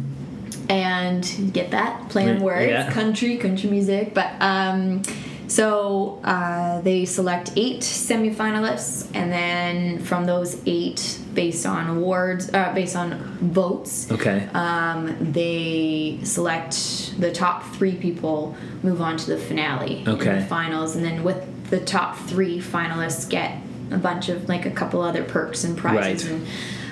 And 0.69 1.51
get 1.53 1.71
that 1.71 2.09
play 2.09 2.29
on 2.29 2.41
words, 2.41 2.69
Yeah. 2.69 2.91
country, 2.91 3.37
country 3.37 3.69
music. 3.69 4.13
But 4.13 4.31
um, 4.41 5.01
so 5.47 6.19
uh, 6.23 6.81
they 6.81 7.05
select 7.05 7.51
eight 7.55 7.81
semifinalists, 7.81 9.07
and 9.13 9.31
then 9.31 9.99
from 10.03 10.25
those 10.25 10.61
eight, 10.65 11.19
based 11.33 11.65
on 11.65 11.97
awards, 11.97 12.51
uh, 12.53 12.73
based 12.73 12.95
on 12.95 13.17
votes, 13.41 14.11
Okay. 14.11 14.47
um, 14.53 15.15
they 15.31 16.19
select 16.23 17.19
the 17.19 17.31
top 17.31 17.63
three 17.75 17.95
people 17.95 18.55
move 18.83 19.01
on 19.01 19.17
to 19.17 19.27
the 19.27 19.37
finale 19.37 19.99
in 20.01 20.07
Okay. 20.09 20.39
the 20.39 20.45
finals 20.45 20.95
and 20.95 21.03
then 21.05 21.23
with 21.23 21.69
the 21.69 21.79
top 21.79 22.15
three 22.27 22.59
finalists 22.59 23.29
get 23.29 23.57
a 23.91 23.97
bunch 23.97 24.29
of 24.29 24.47
like 24.49 24.65
a 24.65 24.71
couple 24.71 25.01
other 25.01 25.23
perks 25.23 25.63
and 25.63 25.77
prizes 25.77 26.29
Right. 26.29 26.41
and 26.41 26.47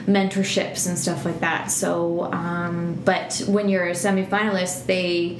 mentorships 0.07 0.87
and 0.87 0.97
stuff 0.97 1.25
like 1.25 1.39
that 1.41 1.71
so 1.71 2.23
um, 2.31 2.99
but 3.05 3.41
when 3.47 3.67
you're 3.69 3.87
a 3.87 3.91
semifinalist 3.93 4.85
they 4.85 5.39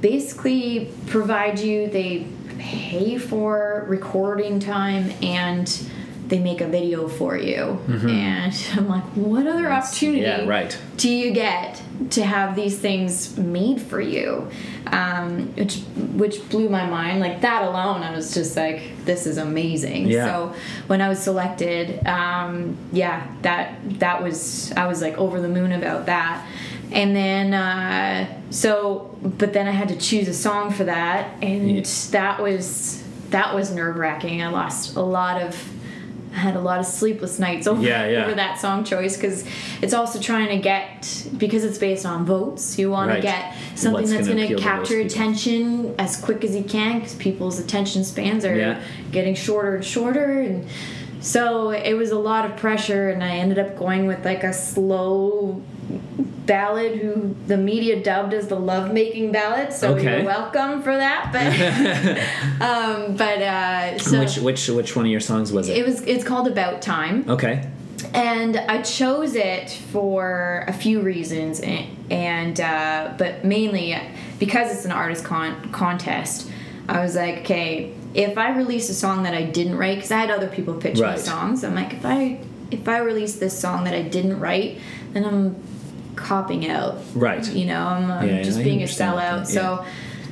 basically 0.00 0.90
provide 1.06 1.58
you 1.58 1.88
they 1.88 2.26
pay 2.70 3.16
for 3.18 3.84
recording 3.88 4.58
time 4.58 5.12
and 5.22 5.88
they 6.26 6.40
make 6.40 6.60
a 6.60 6.66
video 6.66 7.06
for 7.06 7.36
you 7.36 7.78
and 7.88 8.52
i'm 8.74 8.88
like 8.88 9.04
what 9.14 9.46
other 9.46 9.70
opportunity 9.70 10.22
Mm-hmm. 10.22 10.42
yeah, 10.42 10.48
right. 10.48 10.76
do 10.96 11.08
you 11.08 11.30
get 11.32 11.80
to 12.10 12.24
have 12.24 12.56
these 12.56 12.76
things 12.78 13.38
made 13.38 13.80
for 13.80 14.00
you 14.00 14.50
um, 14.88 15.54
which 15.54 15.82
which 16.22 16.36
blew 16.50 16.68
my 16.68 16.84
mind 16.90 17.20
like 17.20 17.40
that 17.42 17.62
alone 17.62 18.02
i 18.02 18.10
was 18.14 18.34
just 18.34 18.56
like 18.56 18.82
this 19.04 19.26
is 19.26 19.38
amazing 19.38 20.08
Yeah. 20.08 20.26
so 20.26 20.54
when 20.88 21.00
i 21.00 21.08
was 21.08 21.20
selected 21.22 22.04
um, 22.06 22.76
yeah 22.92 23.24
that 23.42 23.78
that 24.00 24.20
was 24.22 24.72
i 24.72 24.88
was 24.88 25.00
like 25.00 25.16
over 25.18 25.40
the 25.40 25.48
moon 25.48 25.70
about 25.70 26.06
that 26.06 26.44
and 26.92 27.14
then 27.16 27.52
uh, 27.54 28.40
so 28.50 29.16
but 29.22 29.52
then 29.52 29.66
i 29.66 29.70
had 29.72 29.88
to 29.88 29.96
choose 29.96 30.28
a 30.28 30.34
song 30.34 30.70
for 30.72 30.84
that 30.84 31.30
and 31.42 31.70
Yeah. 31.78 31.82
that 32.12 32.40
was 32.40 33.02
that 33.30 33.54
was 33.54 33.70
nerve-wracking 33.72 34.42
i 34.42 34.48
lost 34.48 34.96
a 34.96 35.00
lot 35.02 35.40
of 35.42 35.56
I 36.32 36.38
had 36.40 36.54
a 36.56 36.60
lot 36.60 36.80
of 36.80 36.84
sleepless 36.84 37.38
nights 37.38 37.66
over, 37.66 37.80
Yeah, 37.80 38.06
yeah. 38.10 38.24
over 38.26 38.34
that 38.34 38.58
song 38.60 38.84
choice 38.84 39.16
because 39.16 39.46
it's 39.80 39.94
also 39.94 40.20
trying 40.20 40.48
to 40.48 40.58
get 40.58 41.26
because 41.38 41.64
it's 41.64 41.78
based 41.78 42.04
on 42.04 42.26
votes. 42.26 42.78
You 42.78 42.90
want 42.90 43.08
Right. 43.08 43.16
to 43.16 43.22
get 43.22 43.54
something 43.74 44.02
What's 44.02 44.10
that's 44.12 44.28
going 44.28 44.46
to 44.46 44.54
capture 44.56 45.00
attention 45.00 45.94
as 45.98 46.18
quick 46.20 46.44
as 46.44 46.54
you 46.54 46.62
can 46.62 46.98
because 46.98 47.14
people's 47.14 47.58
attention 47.58 48.04
spans 48.04 48.44
are 48.44 48.76
getting 49.12 49.34
shorter 49.34 49.76
and 49.76 49.84
shorter 49.84 50.40
and 50.40 50.66
so 51.26 51.70
it 51.70 51.94
was 51.94 52.10
a 52.12 52.18
lot 52.18 52.44
of 52.48 52.56
pressure 52.56 53.10
and 53.10 53.22
I 53.22 53.30
ended 53.38 53.58
up 53.58 53.76
going 53.76 54.06
with 54.06 54.24
like 54.24 54.44
a 54.44 54.52
slow 54.52 55.60
ballad 56.46 56.98
who 56.98 57.34
the 57.48 57.56
media 57.56 58.00
dubbed 58.02 58.32
as 58.32 58.46
the 58.46 58.54
love 58.58 58.92
making 58.92 59.32
ballad 59.32 59.72
so 59.72 59.94
Okay. 59.94 60.18
you're 60.18 60.24
welcome 60.24 60.80
for 60.82 60.96
that 60.96 61.30
but 61.32 61.46
um 62.68 63.16
but 63.16 63.42
uh 63.42 63.98
so 63.98 64.20
which 64.20 64.36
which 64.38 64.68
which 64.68 64.94
one 64.96 65.04
of 65.06 65.10
your 65.10 65.20
songs 65.20 65.52
was 65.52 65.68
it? 65.68 65.78
it 65.78 65.84
was 65.84 66.02
it's 66.02 66.22
called 66.22 66.46
about 66.46 66.80
time 66.80 67.24
okay. 67.28 67.68
and 68.14 68.56
I 68.56 68.82
chose 68.82 69.34
it 69.34 69.70
for 69.70 70.64
a 70.68 70.72
few 70.72 71.00
reasons, 71.00 71.60
and, 72.10 72.60
uh, 72.60 73.14
but 73.18 73.44
mainly 73.44 73.96
because 74.38 74.70
it's 74.72 74.84
an 74.84 74.92
artist 74.92 75.24
con- 75.24 75.72
contest. 75.72 76.48
I 76.88 77.00
was 77.00 77.16
like, 77.16 77.38
okay, 77.38 77.92
if 78.16 78.36
I 78.38 78.56
release 78.56 78.88
a 78.90 78.94
song 78.94 79.22
that 79.24 79.34
I 79.34 79.42
didn't 79.42 79.76
write, 79.76 79.96
because 79.96 80.10
I 80.10 80.18
had 80.18 80.30
other 80.30 80.48
people 80.48 80.74
pitch 80.74 80.98
Right. 80.98 81.16
me 81.16 81.22
songs, 81.22 81.62
I'm 81.64 81.74
like, 81.74 81.92
if 81.94 82.04
I 82.04 82.38
if 82.70 82.88
I 82.88 82.98
release 82.98 83.36
this 83.36 83.56
song 83.58 83.84
that 83.84 83.94
I 83.94 84.02
didn't 84.02 84.40
write, 84.40 84.78
then 85.12 85.24
I'm 85.24 85.54
copping 86.16 86.68
out. 86.68 86.96
Right. 87.14 87.46
You 87.52 87.66
know, 87.66 87.80
I'm, 87.86 88.10
I'm 88.10 88.26
Yeah, 88.28 88.42
just 88.42 88.58
I 88.58 88.64
being 88.64 88.82
a 88.82 88.86
sellout. 88.86 89.40
that, 89.46 89.48
So. 89.48 89.84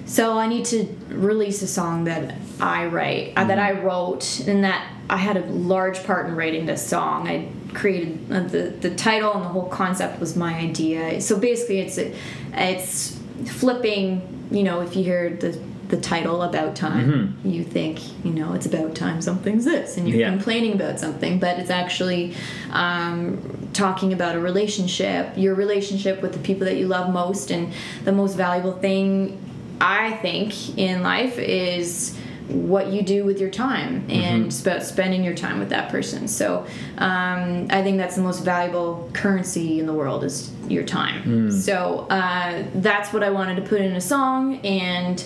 So 0.07 0.37
I 0.39 0.47
need 0.49 0.66
to 0.66 0.87
release 1.09 1.62
a 1.62 1.66
song 1.66 2.05
that 2.05 2.35
I 2.61 2.85
write, 2.87 3.32
uh, 3.37 3.45
that 3.45 3.59
I 3.59 3.72
Mm-hmm. 3.72 3.87
wrote, 3.87 4.41
and 4.47 4.62
that 4.62 4.87
I 5.09 5.16
had 5.16 5.37
a 5.39 5.47
large 5.47 6.05
part 6.05 6.26
in 6.26 6.37
writing 6.37 6.66
this 6.66 6.87
song. 6.87 7.26
I 7.26 7.49
created 7.72 8.18
uh, 8.30 8.41
the 8.41 8.62
the 8.87 8.91
title 8.95 9.32
and 9.32 9.43
the 9.45 9.49
whole 9.49 9.68
concept 9.68 10.20
was 10.20 10.37
my 10.37 10.55
idea. 10.68 11.20
So 11.22 11.39
basically, 11.39 11.78
it's 11.80 11.97
a, 11.99 12.12
it's 12.53 13.18
flipping. 13.47 14.20
You 14.51 14.62
know, 14.62 14.80
if 14.82 14.95
you 14.97 15.03
hear 15.05 15.30
the 15.30 15.59
the 15.89 15.97
title 16.01 16.43
about 16.43 16.74
time, 16.76 17.37
you 17.45 17.64
think 17.64 18.01
you 18.24 18.30
know 18.32 18.53
it's 18.55 18.66
about 18.66 18.95
time 18.95 19.20
something's 19.22 19.64
this, 19.64 19.97
and 19.97 20.09
you're 20.09 20.14
Mm-hmm. 20.16 20.20
Yeah. 20.20 20.30
complaining 20.30 20.72
about 20.74 20.99
something, 21.01 21.39
but 21.39 21.59
it's 21.59 21.70
actually 21.70 22.35
um, 22.72 23.39
talking 23.72 24.12
about 24.12 24.35
a 24.37 24.41
relationship, 24.41 25.32
your 25.37 25.55
relationship 25.55 26.22
with 26.22 26.32
the 26.32 26.39
people 26.41 26.64
that 26.66 26.76
you 26.76 26.87
love 26.87 27.12
most, 27.12 27.51
and 27.51 27.72
the 28.05 28.12
most 28.12 28.35
valuable 28.37 28.72
thing 28.72 29.39
I 29.80 30.12
think 30.22 30.78
in 30.78 31.03
life 31.03 31.39
is 31.39 32.16
what 32.49 32.89
you 32.89 33.01
do 33.03 33.24
with 33.24 33.41
your 33.41 33.49
time 33.49 34.05
and 34.11 34.47
it's 34.49 34.61
about 34.61 34.82
spending 34.82 35.24
your 35.24 35.35
time 35.35 35.59
with 35.59 35.70
that 35.70 35.89
person. 35.91 36.28
So 36.28 36.66
um, 36.99 37.66
i 37.70 37.82
think 37.82 37.97
that's 37.97 38.16
the 38.16 38.22
most 38.22 38.45
valuable 38.45 39.09
currency 39.14 39.80
in 39.80 39.87
the 39.87 39.95
world 39.95 40.22
is 40.24 40.53
your 40.68 40.85
time. 40.85 41.51
So 41.51 42.07
uh, 42.11 42.64
that's 42.74 43.14
what 43.14 43.22
i 43.22 43.30
wanted 43.30 43.57
to 43.57 43.62
put 43.62 43.80
in 43.80 43.97
a 43.97 44.01
song 44.01 44.59
and 44.64 45.24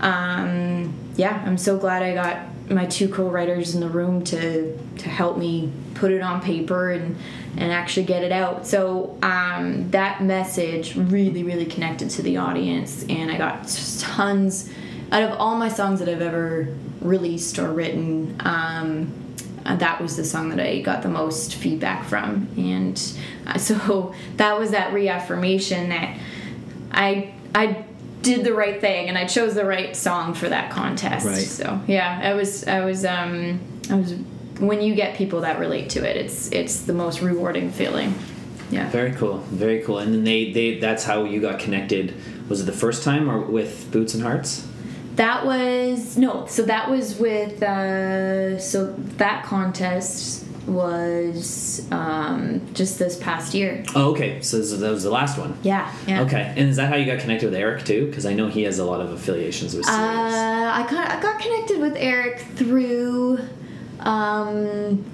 um, 0.00 0.92
yeah 1.16 1.42
i'm 1.46 1.58
so 1.58 1.78
glad 1.78 2.02
i 2.02 2.14
got 2.14 2.46
my 2.70 2.86
two 2.86 3.08
co-writers 3.08 3.74
in 3.74 3.80
the 3.80 3.88
room 3.88 4.22
to 4.22 4.78
to 4.96 5.08
help 5.08 5.36
me 5.36 5.72
put 5.94 6.12
it 6.12 6.22
on 6.22 6.40
paper 6.40 6.92
and 6.92 7.16
and 7.56 7.72
actually 7.72 8.06
get 8.06 8.22
it 8.22 8.30
out. 8.30 8.64
So 8.64 9.18
um, 9.22 9.90
that 9.90 10.22
message 10.22 10.96
really 10.96 11.42
really 11.42 11.66
connected 11.66 12.10
to 12.10 12.22
the 12.22 12.36
audience 12.36 13.04
and 13.08 13.30
i 13.30 13.36
got 13.36 13.68
tons 13.98 14.70
out 15.10 15.24
of 15.24 15.32
all 15.38 15.56
my 15.56 15.68
songs 15.68 15.98
that 15.98 16.08
i've 16.08 16.22
ever 16.22 16.68
released 17.00 17.58
or 17.58 17.72
written 17.72 18.36
um, 18.40 19.12
uh, 19.66 19.74
that 19.76 20.00
was 20.00 20.16
the 20.16 20.24
song 20.24 20.50
that 20.50 20.60
i 20.60 20.80
got 20.80 21.02
the 21.02 21.08
most 21.08 21.56
feedback 21.56 22.04
from. 22.04 22.48
And 22.56 23.00
uh, 23.46 23.58
so 23.58 24.14
that 24.36 24.58
was 24.58 24.70
that 24.70 24.92
reaffirmation 24.92 25.88
that 25.88 26.16
i 26.92 27.34
i 27.54 27.84
did 28.22 28.44
the 28.44 28.52
right 28.52 28.80
thing 28.80 29.08
and 29.08 29.16
i 29.16 29.24
chose 29.24 29.54
the 29.54 29.64
right 29.64 29.96
song 29.96 30.34
for 30.34 30.48
that 30.48 30.70
contest 30.70 31.26
Right. 31.26 31.36
so 31.38 31.80
yeah 31.86 32.20
i 32.22 32.34
was 32.34 32.66
i 32.66 32.84
was 32.84 33.04
um 33.04 33.60
i 33.90 33.94
was 33.94 34.14
when 34.58 34.82
you 34.82 34.94
get 34.94 35.16
people 35.16 35.40
that 35.40 35.58
relate 35.58 35.88
to 35.90 36.08
it 36.08 36.16
it's 36.16 36.50
it's 36.52 36.82
the 36.82 36.92
most 36.92 37.20
rewarding 37.22 37.70
feeling 37.70 38.14
yeah 38.70 38.88
Very 38.90 39.10
cool. 39.12 39.38
Very 39.50 39.82
cool. 39.82 39.98
And 39.98 40.14
then 40.14 40.22
they 40.24 40.52
they 40.52 40.78
that's 40.78 41.02
how 41.02 41.24
you 41.24 41.40
got 41.40 41.58
connected. 41.58 42.14
Was 42.48 42.60
it 42.60 42.66
the 42.66 42.78
first 42.84 43.02
time 43.02 43.28
or 43.28 43.40
with 43.40 43.90
Boots 43.90 44.14
and 44.14 44.22
Hearts? 44.22 44.64
that 45.16 45.44
was 45.44 46.16
no 46.16 46.46
so 46.46 46.62
that 46.62 46.88
was 46.88 47.18
with 47.18 47.60
uh 47.64 48.56
so 48.60 48.94
that 49.18 49.44
contest 49.44 50.44
was 50.66 51.86
um 51.90 52.60
just 52.74 52.98
this 52.98 53.16
past 53.16 53.54
year 53.54 53.84
Oh, 53.94 54.10
okay. 54.12 54.40
So 54.42 54.58
that 54.60 54.90
was 54.90 55.02
the 55.02 55.10
last 55.10 55.38
one. 55.38 55.56
yeah 55.62 55.92
yeah 56.06 56.22
Okay. 56.22 56.52
And 56.56 56.68
is 56.68 56.76
that 56.76 56.88
how 56.88 56.96
you 56.96 57.06
got 57.06 57.20
connected 57.20 57.46
with 57.50 57.54
Eric 57.58 57.84
too? 57.84 58.06
Because 58.06 58.26
I 58.26 58.34
know 58.34 58.48
he 58.48 58.62
has 58.64 58.78
a 58.78 58.84
lot 58.84 59.00
of 59.00 59.10
affiliations 59.12 59.74
with 59.74 59.86
Uh, 59.88 59.92
I 59.92 60.86
got 60.90 61.10
I 61.10 61.20
got 61.20 61.40
connected 61.40 61.80
with 61.80 61.96
Eric 61.96 62.40
through, 62.56 63.40
um, 64.00 65.04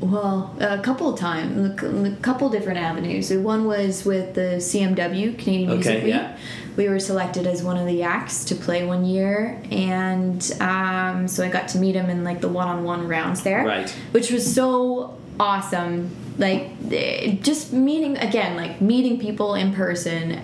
well, 0.00 0.54
a 0.60 0.78
couple 0.80 1.12
of 1.12 1.18
times, 1.18 1.82
a 1.82 2.16
couple 2.20 2.48
different 2.50 2.78
avenues. 2.78 3.32
One 3.32 3.64
was 3.64 4.04
with 4.04 4.34
the 4.34 4.56
CMW 4.58 5.38
Canadian 5.38 5.70
Music 5.70 5.86
Okay, 5.92 6.04
Week. 6.04 6.14
yeah. 6.14 6.36
We 6.76 6.88
were 6.88 6.98
selected 6.98 7.46
as 7.46 7.62
one 7.62 7.76
of 7.76 7.86
the 7.86 8.02
acts 8.02 8.44
to 8.46 8.54
play 8.56 8.84
one 8.84 9.04
year, 9.04 9.62
and 9.70 10.42
um, 10.60 11.28
so 11.28 11.44
I 11.44 11.48
got 11.48 11.68
to 11.68 11.78
meet 11.78 11.94
him 11.94 12.10
in 12.10 12.24
like 12.24 12.40
the 12.40 12.48
one-on-one 12.48 13.06
rounds 13.06 13.42
there, 13.44 13.64
Right. 13.64 13.88
Which 14.10 14.30
was 14.32 14.52
so 14.54 15.16
awesome. 15.38 16.10
Like 16.36 16.70
eh, 16.90 17.36
just 17.42 17.72
meeting 17.72 18.16
again, 18.18 18.56
like 18.56 18.80
meeting 18.80 19.20
people 19.20 19.54
in 19.54 19.72
person, 19.72 20.40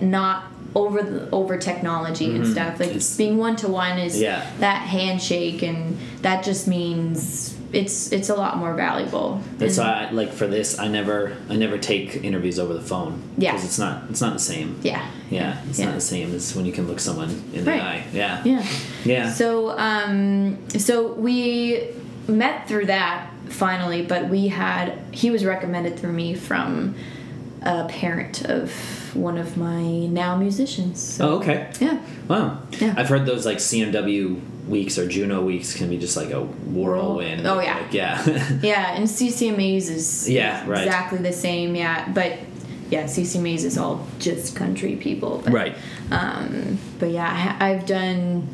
not 0.00 0.44
over 0.74 1.02
the, 1.02 1.28
over 1.30 1.58
technology 1.58 2.34
and 2.34 2.46
stuff. 2.46 2.80
Like 2.80 2.88
Mm-hmm. 2.90 2.96
It's- 2.96 3.16
being 3.16 3.36
one 3.36 3.56
to 3.56 3.68
one 3.68 3.98
is 3.98 4.18
Yeah. 4.18 4.46
that 4.60 4.82
handshake, 4.88 5.60
and 5.62 5.98
that 6.22 6.44
just 6.44 6.66
means 6.66 7.57
it's 7.72 8.12
it's 8.12 8.28
a 8.30 8.34
lot 8.34 8.56
more 8.56 8.74
valuable. 8.74 9.42
That's 9.58 9.78
And- 9.78 9.86
why, 9.86 10.06
I, 10.06 10.10
like 10.10 10.32
for 10.32 10.46
this, 10.46 10.78
I 10.78 10.88
never, 10.88 11.36
I 11.50 11.56
never 11.56 11.76
take 11.78 12.16
interviews 12.24 12.58
over 12.58 12.72
the 12.74 12.80
phone. 12.80 13.22
Yeah. 13.36 13.52
because 13.52 13.64
it's 13.66 13.78
not, 13.78 14.04
it's 14.10 14.20
not 14.20 14.32
the 14.32 14.38
same. 14.38 14.78
yeah. 14.82 15.06
Yeah, 15.30 15.60
it's 15.68 15.78
Yeah. 15.78 15.86
not 15.86 15.94
the 15.96 16.00
same 16.00 16.34
as 16.34 16.54
when 16.56 16.64
you 16.64 16.72
can 16.72 16.86
look 16.88 17.00
someone 17.00 17.30
in 17.52 17.64
the 17.64 17.70
Right. 17.72 17.82
eye. 17.82 18.04
Yeah. 18.14 18.42
Yeah. 18.44 18.66
Yeah. 19.04 19.32
So 19.32 19.78
um 19.78 20.58
so 20.78 21.12
we 21.12 21.82
met 22.26 22.66
through 22.68 22.86
that 22.86 23.30
finally, 23.48 24.02
but 24.02 24.28
we 24.28 24.48
had 24.48 24.98
he 25.12 25.30
was 25.30 25.44
recommended 25.44 25.98
through 25.98 26.12
me 26.12 26.34
from 26.34 26.94
a 27.62 27.84
parent 27.88 28.44
of 28.44 28.72
one 29.14 29.36
of 29.36 29.56
my 29.56 29.82
now 30.06 30.36
musicians. 30.36 31.00
So, 31.02 31.28
Oh, 31.28 31.36
okay. 31.38 31.70
Yeah. 31.80 31.98
Wow. 32.28 32.58
Yeah. 32.78 32.94
I've 32.96 33.08
heard 33.08 33.26
those 33.26 33.44
like 33.44 33.58
CMW 33.58 34.40
weeks 34.68 34.98
or 34.98 35.08
Juno 35.08 35.42
weeks 35.42 35.74
can 35.74 35.88
be 35.88 35.98
just 35.98 36.16
like 36.16 36.30
a 36.30 36.40
whirlwind. 36.42 37.46
Oh, 37.46 37.60
yeah. 37.60 37.78
Like, 37.78 37.92
yeah. 37.94 38.58
Yeah, 38.62 38.94
and 38.94 39.04
CCMAs 39.06 39.88
is 39.90 40.28
Yeah, 40.28 40.68
right. 40.68 40.84
exactly 40.86 41.18
the 41.18 41.32
same. 41.32 41.74
Yeah, 41.74 42.08
but 42.12 42.38
yeah, 42.90 43.04
CCMAs 43.04 43.64
is 43.64 43.78
all 43.78 44.06
just 44.18 44.54
country 44.56 44.96
people. 44.96 45.40
But, 45.44 45.52
right. 45.52 45.76
Um, 46.10 46.78
but 46.98 47.10
yeah, 47.10 47.56
I, 47.60 47.70
I've 47.70 47.86
done. 47.86 48.46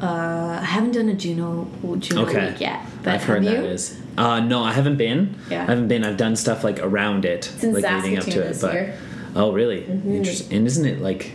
Uh, 0.00 0.58
I 0.60 0.64
haven't 0.64 0.92
done 0.92 1.08
a 1.08 1.14
Juno 1.14 1.66
Juno 1.98 2.26
Okay. 2.26 2.50
week 2.50 2.60
yet. 2.60 2.84
But 3.02 3.14
I've 3.14 3.24
heard 3.24 3.44
have 3.44 3.54
that 3.54 3.64
you? 3.64 3.70
is. 3.70 3.98
Uh, 4.18 4.40
no, 4.40 4.62
I 4.62 4.72
haven't 4.72 4.96
been. 4.96 5.34
Yeah. 5.50 5.62
I 5.62 5.66
haven't 5.66 5.88
been. 5.88 6.04
I've 6.04 6.18
done 6.18 6.36
stuff 6.36 6.64
like 6.64 6.78
around 6.80 7.24
it, 7.24 7.50
in 7.62 7.72
like 7.72 7.82
leading 7.84 8.18
up 8.18 8.24
to 8.24 8.40
it. 8.42 8.58
But 8.60 8.74
year. 8.74 8.98
oh, 9.34 9.52
really? 9.52 9.82
Mm-hmm. 9.82 10.12
Interesting. 10.16 10.56
And 10.58 10.66
isn't 10.66 10.84
it 10.84 11.00
like? 11.00 11.32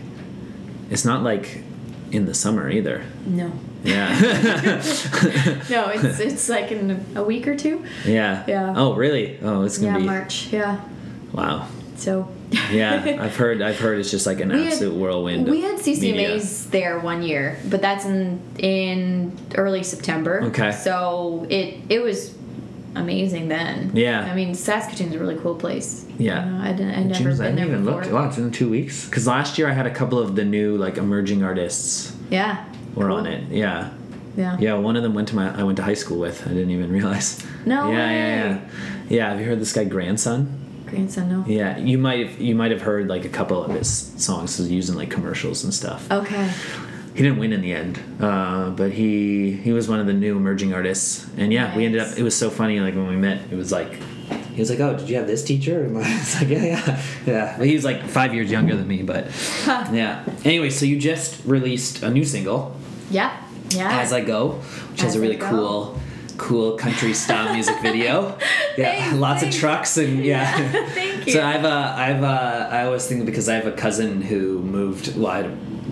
It's 0.91 1.05
not 1.05 1.23
like 1.23 1.63
in 2.11 2.25
the 2.27 2.33
summer 2.35 2.69
either. 2.69 3.03
No. 3.25 3.51
Yeah. 3.83 4.81
No, 5.69 5.87
it's 5.89 6.19
it's 6.19 6.49
like 6.49 6.71
in 6.71 7.05
a 7.15 7.23
week 7.23 7.47
or 7.47 7.55
two. 7.55 7.83
yeah. 8.05 8.43
Yeah. 8.47 8.73
Oh, 8.75 8.93
really? 8.95 9.39
Oh, 9.41 9.63
it's 9.63 9.79
Yeah, 9.79 9.89
gonna 9.93 9.99
be. 9.99 10.05
March. 10.05 10.47
Yeah. 10.51 10.81
Wow. 11.31 11.67
So. 11.95 12.27
Yeah, 12.69 13.17
I've 13.21 13.35
heard. 13.37 13.61
I've 13.61 13.79
heard 13.79 13.99
it's 13.99 14.11
just 14.11 14.25
like 14.27 14.41
an 14.41 14.49
We 14.49 14.63
had- 14.65 14.73
absolute 14.73 14.95
whirlwind. 14.95 15.47
We 15.49 15.61
had 15.61 15.77
CCMA. 15.79 16.69
There 16.71 16.99
one 16.99 17.23
year, 17.23 17.57
but 17.69 17.81
that's 17.81 18.03
in 18.05 18.41
in 18.59 19.31
early 19.55 19.83
September. 19.83 20.41
Okay. 20.43 20.71
So 20.73 21.45
it 21.49 21.75
it 21.87 21.99
was 22.03 22.35
amazing 22.95 23.47
then. 23.47 23.91
Yeah. 23.93 24.29
I 24.29 24.35
mean, 24.35 24.53
Saskatoon's 24.53 25.15
a 25.15 25.19
really 25.19 25.37
cool 25.37 25.55
place. 25.55 26.05
Yeah. 26.19 26.45
You 26.45 26.51
know, 26.51 26.61
I 26.61 26.71
didn't. 26.73 26.91
I'd 26.93 27.07
never 27.07 27.29
I 27.29 27.35
been 27.37 27.37
didn't 27.37 27.55
there 27.55 27.65
even 27.67 27.85
before. 27.85 28.03
look. 28.03 28.11
Wow, 28.13 28.27
it's 28.27 28.37
in 28.37 28.51
two 28.51 28.69
weeks. 28.69 29.05
Because 29.05 29.25
last 29.27 29.57
year 29.57 29.69
I 29.69 29.73
had 29.73 29.85
a 29.87 29.93
couple 29.93 30.19
of 30.19 30.35
the 30.35 30.43
new 30.43 30.75
like 30.75 30.97
emerging 30.97 31.41
artists 31.43 32.13
Yeah. 32.29 32.65
Were 32.95 33.07
Cool. 33.07 33.17
on 33.17 33.25
it. 33.25 33.51
Yeah. 33.51 33.89
Yeah. 34.37 34.57
Yeah, 34.59 34.73
one 34.75 34.95
of 34.95 35.03
them 35.03 35.13
went 35.13 35.27
to 35.29 35.35
my 35.35 35.53
I 35.59 35.63
went 35.63 35.75
to 35.77 35.83
high 35.83 35.93
school 35.95 36.17
with. 36.19 36.45
I 36.47 36.49
didn't 36.49 36.71
even 36.71 36.91
realize. 36.97 37.43
No 37.65 37.89
yeah, 37.91 37.95
way. 38.07 38.15
yeah, 38.15 38.45
yeah. 38.45 38.59
Yeah, 39.09 39.29
have 39.31 39.39
you 39.41 39.45
heard 39.45 39.59
this 39.59 39.73
guy 39.73 39.83
Grandson? 39.83 40.57
Grandson, 40.87 41.29
no. 41.29 41.43
Yeah, 41.47 41.77
you 41.77 41.97
might 41.97 42.27
have 42.27 42.39
you 42.41 42.55
might 42.55 42.71
have 42.71 42.81
heard 42.81 43.07
like 43.07 43.25
a 43.25 43.29
couple 43.29 43.63
of 43.63 43.71
his 43.71 43.89
songs 44.17 44.57
he's 44.57 44.71
using 44.71 44.95
like 44.95 45.09
commercials 45.09 45.63
and 45.63 45.73
stuff. 45.73 46.09
Okay. 46.11 46.49
He 47.13 47.23
didn't 47.23 47.39
win 47.39 47.51
in 47.51 47.61
the 47.61 47.73
end, 47.73 47.99
uh, 48.21 48.69
but 48.69 48.91
he 48.93 49.51
he 49.51 49.73
was 49.73 49.89
one 49.89 49.99
of 49.99 50.07
the 50.07 50.13
new 50.13 50.37
emerging 50.37 50.73
artists. 50.73 51.27
And 51.37 51.51
yeah, 51.51 51.75
we 51.75 51.85
ended 51.85 51.99
up. 52.01 52.17
It 52.17 52.23
was 52.23 52.35
so 52.35 52.49
funny. 52.49 52.79
Like 52.79 52.95
when 52.95 53.07
we 53.07 53.17
met, 53.17 53.41
it 53.51 53.55
was 53.55 53.69
like 53.71 53.91
he 54.53 54.59
was 54.61 54.69
like, 54.69 54.79
"Oh, 54.79 54.95
did 54.97 55.09
you 55.09 55.17
have 55.17 55.27
this 55.27 55.43
teacher?" 55.43 55.83
And 55.83 55.97
I 55.97 55.99
was 56.17 56.35
like, 56.39 56.49
"Yeah, 56.49 56.63
yeah, 56.63 57.01
yeah." 57.25 57.55
But 57.57 57.67
he 57.67 57.73
was 57.75 57.83
like 57.83 58.03
five 58.07 58.33
years 58.33 58.49
younger 58.49 58.77
than 58.77 58.87
me. 58.87 59.03
But 59.03 59.27
yeah. 59.91 60.23
Anyway, 60.45 60.69
so 60.69 60.85
you 60.85 60.97
just 60.97 61.43
released 61.45 62.01
a 62.01 62.09
new 62.09 62.23
single, 62.23 62.77
Yeah. 63.11 63.31
Yeah. 63.69 64.01
"As 64.01 64.11
I 64.13 64.21
Go," 64.21 64.59
which 64.91 65.01
has 65.01 65.15
a 65.15 65.19
really 65.19 65.37
cool. 65.37 65.99
Cool 66.37 66.75
country 66.75 67.13
style 67.13 67.53
music 67.53 67.79
video. 67.83 68.35
Yeah, 68.75 68.91
Thanks, 68.95 69.15
lots 69.25 69.41
thanks. 69.41 69.55
of 69.55 69.61
trucks 69.61 69.97
and 69.97 70.25
yeah. 70.25 70.47
Thank 70.95 71.27
you. 71.27 71.33
So 71.33 71.43
I've 71.45 71.63
uh, 71.65 71.93
I've 71.95 72.23
uh, 72.23 72.67
I 72.71 72.85
always 72.85 73.05
think 73.05 73.25
because 73.27 73.47
I 73.47 73.53
have 73.55 73.67
a 73.67 73.73
cousin 73.73 74.23
who 74.23 74.59
moved. 74.59 75.15
Well, 75.15 75.27
I 75.27 75.43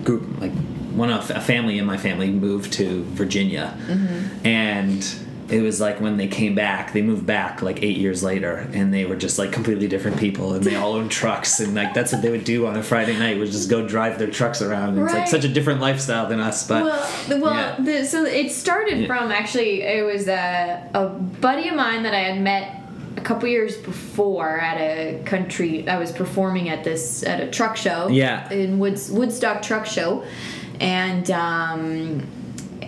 group 0.02 0.22
like 0.40 0.52
one 0.96 1.10
of 1.12 1.30
a 1.30 1.40
family 1.40 1.78
in 1.78 1.84
my 1.86 1.96
family 1.98 2.30
moved 2.32 2.72
to 2.74 3.04
Virginia, 3.14 3.76
Mm-hmm. 3.86 4.46
and 4.46 5.00
it 5.50 5.62
was 5.62 5.80
like 5.80 6.00
when 6.00 6.16
they 6.16 6.28
came 6.28 6.54
back, 6.54 6.92
they 6.92 7.02
moved 7.02 7.26
back 7.26 7.60
like 7.62 7.82
eight 7.82 7.96
years 7.96 8.22
later, 8.22 8.68
and 8.72 8.92
they 8.94 9.04
were 9.04 9.16
just 9.16 9.38
like 9.38 9.50
completely 9.52 9.88
different 9.88 10.18
people, 10.18 10.54
and 10.54 10.62
they 10.64 10.76
all 10.76 10.92
owned 10.94 11.10
trucks, 11.10 11.58
and 11.60 11.74
like 11.74 11.92
that's 11.94 12.12
what 12.12 12.22
they 12.22 12.30
would 12.30 12.44
do 12.44 12.66
on 12.66 12.76
a 12.76 12.82
Friday 12.82 13.18
night 13.18 13.38
was 13.38 13.50
just 13.52 13.68
go 13.68 13.86
drive 13.86 14.18
their 14.18 14.30
trucks 14.30 14.62
around. 14.62 14.90
And 14.96 15.04
It's 15.04 15.14
like 15.14 15.28
such 15.28 15.44
a 15.44 15.48
different 15.48 15.80
lifestyle 15.80 16.26
than 16.28 16.40
us, 16.40 16.66
but 16.66 16.84
well, 16.84 17.40
well, 17.40 17.54
yeah. 17.54 17.76
the, 17.80 18.04
so 18.04 18.24
it 18.24 18.50
started 18.52 18.98
Yeah. 19.00 19.06
from 19.06 19.30
actually 19.32 19.82
it 19.82 20.04
was 20.04 20.28
a, 20.28 20.88
a 20.94 21.08
buddy 21.08 21.68
of 21.68 21.74
mine 21.74 22.02
that 22.04 22.14
I 22.14 22.20
had 22.20 22.40
met 22.40 22.76
a 23.16 23.20
couple 23.20 23.48
years 23.48 23.76
before 23.76 24.60
at 24.60 24.78
a 24.78 25.20
country. 25.24 25.88
I 25.88 25.98
was 25.98 26.12
performing 26.12 26.68
at 26.68 26.84
this 26.84 27.22
at 27.24 27.40
a 27.40 27.50
truck 27.50 27.76
show. 27.76 28.08
Yeah. 28.08 28.48
in 28.52 28.78
Woods 28.78 29.10
Woodstock 29.10 29.62
Truck 29.62 29.84
Show, 29.84 30.24
and 30.78 31.28
um, 31.32 32.26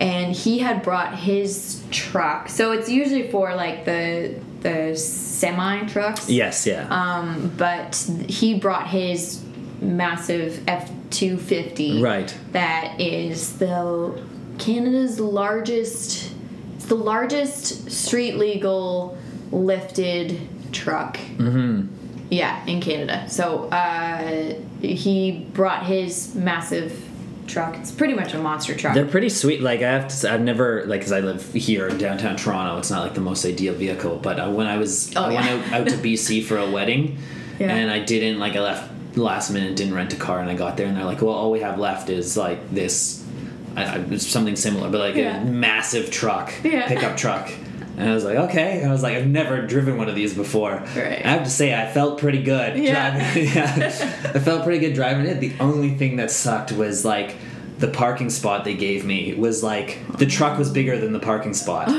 and 0.03 0.35
he 0.35 0.59
had 0.59 0.83
brought 0.83 1.17
his 1.17 1.81
truck. 1.89 2.49
So 2.49 2.73
it's 2.73 2.89
usually 2.89 3.29
for 3.31 3.55
like 3.55 3.85
the 3.85 4.35
the 4.61 4.95
semi 4.95 5.85
trucks. 5.87 6.29
yes, 6.29 6.65
yeah, 6.67 6.87
Um, 6.89 7.51
but 7.57 7.95
he 8.27 8.53
brought 8.59 8.87
his 8.87 9.41
massive 9.81 10.61
F 10.67 10.89
two 11.09 11.37
fifty. 11.37 12.01
right, 12.01 12.33
That 12.51 12.99
is 12.99 13.57
the 13.57 14.21
Canada's 14.59 15.19
largest. 15.19 16.31
It's 16.75 16.85
the 16.85 16.95
largest 16.95 17.89
street 17.91 18.35
legal 18.37 19.17
lifted 19.51 20.39
truck. 20.71 21.17
mm-hmm. 21.37 21.87
Yeah, 22.29 22.65
in 22.65 22.81
Canada. 22.81 23.29
So 23.29 23.65
uh, 23.69 24.55
he 24.81 25.45
brought 25.53 25.85
his 25.85 26.33
massive 26.33 26.91
truck. 27.47 27.75
It's 27.77 27.91
pretty 27.91 28.13
much 28.13 28.33
a 28.33 28.37
monster 28.39 28.75
truck. 28.75 28.93
They're 28.95 29.05
pretty 29.05 29.29
sweet. 29.29 29.61
Like 29.61 29.81
I 29.81 29.91
have 29.91 30.07
to, 30.07 30.15
say, 30.15 30.29
I've 30.29 30.41
never 30.41 30.85
like 30.85 31.01
because 31.01 31.11
I 31.11 31.19
live 31.19 31.53
here 31.53 31.87
in 31.87 31.97
downtown 31.97 32.35
Toronto. 32.37 32.77
It's 32.79 32.89
not 32.91 33.01
like 33.03 33.13
the 33.13 33.21
most 33.21 33.45
ideal 33.45 33.73
vehicle, 33.73 34.17
but 34.17 34.39
uh, 34.39 34.49
when 34.49 34.67
I 34.67 34.77
was 34.77 35.13
Oh, 35.15 35.23
I 35.25 35.31
yeah. 35.33 35.55
went 35.55 35.73
out, 35.73 35.81
out 35.81 35.87
to 35.89 35.95
BC 35.97 36.43
for 36.47 36.57
a 36.57 36.69
wedding, 36.69 37.17
Yeah. 37.59 37.73
and 37.75 37.89
I 37.91 37.99
didn't 37.99 38.39
like 38.39 38.55
I 38.55 38.59
left 38.61 38.89
last 39.17 39.51
minute, 39.51 39.75
didn't 39.75 39.93
rent 39.93 40.13
a 40.13 40.17
car, 40.17 40.39
and 40.39 40.49
I 40.49 40.55
got 40.55 40.77
there, 40.77 40.87
and 40.87 40.97
they're 40.97 41.05
like, 41.05 41.21
"Well, 41.21 41.33
all 41.33 41.51
we 41.51 41.59
have 41.59 41.77
left 41.77 42.09
is 42.09 42.35
like 42.35 42.71
this, 42.71 43.23
I, 43.75 43.97
I, 43.99 44.17
something 44.17 44.55
similar, 44.55 44.89
but 44.89 44.99
like 44.99 45.15
Yeah. 45.15 45.41
a 45.41 45.45
massive 45.45 46.09
truck, 46.11 46.51
pickup 46.61 47.17
truck." 47.17 47.51
And 47.95 48.09
I 48.09 48.13
was 48.15 48.23
like, 48.23 48.37
okay. 48.37 48.79
And 48.79 48.89
I 48.89 48.91
was 48.91 49.03
like, 49.03 49.15
I've 49.15 49.27
never 49.27 49.61
driven 49.67 49.97
one 49.97 50.09
of 50.09 50.15
these 50.15 50.33
before. 50.33 50.71
Right. 50.95 51.21
I 51.23 51.29
have 51.29 51.43
to 51.43 51.49
say, 51.49 51.73
I 51.79 51.91
felt 51.91 52.19
pretty 52.19 52.41
good 52.41 52.77
Yeah. 52.77 53.11
driving. 53.19 53.45
yeah, 53.53 53.73
I 54.33 54.39
felt 54.39 54.63
pretty 54.63 54.79
good 54.79 54.95
driving 54.95 55.25
it. 55.27 55.39
The 55.39 55.53
only 55.59 55.91
thing 55.91 56.15
that 56.15 56.31
sucked 56.31 56.71
was 56.71 57.05
like 57.05 57.35
the 57.79 57.87
parking 57.87 58.29
spot 58.29 58.63
they 58.63 58.75
gave 58.75 59.05
me 59.05 59.33
was 59.33 59.63
like 59.63 59.99
the 60.17 60.25
truck 60.25 60.57
was 60.57 60.69
bigger 60.71 60.97
than 60.97 61.11
the 61.13 61.19
parking 61.19 61.53
spot. 61.53 61.89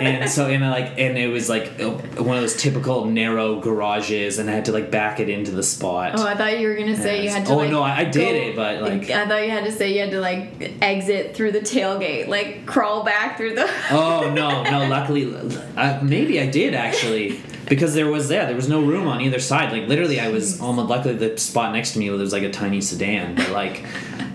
and 0.00 0.30
so 0.30 0.46
and 0.46 0.64
I 0.64 0.70
like 0.70 0.98
and 0.98 1.18
it 1.18 1.28
was 1.28 1.48
like 1.48 1.80
uh, 1.80 1.90
one 2.22 2.36
of 2.36 2.42
those 2.42 2.56
typical 2.56 3.04
narrow 3.06 3.60
garages 3.60 4.38
and 4.38 4.48
I 4.48 4.52
had 4.52 4.66
to 4.66 4.72
like 4.72 4.90
back 4.90 5.20
it 5.20 5.28
into 5.28 5.50
the 5.50 5.62
spot. 5.62 6.12
Oh, 6.16 6.26
I 6.26 6.34
thought 6.36 6.58
you 6.60 6.68
were 6.68 6.76
gonna 6.76 6.96
say 6.96 7.22
you 7.24 7.28
had 7.30 7.44
to. 7.46 7.52
Oh, 7.52 7.56
like, 7.56 7.70
no, 7.70 7.82
I- 7.82 7.98
I 7.98 8.04
did 8.04 8.28
go- 8.28 8.34
it, 8.50 8.56
but, 8.56 8.82
like- 8.82 9.10
I 9.10 9.26
thought 9.26 9.42
you 9.44 9.50
had 9.50 9.64
to 9.64 9.72
say 9.72 9.92
you 9.92 10.00
had 10.00 10.10
to 10.12 10.20
like 10.20 10.72
exit 10.80 11.34
through 11.34 11.52
the 11.52 11.60
tailgate, 11.60 12.28
like 12.28 12.66
crawl 12.66 13.04
back 13.04 13.36
through 13.36 13.54
the. 13.56 13.68
Oh 13.90 14.32
no, 14.32 14.62
no! 14.62 14.86
Luckily, 14.88 15.34
I, 15.76 16.00
maybe 16.02 16.40
I 16.40 16.46
did 16.46 16.74
actually 16.74 17.40
because 17.68 17.94
there 17.94 18.06
was 18.08 18.30
yeah 18.30 18.46
there 18.46 18.54
was 18.56 18.68
no 18.68 18.80
room 18.82 19.08
on 19.08 19.20
either 19.20 19.40
side. 19.40 19.72
Like 19.72 19.88
literally, 19.88 20.20
I 20.20 20.28
was 20.28 20.60
almost 20.60 20.88
luckily 20.88 21.14
the 21.14 21.36
spot 21.38 21.72
next 21.72 21.92
to 21.92 21.98
me 21.98 22.08
was 22.10 22.32
like 22.32 22.44
a 22.44 22.50
tiny 22.50 22.80
sedan, 22.80 23.34
but 23.34 23.50
like 23.50 23.84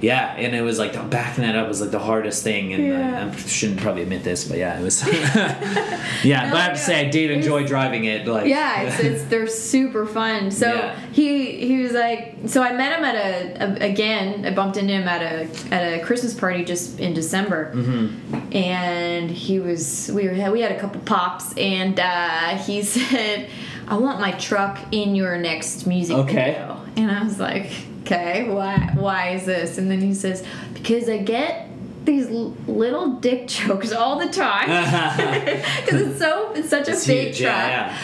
yeah, 0.05 0.35
and 0.43 0.55
it 0.55 0.61
was 0.61 0.77
like 0.77 0.93
backing 1.09 1.43
that 1.45 1.55
up 1.55 1.67
was 1.67 1.81
like 1.81 1.91
the 1.91 1.99
hardest 2.11 2.43
thing, 2.43 2.73
and 2.73 2.81
Yeah. 2.87 3.25
I, 3.25 3.33
I 3.33 3.35
shouldn't 3.35 3.79
probably 3.81 4.03
admit 4.03 4.23
this, 4.23 4.47
but 4.47 4.57
yeah, 4.57 4.79
it 4.79 4.83
was 4.83 4.95
yeah. 6.23 6.51
but 6.51 6.57
I 6.57 6.63
have 6.67 6.73
to 6.73 6.83
say 6.89 7.05
I 7.05 7.09
did 7.09 7.31
enjoy 7.31 7.65
driving 7.65 8.05
it. 8.05 8.27
Like 8.27 8.47
Yeah, 8.47 8.81
it's, 8.83 8.99
it's 8.99 9.23
they're 9.31 9.47
super 9.47 10.05
fun. 10.05 10.51
So 10.51 10.67
Yeah. 10.73 10.99
he 11.11 11.65
he 11.69 11.81
was 11.83 11.93
like, 11.93 12.35
so 12.47 12.61
I 12.61 12.71
met 12.73 12.97
him 12.97 13.05
at 13.05 13.15
a, 13.15 13.63
a 13.83 13.89
again. 13.91 14.45
I 14.45 14.51
bumped 14.53 14.77
into 14.77 14.93
him 14.93 15.07
at 15.07 15.21
a 15.21 15.73
at 15.73 15.81
a 15.99 16.03
Christmas 16.05 16.33
party 16.33 16.63
just 16.63 16.99
in 16.99 17.13
December, 17.13 17.71
Mm-hmm. 17.75 18.55
and 18.55 19.29
he 19.31 19.59
was 19.59 20.11
we 20.13 20.27
were 20.27 20.51
we 20.51 20.61
had 20.61 20.71
a 20.71 20.79
couple 20.79 21.01
pops, 21.01 21.53
and 21.57 21.99
uh, 21.99 22.57
he 22.57 22.83
said, 22.95 23.49
"I 23.87 23.97
want 23.97 24.19
my 24.19 24.31
truck 24.33 24.77
in 24.91 25.15
your 25.15 25.37
next 25.37 25.85
music 25.87 26.17
Okay. 26.17 26.51
video," 26.53 26.79
and 26.97 27.11
I 27.11 27.23
was 27.23 27.39
like, 27.39 27.71
"Okay, 28.05 28.47
why 28.49 28.91
why 28.95 29.29
is 29.29 29.45
this?" 29.45 29.77
And 29.77 29.89
then 29.91 30.01
he 30.01 30.13
says, 30.13 30.43
"Because 30.73 31.09
I 31.09 31.17
get." 31.17 31.61
these 32.05 32.29
l- 32.29 32.55
little 32.67 33.13
dick 33.13 33.47
jokes 33.57 33.91
all 33.91 34.19
the 34.19 34.27
time 34.27 34.67
because 35.85 36.01
it's 36.01 36.19
so 36.19 36.51
it's 36.53 36.69
such 36.69 36.87
a 36.87 36.91
It's 36.91 37.07
fake 37.07 37.29
huge, 37.29 37.39
truck. 37.39 37.55
yeah, 37.55 37.97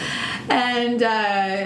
And 0.50 1.00
uh, 1.00 1.06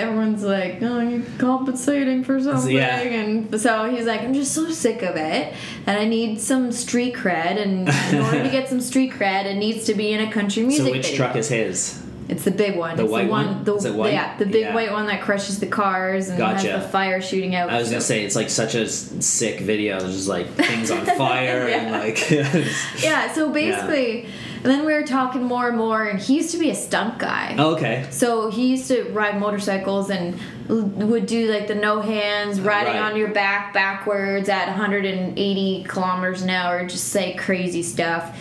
everyone's 0.04 0.42
like, 0.44 0.82
"Oh, 0.82 1.00
you're 1.00 1.22
compensating 1.38 2.22
for 2.24 2.38
something," 2.42 2.76
yeah. 2.76 2.98
and 2.98 3.58
so 3.58 3.88
he's 3.90 4.04
like, 4.04 4.20
"I'm 4.20 4.34
just 4.34 4.52
so 4.52 4.68
sick 4.70 5.00
of 5.02 5.16
it, 5.16 5.54
and 5.86 5.98
I 5.98 6.04
need 6.04 6.38
some 6.38 6.72
street 6.72 7.14
cred. 7.14 7.56
And 7.56 7.88
in 8.12 8.20
order 8.24 8.42
to 8.42 8.50
get 8.50 8.68
some 8.68 8.82
street 8.82 9.12
cred, 9.12 9.46
it 9.46 9.54
needs 9.56 9.84
to 9.86 9.94
be 9.94 10.12
in 10.12 10.20
a 10.20 10.30
country 10.30 10.62
music 10.62 10.84
So 10.84 10.90
which 10.92 11.06
video." 11.06 11.16
truck 11.16 11.36
is 11.36 11.48
his? 11.48 12.02
It's 12.28 12.42
the 12.44 12.50
big 12.50 12.76
one. 12.76 12.96
The 12.96 13.04
it's 13.04 13.12
white 13.12 13.26
the 13.26 13.30
one? 13.30 13.64
The, 13.64 13.74
Is 13.76 13.84
it 13.84 13.94
white? 13.94 14.12
Yeah, 14.12 14.36
the 14.36 14.46
big 14.46 14.62
Yeah. 14.62 14.74
white 14.74 14.90
one 14.90 15.06
that 15.06 15.20
crushes 15.20 15.60
the 15.60 15.66
cars 15.66 16.28
and 16.28 16.38
Gotcha. 16.38 16.72
has 16.72 16.82
the 16.82 16.88
fire 16.88 17.20
shooting 17.22 17.54
out. 17.54 17.70
I 17.70 17.78
was 17.78 17.88
gonna 17.88 18.00
say 18.00 18.24
it's 18.24 18.34
like 18.34 18.50
such 18.50 18.74
a 18.74 18.88
sick 18.88 19.60
video. 19.60 20.00
There's 20.00 20.16
just 20.16 20.28
like 20.28 20.48
things 20.54 20.90
on 20.90 21.06
fire 21.16 21.68
and 21.68 21.92
like. 21.92 22.28
yeah. 23.02 23.32
So 23.32 23.50
basically, 23.50 24.24
and 24.56 24.64
then 24.64 24.84
we 24.84 24.92
were 24.92 25.04
talking 25.04 25.44
more 25.44 25.68
and 25.68 25.76
more, 25.76 26.04
and 26.04 26.18
he 26.18 26.34
used 26.36 26.50
to 26.50 26.58
be 26.58 26.70
a 26.70 26.74
stunt 26.74 27.18
guy. 27.18 27.54
oh, 27.58 27.76
okay. 27.76 28.06
So 28.10 28.50
he 28.50 28.66
used 28.68 28.88
to 28.88 29.04
ride 29.12 29.38
motorcycles 29.38 30.10
and 30.10 30.36
l- 30.68 30.82
would 30.82 31.26
do 31.26 31.52
like 31.52 31.68
the 31.68 31.76
no 31.76 32.00
hands, 32.00 32.58
oh, 32.58 32.62
riding 32.62 32.94
Right. 32.94 33.02
on 33.12 33.16
your 33.16 33.28
back 33.28 33.72
backwards 33.72 34.48
at 34.48 34.66
180 34.66 35.84
kilometers 35.88 36.42
an 36.42 36.50
hour, 36.50 36.84
just 36.86 37.04
say 37.08 37.34
crazy 37.34 37.84
stuff. 37.84 38.36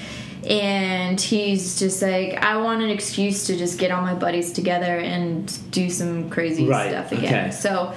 And 0.46 1.20
he's 1.20 1.80
just 1.80 2.02
like, 2.02 2.36
I 2.36 2.58
want 2.58 2.82
an 2.84 2.90
excuse 2.90 3.48
to 3.48 3.58
just 3.58 3.80
get 3.80 3.92
all 3.92 4.02
my 4.02 4.14
buddies 4.14 4.54
together 4.54 4.98
and 4.98 5.52
do 5.72 5.90
some 5.90 6.30
crazy 6.30 6.68
Right, 6.68 6.90
stuff 6.92 7.12
again. 7.12 7.46
okay. 7.48 7.52
So, 7.52 7.94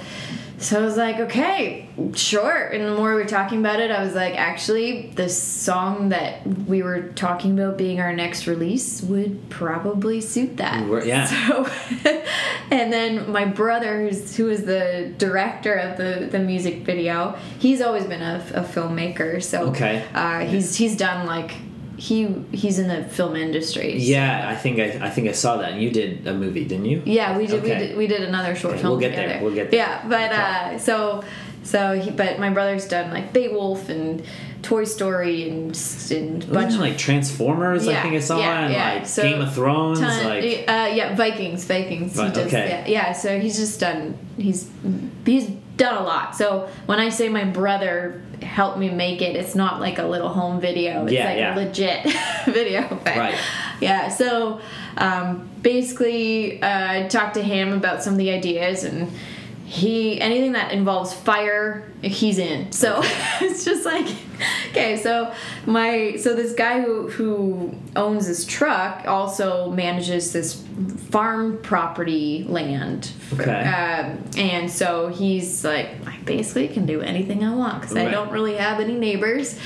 so 0.57 0.81
I 0.81 0.83
was 0.83 0.97
like, 0.97 1.19
okay, 1.21 1.87
sure. 2.15 2.67
And 2.67 2.83
the 2.85 2.93
more 2.95 3.09
we 3.15 3.21
were 3.21 3.25
talking 3.29 3.59
about 3.59 3.79
it, 3.79 3.91
I 3.91 4.03
was 4.03 4.13
like, 4.13 4.35
actually, 4.35 5.11
the 5.15 5.29
song 5.29 6.09
that 6.09 6.45
we 6.45 6.81
were 6.83 7.09
talking 7.13 7.57
about 7.57 7.77
being 7.77 8.01
our 8.01 8.11
next 8.13 8.45
release 8.45 9.01
would 9.03 9.49
probably 9.49 10.19
suit 10.19 10.57
that. 10.57 10.85
We're- 10.85 11.07
yeah. 11.07 11.25
So, 11.27 11.65
and 12.71 12.91
then 12.91 13.31
my 13.31 13.45
brother, 13.45 14.01
who's 14.09 14.35
who 14.35 14.49
is 14.49 14.65
the 14.65 15.13
director 15.17 15.75
of 15.75 15.97
the 15.97 16.27
the 16.29 16.39
music 16.39 16.79
video, 16.83 17.37
he's 17.59 17.79
always 17.81 18.05
been 18.05 18.21
a, 18.21 18.43
a 18.53 18.61
filmmaker. 18.63 19.41
So, 19.41 19.67
Okay. 19.69 20.03
uh, 20.13 20.39
he's 20.41 20.75
he's 20.75 20.97
done 20.97 21.25
like 21.25 21.51
he 21.99 22.27
he's 22.51 22.79
in 22.79 22.87
the 22.87 23.03
film 23.03 23.35
industry. 23.35 23.99
so- 23.99 24.05
Yeah, 24.05 24.47
I 24.49 24.55
think 24.55 24.79
I, 24.79 25.07
I 25.07 25.09
think 25.09 25.27
I 25.27 25.33
saw 25.33 25.57
that. 25.57 25.73
And 25.73 25.81
you 25.81 25.91
did 25.91 26.25
a 26.27 26.33
movie, 26.33 26.63
didn't 26.65 26.85
you? 26.85 27.01
yeah, 27.05 27.37
we 27.37 27.45
did. 27.45 27.61
We 27.61 27.69
did. 27.69 27.97
We 27.97 28.07
did 28.07 28.21
another 28.21 28.55
short 28.55 28.73
Okay, 28.73 28.81
film 28.81 28.91
we'll 28.91 28.99
get 29.01 29.15
there, 29.15 29.41
we'll 29.43 29.53
get 29.53 29.71
there. 29.71 29.79
Yeah, 29.79 30.07
but 30.07 30.31
uh, 30.31 30.79
so 30.79 31.23
so 31.63 31.99
he, 31.99 32.09
but 32.11 32.39
my 32.39 32.49
brother's 32.49 32.87
done 32.87 33.11
like 33.11 33.33
Beowulf 33.33 33.89
and 33.89 34.23
Toy 34.61 34.85
Story 34.85 35.49
and 35.49 35.77
and 36.11 36.51
bunch 36.51 36.73
it 36.75 36.79
like 36.79 36.97
Transformers? 36.97 37.87
I 37.87 38.01
think 38.01 38.15
I 38.15 38.19
saw, 38.19 38.39
yeah, 38.39 38.63
and 38.65 38.73
yeah. 38.73 38.93
like 38.95 39.05
So, 39.07 39.21
Game 39.23 39.41
of 39.41 39.53
Thrones. 39.53 39.99
ton- 39.99 40.25
like 40.25 40.43
uh, 40.67 40.89
yeah, 40.93 41.15
Vikings, 41.15 41.65
Vikings. 41.65 42.13
He 42.13 42.27
does, 42.29 42.37
okay. 42.47 42.69
yeah, 42.69 42.87
yeah. 42.87 43.11
So 43.13 43.39
he's 43.39 43.57
just 43.57 43.79
done. 43.79 44.17
He's 44.37 44.69
he's 45.25 45.49
done 45.79 45.95
a 45.97 46.03
lot. 46.03 46.35
So 46.35 46.69
when 46.85 46.99
I 46.99 47.09
say 47.09 47.27
my 47.29 47.43
brother 47.45 48.21
helped 48.43 48.77
me 48.77 48.89
make 48.89 49.21
it, 49.23 49.35
it's 49.35 49.55
not 49.55 49.79
like 49.81 49.97
a 49.97 50.03
little 50.05 50.29
home 50.29 50.61
video. 50.61 51.03
It's 51.05 51.13
Yeah, 51.13 51.25
like 51.25 51.37
yeah. 51.37 51.55
a 51.55 51.57
legit 51.57 52.03
video. 52.45 52.87
But 53.03 53.17
Right. 53.17 53.35
Yeah. 53.81 54.09
So 54.09 54.61
um, 54.97 55.49
basically, 55.63 56.61
uh, 56.61 56.91
I 57.03 57.07
talked 57.07 57.33
to 57.35 57.41
him 57.43 57.73
about 57.73 58.03
some 58.03 58.13
of 58.13 58.19
the 58.19 58.29
ideas 58.29 58.83
and. 58.83 59.11
He 59.69 60.19
anything 60.19 60.53
that 60.53 60.71
involves 60.71 61.13
fire, 61.13 61.87
he's 62.01 62.39
in. 62.39 62.71
So 62.71 63.01
it's 63.41 63.63
just 63.63 63.85
like, 63.85 64.07
okay. 64.71 64.97
So 64.97 65.31
my 65.67 66.15
so 66.15 66.35
this 66.35 66.53
guy 66.53 66.81
who 66.81 67.07
who 67.09 67.75
owns 67.95 68.27
this 68.27 68.45
truck 68.45 69.07
also 69.07 69.69
manages 69.69 70.33
this 70.33 70.65
farm 71.11 71.59
property 71.61 72.45
land. 72.49 73.11
Okay. 73.33 73.61
Um, 73.61 74.23
and 74.37 74.71
so 74.71 75.09
he's 75.09 75.63
like, 75.63 75.89
I 76.07 76.17
basically 76.25 76.67
can 76.67 76.85
do 76.85 77.01
anything 77.01 77.43
I 77.43 77.53
want 77.53 77.81
because 77.81 77.95
I 77.95 78.09
don't 78.09 78.31
really 78.31 78.55
have 78.55 78.79
any 78.79 78.95
neighbors. 78.95 79.59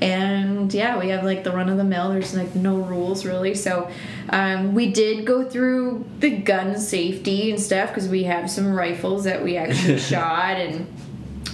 And 0.00 0.59
yeah, 0.74 0.98
we 0.98 1.08
have 1.08 1.24
like 1.24 1.44
the 1.44 1.52
run 1.52 1.68
of 1.68 1.76
the 1.76 1.84
mill. 1.84 2.10
There's 2.10 2.34
like 2.34 2.54
no 2.54 2.76
rules 2.76 3.24
really. 3.24 3.54
So 3.54 3.90
um, 4.30 4.74
we 4.74 4.90
did 4.90 5.24
go 5.24 5.44
through 5.44 6.04
the 6.18 6.30
gun 6.30 6.78
safety 6.78 7.50
and 7.50 7.60
stuff 7.60 7.90
because 7.90 8.08
we 8.08 8.24
have 8.24 8.50
some 8.50 8.72
rifles 8.72 9.24
that 9.24 9.42
we 9.42 9.56
actually 9.56 9.98
shot 10.12 10.56
and 10.56 10.86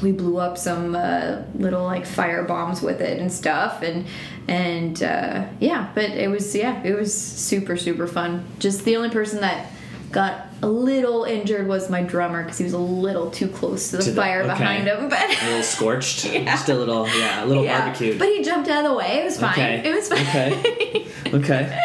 we 0.03 0.13
blew 0.13 0.39
up 0.39 0.59
some 0.59 0.95
uh, 0.95 1.43
little 1.55 1.85
like 1.85 2.07
fire 2.07 2.45
bombs 2.45 2.83
with 2.83 3.01
it 3.01 3.19
and 3.19 3.33
stuff 3.33 3.83
and 3.83 4.07
and 4.49 5.03
uh, 5.03 5.47
yeah 5.59 5.91
but 5.95 6.05
it 6.05 6.31
was 6.31 6.55
yeah 6.55 6.83
it 6.83 6.95
was 6.95 7.13
super 7.15 7.77
super 7.77 8.07
fun 8.07 8.45
just 8.59 8.85
the 8.85 8.97
only 8.97 9.11
person 9.11 9.41
that 9.41 9.71
got 10.13 10.46
a 10.63 10.69
little 10.69 11.25
injured 11.25 11.67
was 11.69 11.91
my 11.91 12.03
drummer 12.03 12.43
because 12.43 12.59
he 12.59 12.65
was 12.65 12.73
a 12.73 12.79
little 12.79 13.31
too 13.31 13.47
close 13.49 13.91
to 13.91 13.99
the 13.99 14.03
To 14.05 14.11
the- 14.11 14.17
fire 14.21 14.41
okay. 14.41 14.49
behind 14.49 14.87
him 14.87 15.09
but 15.09 15.43
a 15.43 15.47
little 15.47 15.63
scorched, 15.63 16.25
just 16.33 16.69
a 16.69 16.75
little, 16.75 17.07
yeah, 17.09 17.45
a 17.45 17.47
little 17.47 17.63
yeah 17.65 17.81
barbecued. 17.85 18.19
but 18.19 18.29
he 18.29 18.43
jumped 18.43 18.69
out 18.71 18.85
of 18.85 18.91
the 18.93 18.97
way 18.97 19.21
it 19.21 19.25
was 19.25 19.39
fine 19.39 19.53
Okay. 19.53 19.83
it 19.85 19.95
was 19.95 20.09
fine 20.09 20.21
Okay. 20.27 21.07
okay. 21.35 21.79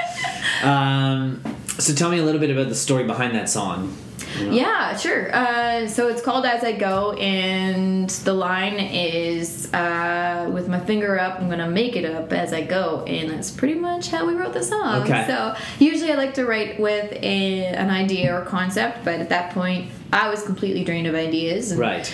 Um, 0.64 1.42
so 1.80 1.94
tell 1.94 2.10
me 2.12 2.20
a 2.20 2.24
little 2.24 2.40
bit 2.40 2.50
about 2.52 2.70
the 2.70 2.76
story 2.76 3.04
behind 3.06 3.36
that 3.36 3.50
song. 3.50 3.96
Know? 4.40 4.52
Yeah, 4.52 4.96
sure. 4.96 5.34
Uh, 5.36 5.88
so 5.88 6.08
it's 6.08 6.22
called 6.22 6.46
As 6.46 6.64
I 6.64 6.72
Go, 6.74 7.14
and 7.14 8.10
the 8.10 8.34
line 8.34 8.80
is 8.80 9.72
uh, 9.74 10.50
with 10.54 10.68
my 10.68 10.80
finger 10.80 11.20
up, 11.20 11.40
I'm 11.40 11.50
gonna 11.50 11.70
make 11.70 11.96
it 11.96 12.06
up 12.06 12.32
as 12.34 12.54
I 12.54 12.62
go, 12.62 13.04
and 13.08 13.30
that's 13.30 13.52
pretty 13.52 13.76
much 13.76 14.10
how 14.10 14.26
we 14.26 14.34
wrote 14.34 14.54
the 14.54 14.64
song. 14.64 15.04
Okay. 15.04 15.26
So 15.28 15.56
usually 15.80 16.12
I 16.12 16.16
like 16.16 16.34
to 16.36 16.46
write 16.46 16.80
with 16.80 17.12
a, 17.14 17.66
an 17.66 17.90
idea 17.90 18.36
or 18.38 18.44
concept, 18.46 19.04
but 19.04 19.20
at 19.20 19.30
that 19.30 19.54
point 19.54 19.90
I 20.14 20.30
was 20.30 20.44
completely 20.44 20.84
drained 20.84 21.08
of 21.08 21.16
ideas. 21.16 21.72
And 21.72 21.80
Right. 21.80 22.14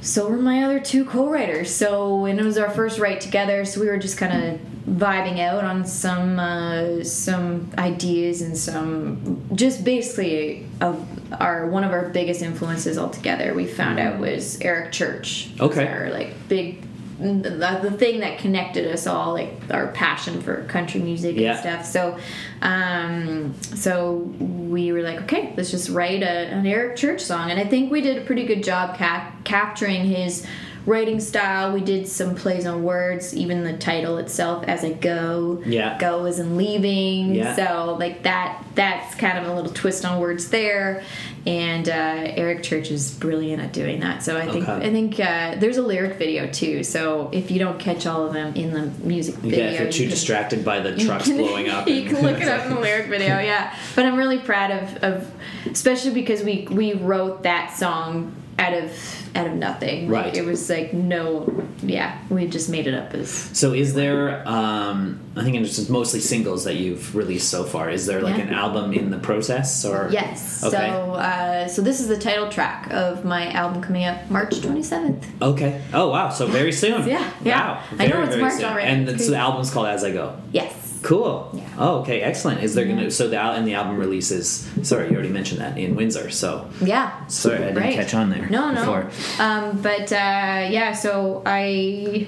So 0.00 0.28
were 0.28 0.36
my 0.36 0.62
other 0.62 0.80
two 0.80 1.04
co-writers. 1.04 1.74
So 1.74 2.24
and 2.24 2.38
it 2.38 2.44
was 2.44 2.58
our 2.58 2.70
first 2.70 2.98
write 2.98 3.20
together, 3.20 3.64
so 3.64 3.80
we 3.80 3.86
were 3.86 3.98
just 3.98 4.16
kind 4.16 4.32
of 4.32 4.60
vibing 4.88 5.38
out 5.38 5.62
on 5.64 5.84
some 5.84 6.38
uh, 6.38 7.04
some 7.04 7.70
ideas 7.78 8.42
and 8.42 8.56
some 8.56 9.44
just 9.54 9.84
basically 9.84 10.66
of 10.80 11.06
our 11.40 11.66
one 11.66 11.84
of 11.84 11.92
our 11.92 12.08
biggest 12.08 12.42
influences 12.42 12.98
altogether. 12.98 13.54
We 13.54 13.66
found 13.66 13.98
out 13.98 14.18
was 14.18 14.60
Eric 14.60 14.92
Church. 14.92 15.50
Okay. 15.60 15.86
our 15.86 16.10
like 16.10 16.34
big. 16.48 16.84
The, 17.20 17.78
the 17.82 17.90
thing 17.90 18.20
that 18.20 18.38
connected 18.38 18.90
us 18.90 19.06
all, 19.06 19.34
like 19.34 19.52
our 19.70 19.88
passion 19.88 20.40
for 20.40 20.64
country 20.64 21.00
music 21.00 21.36
Yeah. 21.36 21.50
and 21.52 21.60
stuff. 21.60 21.84
So, 21.84 22.18
um, 22.62 23.54
so 23.74 24.14
we 24.16 24.90
were 24.92 25.02
like, 25.02 25.20
okay, 25.22 25.52
let's 25.56 25.70
just 25.70 25.90
write 25.90 26.22
a, 26.22 26.26
an 26.48 26.66
Eric 26.66 26.96
Church 26.96 27.20
song, 27.20 27.50
and 27.50 27.60
I 27.60 27.64
think 27.64 27.90
we 27.90 28.00
did 28.00 28.18
a 28.18 28.22
pretty 28.22 28.46
good 28.46 28.62
job 28.64 28.96
cap- 28.96 29.44
capturing 29.44 30.04
his 30.06 30.46
writing 30.86 31.20
style. 31.20 31.72
We 31.72 31.80
did 31.80 32.08
some 32.08 32.34
plays 32.34 32.66
on 32.66 32.82
words, 32.82 33.34
even 33.36 33.64
the 33.64 33.76
title 33.76 34.18
itself, 34.18 34.64
"As 34.66 34.84
I 34.84 34.92
Go." 34.92 35.62
Yeah. 35.66 35.98
Go 35.98 36.24
as 36.26 36.38
in 36.38 36.56
leaving. 36.56 37.34
Yeah. 37.34 37.54
So 37.56 37.96
like 37.98 38.22
that. 38.24 38.64
That's 38.76 39.14
kind 39.16 39.36
of 39.36 39.46
a 39.46 39.52
little 39.54 39.72
twist 39.72 40.04
on 40.06 40.20
words 40.20 40.48
there, 40.48 41.02
and 41.44 41.86
uh, 41.88 41.92
Eric 41.92 42.62
Church 42.62 42.90
is 42.90 43.10
brilliant 43.12 43.60
at 43.60 43.72
doing 43.72 44.00
that. 44.00 44.22
So 44.22 44.36
I 44.38 44.46
think 44.46 44.68
Okay. 44.68 44.86
I 44.86 44.90
think 44.90 45.18
uh, 45.20 45.56
there's 45.56 45.76
a 45.76 45.82
lyric 45.82 46.16
video 46.18 46.46
too. 46.46 46.84
So 46.84 47.28
if 47.32 47.50
you 47.50 47.58
don't 47.58 47.78
catch 47.80 48.06
all 48.06 48.24
of 48.26 48.32
them 48.32 48.54
in 48.54 48.72
the 48.72 48.86
music 49.04 49.34
video, 49.36 49.58
Yeah, 49.64 49.70
if 49.72 49.80
you're 49.80 49.90
too 49.92 50.02
you 50.04 50.08
can- 50.08 50.10
distracted 50.16 50.64
by 50.64 50.78
the 50.80 50.96
trucks 51.04 51.24
can- 51.24 51.36
blowing 51.38 51.68
up. 51.68 51.88
you 51.88 52.04
can 52.04 52.22
look 52.22 52.40
it 52.40 52.46
up 52.48 52.64
in 52.66 52.74
the 52.74 52.80
lyric 52.80 53.06
video, 53.10 53.38
yeah. 53.40 53.74
But 53.96 54.06
I'm 54.06 54.14
really 54.16 54.38
proud 54.38 54.70
of, 54.70 54.96
of 55.02 55.32
especially 55.70 56.12
because 56.14 56.42
we 56.42 56.68
we 56.70 56.94
wrote 56.94 57.42
that 57.42 57.76
song 57.76 58.34
out 58.60 58.74
of 58.74 58.92
out 59.36 59.46
of 59.46 59.54
nothing. 59.54 60.08
Like, 60.10 60.24
Right. 60.24 60.36
It 60.36 60.44
was 60.44 60.68
like 60.68 60.92
no, 60.92 61.64
yeah. 61.82 62.18
We 62.30 62.46
just 62.48 62.68
made 62.68 62.86
it 62.88 62.94
up 62.94 63.14
as 63.14 63.30
So 63.30 63.72
is 63.72 63.94
there? 63.94 64.42
Um, 64.46 65.20
I 65.36 65.44
think 65.44 65.54
it's 65.56 65.88
mostly 65.88 66.18
singles 66.20 66.64
that 66.64 66.74
you've 66.74 67.14
released 67.14 67.48
so 67.48 67.62
far. 67.64 67.88
Is 67.90 68.06
there 68.06 68.20
like 68.20 68.36
Yeah. 68.38 68.48
an 68.48 68.54
album 68.54 68.92
in 68.92 69.10
the 69.10 69.18
process 69.18 69.84
or? 69.84 70.08
yes. 70.10 70.64
Okay. 70.64 70.76
So 70.76 71.12
uh, 71.14 71.68
so 71.68 71.80
this 71.82 72.00
is 72.00 72.08
the 72.08 72.18
title 72.18 72.48
track 72.48 72.88
of 72.92 73.24
my 73.24 73.50
album 73.52 73.80
coming 73.82 74.04
out 74.04 74.28
March 74.30 74.50
27th. 74.56 75.24
Okay. 75.40 75.80
Oh 75.94 76.08
wow! 76.10 76.28
So 76.30 76.46
very 76.46 76.72
soon. 76.72 77.06
Yeah, 77.08 77.30
yeah. 77.44 77.60
Wow. 77.74 77.82
I 77.98 78.06
know 78.08 78.16
Very, 78.16 78.26
it's 78.28 78.36
March 78.36 78.54
soon. 78.54 78.64
already. 78.64 78.88
And 78.88 79.08
the, 79.08 79.18
so 79.18 79.30
the 79.30 79.36
album's 79.38 79.70
called 79.70 79.86
As 79.86 80.02
I 80.04 80.10
Go. 80.12 80.36
Yes. 80.52 80.74
Cool. 81.02 81.50
Yeah. 81.54 81.68
Oh, 81.78 82.00
okay, 82.00 82.20
excellent. 82.20 82.62
Is 82.62 82.74
there 82.74 82.84
gonna 82.84 83.10
so 83.10 83.28
the 83.28 83.40
and 83.40 83.66
the 83.66 83.74
album 83.74 83.96
releases? 83.96 84.68
Sorry, 84.82 85.08
you 85.08 85.14
already 85.14 85.30
mentioned 85.30 85.60
that 85.60 85.78
in 85.78 85.96
Windsor. 85.96 86.30
So 86.30 86.68
Yeah. 86.82 87.26
Sorry, 87.26 87.56
I 87.56 87.60
didn't 87.68 87.76
Right. 87.78 87.94
catch 87.94 88.14
on 88.14 88.30
there 88.30 88.46
No, 88.50 88.70
no. 88.70 88.80
before. 88.80 89.10
Um, 89.38 89.80
but 89.80 90.12
uh, 90.12 90.68
yeah, 90.70 90.92
so 90.92 91.42
I 91.46 92.26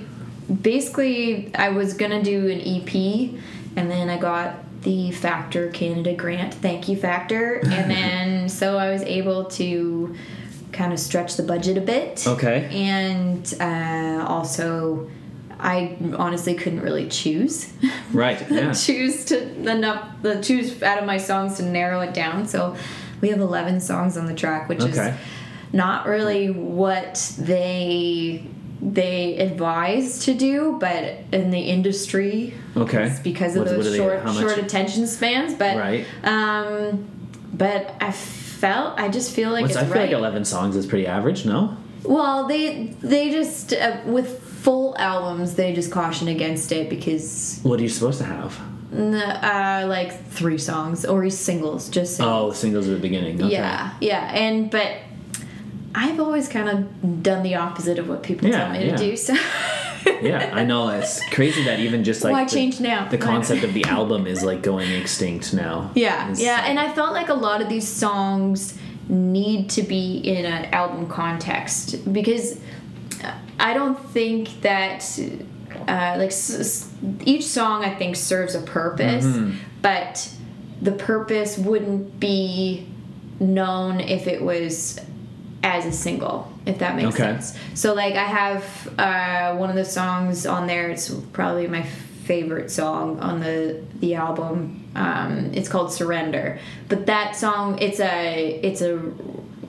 basically 0.63 1.51
I 1.55 1.69
was 1.71 1.95
gonna 1.95 2.23
do 2.23 2.49
an 2.49 2.61
EP, 2.61 3.35
and 3.77 3.91
then 3.91 4.09
I 4.09 4.19
got 4.19 4.55
the 4.83 5.11
Factor 5.13 5.69
Canada 5.71 6.13
grant. 6.15 6.55
Thank 6.55 6.89
you, 6.89 6.97
Factor. 6.97 7.57
And 7.65 7.91
then 7.97 8.49
so 8.49 8.79
I 8.79 8.91
was 8.91 9.03
able 9.03 9.45
to 9.61 10.15
kind 10.73 10.93
of 10.93 10.99
stretch 10.99 11.37
the 11.37 11.43
budget 11.43 11.77
a 11.77 11.81
bit. 11.83 12.27
Okay. 12.27 12.69
And 12.73 13.55
uh, 13.61 14.25
also. 14.27 15.09
I 15.63 15.97
honestly 16.19 16.55
couldn't 16.55 16.81
really 16.81 17.09
choose. 17.09 17.73
Right. 18.13 18.45
Yeah. 18.51 18.73
choose 18.75 19.25
to 19.27 19.43
enough 19.71 20.07
the 20.21 20.43
choose 20.43 20.83
out 20.83 20.99
of 20.99 21.07
my 21.07 21.17
songs 21.17 21.57
to 21.57 21.63
narrow 21.63 22.01
it 22.01 22.13
down. 22.13 22.47
So 22.47 22.77
we 23.23 23.31
have 23.31 23.41
11 23.41 23.81
songs 23.81 24.19
on 24.19 24.27
the 24.27 24.35
track, 24.35 24.69
which 24.69 24.83
Okay. 24.83 25.09
is 25.09 25.15
not 25.73 26.07
really 26.07 26.51
what 26.51 27.33
they 27.39 28.45
they 28.83 29.37
advise 29.39 30.25
to 30.25 30.35
do, 30.35 30.77
but 30.81 31.05
in 31.33 31.51
the 31.53 31.61
industry, 31.61 32.53
Okay. 32.77 33.05
it's 33.05 33.21
because 33.21 33.55
of 33.55 33.63
What- 33.67 33.77
what 33.77 33.85
those 33.85 33.93
they- 33.93 33.99
short 33.99 34.25
much- 34.25 34.37
short 34.39 34.59
attention 34.59 35.07
spans. 35.07 35.55
But 35.55 35.77
Right. 35.79 36.05
um, 36.25 37.05
but 37.55 37.95
I 38.01 38.11
felt 38.11 38.99
I 39.01 39.09
just 39.09 39.31
feel 39.31 39.51
like 39.53 39.63
What's, 39.63 39.75
it's 39.77 39.83
I 39.85 39.87
feel 39.87 39.95
right. 39.95 40.03
like 40.11 40.11
11 40.19 40.45
songs 40.45 40.75
is 40.77 40.85
pretty 40.85 41.07
average. 41.07 41.47
No. 41.47 41.77
Well, 42.05 42.47
they 42.49 42.93
they 43.01 43.31
just 43.31 43.73
uh, 43.73 43.93
with 44.05 44.42
full 44.63 44.97
albums 44.99 45.55
they 45.55 45.73
just 45.73 45.91
caution 45.91 46.29
against 46.29 46.71
it 46.73 46.89
because 46.89 47.59
What 47.63 47.81
are 47.81 47.83
you 47.83 47.89
supposed 47.89 48.19
to 48.19 48.25
have? 48.27 48.59
uh, 48.95 49.85
like 49.89 50.11
three 50.29 50.59
songs 50.59 51.05
or 51.05 51.29
singles, 51.31 51.89
just 51.89 52.17
singles. 52.17 52.53
Oh, 52.53 52.53
singles 52.53 52.87
at 52.89 52.95
the 52.95 53.01
beginning. 53.01 53.43
Okay. 53.43 53.53
Yeah, 53.53 53.93
yeah, 54.01 54.31
and 54.35 54.71
but 54.71 54.99
I've 55.95 56.21
always 56.21 56.49
kind 56.49 56.69
of 56.69 57.23
done 57.23 57.43
the 57.43 57.55
opposite 57.57 57.99
of 57.99 58.09
what 58.09 58.23
people 58.23 58.49
Yeah, 58.49 58.59
tell 58.59 58.73
me 58.73 58.87
yeah. 58.87 58.97
to 58.97 59.11
do. 59.11 59.17
So 59.27 59.35
Yeah, 60.21 60.51
I 60.53 60.65
know. 60.65 60.89
It's 60.91 61.21
crazy 61.31 61.63
that 61.65 61.79
even 61.81 62.03
just 62.05 62.23
like 62.25 62.33
Why 62.33 62.45
the, 62.45 62.51
change 62.51 62.81
now? 62.81 63.09
The 63.09 63.19
concept 63.19 63.63
of 63.65 63.73
the 63.73 63.85
album 63.99 64.27
is 64.27 64.43
like 64.43 64.61
going 64.63 64.91
extinct 64.91 65.55
now. 65.55 65.91
Yeah, 65.95 66.31
It's 66.31 66.41
yeah, 66.41 66.65
and 66.69 66.79
I 66.79 66.93
felt 66.93 67.13
like 67.13 67.29
a 67.29 67.35
lot 67.35 67.63
of 67.63 67.69
these 67.69 67.87
songs 67.89 68.77
need 69.09 69.71
to 69.71 69.83
be 69.83 70.17
in 70.19 70.45
an 70.45 70.67
album 70.75 71.07
context 71.09 72.13
because 72.13 72.59
I 73.63 73.73
don't 73.75 73.99
think 74.11 74.61
that 74.63 75.05
uh, 75.89 76.17
like 76.19 76.31
s- 76.33 76.61
s- 76.61 76.93
each 77.25 77.45
song 77.47 77.85
I 77.85 77.95
think 77.95 78.17
serves 78.17 78.55
a 78.55 78.61
purpose, 78.61 79.25
Mm-hmm. 79.25 79.57
but 79.81 80.29
the 80.83 80.93
purpose 80.93 81.57
wouldn't 81.57 82.19
be 82.21 82.87
known 83.41 84.01
if 84.01 84.27
it 84.27 84.43
was 84.43 84.99
as 85.65 85.87
a 85.87 85.93
single 85.93 86.51
if 86.67 86.79
that 86.79 86.97
makes 86.97 87.15
Okay. 87.15 87.23
sense 87.23 87.57
so 87.75 87.95
like 87.95 88.15
i 88.15 88.25
have 88.25 88.65
uh, 88.99 89.55
one 89.57 89.71
of 89.71 89.77
the 89.77 89.85
songs 89.85 90.45
on 90.47 90.67
there 90.67 90.91
it's 90.91 91.09
probably 91.33 91.69
my 91.69 91.83
favorite 92.25 92.69
song 92.71 93.19
on 93.21 93.39
the 93.41 93.81
the 94.01 94.15
album 94.17 94.85
um, 94.97 95.51
it's 95.55 95.69
called 95.69 95.93
surrender 95.93 96.59
but 96.89 97.07
that 97.07 97.37
song 97.37 97.79
it's 97.81 98.01
a 98.01 98.61
it's 98.63 98.81
a 98.83 98.97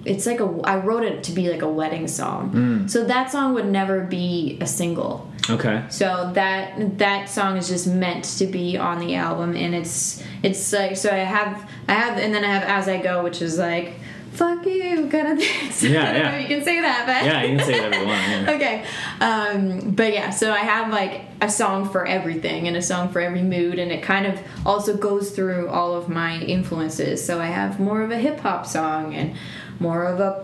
it's 0.06 0.26
like 0.26 0.40
a 0.40 0.62
i 0.66 0.76
wrote 0.76 1.04
it 1.04 1.24
to 1.24 1.32
be 1.32 1.50
like 1.50 1.62
a 1.62 1.68
wedding 1.70 2.08
song 2.08 2.88
so 2.88 3.04
that 3.06 3.32
song 3.32 3.54
would 3.54 3.66
never 3.68 4.02
be 4.02 4.58
a 4.62 4.68
single 4.68 5.30
Okay. 5.50 5.84
so 5.90 6.32
that 6.36 6.98
that 7.00 7.30
song 7.30 7.58
is 7.58 7.68
just 7.68 7.86
meant 7.88 8.24
to 8.40 8.46
be 8.48 8.78
on 8.78 9.00
the 9.00 9.16
album, 9.16 9.58
and 9.58 9.76
it's 9.76 10.24
it's 10.42 10.72
like 10.72 10.96
so 10.96 11.10
I 11.10 11.16
have 11.16 11.70
I 11.90 11.94
have 11.96 12.18
and 12.18 12.34
then 12.34 12.46
I 12.46 12.48
have 12.48 12.64
As 12.64 12.88
I 12.88 13.02
Go, 13.02 13.24
which 13.26 13.42
is 13.42 13.58
like 13.58 13.96
fuck 14.32 14.66
you 14.66 15.08
kind 15.12 15.28
of 15.34 15.38
thing. 15.40 15.70
So 15.70 15.88
Yeah, 15.88 16.02
I 16.02 16.06
don't 16.06 16.14
know 16.14 16.30
yeah. 16.30 16.36
if 16.36 16.50
you 16.50 16.56
can 16.56 16.66
say 16.66 16.80
that, 16.82 17.04
but 17.06 17.26
Yeah, 17.26 17.44
you 17.44 17.58
can 17.58 17.66
say 17.68 17.74
whatever 17.82 18.02
you 18.04 18.08
want. 18.08 18.22
Yeah. 18.30 18.52
okay, 18.56 18.86
um, 19.20 19.92
but 19.92 20.14
yeah, 20.14 20.30
so 20.30 20.52
I 20.54 20.60
have 20.60 20.92
like 20.94 21.22
a 21.42 21.50
song 21.50 21.90
for 21.90 22.06
everything 22.06 22.68
and 22.70 22.78
a 22.78 22.82
song 22.82 23.10
for 23.10 23.20
every 23.20 23.44
mood, 23.44 23.80
and 23.80 23.92
it 23.92 24.02
kind 24.02 24.26
of 24.26 24.40
also 24.66 24.96
goes 24.96 25.32
through 25.32 25.68
all 25.68 25.94
of 25.94 26.08
my 26.08 26.40
influences. 26.40 27.24
So 27.24 27.42
I 27.42 27.48
have 27.48 27.82
more 27.82 28.02
of 28.02 28.12
a 28.12 28.18
hip 28.18 28.40
hop 28.40 28.66
song 28.66 29.14
and 29.14 29.36
more 29.84 30.04
of 30.06 30.20
a 30.20 30.44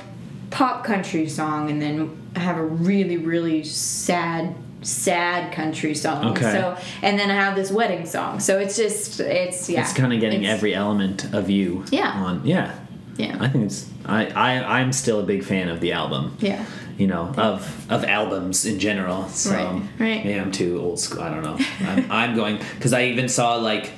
pop 0.52 0.84
country 0.84 1.28
song, 1.30 1.70
and 1.72 1.82
then 1.82 1.96
I 2.36 2.40
have 2.40 2.58
a 2.58 2.64
really 2.90 3.18
really 3.18 3.64
sad 3.64 4.54
sad 4.82 5.52
country 5.54 5.94
song. 5.96 6.26
Okay. 6.32 6.52
So 6.54 6.78
and 7.02 7.18
then 7.20 7.30
I 7.32 7.36
have 7.36 7.56
this 7.56 7.72
wedding 7.72 8.06
song. 8.06 8.40
So 8.40 8.60
it's 8.60 8.76
just 8.78 9.20
it's 9.20 9.70
yeah. 9.70 9.82
It's 9.82 9.94
kind 9.94 10.14
of 10.14 10.20
getting 10.20 10.42
It's- 10.44 10.56
every 10.58 10.74
element 10.76 11.34
of 11.34 11.50
you. 11.50 11.84
Yeah. 11.92 12.12
On 12.26 12.46
yeah. 12.46 12.78
yeah 13.18 13.38
I 13.40 13.48
think 13.50 13.66
it's. 13.66 13.90
I, 14.06 14.28
I 14.48 14.80
I'm 14.80 14.92
still 14.94 15.20
a 15.20 15.24
big 15.34 15.44
fan 15.44 15.70
of 15.70 15.80
the 15.82 15.92
album. 15.94 16.36
yeah. 16.40 16.64
You 16.98 17.08
know 17.08 17.34
of 17.38 17.62
of 17.90 18.04
albums 18.04 18.66
in 18.66 18.78
general. 18.80 19.28
So 19.30 19.52
Right, 19.52 19.82
right. 20.00 20.26
maybe 20.26 20.40
I'm 20.40 20.52
too 20.52 20.80
old 20.82 21.00
school. 21.00 21.22
I 21.24 21.30
don't 21.34 21.44
know. 21.44 21.58
I'm, 21.92 22.12
I'm 22.20 22.36
going 22.36 22.58
because 22.76 22.92
I 22.94 23.04
even 23.12 23.28
saw 23.30 23.56
like 23.56 23.92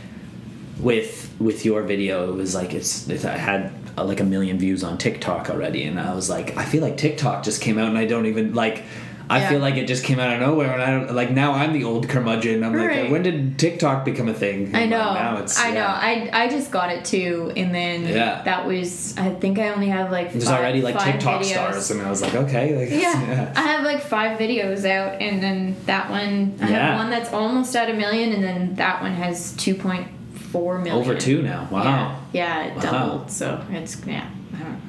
with 0.80 1.34
with 1.40 1.66
your 1.66 1.82
video 1.84 2.30
it 2.32 2.36
was 2.36 2.54
like 2.56 2.74
it's 2.74 3.08
it, 3.10 3.26
I 3.26 3.38
had 3.38 3.72
uh, 3.98 4.04
like 4.04 4.20
a 4.20 4.24
million 4.26 4.58
views 4.58 4.84
on 4.84 4.98
TikTok 4.98 5.50
already 5.50 5.84
and 5.84 6.00
I 6.00 6.14
was 6.14 6.30
like 6.30 6.56
I 6.58 6.66
feel 6.66 6.82
like 6.82 6.98
TikTok 6.98 7.44
just 7.44 7.62
came 7.62 7.78
out 7.78 7.88
and 7.90 7.98
I 7.98 8.06
don't 8.06 8.26
even 8.26 8.54
like 8.54 8.84
I 9.30 9.40
Yeah. 9.40 9.50
feel 9.50 9.60
like 9.60 9.76
it 9.76 9.88
just 9.88 10.04
came 10.04 10.20
out 10.20 10.34
of 10.34 10.42
nowhere 10.42 10.74
and 10.74 10.82
I 10.82 10.92
don't 10.92 11.14
like 11.16 11.32
now 11.32 11.54
I'm 11.54 11.72
the 11.72 11.86
old 11.86 12.10
curmudgeon 12.10 12.64
I'm 12.66 12.74
Right. 12.74 13.04
like 13.04 13.12
when 13.12 13.24
did 13.24 13.58
TikTok 13.58 14.04
become 14.04 14.28
a 14.28 14.34
thing 14.34 14.76
I 14.76 14.86
know. 14.86 14.98
like, 14.98 15.14
now 15.14 15.38
it's 15.38 15.58
I 15.58 15.72
know. 15.72 15.86
I 15.86 16.30
I 16.34 16.50
just 16.50 16.70
got 16.70 16.92
it 16.92 17.06
too, 17.06 17.54
and 17.56 17.74
then 17.74 18.04
Yeah. 18.08 18.42
that 18.44 18.66
was. 18.68 19.16
I 19.18 19.30
think 19.30 19.58
I 19.58 19.70
only 19.70 19.88
have 19.88 20.12
like. 20.12 20.34
there's 20.34 20.46
five, 20.50 20.60
already 20.60 20.82
like 20.82 21.00
TikTok 21.00 21.42
videos. 21.44 21.46
stars 21.46 21.92
and 21.92 22.02
I 22.02 22.10
was 22.10 22.22
like 22.22 22.36
okay 22.36 22.76
like 22.78 22.90
Yeah. 23.02 23.54
I 23.56 23.62
have 23.62 23.86
like 23.86 24.02
five 24.02 24.38
videos 24.38 24.84
out, 24.84 25.22
and 25.22 25.42
then 25.42 25.78
that 25.86 26.10
one. 26.10 26.56
I 26.62 26.70
Yeah. 26.70 26.88
have 26.88 26.98
one 26.98 27.10
that's 27.10 27.32
almost 27.32 27.74
at 27.76 27.90
a 27.90 27.94
million, 27.94 28.34
and 28.34 28.44
then 28.44 28.76
that 28.76 29.02
one 29.02 29.14
has 29.14 29.54
two 29.54 29.76
point 29.76 30.08
four 30.52 30.78
million. 30.80 30.96
over 30.98 31.16
two 31.16 31.42
now 31.42 31.68
wow 31.72 32.20
Yeah, 32.34 32.64
yeah, 32.64 32.66
it 32.68 32.76
Wow. 32.76 32.82
doubled. 32.92 33.32
So 33.32 33.64
it's 33.72 34.06
yeah. 34.06 34.30
I 34.56 34.58
don't. 34.64 34.82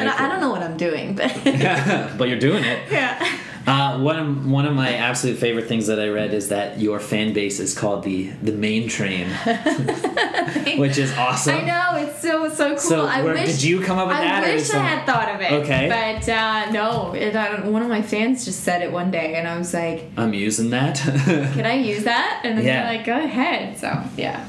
And 0.00 0.08
I, 0.12 0.24
I 0.24 0.28
don't 0.28 0.40
know 0.40 0.50
what 0.50 0.62
I'm 0.62 0.76
doing, 0.76 1.14
but 1.14 1.32
but 2.18 2.28
you're 2.28 2.38
doing 2.38 2.64
it 2.64 2.90
yeah. 2.90 3.38
Uh, 3.64 4.00
one 4.00 4.18
of 4.18 4.46
one 4.50 4.66
of 4.66 4.74
my 4.74 4.92
absolute 4.94 5.38
favorite 5.38 5.68
things 5.68 5.86
that 5.86 6.00
I 6.00 6.08
read 6.08 6.34
is 6.34 6.48
that 6.48 6.80
your 6.80 6.98
fan 6.98 7.32
base 7.32 7.60
is 7.60 7.78
called 7.78 8.02
the 8.02 8.30
the 8.42 8.50
Mayne 8.50 8.88
Train, 8.88 9.28
which 10.78 10.98
is 10.98 11.12
awesome. 11.16 11.56
I 11.58 11.60
know 11.62 11.96
it's 11.96 12.20
so 12.20 12.48
so 12.48 12.70
cool. 12.70 12.78
So, 12.78 13.06
I 13.06 13.22
where- 13.22 13.34
wish 13.34 13.46
did 13.52 13.62
you 13.62 13.80
come 13.80 13.98
up 13.98 14.08
with 14.08 14.16
I 14.16 14.20
that, 14.24 14.44
or 14.44 14.54
wish 14.54 14.70
I 14.74 14.78
had 14.78 15.06
thought 15.06 15.28
of 15.34 15.40
it. 15.40 15.52
Okay. 15.62 15.88
but 15.88 16.28
uh, 16.28 16.70
no, 16.72 17.14
it, 17.14 17.36
I 17.36 17.52
don't, 17.56 17.72
one 17.72 17.82
of 17.82 17.88
my 17.88 18.02
fans 18.02 18.44
just 18.44 18.64
said 18.64 18.82
it 18.82 18.90
one 18.90 19.10
day, 19.12 19.34
and 19.36 19.46
I 19.46 19.56
was 19.58 19.72
like, 19.72 20.10
I'm 20.16 20.34
using 20.34 20.70
that. 20.70 20.96
"Can 20.98 21.64
I 21.66 21.74
use 21.74 22.02
that?" 22.04 22.40
And 22.44 22.58
then 22.58 22.64
Yeah. 22.64 22.82
they're 22.84 22.96
like, 22.96 23.06
"Go 23.06 23.16
ahead." 23.16 23.78
So 23.78 24.02
yeah, 24.16 24.44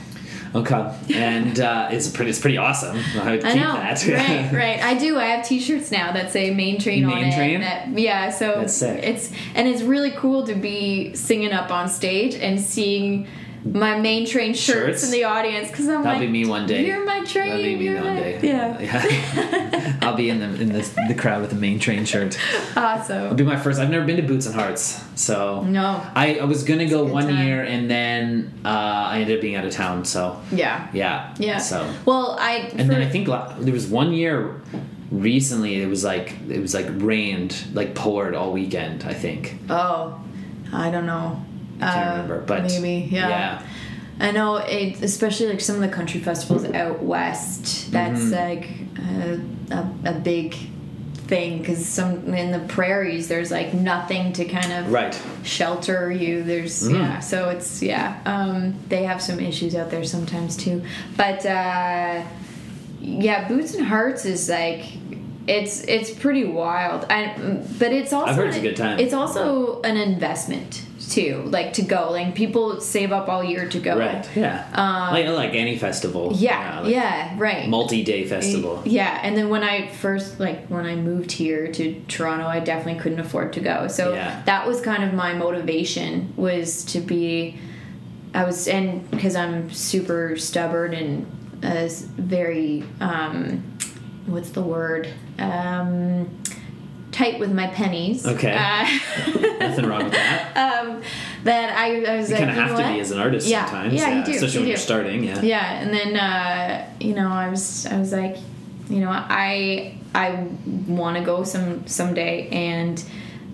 okay, 0.55 0.95
and 1.13 1.59
uh, 1.59 1.89
it's 1.91 2.07
pretty 2.07 2.29
it's 2.31 2.39
pretty 2.39 2.57
awesome. 2.57 2.97
I 3.19 3.31
would 3.31 3.43
I 3.45 3.53
keep 3.53 3.61
know. 3.61 3.73
that. 3.73 4.05
right, 4.07 4.51
right. 4.53 4.83
I 4.83 4.97
do. 4.97 5.17
I 5.17 5.25
have 5.25 5.45
T-shirts 5.45 5.91
now 5.91 6.11
that 6.13 6.31
say 6.31 6.53
"Mayne 6.53 6.79
Train" 6.79 7.05
on 7.05 7.15
Mayne 7.15 7.25
it. 7.33 7.35
Train? 7.35 7.61
That, 7.61 7.89
yeah, 7.89 8.29
so 8.29 8.55
That's 8.59 8.73
sick. 8.73 9.03
it's 9.03 9.31
and 9.55 9.67
it's 9.67 9.81
really 9.81 10.11
cool 10.11 10.45
to 10.47 10.55
be 10.55 11.13
singing 11.15 11.51
up 11.53 11.71
on 11.71 11.89
stage 11.89 12.35
and 12.35 12.59
seeing. 12.59 13.27
My 13.65 13.97
Mayne 13.99 14.25
Train 14.25 14.53
shirts, 14.53 15.01
Shirts? 15.01 15.03
in 15.05 15.11
the 15.11 15.23
audience 15.23 15.69
because 15.69 15.87
I'm 15.87 16.03
That'll 16.03 16.19
like, 16.19 16.27
be 16.27 16.31
me 16.31 16.45
one 16.45 16.65
day. 16.67 16.85
You're 16.85 17.05
my 17.05 17.23
train. 17.23 17.49
That'll 17.49 17.63
be 17.63 17.75
me 17.77 17.85
you're 17.85 18.03
one 18.03 18.15
my-" 18.15 18.19
day. 18.19 18.39
Yeah, 18.43 18.79
Yeah. 18.79 19.97
I'll 20.01 20.15
be 20.15 20.29
in 20.29 20.39
the 20.39 20.61
in 20.61 20.69
this, 20.73 20.89
the 21.07 21.15
crowd 21.15 21.41
with 21.41 21.49
the 21.51 21.55
Mayne 21.55 21.79
Train 21.79 22.03
shirt. 22.05 22.37
It'll 22.71 22.83
awesome. 22.83 23.35
be 23.35 23.43
my 23.43 23.55
first. 23.55 23.79
I've 23.79 23.89
never 23.89 24.05
been 24.05 24.17
to 24.17 24.21
Boots 24.23 24.45
and 24.47 24.55
Hearts, 24.55 25.01
so 25.15 25.63
No, 25.63 26.05
I, 26.13 26.39
I 26.39 26.43
was 26.45 26.63
gonna 26.63 26.87
go 26.89 27.05
one 27.05 27.27
time. 27.27 27.45
year 27.47 27.63
and 27.63 27.89
then 27.89 28.53
uh, 28.65 28.67
I 28.67 29.19
ended 29.21 29.37
up 29.37 29.41
being 29.41 29.55
out 29.55 29.65
of 29.65 29.71
town. 29.71 30.03
So 30.03 30.41
yeah, 30.51 30.89
yeah, 30.93 31.33
Yeah. 31.39 31.57
So 31.59 31.89
Well, 32.05 32.35
I 32.39 32.55
And 32.55 32.71
for- 32.71 32.83
then 32.83 33.01
I 33.01 33.07
think 33.09 33.27
there 33.27 33.73
was 33.73 33.87
one 33.87 34.13
year 34.13 34.61
recently 35.09 35.81
it 35.81 35.87
was 35.87 36.03
like 36.03 36.33
it 36.49 36.59
was 36.59 36.73
like 36.73 36.87
rained 36.89 37.55
like 37.73 37.93
poured 37.93 38.33
all 38.33 38.51
weekend 38.51 39.03
I 39.03 39.13
think 39.13 39.57
oh, 39.69 40.19
I 40.73 40.89
don't 40.91 41.05
know. 41.05 41.45
I 41.83 41.93
can't 41.93 42.07
Uh, 42.07 42.11
remember 42.13 42.39
but 42.45 42.63
maybe 42.63 43.07
yeah. 43.11 43.29
yeah 43.29 43.61
I 44.19 44.31
know 44.31 44.57
it, 44.57 45.01
especially 45.01 45.47
like 45.47 45.59
some 45.59 45.75
of 45.75 45.81
the 45.81 45.87
country 45.95 46.19
festivals 46.19 46.65
out 46.65 47.01
west. 47.01 47.91
That's 47.91 48.21
Mm-hmm. 48.21 48.49
like 48.49 48.69
a, 49.73 49.79
a, 50.09 50.11
a 50.11 50.13
big 50.13 50.55
thing 51.27 51.57
because 51.57 51.83
some 51.85 52.31
in 52.33 52.51
the 52.51 52.59
prairies 52.67 53.27
there's 53.27 53.49
like 53.49 53.73
nothing 53.73 54.31
to 54.33 54.45
kind 54.45 54.71
of 54.71 54.91
right 54.91 55.19
shelter 55.43 56.11
you. 56.11 56.43
There's 56.43 56.83
Mhm. 56.87 56.93
yeah, 56.93 57.19
so 57.21 57.49
it's 57.49 57.81
yeah. 57.81 58.19
Um, 58.25 58.75
they 58.87 59.03
have 59.03 59.19
some 59.21 59.39
issues 59.39 59.73
out 59.75 59.89
there 59.89 60.03
sometimes 60.03 60.55
too, 60.57 60.83
but 61.17 61.43
uh, 61.45 62.21
yeah, 63.01 63.47
Boots 63.47 63.73
and 63.75 63.85
Hearts 63.85 64.25
is 64.25 64.47
like. 64.49 64.83
It's 65.45 65.83
it's 65.83 66.09
pretty 66.09 66.45
wild, 66.45 67.05
I, 67.09 67.33
but 67.77 67.91
it's 67.91 68.13
also 68.13 68.29
I've 68.31 68.37
heard 68.37 68.47
it's 68.47 68.57
a 68.57 68.61
good 68.61 68.77
time. 68.77 68.97
It's 68.97 69.13
also 69.13 69.81
an 69.81 69.97
investment 69.97 70.82
too, 71.09 71.43
like 71.47 71.73
to 71.73 71.81
go. 71.81 72.11
Like 72.11 72.35
people 72.35 72.79
save 72.81 73.11
up 73.11 73.27
all 73.29 73.43
year 73.43 73.67
to 73.69 73.79
go. 73.79 73.97
right 73.97 74.27
yeah 74.35 74.65
Um, 74.73 75.13
like 75.13 75.27
like 75.27 75.53
any 75.53 75.77
festival 75.77 76.31
Yeah, 76.35 76.79
like 76.81 76.91
yeah, 76.93 77.35
right. 77.37 77.67
multi-day 77.69 78.25
festival 78.25 78.81
Yeah, 78.85 79.19
and 79.23 79.35
then 79.37 79.49
when 79.49 79.63
I 79.63 79.87
first 79.87 80.39
like 80.39 80.67
when 80.67 80.85
I 80.85 80.95
moved 80.95 81.31
here 81.31 81.71
to 81.71 82.01
Toronto, 82.07 82.45
I 82.47 82.59
definitely 82.59 83.01
couldn't 83.01 83.19
afford 83.19 83.53
to 83.53 83.59
go. 83.59 83.87
So 83.87 84.13
Yeah. 84.13 84.41
that 84.45 84.67
was 84.67 84.81
kind 84.81 85.03
of 85.03 85.13
my 85.13 85.33
motivation 85.33 86.33
was 86.35 86.83
to 86.85 86.99
be 86.99 87.57
I 88.33 88.43
was 88.45 88.67
and 88.67 89.09
because 89.11 89.35
I'm 89.35 89.69
super 89.71 90.35
stubborn 90.37 90.93
and 90.93 91.25
uh, 91.63 91.87
very 92.17 92.83
um 92.99 93.63
what's 94.25 94.49
the 94.51 94.61
word? 94.61 95.07
Um 95.39 96.29
tight 97.13 97.39
with 97.39 97.51
my 97.53 97.67
pennies. 97.67 98.25
Okay. 98.27 98.51
Uh, 98.53 98.83
nothing 99.59 99.85
wrong 99.85 100.03
with 100.03 100.13
that 100.13 100.57
um, 100.85 101.01
that 101.43 101.77
I, 101.77 102.03
I 102.03 102.17
was 102.17 102.29
You 102.29 102.35
like, 102.35 102.45
kind 102.45 102.49
of 102.51 102.55
have 102.57 102.71
know 102.71 102.77
to 102.77 102.83
what? 102.83 102.93
be 102.93 102.99
as 102.99 103.11
an 103.11 103.19
artist 103.19 103.47
Yeah. 103.47 103.65
sometimes. 103.65 103.93
Yeah, 103.93 104.19
you 104.19 104.25
do, 104.25 104.31
Especially 104.31 104.53
you 104.55 104.59
when 104.61 104.67
you're 104.69 104.77
starting. 104.77 105.23
Yeah. 105.23 105.41
Yeah, 105.41 105.81
and 105.81 105.93
then 105.93 106.17
uh, 106.17 106.89
you 106.99 107.13
know, 107.13 107.29
I 107.29 107.49
was 107.49 107.85
I 107.85 107.97
was 107.99 108.11
like, 108.11 108.37
you 108.89 108.99
know, 108.99 109.09
I 109.11 109.97
I 110.15 110.47
want 110.87 111.17
to 111.17 111.23
go 111.23 111.43
some 111.43 111.87
someday, 111.87 112.49
and 112.49 113.03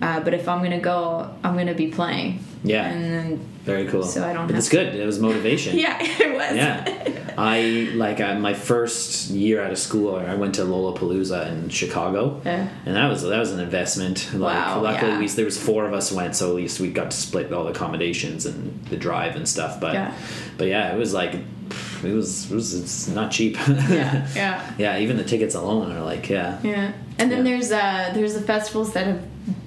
uh, 0.02 0.20
but 0.20 0.34
if 0.34 0.48
I'm 0.48 0.62
gonna 0.62 0.80
go, 0.80 1.30
I'm 1.44 1.56
gonna 1.56 1.74
be 1.74 1.88
playing. 1.90 2.42
Yeah. 2.64 2.84
And 2.90 3.04
then 3.04 3.48
Very 3.64 3.86
cool. 3.88 4.02
So 4.02 4.24
I 4.26 4.32
don't 4.32 4.46
But 4.46 4.56
it's 4.56 4.68
to- 4.70 4.76
good. 4.76 4.94
It 4.94 5.04
was 5.04 5.18
motivation. 5.18 5.78
yeah, 5.84 5.98
it 6.00 6.32
was. 6.34 6.56
Yeah. 6.56 7.34
I 7.38 7.90
like 7.94 8.20
uh, 8.20 8.34
my 8.38 8.52
first 8.54 9.30
year 9.30 9.62
out 9.62 9.70
of 9.70 9.78
school. 9.78 10.16
I 10.16 10.34
went 10.34 10.54
to 10.56 10.62
Lollapalooza 10.62 11.50
in 11.52 11.68
Chicago, 11.68 12.40
Yeah. 12.44 12.68
and 12.86 12.96
that 12.96 13.08
was 13.08 13.22
that 13.22 13.38
was 13.38 13.52
an 13.52 13.60
investment. 13.60 14.28
Like, 14.34 14.54
Wow, 14.56 14.80
luckily, 14.82 15.12
yeah. 15.12 15.18
we 15.20 15.28
there 15.28 15.44
was 15.44 15.56
four 15.62 15.86
of 15.86 15.92
us 15.92 16.10
went, 16.12 16.36
so 16.36 16.48
at 16.50 16.54
least 16.56 16.80
we 16.80 16.90
got 16.90 17.10
to 17.10 17.16
split 17.16 17.52
all 17.52 17.64
the 17.64 17.70
accommodations 17.70 18.46
and 18.46 18.82
the 18.86 18.96
drive 18.96 19.36
and 19.36 19.48
stuff. 19.48 19.78
But 19.80 19.94
Yeah. 19.94 20.14
but 20.58 20.68
yeah, 20.68 20.94
it 20.94 20.98
was 20.98 21.12
like 21.14 21.34
it 21.34 22.12
was 22.14 22.50
it 22.50 22.54
was 22.54 22.74
it's 22.74 23.08
not 23.08 23.30
cheap. 23.30 23.56
yeah, 23.68 24.26
yeah. 24.34 24.72
yeah. 24.78 24.98
Even 24.98 25.16
the 25.16 25.24
tickets 25.24 25.54
alone 25.54 25.92
are 25.92 26.02
like 26.02 26.28
yeah. 26.28 26.58
Yeah, 26.62 26.92
and 27.18 27.30
then 27.30 27.38
Yeah. 27.46 27.52
there's 27.52 27.70
uh 27.72 28.10
there's 28.14 28.34
the 28.34 28.42
festivals 28.42 28.92
that 28.94 29.06
have 29.06 29.22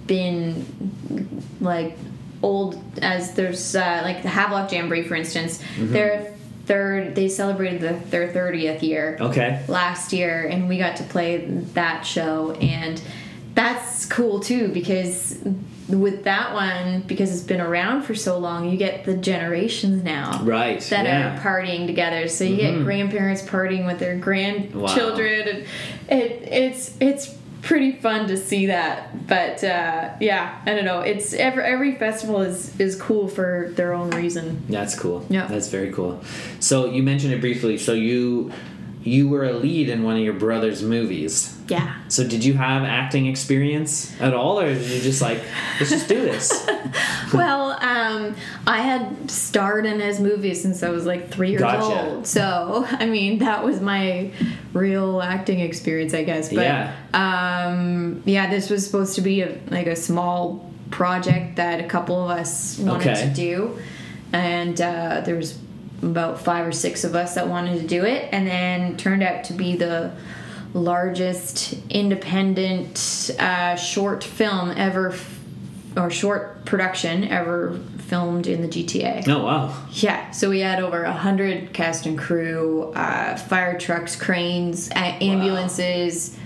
been 0.07 0.65
like 1.61 1.97
old 2.43 2.79
as 3.01 3.33
there's 3.33 3.75
uh, 3.75 4.01
like 4.03 4.21
the 4.21 4.29
Havelock 4.29 4.71
Jamboree 4.71 5.03
for 5.03 5.15
instance. 5.15 5.57
Mm-hmm. 5.57 5.93
Their 5.93 6.35
third 6.65 7.15
they 7.15 7.27
celebrated 7.29 7.81
the, 7.81 8.09
their 8.09 8.27
thirtieth 8.31 8.83
year 8.83 9.17
Okay. 9.19 9.63
last 9.67 10.13
year, 10.13 10.47
and 10.47 10.69
we 10.69 10.77
got 10.77 10.97
to 10.97 11.03
play 11.03 11.45
that 11.73 12.05
show, 12.05 12.51
and 12.61 13.01
that's 13.55 14.05
cool 14.05 14.39
too 14.39 14.67
because 14.69 15.39
with 15.89 16.23
that 16.23 16.53
one 16.53 17.01
because 17.01 17.29
it's 17.31 17.43
been 17.43 17.59
around 17.61 18.01
for 18.03 18.15
so 18.15 18.39
long 18.39 18.69
you 18.69 18.77
get 18.77 19.03
the 19.03 19.15
generations 19.15 20.01
now 20.01 20.41
Right. 20.41 20.79
that 20.89 21.05
yeah. 21.05 21.35
are 21.35 21.39
partying 21.41 21.85
together. 21.85 22.27
So 22.29 22.45
you 22.45 22.55
get 22.55 22.83
grandparents 22.83 23.41
partying 23.43 23.85
with 23.85 23.99
their 23.99 24.15
grandchildren, 24.17 25.65
and 26.09 26.21
it 26.21 26.31
it's 26.51 26.95
it's 26.99 27.37
pretty 27.61 27.93
fun 27.93 28.27
to 28.27 28.37
see 28.37 28.67
that. 28.67 29.12
But 29.27 29.63
uh, 29.63 30.13
yeah, 30.19 30.61
I 30.65 30.73
don't 30.73 30.85
know. 30.85 30.99
It's 30.99 31.33
every 31.33 31.63
every 31.63 31.95
festival 31.95 32.41
is 32.41 32.79
is 32.79 32.95
cool 32.95 33.27
for 33.27 33.71
their 33.75 33.93
own 33.93 34.09
reason. 34.11 34.63
That's 34.69 34.97
cool. 34.97 35.25
Yeah. 35.29 35.47
That's 35.47 35.69
very 35.69 35.91
cool. 35.91 36.21
So 36.59 36.85
you 36.85 37.03
mentioned 37.03 37.33
it 37.33 37.41
briefly. 37.41 37.77
So 37.77 37.93
you 37.93 38.51
you 39.03 39.27
were 39.29 39.43
a 39.45 39.53
lead 39.53 39.89
in 39.89 40.03
one 40.03 40.15
of 40.15 40.21
your 40.23 40.33
brother's 40.33 40.81
movies. 40.81 41.57
Yeah. 41.67 41.95
So 42.07 42.27
did 42.27 42.43
you 42.43 42.53
have 42.53 42.83
acting 42.83 43.25
experience 43.27 44.19
at 44.21 44.33
all, 44.33 44.59
or 44.59 44.73
did 44.73 44.89
you 44.89 45.01
just 45.01 45.21
like 45.21 45.41
let's 45.79 45.89
just 45.91 46.07
do 46.07 46.21
this? 46.21 46.65
Well, 47.33 47.71
um, 47.81 48.35
I 48.67 48.77
had 48.81 49.29
starred 49.31 49.87
in 49.87 49.99
his 49.99 50.19
movie 50.19 50.53
since 50.53 50.83
I 50.83 50.89
was 50.89 51.07
like 51.07 51.31
three 51.31 51.49
years 51.49 51.61
Gotcha. 51.61 52.11
old. 52.11 52.27
So, 52.27 52.85
I 52.91 53.07
mean, 53.07 53.39
that 53.39 53.63
was 53.63 53.81
my 53.81 54.29
real 54.73 55.19
acting 55.19 55.59
experience, 55.59 56.13
I 56.13 56.23
guess. 56.23 56.49
But, 56.53 56.61
Yeah. 56.63 56.95
Um, 57.15 58.21
yeah, 58.25 58.49
this 58.51 58.69
was 58.69 58.85
supposed 58.85 59.15
to 59.15 59.21
be 59.21 59.41
a, 59.41 59.57
like 59.71 59.87
a 59.87 59.95
small 59.95 60.71
project 60.91 61.55
that 61.55 61.79
a 61.79 61.87
couple 61.87 62.23
of 62.23 62.29
us 62.37 62.77
wanted 62.77 63.07
Okay. 63.09 63.27
to 63.27 63.33
do. 63.33 63.79
And 64.31 64.79
uh, 64.79 65.21
there 65.25 65.35
was 65.35 65.57
about 66.03 66.41
five 66.41 66.67
or 66.67 66.71
six 66.71 67.03
of 67.03 67.15
us 67.15 67.35
that 67.35 67.47
wanted 67.47 67.79
to 67.81 67.87
do 67.87 68.05
it. 68.05 68.29
And 68.31 68.45
then 68.47 68.97
turned 68.97 69.23
out 69.23 69.45
to 69.45 69.53
be 69.53 69.75
the 69.75 70.11
largest 70.73 71.73
independent 71.89 73.31
uh, 73.39 73.75
short 73.75 74.23
film 74.23 74.71
ever 74.75 75.11
f- 75.11 75.39
or 75.95 76.09
short 76.09 76.65
production 76.65 77.23
ever 77.25 77.79
filmed 78.07 78.47
in 78.47 78.61
the 78.61 78.67
GTA. 78.67 79.27
Oh 79.27 79.43
wow. 79.45 79.87
Yeah, 79.91 80.31
so 80.31 80.49
we 80.49 80.59
had 80.61 80.81
over 80.81 81.03
a 81.03 81.11
hundred 81.13 81.73
cast 81.73 82.05
and 82.05 82.17
crew, 82.17 82.91
uh, 82.95 83.37
fire 83.37 83.77
trucks, 83.79 84.15
cranes, 84.15 84.89
a- 84.91 84.95
ambulances, 84.95 86.37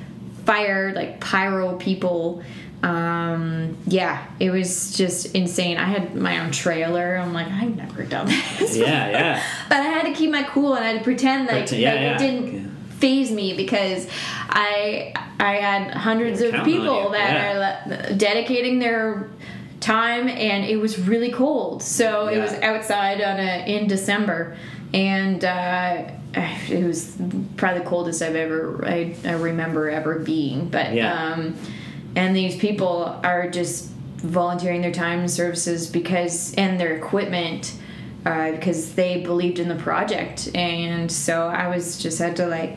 fire 0.45 0.93
like 0.93 1.19
pyro 1.19 1.75
people. 1.77 2.43
Um, 2.83 3.75
yeah, 3.87 4.25
it 4.39 4.51
was 4.51 4.95
just 4.95 5.33
insane. 5.35 5.77
I 5.77 5.85
had 5.85 6.15
my 6.15 6.39
own 6.39 6.51
trailer. 6.51 7.15
I'm 7.17 7.33
like, 7.33 7.47
I've 7.47 7.75
never 7.75 8.03
done 8.03 8.27
this. 8.59 8.77
Yeah, 8.77 9.09
yeah. 9.09 9.43
But 9.69 9.77
I 9.79 9.83
had 9.87 10.05
to 10.05 10.13
keep 10.13 10.31
my 10.31 10.43
cool 10.43 10.75
and 10.75 10.83
I 10.85 10.89
had 10.89 10.97
to 10.99 11.03
pretend 11.03 11.47
like, 11.47 11.67
Pretend- 11.67 11.81
yeah, 11.81 11.91
like 11.91 12.01
yeah. 12.01 12.15
it 12.15 12.19
didn't 12.19 12.53
Yeah. 12.53 12.69
phase 12.99 13.31
me 13.31 13.55
because 13.55 14.07
I 14.49 15.13
I 15.39 15.55
had 15.55 15.91
hundreds 15.91 16.41
of 16.41 16.53
people 16.63 17.11
that 17.11 17.55
are 17.55 17.59
le- 17.59 18.13
dedicating 18.15 18.79
their 18.79 19.27
time 19.79 20.27
and 20.27 20.63
it 20.65 20.77
was 20.77 20.99
really 20.99 21.31
cold. 21.31 21.81
So 21.83 22.27
it 22.27 22.39
was 22.39 22.53
outside 22.53 23.21
on 23.21 23.39
a 23.39 23.65
in 23.67 23.87
December 23.87 24.55
and 24.93 25.43
uh, 25.43 26.03
it 26.69 26.85
was 26.85 27.17
probably 27.57 27.79
the 27.79 27.85
coldest 27.85 28.21
I've 28.21 28.35
ever 28.35 28.83
I, 28.85 29.15
I 29.25 29.33
remember 29.33 29.89
ever 29.89 30.19
being. 30.19 30.69
But 30.69 30.93
Yeah. 30.93 31.33
um, 31.33 31.55
and 32.17 32.35
these 32.35 32.55
people 32.57 33.19
are 33.23 33.47
just 33.49 33.89
volunteering 34.17 34.81
their 34.81 34.91
time 34.91 35.19
and 35.19 35.31
services 35.31 35.87
because 35.87 36.53
and 36.55 36.79
their 36.79 36.95
equipment 36.95 37.73
uh, 38.25 38.51
because 38.51 38.93
they 38.95 39.21
believed 39.21 39.59
in 39.59 39.67
the 39.69 39.75
project 39.89 40.49
and 40.55 41.11
so 41.11 41.47
i 41.47 41.67
was 41.73 41.97
just 42.01 42.17
had 42.19 42.35
to 42.35 42.45
like 42.47 42.73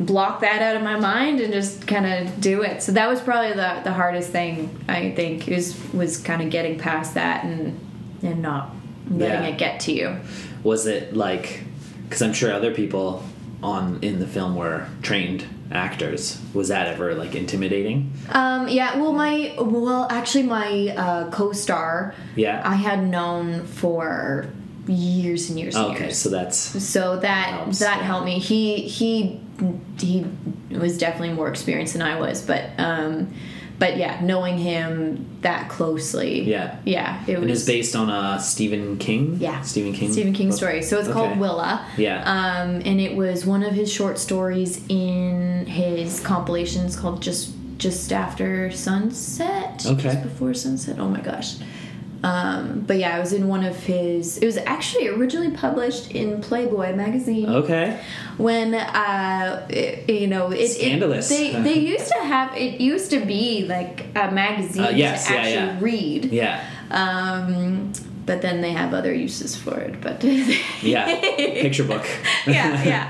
block 0.00 0.40
that 0.40 0.62
out 0.62 0.76
of 0.76 0.82
my 0.82 0.98
mind 0.98 1.40
and 1.40 1.52
just 1.52 1.86
kind 1.86 2.06
of 2.06 2.40
do 2.40 2.62
it 2.62 2.82
so 2.82 2.92
that 2.92 3.08
was 3.08 3.20
probably 3.20 3.50
the, 3.52 3.80
the 3.84 3.92
hardest 3.92 4.30
thing 4.30 4.68
i 4.88 5.10
think 5.10 5.48
is 5.48 5.76
was 5.92 6.16
kind 6.18 6.40
of 6.40 6.50
getting 6.50 6.78
past 6.78 7.14
that 7.14 7.44
and 7.44 7.78
and 8.22 8.40
not 8.42 8.70
letting 9.10 9.42
Yeah. 9.44 9.48
it 9.54 9.58
get 9.58 9.80
to 9.80 9.92
you 9.92 10.16
Was 10.64 10.86
it 10.86 11.14
like? 11.14 11.62
Because 12.04 12.20
I'm 12.22 12.32
sure 12.32 12.52
other 12.52 12.72
people 12.74 13.22
on 13.62 13.98
in 14.02 14.18
the 14.18 14.26
film 14.26 14.56
were 14.56 14.86
trained 15.02 15.44
actors. 15.70 16.40
Was 16.54 16.68
that 16.68 16.86
ever 16.88 17.14
like 17.14 17.34
intimidating? 17.34 18.12
Um, 18.30 18.68
yeah, 18.68 18.96
well, 18.98 19.12
my 19.12 19.54
well, 19.58 20.06
actually, 20.10 20.44
my 20.44 20.94
uh, 20.96 21.30
co-star, 21.30 22.14
Yeah. 22.36 22.62
I 22.64 22.74
had 22.74 23.06
known 23.06 23.64
for 23.66 24.46
years 24.86 25.50
and 25.50 25.58
years 25.58 25.76
and 25.76 25.86
okay, 25.94 26.04
years. 26.04 26.18
so 26.18 26.30
that's 26.30 26.56
So 26.58 27.18
that 27.20 27.48
Helps, 27.48 27.78
that 27.80 27.98
yeah. 27.98 28.04
helped 28.04 28.24
me. 28.26 28.38
He 28.38 28.82
he 28.82 29.40
he 29.98 30.24
was 30.70 30.96
definitely 30.96 31.34
more 31.34 31.48
experienced 31.48 31.92
than 31.92 32.02
I 32.02 32.18
was, 32.18 32.40
but 32.42 32.70
um, 32.78 33.32
but 33.78 33.96
yeah, 33.96 34.18
knowing 34.22 34.58
him 34.58 35.26
that 35.42 35.68
closely, 35.68 36.42
Yeah. 36.42 36.76
yeah, 36.84 37.22
it 37.26 37.34
and 37.38 37.44
was 37.48 37.60
it's 37.60 37.66
based 37.66 37.94
on 37.94 38.10
a 38.10 38.40
Stephen 38.40 38.98
King. 38.98 39.36
yeah 39.40 39.60
Stephen 39.62 39.92
King. 39.92 40.12
Stephen 40.12 40.32
King 40.32 40.48
book? 40.48 40.56
story. 40.56 40.82
So 40.82 40.98
it's 40.98 41.08
Okay. 41.08 41.14
called 41.18 41.38
Willa. 41.38 41.86
Yeah. 41.96 42.22
Um, 42.22 42.82
and 42.84 43.00
it 43.00 43.14
was 43.16 43.46
one 43.46 43.62
of 43.62 43.72
his 43.74 43.92
short 43.92 44.18
stories 44.18 44.80
in 44.88 45.66
his 45.66 46.20
compilations 46.20 46.96
called 46.96 47.22
Just 47.22 47.50
Just 47.78 48.12
After 48.12 48.70
Sunset. 48.72 49.84
Okay. 49.86 50.02
Just 50.02 50.22
before 50.22 50.52
sunset. 50.54 50.96
Oh 50.98 51.08
my 51.08 51.20
gosh. 51.20 51.54
Um, 52.24 52.80
but 52.86 52.96
yeah, 52.98 53.14
I 53.16 53.20
was 53.20 53.32
in 53.32 53.46
one 53.46 53.64
of 53.64 53.76
his. 53.76 54.38
It 54.38 54.46
was 54.46 54.56
actually 54.58 55.06
originally 55.08 55.52
published 55.52 56.10
in 56.10 56.40
Playboy 56.40 56.96
magazine 56.96 57.48
Okay. 57.48 58.00
when 58.38 58.74
uh, 58.74 59.66
it, 59.70 60.10
you 60.10 60.26
know 60.26 60.50
it, 60.50 60.58
it- 60.60 60.68
Scandalous. 60.70 61.28
they 61.28 61.52
they 61.62 61.78
used 61.94 62.08
to 62.08 62.18
have 62.18 62.56
it 62.56 62.80
used 62.80 63.10
to 63.10 63.20
be 63.24 63.66
like 63.68 64.06
a 64.16 64.32
magazine 64.32 64.84
Uh, 64.84 64.88
yes, 64.90 65.28
to 65.28 65.32
yeah, 65.34 65.38
actually 65.40 65.54
yeah. 65.54 65.78
read. 65.80 66.24
Yeah. 66.32 66.64
Um, 66.90 67.92
but 68.28 68.42
then 68.42 68.60
they 68.60 68.72
have 68.72 68.90
other 68.94 69.12
uses 69.12 69.56
for 69.56 69.76
it. 69.86 69.94
But 70.00 70.22
Yeah. 70.92 71.06
Picture 71.64 71.84
book. 71.92 72.06
yeah, 72.46 72.84
yeah. 72.84 73.06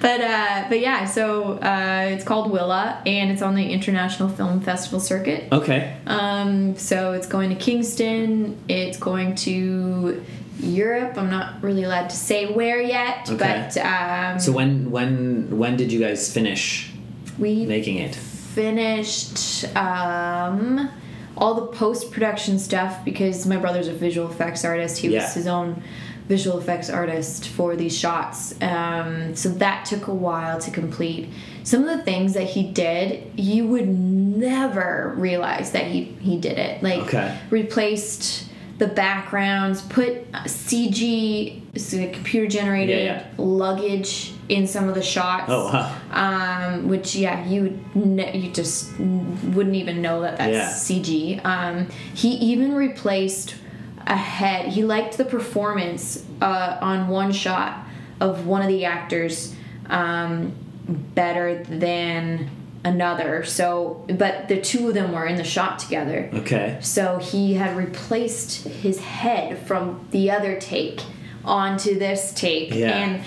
But 0.00 0.20
uh, 0.20 0.64
but 0.70 0.80
yeah. 0.80 1.04
So 1.04 1.24
uh, 1.72 2.08
it's 2.14 2.24
called 2.24 2.50
Willa, 2.50 3.00
and 3.06 3.30
it's 3.32 3.42
on 3.42 3.54
the 3.54 3.66
International 3.76 4.28
Film 4.28 4.60
Festival 4.60 4.98
circuit. 5.00 5.40
Okay. 5.52 5.80
Um, 6.06 6.76
so 6.76 7.12
it's 7.12 7.28
going 7.28 7.50
to 7.50 7.56
Kingston. 7.66 8.56
It's 8.68 8.98
going 8.98 9.34
to 9.46 10.22
Europe. 10.60 11.12
I'm 11.20 11.30
not 11.30 11.62
really 11.62 11.84
allowed 11.84 12.08
to 12.10 12.16
say 12.16 12.40
where 12.58 12.80
yet, 12.80 13.28
Okay. 13.30 13.36
but 13.36 13.76
um, 13.78 14.38
So 14.40 14.50
when 14.52 14.90
when 14.90 15.58
when 15.60 15.76
did 15.76 15.92
you 15.92 16.00
guys 16.00 16.32
finish 16.32 16.90
we 17.38 17.66
making 17.66 17.98
it? 17.98 18.14
finished 18.54 19.64
um, 19.76 20.88
all 21.36 21.54
the 21.54 21.66
post 21.66 22.10
production 22.12 22.58
stuff 22.58 23.04
because 23.04 23.46
my 23.46 23.56
brother's 23.56 23.88
a 23.88 23.92
visual 23.92 24.30
effects 24.30 24.64
artist. 24.64 24.98
He 24.98 25.08
Yeah. 25.08 25.22
was 25.24 25.34
his 25.34 25.46
own 25.46 25.82
visual 26.28 26.58
effects 26.58 26.88
artist 26.88 27.48
for 27.48 27.76
these 27.76 27.96
shots. 27.96 28.54
Um, 28.62 29.34
so 29.36 29.48
that 29.50 29.84
took 29.84 30.06
a 30.06 30.14
while 30.14 30.58
to 30.60 30.70
complete. 30.70 31.28
Some 31.64 31.86
of 31.86 31.98
the 31.98 32.02
things 32.02 32.32
that 32.34 32.44
he 32.44 32.62
did, 32.62 33.24
you 33.36 33.66
would 33.66 33.88
never 33.88 35.12
realize 35.16 35.72
that 35.72 35.84
he, 35.86 36.04
he 36.20 36.38
did 36.38 36.56
it. 36.58 36.82
Like, 36.82 37.00
Okay. 37.00 37.36
replaced 37.50 38.46
the 38.78 38.86
backgrounds, 38.86 39.82
put 39.82 40.30
CG, 40.46 41.60
computer 41.76 42.46
generated 42.46 42.98
Yeah, 43.04 43.04
yeah. 43.04 43.26
luggage 43.36 44.32
in 44.48 44.66
some 44.66 44.88
of 44.88 44.94
the 44.94 45.02
shots 45.02 45.44
Oh 45.48 45.66
wow. 45.72 45.96
um, 46.12 46.88
which 46.88 47.14
yeah 47.16 47.44
you 47.46 47.78
ne- 47.94 48.36
you 48.36 48.52
just 48.52 48.90
wouldn't 48.98 49.74
even 49.76 50.00
know 50.02 50.20
that 50.22 50.38
that's 50.38 50.88
Yeah. 50.90 50.98
CG. 51.00 51.44
Um, 51.44 51.88
he 52.14 52.30
even 52.52 52.74
replaced 52.74 53.54
a 54.06 54.16
head. 54.16 54.68
He 54.68 54.84
liked 54.84 55.16
the 55.16 55.24
performance 55.24 56.24
uh, 56.42 56.78
on 56.80 57.08
one 57.08 57.32
shot 57.32 57.86
of 58.20 58.46
one 58.46 58.60
of 58.62 58.68
the 58.68 58.84
actors 58.84 59.54
um, 59.88 60.52
better 61.14 61.62
than 61.64 62.50
another. 62.84 63.44
So, 63.44 64.04
but 64.08 64.48
the 64.48 64.60
two 64.60 64.88
of 64.88 64.94
them 64.94 65.12
were 65.12 65.24
in 65.26 65.36
the 65.36 65.44
shot 65.44 65.78
together. 65.78 66.28
Okay. 66.34 66.76
So 66.82 67.16
he 67.18 67.54
had 67.54 67.76
replaced 67.78 68.64
his 68.68 68.98
head 69.00 69.58
from 69.66 70.06
the 70.10 70.30
other 70.30 70.60
take 70.60 71.00
onto 71.44 71.98
this 71.98 72.32
take. 72.34 72.74
Yeah. 72.74 73.20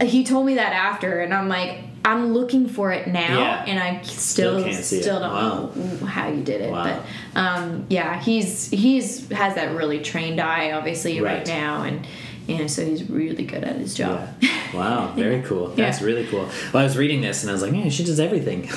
And 0.00 0.08
he 0.10 0.24
told 0.24 0.46
me 0.46 0.54
that 0.54 0.72
after, 0.72 1.20
and 1.20 1.32
I'm 1.32 1.48
like, 1.48 1.78
I'm 2.04 2.32
looking 2.32 2.68
for 2.68 2.90
it 2.90 3.06
now, 3.06 3.38
Yeah. 3.38 3.64
and 3.68 3.78
I 3.78 4.02
still 4.02 4.58
Still 4.58 4.64
can't 4.64 4.84
see 4.84 4.96
it. 4.98 5.02
still 5.02 5.20
don't 5.20 5.32
Wow. 5.32 5.70
know 5.74 6.06
how 6.06 6.28
you 6.28 6.42
did 6.42 6.60
it. 6.60 6.72
Wow. 6.72 7.00
But 7.34 7.40
um, 7.40 7.86
yeah, 7.88 8.20
he's 8.20 8.68
he's 8.70 9.28
has 9.30 9.54
that 9.54 9.76
really 9.76 10.00
trained 10.00 10.40
eye, 10.40 10.72
obviously, 10.72 11.20
right, 11.20 11.38
Right. 11.38 11.46
now, 11.46 11.84
and 11.84 12.04
you 12.48 12.58
know, 12.58 12.66
so 12.66 12.84
he's 12.84 13.08
really 13.08 13.44
good 13.44 13.62
at 13.62 13.76
his 13.76 13.94
job. 13.94 14.28
Yeah. 14.40 14.50
Wow, 14.74 15.12
very 15.16 15.42
cool. 15.42 15.68
That's 15.68 16.00
Yeah. 16.00 16.06
really 16.06 16.26
cool. 16.26 16.48
Well, 16.72 16.80
I 16.80 16.84
was 16.84 16.96
reading 16.98 17.20
this 17.20 17.44
and 17.44 17.50
I 17.50 17.52
was 17.52 17.62
like, 17.62 17.72
yeah, 17.72 17.88
she 17.88 18.02
does 18.02 18.18
everything. 18.18 18.68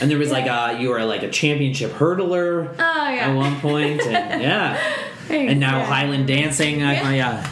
and 0.00 0.08
there 0.08 0.16
was 0.18 0.30
like, 0.30 0.46
uh, 0.48 0.76
you 0.78 0.90
were 0.90 1.04
like 1.04 1.24
a 1.24 1.28
championship 1.30 1.90
hurdler 1.90 2.68
Oh 2.78 3.08
yeah. 3.08 3.30
at 3.30 3.34
one 3.34 3.58
point, 3.60 4.00
and 4.02 4.40
yeah. 4.40 4.78
And 5.30 5.60
now 5.60 5.78
yeah. 5.78 5.84
Highland 5.84 6.26
dancing. 6.26 6.82
I, 6.82 7.16
yeah. 7.16 7.42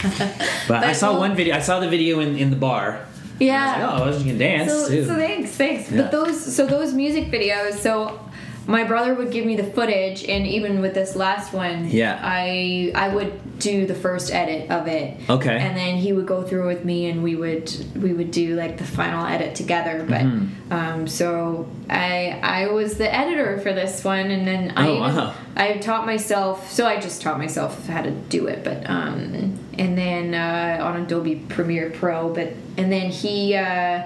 But, 0.68 0.84
I 0.84 0.92
saw 0.92 1.18
one 1.18 1.34
video. 1.34 1.56
I 1.56 1.60
saw 1.60 1.80
the 1.80 1.88
video 1.88 2.20
in, 2.20 2.36
in 2.36 2.50
the 2.50 2.56
bar. 2.56 3.06
Yeah. 3.38 3.54
I 3.64 3.66
was 3.66 3.76
like, 3.76 4.00
oh, 4.00 4.04
I 4.04 4.06
was 4.06 4.22
can 4.22 4.38
dance 4.38 4.70
So, 4.70 4.88
too. 4.88 5.06
so 5.06 5.14
thanks, 5.16 5.50
thanks. 5.52 5.90
Yeah. 5.90 6.02
But 6.02 6.12
those, 6.12 6.54
so 6.56 6.66
those 6.66 6.92
music 6.92 7.24
videos. 7.26 7.74
So 7.74 8.20
my 8.66 8.84
brother 8.84 9.14
would 9.14 9.30
give 9.32 9.44
me 9.44 9.56
the 9.56 9.64
footage, 9.64 10.24
and 10.24 10.46
even 10.46 10.80
with 10.80 10.94
this 10.94 11.16
last 11.16 11.52
one, 11.52 11.88
Yeah. 11.90 12.18
I 12.22 12.92
I 12.94 13.08
would 13.14 13.58
do 13.58 13.86
the 13.86 13.94
first 13.94 14.32
edit 14.32 14.70
of 14.70 14.86
it. 14.88 15.18
Okay. 15.30 15.56
And 15.56 15.76
then 15.76 15.96
he 15.96 16.12
would 16.12 16.26
go 16.26 16.42
through 16.42 16.66
with 16.68 16.84
me, 16.84 17.08
and 17.10 17.22
we 17.22 17.34
would 17.36 17.70
we 17.96 18.12
would 18.12 18.30
do 18.30 18.54
like 18.56 18.78
the 18.78 18.84
final 18.84 19.24
edit 19.26 19.54
together. 19.54 20.04
But 20.08 20.22
Mm-hmm. 20.22 20.72
um, 20.72 21.08
so 21.08 21.68
I 21.90 22.38
I 22.42 22.66
was 22.68 22.98
the 22.98 23.12
editor 23.12 23.58
for 23.60 23.72
this 23.72 24.04
one, 24.04 24.30
and 24.30 24.46
then 24.46 24.72
I 24.76 24.86
Oh, 24.88 24.90
even, 24.96 25.16
wow. 25.16 25.34
I 25.56 25.78
taught 25.78 26.06
myself. 26.06 26.70
So 26.70 26.86
I 26.86 27.00
just 27.00 27.20
taught 27.22 27.38
myself 27.38 27.86
how 27.88 28.02
to 28.02 28.10
do 28.10 28.46
it, 28.46 28.62
but 28.64 28.88
um, 28.88 29.58
and 29.78 29.98
then 29.98 30.34
uh, 30.34 30.84
on 30.84 31.02
Adobe 31.02 31.36
Premiere 31.48 31.90
Pro, 31.90 32.32
but 32.32 32.52
and 32.76 32.90
then 32.92 33.10
he. 33.10 33.54
Uh, 33.56 34.02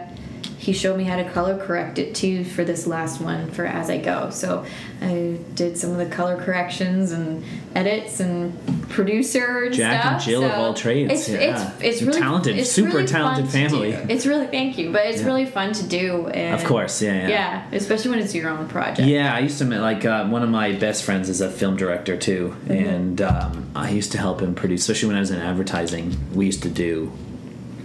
he 0.66 0.72
showed 0.72 0.96
me 0.98 1.04
how 1.04 1.16
to 1.16 1.24
color 1.30 1.56
correct 1.56 1.98
it 1.98 2.14
too 2.14 2.44
for 2.44 2.64
this 2.64 2.86
last 2.86 3.20
one 3.20 3.50
for 3.52 3.64
as 3.64 3.88
I 3.88 3.98
go. 3.98 4.30
So 4.30 4.64
I 5.00 5.38
did 5.54 5.78
some 5.78 5.90
of 5.92 5.98
the 5.98 6.06
color 6.06 6.36
corrections 6.36 7.12
and 7.12 7.44
edits 7.74 8.18
and 8.18 8.52
producer 8.88 9.64
and 9.64 9.74
Jack 9.74 10.00
stuff. 10.00 10.12
and 10.14 10.22
Jill 10.22 10.44
of 10.44 10.52
all 10.52 10.74
trades, 10.74 11.12
It's 11.12 11.28
yeah. 11.28 11.36
it's 11.38 11.82
it's 11.82 12.02
really 12.02 12.20
talented, 12.20 12.56
it's 12.58 12.70
super 12.72 12.96
really 12.96 13.06
talented 13.06 13.48
family. 13.48 13.90
It's 13.92 14.26
really 14.26 14.48
thank 14.48 14.76
you, 14.78 14.90
but 14.92 15.06
it's 15.06 15.20
Yeah. 15.20 15.26
really 15.26 15.46
fun 15.46 15.72
to 15.74 15.84
do. 15.84 16.26
And 16.28 16.54
Of 16.54 16.64
course, 16.64 17.00
yeah, 17.00 17.12
yeah. 17.22 17.28
yeah, 17.28 17.62
especially 17.72 18.10
when 18.10 18.18
it's 18.20 18.34
your 18.34 18.48
own 18.50 18.66
project. 18.68 19.06
Yeah, 19.08 19.34
I 19.34 19.40
used 19.40 19.58
to 19.58 19.64
meet 19.64 19.78
like 19.78 20.04
uh, 20.04 20.26
one 20.26 20.42
of 20.42 20.48
my 20.50 20.72
best 20.72 21.04
friends 21.04 21.28
is 21.28 21.40
a 21.40 21.50
film 21.50 21.76
director 21.76 22.16
too, 22.16 22.54
Mm-hmm. 22.66 22.72
and 22.94 23.22
um, 23.22 23.52
I 23.76 23.90
used 23.90 24.10
to 24.12 24.18
help 24.18 24.40
him 24.40 24.54
produce. 24.54 24.80
Especially 24.82 25.08
when 25.08 25.16
I 25.16 25.20
was 25.20 25.30
in 25.30 25.40
advertising, 25.40 26.16
we 26.34 26.46
used 26.46 26.62
to 26.64 26.68
do 26.68 27.12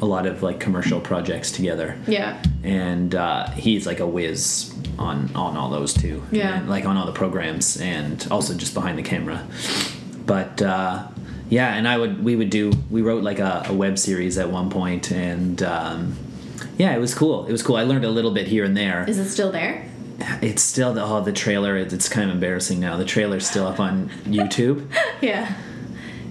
a 0.02 0.06
lot 0.06 0.26
of 0.26 0.42
like 0.44 0.60
commercial 0.60 1.00
projects 1.00 1.52
together. 1.52 1.98
Yeah. 2.08 2.42
and 2.64 3.14
uh, 3.16 3.50
he's 3.52 3.86
like 3.86 4.00
a 4.00 4.08
whiz 4.08 4.74
on 4.98 5.30
on 5.36 5.58
all 5.58 5.70
those 5.70 5.94
too. 5.94 6.24
Yeah. 6.32 6.60
And, 6.60 6.70
like 6.70 6.86
on 6.86 6.98
all 6.98 7.06
the 7.06 7.12
programs, 7.14 7.80
and 7.80 8.26
also 8.32 8.54
just 8.56 8.74
behind 8.74 8.98
the 8.98 9.04
camera. 9.04 9.46
But 10.26 10.62
uh, 10.62 11.08
yeah, 11.50 11.74
and 11.76 11.88
I 11.88 11.98
would 11.98 12.24
we 12.24 12.36
would 12.36 12.50
do 12.50 12.72
we 12.90 13.02
wrote 13.02 13.24
like 13.24 13.40
a, 13.40 13.64
a 13.68 13.74
web 13.74 13.98
series 13.98 14.38
at 14.38 14.50
one 14.50 14.70
point, 14.70 15.12
and 15.12 15.62
um, 15.64 16.16
yeah, 16.78 16.96
it 16.96 17.00
was 17.00 17.14
cool. 17.14 17.46
It 17.48 17.52
was 17.52 17.64
cool. 17.64 17.76
I 17.76 17.84
learned 17.84 18.06
a 18.06 18.10
little 18.10 18.32
bit 18.32 18.48
here 18.48 18.64
and 18.64 18.76
there. 18.78 19.06
Is 19.10 19.18
it 19.20 19.30
still 19.30 19.52
there? 19.52 19.88
It's 20.42 20.62
still 20.62 20.94
the 20.94 21.04
oh 21.04 21.22
the 21.22 21.34
trailer. 21.34 21.76
It's 21.78 22.08
kind 22.10 22.30
of 22.30 22.36
embarrassing 22.36 22.80
now. 22.80 22.96
The 22.98 23.06
trailer's 23.06 23.48
still 23.48 23.66
up 23.66 23.80
on 23.80 24.10
YouTube, 24.26 24.88
Yeah. 25.22 25.54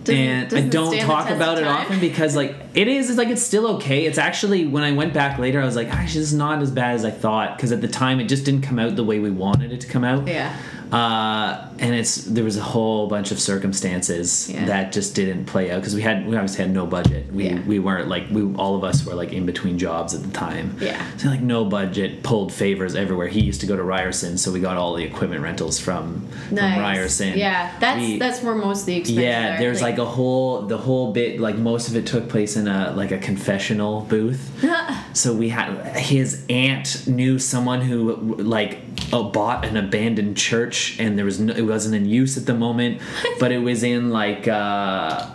Doesn't- 0.05 0.15
and 0.21 0.47
I 0.47 0.49
doesn't 0.51 0.71
don't 0.71 0.99
talk 1.01 1.29
about 1.31 1.59
it 1.59 1.65
often 1.67 1.99
because 2.01 2.35
like 2.37 2.55
it 2.75 2.89
is. 2.89 3.09
It's 3.09 3.19
like 3.19 3.29
it's 3.29 3.43
still 3.43 3.67
okay. 3.77 4.07
It's 4.07 4.19
actually 4.19 4.67
when 4.67 4.83
I 4.83 4.93
went 4.93 5.13
back 5.13 5.39
later, 5.39 5.61
I 5.61 5.65
was 5.65 5.77
like, 5.77 5.89
actually, 5.89 6.21
this 6.21 6.33
is 6.33 6.35
not 6.35 6.63
as 6.63 6.71
bad 6.71 6.95
as 6.95 7.05
I 7.05 7.11
thought 7.11 7.57
because 7.57 7.73
at 7.73 7.81
the 7.81 7.89
time 7.89 8.21
it 8.21 8.25
just 8.25 8.45
didn't 8.45 8.63
come 8.63 8.79
out 8.79 8.97
the 8.97 9.05
way 9.05 9.19
we 9.19 9.31
wanted 9.31 9.73
it 9.73 9.81
to 9.81 9.89
come 9.89 10.05
out. 10.05 10.27
Yeah. 10.27 10.57
Uh, 10.93 11.67
and 11.79 11.95
it's 11.95 12.17
there 12.25 12.45
was 12.45 12.57
a 12.57 12.63
whole 12.63 13.07
bunch 13.07 13.31
of 13.31 13.39
circumstances 13.41 14.51
Yeah. 14.51 14.65
that 14.67 14.93
just 14.93 15.15
didn't 15.15 15.45
play 15.47 15.71
out 15.71 15.81
because 15.81 15.95
we 15.95 16.03
had 16.03 16.27
we 16.27 16.37
obviously 16.37 16.65
had 16.65 16.75
no 16.75 16.87
budget. 16.87 17.33
We 17.33 17.45
Yeah. 17.49 17.61
we 17.67 17.79
weren't 17.79 18.09
like 18.09 18.25
we 18.31 18.43
all 18.57 18.75
of 18.77 18.85
us 18.85 19.07
were 19.07 19.15
like 19.15 19.33
in 19.33 19.47
between 19.47 19.79
jobs 19.79 20.15
at 20.15 20.23
the 20.23 20.31
time. 20.31 20.77
Yeah. 20.81 21.01
So 21.17 21.29
like 21.29 21.41
no 21.43 21.65
budget, 21.65 22.23
pulled 22.23 22.53
favors 22.53 22.95
everywhere. 22.95 23.29
He 23.29 23.41
used 23.41 23.61
to 23.61 23.67
go 23.67 23.77
to 23.77 23.83
Ryerson, 23.83 24.37
so 24.37 24.51
we 24.53 24.61
got 24.61 24.77
all 24.77 24.95
the 24.95 25.05
equipment 25.05 25.43
rentals 25.43 25.79
from 25.79 26.27
Nice. 26.51 26.75
from 26.75 26.83
Ryerson. 26.83 27.39
Yeah, 27.39 27.71
that's 27.81 28.01
We- 28.01 28.19
that's 28.19 28.43
where 28.43 28.55
most 28.55 28.81
of 28.81 28.87
the 28.87 28.97
expenses 28.97 29.23
yeah, 29.25 29.55
are. 29.57 29.59
there's 29.59 29.81
like 29.83 29.99
a 29.99 30.05
whole 30.05 30.63
the 30.63 30.79
whole 30.79 31.13
bit 31.13 31.41
like 31.41 31.57
most 31.57 31.89
of 31.89 31.97
it 31.97 32.05
took 32.07 32.29
place 32.29 32.57
in 32.57 32.67
a 32.69 32.93
like 32.97 33.13
a 33.13 33.19
confessional 33.19 34.01
booth. 34.09 34.51
so 35.13 35.33
we 35.33 35.49
had 35.51 35.71
his 35.97 36.43
aunt 36.51 37.07
knew 37.07 37.39
someone 37.39 37.81
who 37.81 38.35
like 38.37 38.79
uh, 39.13 39.23
bought 39.23 39.65
an 39.65 39.77
abandoned 39.77 40.37
church 40.37 40.99
and 40.99 41.19
there 41.19 41.25
was 41.25 41.41
no, 41.41 41.55
it 41.55 41.63
wasn't 41.63 41.95
in 41.95 42.07
use 42.07 42.37
at 42.37 42.47
the 42.47 42.55
moment, 42.55 43.01
but 43.41 43.53
it 43.53 43.59
was 43.59 43.83
in 43.83 44.11
like 44.11 44.49
uh 44.49 45.29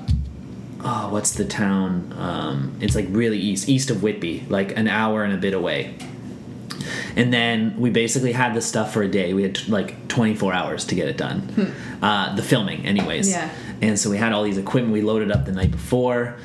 oh 0.82 1.09
what's 1.11 1.34
the 1.34 1.45
town? 1.45 2.13
Um, 2.17 2.78
it's 2.82 2.95
like 2.95 3.07
really 3.09 3.39
east 3.39 3.69
east 3.69 3.89
of 3.89 4.03
Whitby, 4.03 4.45
like 4.49 4.78
an 4.78 4.88
hour 4.88 5.23
and 5.23 5.34
a 5.34 5.38
bit 5.38 5.53
away. 5.53 5.95
And 7.15 7.34
then 7.34 7.80
we 7.80 7.89
basically 7.89 8.34
had 8.34 8.53
the 8.53 8.61
stuff 8.61 8.93
for 8.93 9.01
a 9.01 9.07
day. 9.07 9.34
We 9.34 9.43
had 9.43 9.67
like 9.69 10.07
24 10.09 10.53
hours 10.53 10.86
to 10.86 10.95
get 10.95 11.07
it 11.07 11.17
done. 11.17 11.73
Uh, 12.01 12.36
the 12.36 12.43
filming, 12.43 12.86
anyways. 12.86 13.30
Yeah. 13.30 13.49
And 13.82 13.97
so 13.97 14.09
we 14.09 14.17
had 14.17 14.34
all 14.34 14.43
these 14.43 14.57
equipment. 14.57 14.93
We 14.93 15.01
loaded 15.01 15.32
up 15.32 15.45
the 15.45 15.51
night 15.51 15.71
before. 15.71 16.36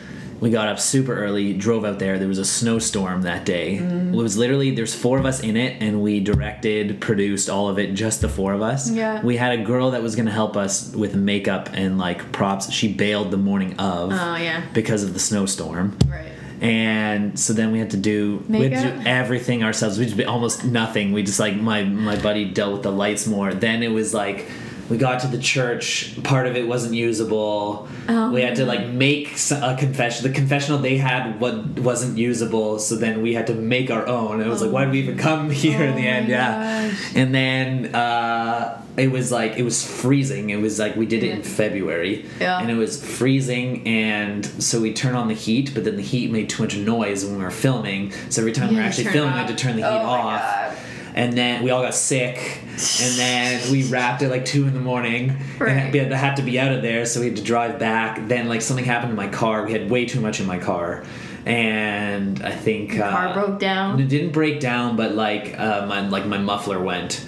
We 0.40 0.50
got 0.50 0.68
up 0.68 0.80
super 0.80 1.14
early, 1.14 1.52
drove 1.52 1.84
out 1.84 1.98
there. 1.98 2.18
There 2.18 2.26
was 2.28 2.38
a 2.38 2.44
snowstorm 2.46 3.22
that 3.22 3.44
day. 3.44 3.78
Mm. 3.78 4.14
It 4.14 4.16
was 4.16 4.38
literally 4.38 4.70
there's 4.74 4.94
four 4.94 5.18
of 5.18 5.26
us 5.26 5.40
in 5.40 5.56
it, 5.56 5.82
and 5.82 6.00
we 6.02 6.20
directed, 6.20 7.00
produced 7.00 7.50
all 7.50 7.68
of 7.68 7.78
it, 7.78 7.92
just 7.94 8.22
the 8.22 8.28
four 8.28 8.52
of 8.54 8.62
us. 8.62 8.90
Yeah. 8.90 9.22
We 9.22 9.36
had 9.36 9.58
a 9.58 9.62
girl 9.62 9.90
that 9.90 10.02
was 10.02 10.16
gonna 10.16 10.30
help 10.30 10.56
us 10.56 10.94
with 10.94 11.14
makeup 11.14 11.68
and 11.74 11.98
like 11.98 12.32
props. 12.32 12.72
She 12.72 12.92
bailed 12.92 13.30
the 13.30 13.36
morning 13.36 13.74
of 13.78 14.12
Oh 14.12 14.36
yeah. 14.36 14.62
because 14.72 15.04
of 15.04 15.12
the 15.12 15.20
snowstorm 15.20 15.96
Right. 16.08 16.26
and 16.60 17.38
so 17.38 17.52
then 17.52 17.72
we 17.72 17.78
had 17.78 17.90
to 17.90 17.96
do 17.96 18.42
we 18.48 18.62
had 18.62 18.70
to 18.72 18.76
Makeup? 18.88 19.02
do 19.04 19.08
everything 19.08 19.62
ourselves. 19.62 19.98
We 19.98 20.06
did 20.06 20.26
almost 20.26 20.64
nothing. 20.64 21.12
We 21.12 21.22
just 21.22 21.40
like 21.40 21.56
my 21.56 21.84
my 21.84 22.20
buddy 22.20 22.44
dealt 22.46 22.72
with 22.72 22.82
the 22.82 22.92
lights 22.92 23.26
more. 23.26 23.52
Then 23.52 23.82
it 23.82 23.88
was 23.88 24.14
like 24.14 24.46
we 24.90 24.98
got 24.98 25.20
to 25.20 25.28
the 25.28 25.38
church. 25.38 26.20
Part 26.24 26.46
of 26.46 26.56
it 26.56 26.66
wasn't 26.66 26.94
usable. 26.94 27.88
Oh. 28.08 28.30
We 28.32 28.42
had 28.42 28.56
to 28.56 28.66
like 28.66 28.88
make 28.88 29.28
a 29.52 29.76
confession. 29.78 30.24
The 30.24 30.34
confessional 30.34 30.78
they 30.80 30.98
had 30.98 31.40
what 31.40 31.64
wasn't 31.78 32.18
usable. 32.18 32.78
So 32.80 32.96
then 32.96 33.22
we 33.22 33.32
had 33.34 33.46
to 33.46 33.54
make 33.54 33.90
our 33.90 34.06
own. 34.06 34.32
And 34.40 34.42
it 34.42 34.48
was 34.48 34.62
like, 34.62 34.72
why 34.72 34.84
did 34.84 34.92
we 34.92 34.98
even 35.00 35.16
come 35.16 35.48
here 35.64 35.82
in 35.82 35.94
the 35.96 36.06
Oh 36.06 36.10
end? 36.10 36.28
Yeah. 36.28 36.88
gosh. 36.90 37.12
And 37.14 37.34
then 37.34 37.94
uh, 37.94 38.84
it 38.96 39.12
was 39.12 39.30
like 39.30 39.56
it 39.56 39.62
was 39.62 39.86
freezing. 39.86 40.50
It 40.50 40.56
was 40.60 40.78
like 40.80 40.96
we 40.96 41.06
did 41.06 41.22
it 41.22 41.30
in 41.30 41.42
February, 41.44 42.26
Yeah. 42.40 42.58
and 42.60 42.68
it 42.70 42.74
was 42.74 43.00
freezing. 43.16 43.86
And 43.86 44.44
so 44.44 44.80
we 44.80 44.92
turned 44.92 45.16
on 45.16 45.28
the 45.28 45.34
heat, 45.34 45.72
but 45.72 45.84
then 45.84 45.94
the 45.96 46.02
heat 46.02 46.32
made 46.32 46.50
too 46.50 46.64
much 46.64 46.76
noise 46.76 47.24
when 47.24 47.36
we 47.38 47.44
were 47.44 47.50
filming. 47.52 48.12
So 48.28 48.42
every 48.42 48.52
time 48.52 48.70
we 48.70 48.74
Yeah, 48.74 48.82
were 48.82 48.88
actually 48.88 49.04
filming, 49.04 49.34
we 49.34 49.38
had 49.38 49.48
to 49.48 49.54
turn 49.54 49.76
the 49.76 49.82
heat 49.82 49.88
Oh 49.88 50.06
off. 50.08 50.69
And 51.14 51.32
then 51.36 51.62
we 51.62 51.70
all 51.70 51.82
got 51.82 51.94
sick, 51.94 52.60
and 52.68 53.18
then 53.18 53.72
we 53.72 53.82
wrapped 53.88 54.22
at 54.22 54.30
like 54.30 54.44
two 54.44 54.66
in 54.66 54.74
the 54.74 54.80
morning, 54.80 55.36
Right. 55.58 55.70
and 55.76 55.92
we 55.92 55.98
had, 55.98 56.12
had 56.12 56.36
to 56.36 56.42
be 56.42 56.58
out 56.60 56.72
of 56.72 56.82
there, 56.82 57.04
so 57.04 57.20
we 57.20 57.26
had 57.26 57.36
to 57.36 57.42
drive 57.42 57.78
back. 57.78 58.28
Then 58.28 58.48
like 58.48 58.62
something 58.62 58.84
happened 58.84 59.10
in 59.10 59.16
my 59.16 59.28
car. 59.28 59.66
We 59.66 59.72
had 59.72 59.90
way 59.90 60.04
too 60.06 60.20
much 60.20 60.38
in 60.40 60.46
my 60.46 60.58
car, 60.58 61.02
and 61.46 62.40
I 62.42 62.52
think 62.52 62.98
uh, 62.98 63.10
car 63.10 63.34
broke 63.34 63.58
down? 63.58 63.98
It 64.00 64.08
didn't 64.08 64.30
break 64.32 64.60
down, 64.60 64.96
but 64.96 65.14
like 65.14 65.58
uh, 65.58 65.86
my 65.86 66.06
like 66.08 66.26
my 66.26 66.38
muffler 66.38 66.80
went. 66.80 67.26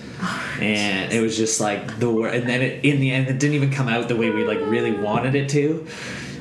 and 0.60 1.12
it 1.12 1.20
was 1.20 1.36
just 1.36 1.60
like 1.60 1.98
the 1.98 2.08
and 2.22 2.48
then 2.48 2.62
it, 2.62 2.84
in 2.84 3.00
the 3.00 3.10
end 3.10 3.26
it 3.26 3.40
didn't 3.40 3.56
even 3.56 3.72
come 3.72 3.88
out 3.88 4.06
the 4.06 4.14
way 4.14 4.30
we 4.30 4.44
like 4.44 4.60
really 4.60 4.92
wanted 4.92 5.34
it 5.34 5.48
to 5.48 5.84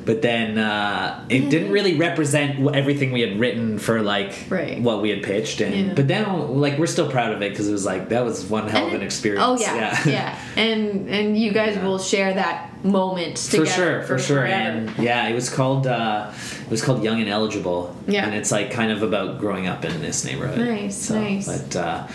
but 0.05 0.21
then 0.21 0.57
uh, 0.57 1.23
it 1.29 1.49
didn't 1.49 1.71
really 1.71 1.95
represent 1.95 2.59
everything 2.75 3.11
we 3.11 3.21
had 3.21 3.39
written 3.39 3.77
for 3.77 4.01
like 4.01 4.33
Right. 4.49 4.79
what 4.81 5.01
we 5.01 5.09
had 5.09 5.21
pitched 5.23 5.61
and 5.61 5.75
Yeah. 5.75 5.93
but 5.93 6.07
then 6.07 6.59
like 6.59 6.77
we're 6.79 6.87
still 6.87 7.09
proud 7.09 7.33
of 7.33 7.41
it 7.41 7.51
because 7.51 7.67
it 7.69 7.71
was 7.71 7.85
like 7.85 8.09
that 8.09 8.23
was 8.25 8.45
one 8.45 8.67
hell 8.67 8.87
of 8.87 8.93
an 8.93 9.01
experience 9.03 9.43
Oh 9.45 9.57
yeah, 9.59 9.75
yeah, 9.75 10.09
yeah. 10.09 10.39
And 10.57 11.07
and 11.09 11.37
you 11.37 11.51
guys 11.51 11.77
will 11.83 11.99
share 11.99 12.33
that 12.33 12.83
moment 12.83 13.37
together. 13.37 13.65
for 13.65 13.71
sure 13.71 14.01
for, 14.03 14.17
sure 14.19 14.37
forever. 14.41 14.51
and 14.51 14.97
yeah 14.97 15.27
it 15.27 15.35
was 15.35 15.49
called 15.49 15.85
uh 15.85 16.31
it 16.65 16.71
was 16.71 16.81
called 16.81 17.03
young 17.03 17.19
and 17.19 17.29
eligible 17.29 17.95
Yeah. 18.07 18.25
and 18.25 18.33
it's 18.33 18.51
like 18.51 18.71
kind 18.71 18.91
of 18.91 19.03
about 19.03 19.37
growing 19.39 19.67
up 19.67 19.85
in 19.85 20.01
this 20.01 20.25
neighborhood 20.25 20.57
Nice, 20.67 21.09
nice. 21.11 21.45
but 21.47 21.75
uh 21.75 22.07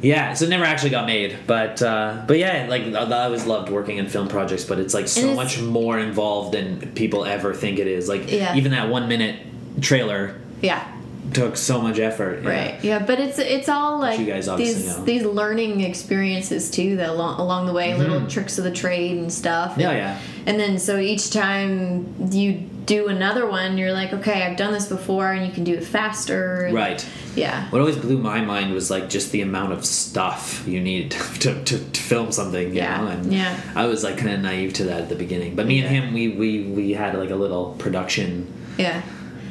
Yeah, 0.00 0.34
so 0.34 0.44
it 0.44 0.48
never 0.48 0.64
actually 0.64 0.90
got 0.90 1.06
made, 1.06 1.36
but 1.46 1.82
uh, 1.82 2.22
but 2.26 2.38
yeah, 2.38 2.66
like 2.68 2.82
I 2.82 3.24
always 3.24 3.46
loved 3.46 3.70
working 3.70 3.98
in 3.98 4.08
film 4.08 4.28
projects, 4.28 4.64
but 4.64 4.78
it's 4.78 4.94
like 4.94 5.08
so 5.08 5.20
it's- 5.20 5.36
much 5.36 5.60
more 5.60 5.98
involved 5.98 6.52
than 6.54 6.92
people 6.92 7.24
ever 7.24 7.52
think 7.54 7.78
it 7.78 7.86
is. 7.86 8.08
Like 8.08 8.30
Yeah. 8.30 8.54
even 8.54 8.72
that 8.72 8.88
one 8.88 9.08
minute 9.08 9.40
trailer 9.80 10.36
Yeah. 10.62 10.84
took 11.32 11.56
so 11.56 11.80
much 11.80 11.98
effort. 11.98 12.44
Right. 12.44 12.78
Yeah, 12.82 13.00
but 13.00 13.18
it's 13.18 13.38
it's 13.38 13.68
all 13.68 13.98
like 13.98 14.18
these 14.56 14.86
know. 14.86 15.04
these 15.04 15.24
learning 15.24 15.80
experiences 15.80 16.70
too 16.70 16.96
that 16.96 17.10
along 17.10 17.40
along 17.40 17.66
the 17.66 17.72
way, 17.72 17.94
little 17.94 18.26
tricks 18.26 18.56
of 18.58 18.64
the 18.64 18.70
trade 18.70 19.16
and 19.18 19.32
stuff. 19.32 19.72
Mm-hmm. 19.72 19.80
Yeah, 19.80 19.90
and, 19.90 19.98
yeah. 19.98 20.18
And 20.46 20.60
then 20.60 20.78
so 20.78 20.98
each 20.98 21.30
time 21.30 22.06
you 22.30 22.67
do 22.88 23.08
another 23.08 23.46
one, 23.46 23.76
you're 23.78 23.92
like, 23.92 24.12
okay, 24.14 24.42
I've 24.42 24.56
done 24.56 24.72
this 24.72 24.88
before, 24.88 25.30
and 25.30 25.46
you 25.46 25.52
can 25.52 25.62
do 25.62 25.74
it 25.74 25.84
faster. 25.84 26.70
Right. 26.72 27.06
Yeah. 27.36 27.68
What 27.70 27.80
always 27.80 27.96
blew 27.96 28.16
my 28.18 28.40
mind 28.40 28.72
was 28.72 28.90
like 28.90 29.08
just 29.10 29.30
the 29.30 29.42
amount 29.42 29.72
of 29.74 29.84
stuff 29.84 30.64
you 30.66 30.80
need 30.80 31.10
to, 31.42 31.64
to, 31.64 31.78
to 31.90 32.00
film 32.00 32.32
something. 32.32 32.68
You 32.70 32.74
Yeah, 32.76 33.00
know? 33.02 33.06
and 33.08 33.32
yeah. 33.32 33.60
I 33.76 33.86
was 33.86 34.02
like 34.02 34.16
kind 34.18 34.30
of 34.30 34.40
naive 34.40 34.72
to 34.74 34.84
that 34.84 35.02
at 35.02 35.08
the 35.10 35.14
beginning, 35.14 35.54
but 35.54 35.66
me 35.66 35.78
and 35.80 35.88
him, 35.88 36.14
we 36.14 36.28
we 36.28 36.62
we 36.64 36.92
had 36.92 37.14
like 37.16 37.30
a 37.30 37.36
little 37.36 37.74
production 37.78 38.46
Yeah. 38.78 39.02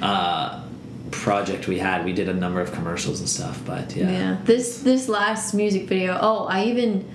uh, 0.01 0.63
project 1.11 1.67
we 1.67 1.77
had. 1.79 2.03
We 2.05 2.13
did 2.13 2.27
a 2.29 2.33
number 2.33 2.59
of 2.59 2.71
commercials 2.73 3.19
and 3.19 3.29
stuff, 3.29 3.61
but 3.65 3.95
yeah. 3.95 4.09
Yeah. 4.11 4.37
This 4.45 4.79
this 4.79 5.07
last 5.07 5.53
music 5.53 5.87
video. 5.87 6.17
Oh, 6.19 6.45
I 6.47 6.65
even 6.65 7.05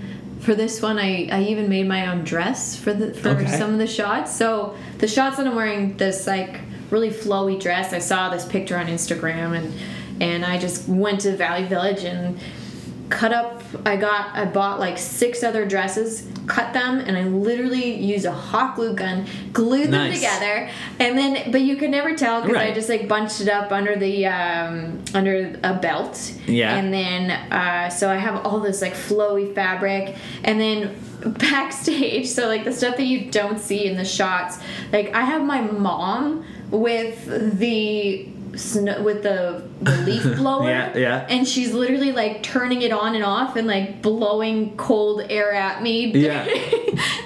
for 0.43 0.55
this 0.55 0.83
one 0.83 0.99
I, 0.99 1.29
I 1.31 1.43
even 1.45 1.69
made 1.69 1.87
my 1.87 2.07
own 2.09 2.25
dress 2.25 2.77
for 2.77 2.93
the 2.93 3.15
for 3.15 3.31
Okay. 3.31 3.47
some 3.59 3.73
of 3.73 3.79
the 3.79 3.87
shots. 3.87 4.35
So 4.37 4.77
the 4.99 5.09
shots 5.09 5.37
that 5.37 5.47
I'm 5.47 5.55
wearing 5.55 5.97
this 5.97 6.27
like 6.27 6.61
really 6.91 7.11
flowy 7.11 7.59
dress. 7.61 7.93
I 7.93 7.99
saw 8.01 8.29
this 8.29 8.45
picture 8.45 8.77
on 8.77 8.87
Instagram 8.87 9.57
and 9.57 9.73
and 10.21 10.45
I 10.45 10.59
just 10.59 10.89
went 10.89 11.21
to 11.23 11.37
Value 11.37 11.67
Village 11.67 12.05
and 12.05 12.39
cut 13.09 13.33
up 13.33 13.63
I 13.87 13.97
got 13.97 14.35
I 14.35 14.45
bought 14.45 14.79
like 14.81 14.99
six 14.99 15.43
other 15.43 15.67
dresses, 15.67 16.27
cut 16.47 16.73
them 16.73 16.99
and 16.99 17.17
I 17.17 17.25
literally 17.25 17.95
used 17.95 18.25
a 18.25 18.33
hot 18.33 18.77
glue 18.77 18.95
gun, 18.95 19.27
glued 19.53 19.91
them 19.91 20.09
Nice. 20.09 20.17
together 20.17 20.69
and 20.99 21.17
then 21.17 21.51
but 21.53 21.61
you 21.63 21.77
could 21.77 21.91
never 21.91 22.17
tell 22.17 22.43
because 22.43 22.57
I 22.57 22.73
just 22.73 22.89
like 22.89 23.07
bunched 23.09 23.41
it 23.41 23.49
up 23.49 23.73
under 23.73 23.97
the 23.97 24.27
um, 24.27 25.03
under 25.15 25.59
a 25.63 25.75
belt 25.75 26.33
Yeah. 26.47 26.75
and 26.77 26.93
then 26.93 27.31
uh, 27.53 27.89
so 27.91 28.11
I 28.11 28.17
have 28.17 28.45
all 28.47 28.61
this 28.61 28.83
like 28.83 28.95
flowy 28.95 29.55
fabric, 29.55 30.17
and 30.45 30.61
then 30.61 30.97
backstage, 31.39 32.27
so 32.29 32.49
like 32.49 32.65
the 32.65 32.73
stuff 32.73 32.97
that 32.97 33.05
you 33.05 33.31
don't 33.31 33.61
see 33.61 33.87
in 33.87 33.97
the 33.97 34.05
shots, 34.05 34.59
like 34.93 35.15
I 35.15 35.21
have 35.23 35.43
my 35.45 35.61
mom 35.61 36.45
with 36.71 37.59
the 37.59 38.27
snow 38.57 39.03
with 39.03 39.23
the, 39.23 39.63
the 39.83 39.97
leaf 40.03 40.23
blower 40.37 40.69
Yeah, 40.69 40.97
yeah. 40.97 41.27
and 41.29 41.47
she's 41.49 41.73
literally 41.73 42.13
like 42.13 42.43
turning 42.43 42.83
it 42.83 42.93
on 42.93 43.15
and 43.15 43.25
off 43.25 43.57
and 43.57 43.67
like 43.67 44.03
blowing 44.03 44.77
cold 44.77 45.23
air 45.31 45.53
at 45.53 45.83
me 45.83 46.07
Yeah. 46.15 46.47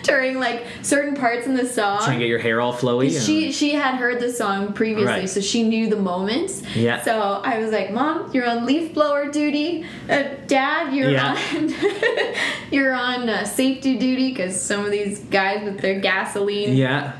during 0.02 0.38
like 0.38 0.64
certain 0.82 1.14
parts 1.16 1.46
in 1.46 1.54
the 1.54 1.66
song 1.66 1.98
Trying 2.04 2.18
to 2.18 2.24
get 2.24 2.28
your 2.28 2.38
hair 2.38 2.60
all 2.60 2.72
flowy. 2.72 3.14
and- 3.14 3.22
she 3.24 3.52
she 3.52 3.72
had 3.72 3.96
heard 3.96 4.20
the 4.20 4.32
song 4.32 4.72
previously, 4.72 5.06
Right. 5.20 5.28
so 5.28 5.40
she 5.40 5.62
knew 5.62 5.88
the 5.88 5.96
moments. 5.96 6.62
Yeah. 6.74 7.02
So 7.02 7.40
I 7.44 7.58
was 7.58 7.72
like, 7.72 7.90
"Mom, 7.92 8.30
you're 8.32 8.46
on 8.48 8.64
leaf 8.66 8.94
blower 8.94 9.30
duty. 9.30 9.84
Uh, 10.08 10.24
Dad, 10.46 10.94
you're 10.94 11.10
Yeah. 11.10 11.36
on 11.56 11.74
you're 12.70 12.92
on 12.94 13.28
uh, 13.28 13.44
safety 13.44 13.96
duty 13.98 14.30
because 14.30 14.60
some 14.60 14.84
of 14.84 14.90
these 14.90 15.18
guys 15.20 15.64
with 15.64 15.80
their 15.80 16.00
gasoline 16.00 16.74
yeah. 16.76 17.12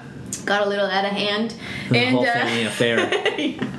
Got 0.46 0.66
a 0.66 0.68
little 0.68 0.86
out 0.86 1.04
of 1.04 1.12
hand." 1.12 1.54
The 1.90 1.98
and 1.98 2.14
whole 2.16 2.24
uh, 2.26 2.32
family 2.32 2.64
affair. 2.64 2.98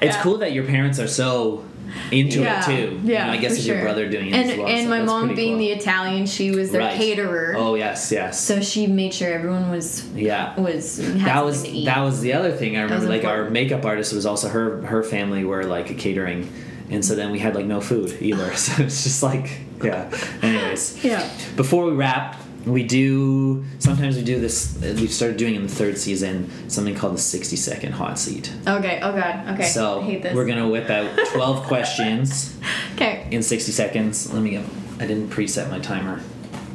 It's 0.00 0.14
Yeah. 0.14 0.22
cool 0.22 0.38
that 0.38 0.52
your 0.52 0.62
parents 0.64 1.00
are 1.00 1.08
so 1.08 1.64
into 2.12 2.40
yeah, 2.42 2.60
it 2.60 2.64
too. 2.90 3.00
Yeah, 3.02 3.26
know, 3.26 3.32
I 3.32 3.36
guess 3.38 3.52
with 3.52 3.62
sure. 3.64 3.74
your 3.74 3.82
brother 3.84 4.08
doing 4.08 4.28
it 4.28 4.34
and 4.34 4.50
as 4.52 4.56
well. 4.58 4.68
and 4.68 4.84
so 4.84 4.88
my 4.90 5.02
mom 5.02 5.34
being 5.34 5.54
cool. 5.54 5.58
the 5.58 5.70
Italian, 5.72 6.26
she 6.26 6.52
was 6.52 6.70
their 6.70 6.82
Right. 6.82 6.96
caterer. 6.96 7.54
Oh 7.56 7.74
yes, 7.74 8.12
yes. 8.12 8.40
So 8.40 8.60
she 8.60 8.86
made 8.86 9.12
sure 9.12 9.28
everyone 9.32 9.70
was 9.70 10.06
yeah. 10.14 10.54
was 10.60 10.98
that 11.24 11.44
was 11.44 11.64
to 11.64 11.70
eat. 11.70 11.86
that 11.86 12.00
was 12.02 12.20
the 12.20 12.34
other 12.34 12.52
thing 12.52 12.76
I 12.76 12.82
remember. 12.82 13.08
Like 13.08 13.24
our 13.24 13.50
makeup 13.50 13.84
artist 13.84 14.12
was 14.12 14.24
also 14.26 14.48
her 14.48 14.82
her 14.82 15.02
family 15.02 15.44
were 15.44 15.64
like 15.64 15.90
a 15.90 15.94
catering, 15.94 16.48
and 16.90 17.04
so 17.04 17.16
then 17.16 17.32
we 17.32 17.40
had 17.40 17.56
like 17.56 17.66
no 17.66 17.80
food 17.80 18.16
either. 18.20 18.52
So 18.56 18.84
it's 18.84 19.02
just 19.02 19.22
like 19.24 19.58
yeah. 19.82 20.08
Anyways, 20.42 21.02
yeah. 21.04 21.28
before 21.56 21.86
we 21.86 21.92
wrap, 21.92 22.36
we 22.66 22.82
do 22.82 23.64
sometimes 23.78 24.16
we 24.16 24.22
do 24.24 24.40
this. 24.40 24.78
We've 24.80 25.12
started 25.12 25.36
doing 25.36 25.54
in 25.54 25.62
the 25.62 25.72
third 25.72 25.96
season 25.98 26.50
something 26.68 26.94
called 26.94 27.14
the 27.14 27.18
sixty 27.20 27.56
second 27.56 27.92
hot 27.92 28.18
seat. 28.18 28.52
Okay. 28.66 29.00
Oh 29.02 29.12
God. 29.12 29.48
Okay. 29.54 29.64
So 29.64 30.00
I 30.00 30.04
hate 30.04 30.22
this. 30.22 30.34
we're 30.34 30.46
gonna 30.46 30.68
whip 30.68 30.90
out 30.90 31.10
twelve 31.28 31.64
questions 31.66 32.56
okay. 32.94 33.26
in 33.30 33.42
sixty 33.42 33.72
seconds. 33.72 34.32
Let 34.32 34.42
me 34.42 34.50
go. 34.50 34.64
I 35.00 35.06
didn't 35.06 35.30
preset 35.30 35.70
my 35.70 35.78
timer. 35.78 36.20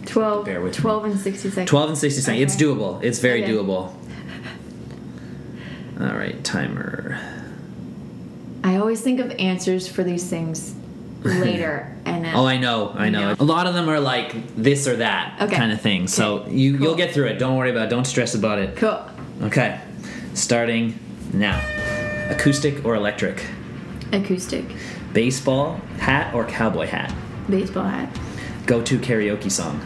12, 0.05 0.45
Bear 0.45 0.61
with 0.61 0.75
me. 0.77 0.81
12 0.81 1.05
and 1.05 1.19
60 1.19 1.49
seconds. 1.49 1.69
12 1.69 1.89
and 1.89 1.97
60 1.97 2.21
seconds. 2.21 2.53
It's 2.53 2.61
doable. 2.61 3.01
It's 3.03 3.19
very 3.19 3.43
Okay. 3.43 3.51
doable. 3.53 3.93
All 5.99 6.15
right, 6.17 6.43
timer. 6.43 7.19
I 8.63 8.75
always 8.77 9.01
think 9.01 9.19
of 9.19 9.31
answers 9.39 9.88
for 9.88 10.03
these 10.03 10.25
things 10.29 10.75
later, 11.41 11.95
and 12.05 12.24
then 12.26 12.36
Oh, 12.36 12.45
I 12.45 12.57
know, 12.57 12.93
I 12.95 13.09
know. 13.09 13.30
Yeah. 13.30 13.36
A 13.39 13.43
lot 13.43 13.67
of 13.67 13.74
them 13.74 13.89
are 13.89 13.99
like 13.99 14.55
this 14.55 14.88
or 14.88 14.97
that 14.97 15.41
Okay. 15.41 15.55
kind 15.55 15.71
of 15.71 15.80
thing. 15.82 16.07
So 16.07 16.39
Okay. 16.39 16.53
you 16.53 16.78
Cool. 16.78 16.84
you'll 16.88 16.95
get 16.95 17.11
through 17.13 17.28
it. 17.28 17.39
Don't 17.39 17.55
worry 17.57 17.71
about. 17.71 17.88
it. 17.88 17.89
Don't 17.89 18.05
stress 18.07 18.36
about 18.36 18.59
it. 18.59 18.76
cool. 18.76 18.99
Okay, 19.43 19.80
starting 20.34 20.97
now. 21.34 21.59
Acoustic 22.30 22.86
or 22.86 22.95
electric? 22.95 23.43
Acoustic 24.11 24.63
Baseball 25.11 25.80
hat 25.99 26.34
or 26.34 26.45
cowboy 26.45 26.88
hat? 26.88 27.13
baseball 27.49 27.84
hat. 27.86 28.09
Go 28.65 28.82
to 28.82 28.97
karaoke 28.99 29.51
song. 29.51 29.82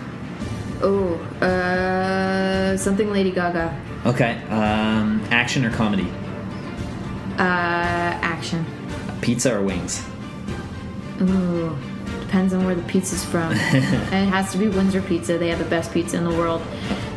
Oh, 0.81 1.15
uh, 1.45 2.77
something 2.77 3.11
Lady 3.11 3.31
Gaga. 3.31 3.73
Okay, 4.05 4.38
um, 4.49 5.21
action 5.31 5.65
or 5.65 5.71
comedy? 5.71 6.07
Uh, 7.39 8.13
action. 8.21 8.65
Pizza 9.21 9.55
or 9.57 9.63
wings? 9.63 10.05
Ooh, 11.22 11.76
depends 12.22 12.53
on 12.53 12.63
where 12.65 12.76
the 12.76 12.84
pizza's 12.84 13.24
from. 13.26 13.51
and 13.53 14.28
it 14.28 14.32
has 14.32 14.51
to 14.51 14.57
be 14.57 14.68
Windsor 14.68 15.01
Pizza. 15.01 15.38
They 15.38 15.49
have 15.49 15.59
the 15.59 15.65
best 15.65 15.91
pizza 15.91 16.18
in 16.18 16.24
the 16.24 16.36
world. 16.36 16.61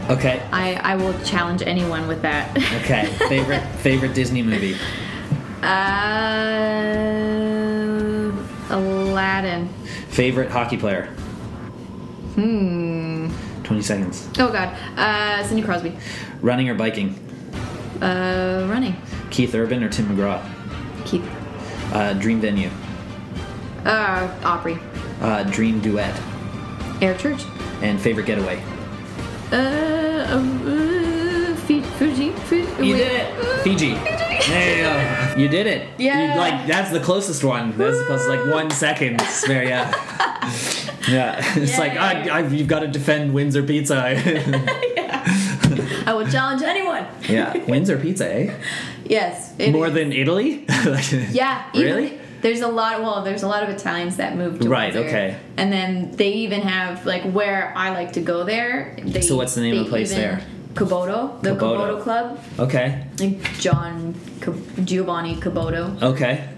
Okay, 0.09 0.43
I 0.53 0.75
I 0.77 0.97
will 0.97 1.13
challenge 1.23 1.63
anyone 1.63 2.09
with 2.09 2.23
that. 2.23 2.57
okay. 2.83 3.07
Favorite 3.29 3.63
favorite 3.79 4.15
Disney 4.15 4.43
movie? 4.43 4.77
uh, 7.51 8.33
Aladdin. 8.71 9.69
Favorite 10.09 10.51
hockey 10.51 10.77
player? 10.77 11.07
Hmm. 12.35 13.29
20 13.65 13.83
seconds. 13.83 14.29
Oh 14.39 14.51
God. 14.51 14.75
Uh, 14.97 15.43
Sidney 15.45 15.63
Crosby. 15.63 15.97
Running 16.41 16.69
or 16.69 16.75
biking? 16.75 17.15
Uh, 18.01 18.67
running. 18.69 18.97
Keith 19.31 19.55
Urban 19.55 19.83
or 19.85 19.89
Tim 19.89 20.07
McGraw? 20.09 20.43
Keith. 21.05 21.29
Uh, 21.93 22.15
dream 22.15 22.41
venue? 22.41 22.71
Uh, 23.85 24.29
Opry. 24.45 24.79
Uh, 25.21 25.43
dream 25.45 25.81
duet? 25.81 26.15
Eric 27.01 27.19
Church. 27.19 27.45
And 27.83 28.01
favorite 28.01 28.27
getaway? 28.27 28.63
Uh, 29.53 29.57
uh, 29.57 30.37
uh 30.37 31.57
Fi- 31.67 31.83
Fuji. 31.83 32.33
Fuji. 32.33 32.87
You 32.87 32.97
did 32.97 33.13
it! 33.13 33.61
Fiji. 33.63 33.95
There 33.95 34.77
you 34.77 34.83
go. 35.35 35.41
You 35.41 35.49
did 35.49 35.67
it. 35.67 35.89
Yeah. 35.99 36.35
You, 36.35 36.39
like, 36.41 36.67
that's 36.67 36.91
the 36.91 37.01
closest 37.01 37.45
one. 37.45 37.77
That's 37.77 37.99
the 37.99 38.05
closest, 38.07 38.29
like 38.29 38.45
one 38.47 38.71
second. 38.71 39.21
Very, 39.47 39.69
yeah. 39.69 39.93
Yeah. 41.09 41.43
It's 41.57 41.79
like, 41.79 41.93
I, 41.93 42.29
I, 42.29 42.47
you've 42.47 42.69
got 42.69 42.81
to 42.81 42.87
defend 42.89 43.33
Windsor 43.33 43.63
Pizza. 43.63 43.97
I 46.07 46.13
will 46.13 46.27
challenge 46.29 46.63
anyone. 46.63 47.07
yeah. 47.29 47.57
Windsor 47.65 47.99
Pizza, 47.99 48.33
eh? 48.33 48.55
Yes. 49.05 49.55
More 49.71 49.89
is. 49.89 49.95
than 49.95 50.13
Italy? 50.13 50.67
Yeah. 51.31 51.65
Really? 51.75 52.19
There's 52.43 52.61
a 52.61 52.69
lot. 52.69 53.01
Well, 53.03 53.23
there's 53.23 53.43
a 53.43 53.49
lot 53.49 53.63
of 53.63 53.69
Italians 53.69 54.17
that 54.17 54.37
moved 54.37 54.63
to 54.63 54.69
Right, 54.69 54.93
Windsor. 54.95 55.09
okay. 55.09 55.37
And 55.57 55.73
then 55.73 56.13
they 56.13 56.33
even 56.33 56.63
have 56.63 57.05
like 57.07 57.23
where 57.25 57.73
I 57.77 57.91
like 57.91 58.13
to 58.15 58.21
go 58.21 58.45
there. 58.45 58.97
They, 59.03 59.21
So 59.21 59.37
what's 59.37 59.55
the 59.55 59.61
name 59.63 59.79
of 59.79 59.85
the 59.85 59.91
place 59.91 60.11
there? 60.11 60.43
Caboto, 60.75 61.43
the 61.43 61.51
Caboto. 61.51 61.99
Caboto 61.99 62.03
Club. 62.03 62.41
Okay. 62.59 63.05
Like 63.19 63.43
John 63.59 64.15
Giovanni 64.85 65.35
Caboto, 65.37 66.01
Okay. 66.01 66.49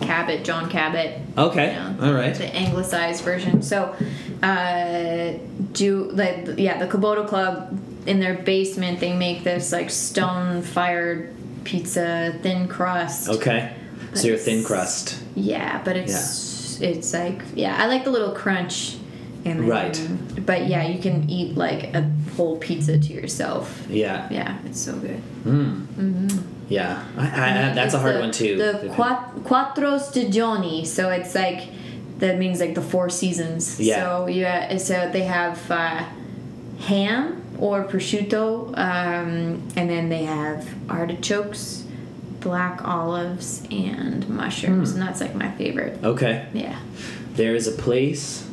Cabot, 0.00 0.42
John 0.42 0.70
Cabot. 0.70 1.20
Okay. 1.36 1.66
Yeah. 1.72 1.94
All 2.00 2.12
right. 2.14 2.34
the 2.34 2.46
anglicized 2.56 3.22
version. 3.24 3.60
So, 3.62 3.94
uh, 4.42 5.32
do 5.72 6.04
like 6.12 6.54
yeah, 6.58 6.78
the 6.78 6.86
Caboto 6.86 7.26
Club 7.28 7.78
in 8.06 8.20
their 8.20 8.34
basement 8.38 9.00
they 9.00 9.12
make 9.12 9.44
this 9.44 9.70
like 9.70 9.90
stone 9.90 10.62
fired 10.62 11.34
pizza, 11.64 12.38
thin 12.42 12.68
crust. 12.68 13.28
Okay. 13.28 13.74
So 14.14 14.28
you're 14.28 14.38
thin 14.38 14.64
crust. 14.64 15.22
Yeah, 15.38 15.82
but 15.84 15.96
it's 15.96 16.80
it's 16.80 17.12
like 17.12 17.42
yeah, 17.54 17.76
I 17.82 17.86
like 17.86 18.04
the 18.04 18.10
little 18.10 18.32
crunch. 18.32 18.96
And 19.44 19.60
then, 19.60 19.68
Right. 19.68 20.08
But 20.44 20.66
yeah, 20.66 20.86
you 20.86 21.00
can 21.00 21.30
eat 21.30 21.56
like 21.56 21.94
a 21.94 22.10
whole 22.36 22.58
pizza 22.58 22.98
to 22.98 23.12
yourself. 23.12 23.86
Yeah. 23.88 24.26
Yeah, 24.30 24.58
it's 24.66 24.80
so 24.80 24.98
good. 24.98 25.22
Mm. 25.44 26.42
Yeah. 26.68 27.02
I, 27.16 27.26
I, 27.26 27.72
that's 27.72 27.94
a 27.94 27.98
hard 27.98 28.16
the- 28.16 28.20
one 28.20 28.32
too. 28.32 28.56
The 28.58 28.92
quattro 29.44 29.92
stagioni, 29.98 30.86
so 30.86 31.10
it's 31.10 31.34
like 31.34 31.68
that 32.18 32.36
means 32.38 32.60
like 32.60 32.74
the 32.74 32.82
four 32.82 33.08
seasons. 33.08 33.80
Yeah. 33.80 34.02
So 34.02 34.26
yeah, 34.26 34.76
so 34.76 35.08
they 35.10 35.22
have 35.22 35.70
uh, 35.70 36.04
ham 36.80 37.42
or 37.58 37.84
prosciutto, 37.84 38.68
um, 38.76 39.62
and 39.76 39.88
then 39.88 40.08
they 40.08 40.24
have 40.24 40.68
artichokes, 40.90 41.84
black 42.40 42.84
olives, 42.84 43.66
and 43.70 44.28
mushrooms, 44.28 44.92
hmm. 44.92 44.98
and 44.98 45.08
that's 45.08 45.20
like 45.20 45.34
my 45.34 45.50
favorite. 45.52 46.02
Okay. 46.04 46.46
Yeah. 46.52 46.78
There 47.34 47.54
is 47.54 47.66
a 47.66 47.72
place. 47.72 48.48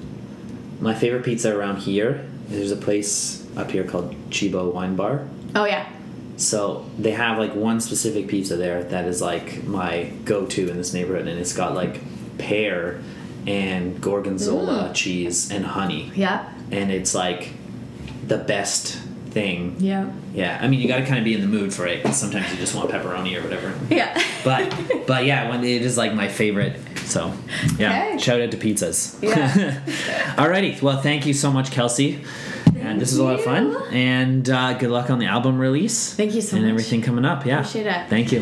My 0.80 0.94
favorite 0.94 1.24
pizza 1.24 1.56
around 1.56 1.78
here. 1.78 2.26
There's 2.48 2.72
a 2.72 2.76
place 2.76 3.48
up 3.57 3.72
here 3.72 3.84
called 3.84 4.16
Cibo 4.32 4.70
Wine 4.70 4.95
Bar. 4.95 5.28
Oh 5.56 5.66
yeah. 5.66 5.90
So 6.38 6.86
they 6.99 7.12
have 7.12 7.38
like 7.38 7.56
one 7.56 7.80
specific 7.80 8.28
pizza 8.28 8.57
there 8.57 8.84
that 8.84 9.06
is 9.06 9.22
like 9.22 9.64
my 9.64 10.12
go-to 10.26 10.70
in 10.70 10.78
this 10.78 10.94
neighborhood, 10.94 11.28
and 11.28 11.40
it's 11.40 11.53
got 11.53 11.74
like 11.74 12.02
pear 12.38 13.02
and 13.48 14.02
gorgonzola 14.02 14.88
hmm. 14.88 14.94
cheese 14.94 15.52
and 15.52 15.66
honey, 15.66 16.12
Yeah. 16.16 16.49
and 16.72 16.91
it's 16.91 17.14
like 17.14 17.52
the 18.28 18.38
best 18.38 18.99
thing. 19.36 19.76
Yeah. 19.80 20.10
Yeah, 20.34 20.57
I 20.62 20.68
mean 20.70 20.80
you 20.80 20.88
got 20.88 20.98
to 20.98 21.06
kind 21.06 21.20
of 21.20 21.26
be 21.26 21.34
in 21.36 21.41
the 21.41 21.48
mood 21.57 21.74
for 21.74 21.86
it. 21.86 22.02
'cause 22.03 22.18
sometimes 22.18 22.49
you 22.52 22.57
just 22.57 22.74
want 22.74 22.90
pepperoni 22.90 23.38
or 23.38 23.44
whatever. 23.44 23.74
Yeah. 23.90 24.10
But 24.44 24.64
but 25.07 25.26
yeah, 25.26 25.49
when 25.49 25.64
it 25.64 25.82
is 25.84 25.98
like 25.98 26.14
my 26.14 26.28
favorite. 26.30 26.80
So 27.06 27.32
yeah, 27.78 28.07
Okay. 28.07 28.18
shout 28.18 28.41
out 28.41 28.52
to 28.52 28.57
pizzas. 28.57 29.22
Yeah. 29.22 29.82
Alrighty, 30.41 30.82
well 30.82 30.99
thank 31.02 31.26
you 31.28 31.34
so 31.34 31.52
much, 31.52 31.70
Kelsi. 31.70 32.24
Thank 32.24 32.78
and 32.86 33.02
this 33.02 33.12
is 33.12 33.18
a 33.20 33.24
lot 33.24 33.36
of 33.36 33.44
fun. 33.44 33.76
And 33.91 34.49
uh, 34.49 34.74
good 34.74 34.90
luck 34.90 35.10
on 35.10 35.20
the 35.20 35.26
album 35.28 35.60
release. 35.60 36.14
Thank 36.16 36.34
you 36.34 36.41
so 36.41 36.56
and 36.57 36.64
much. 36.66 36.70
And 36.70 36.80
everything 36.80 37.02
coming 37.02 37.26
up. 37.26 37.45
Yeah. 37.45 37.60
Appreciate 37.60 37.88
it. 37.88 38.10
Thank 38.10 38.32
you. 38.32 38.41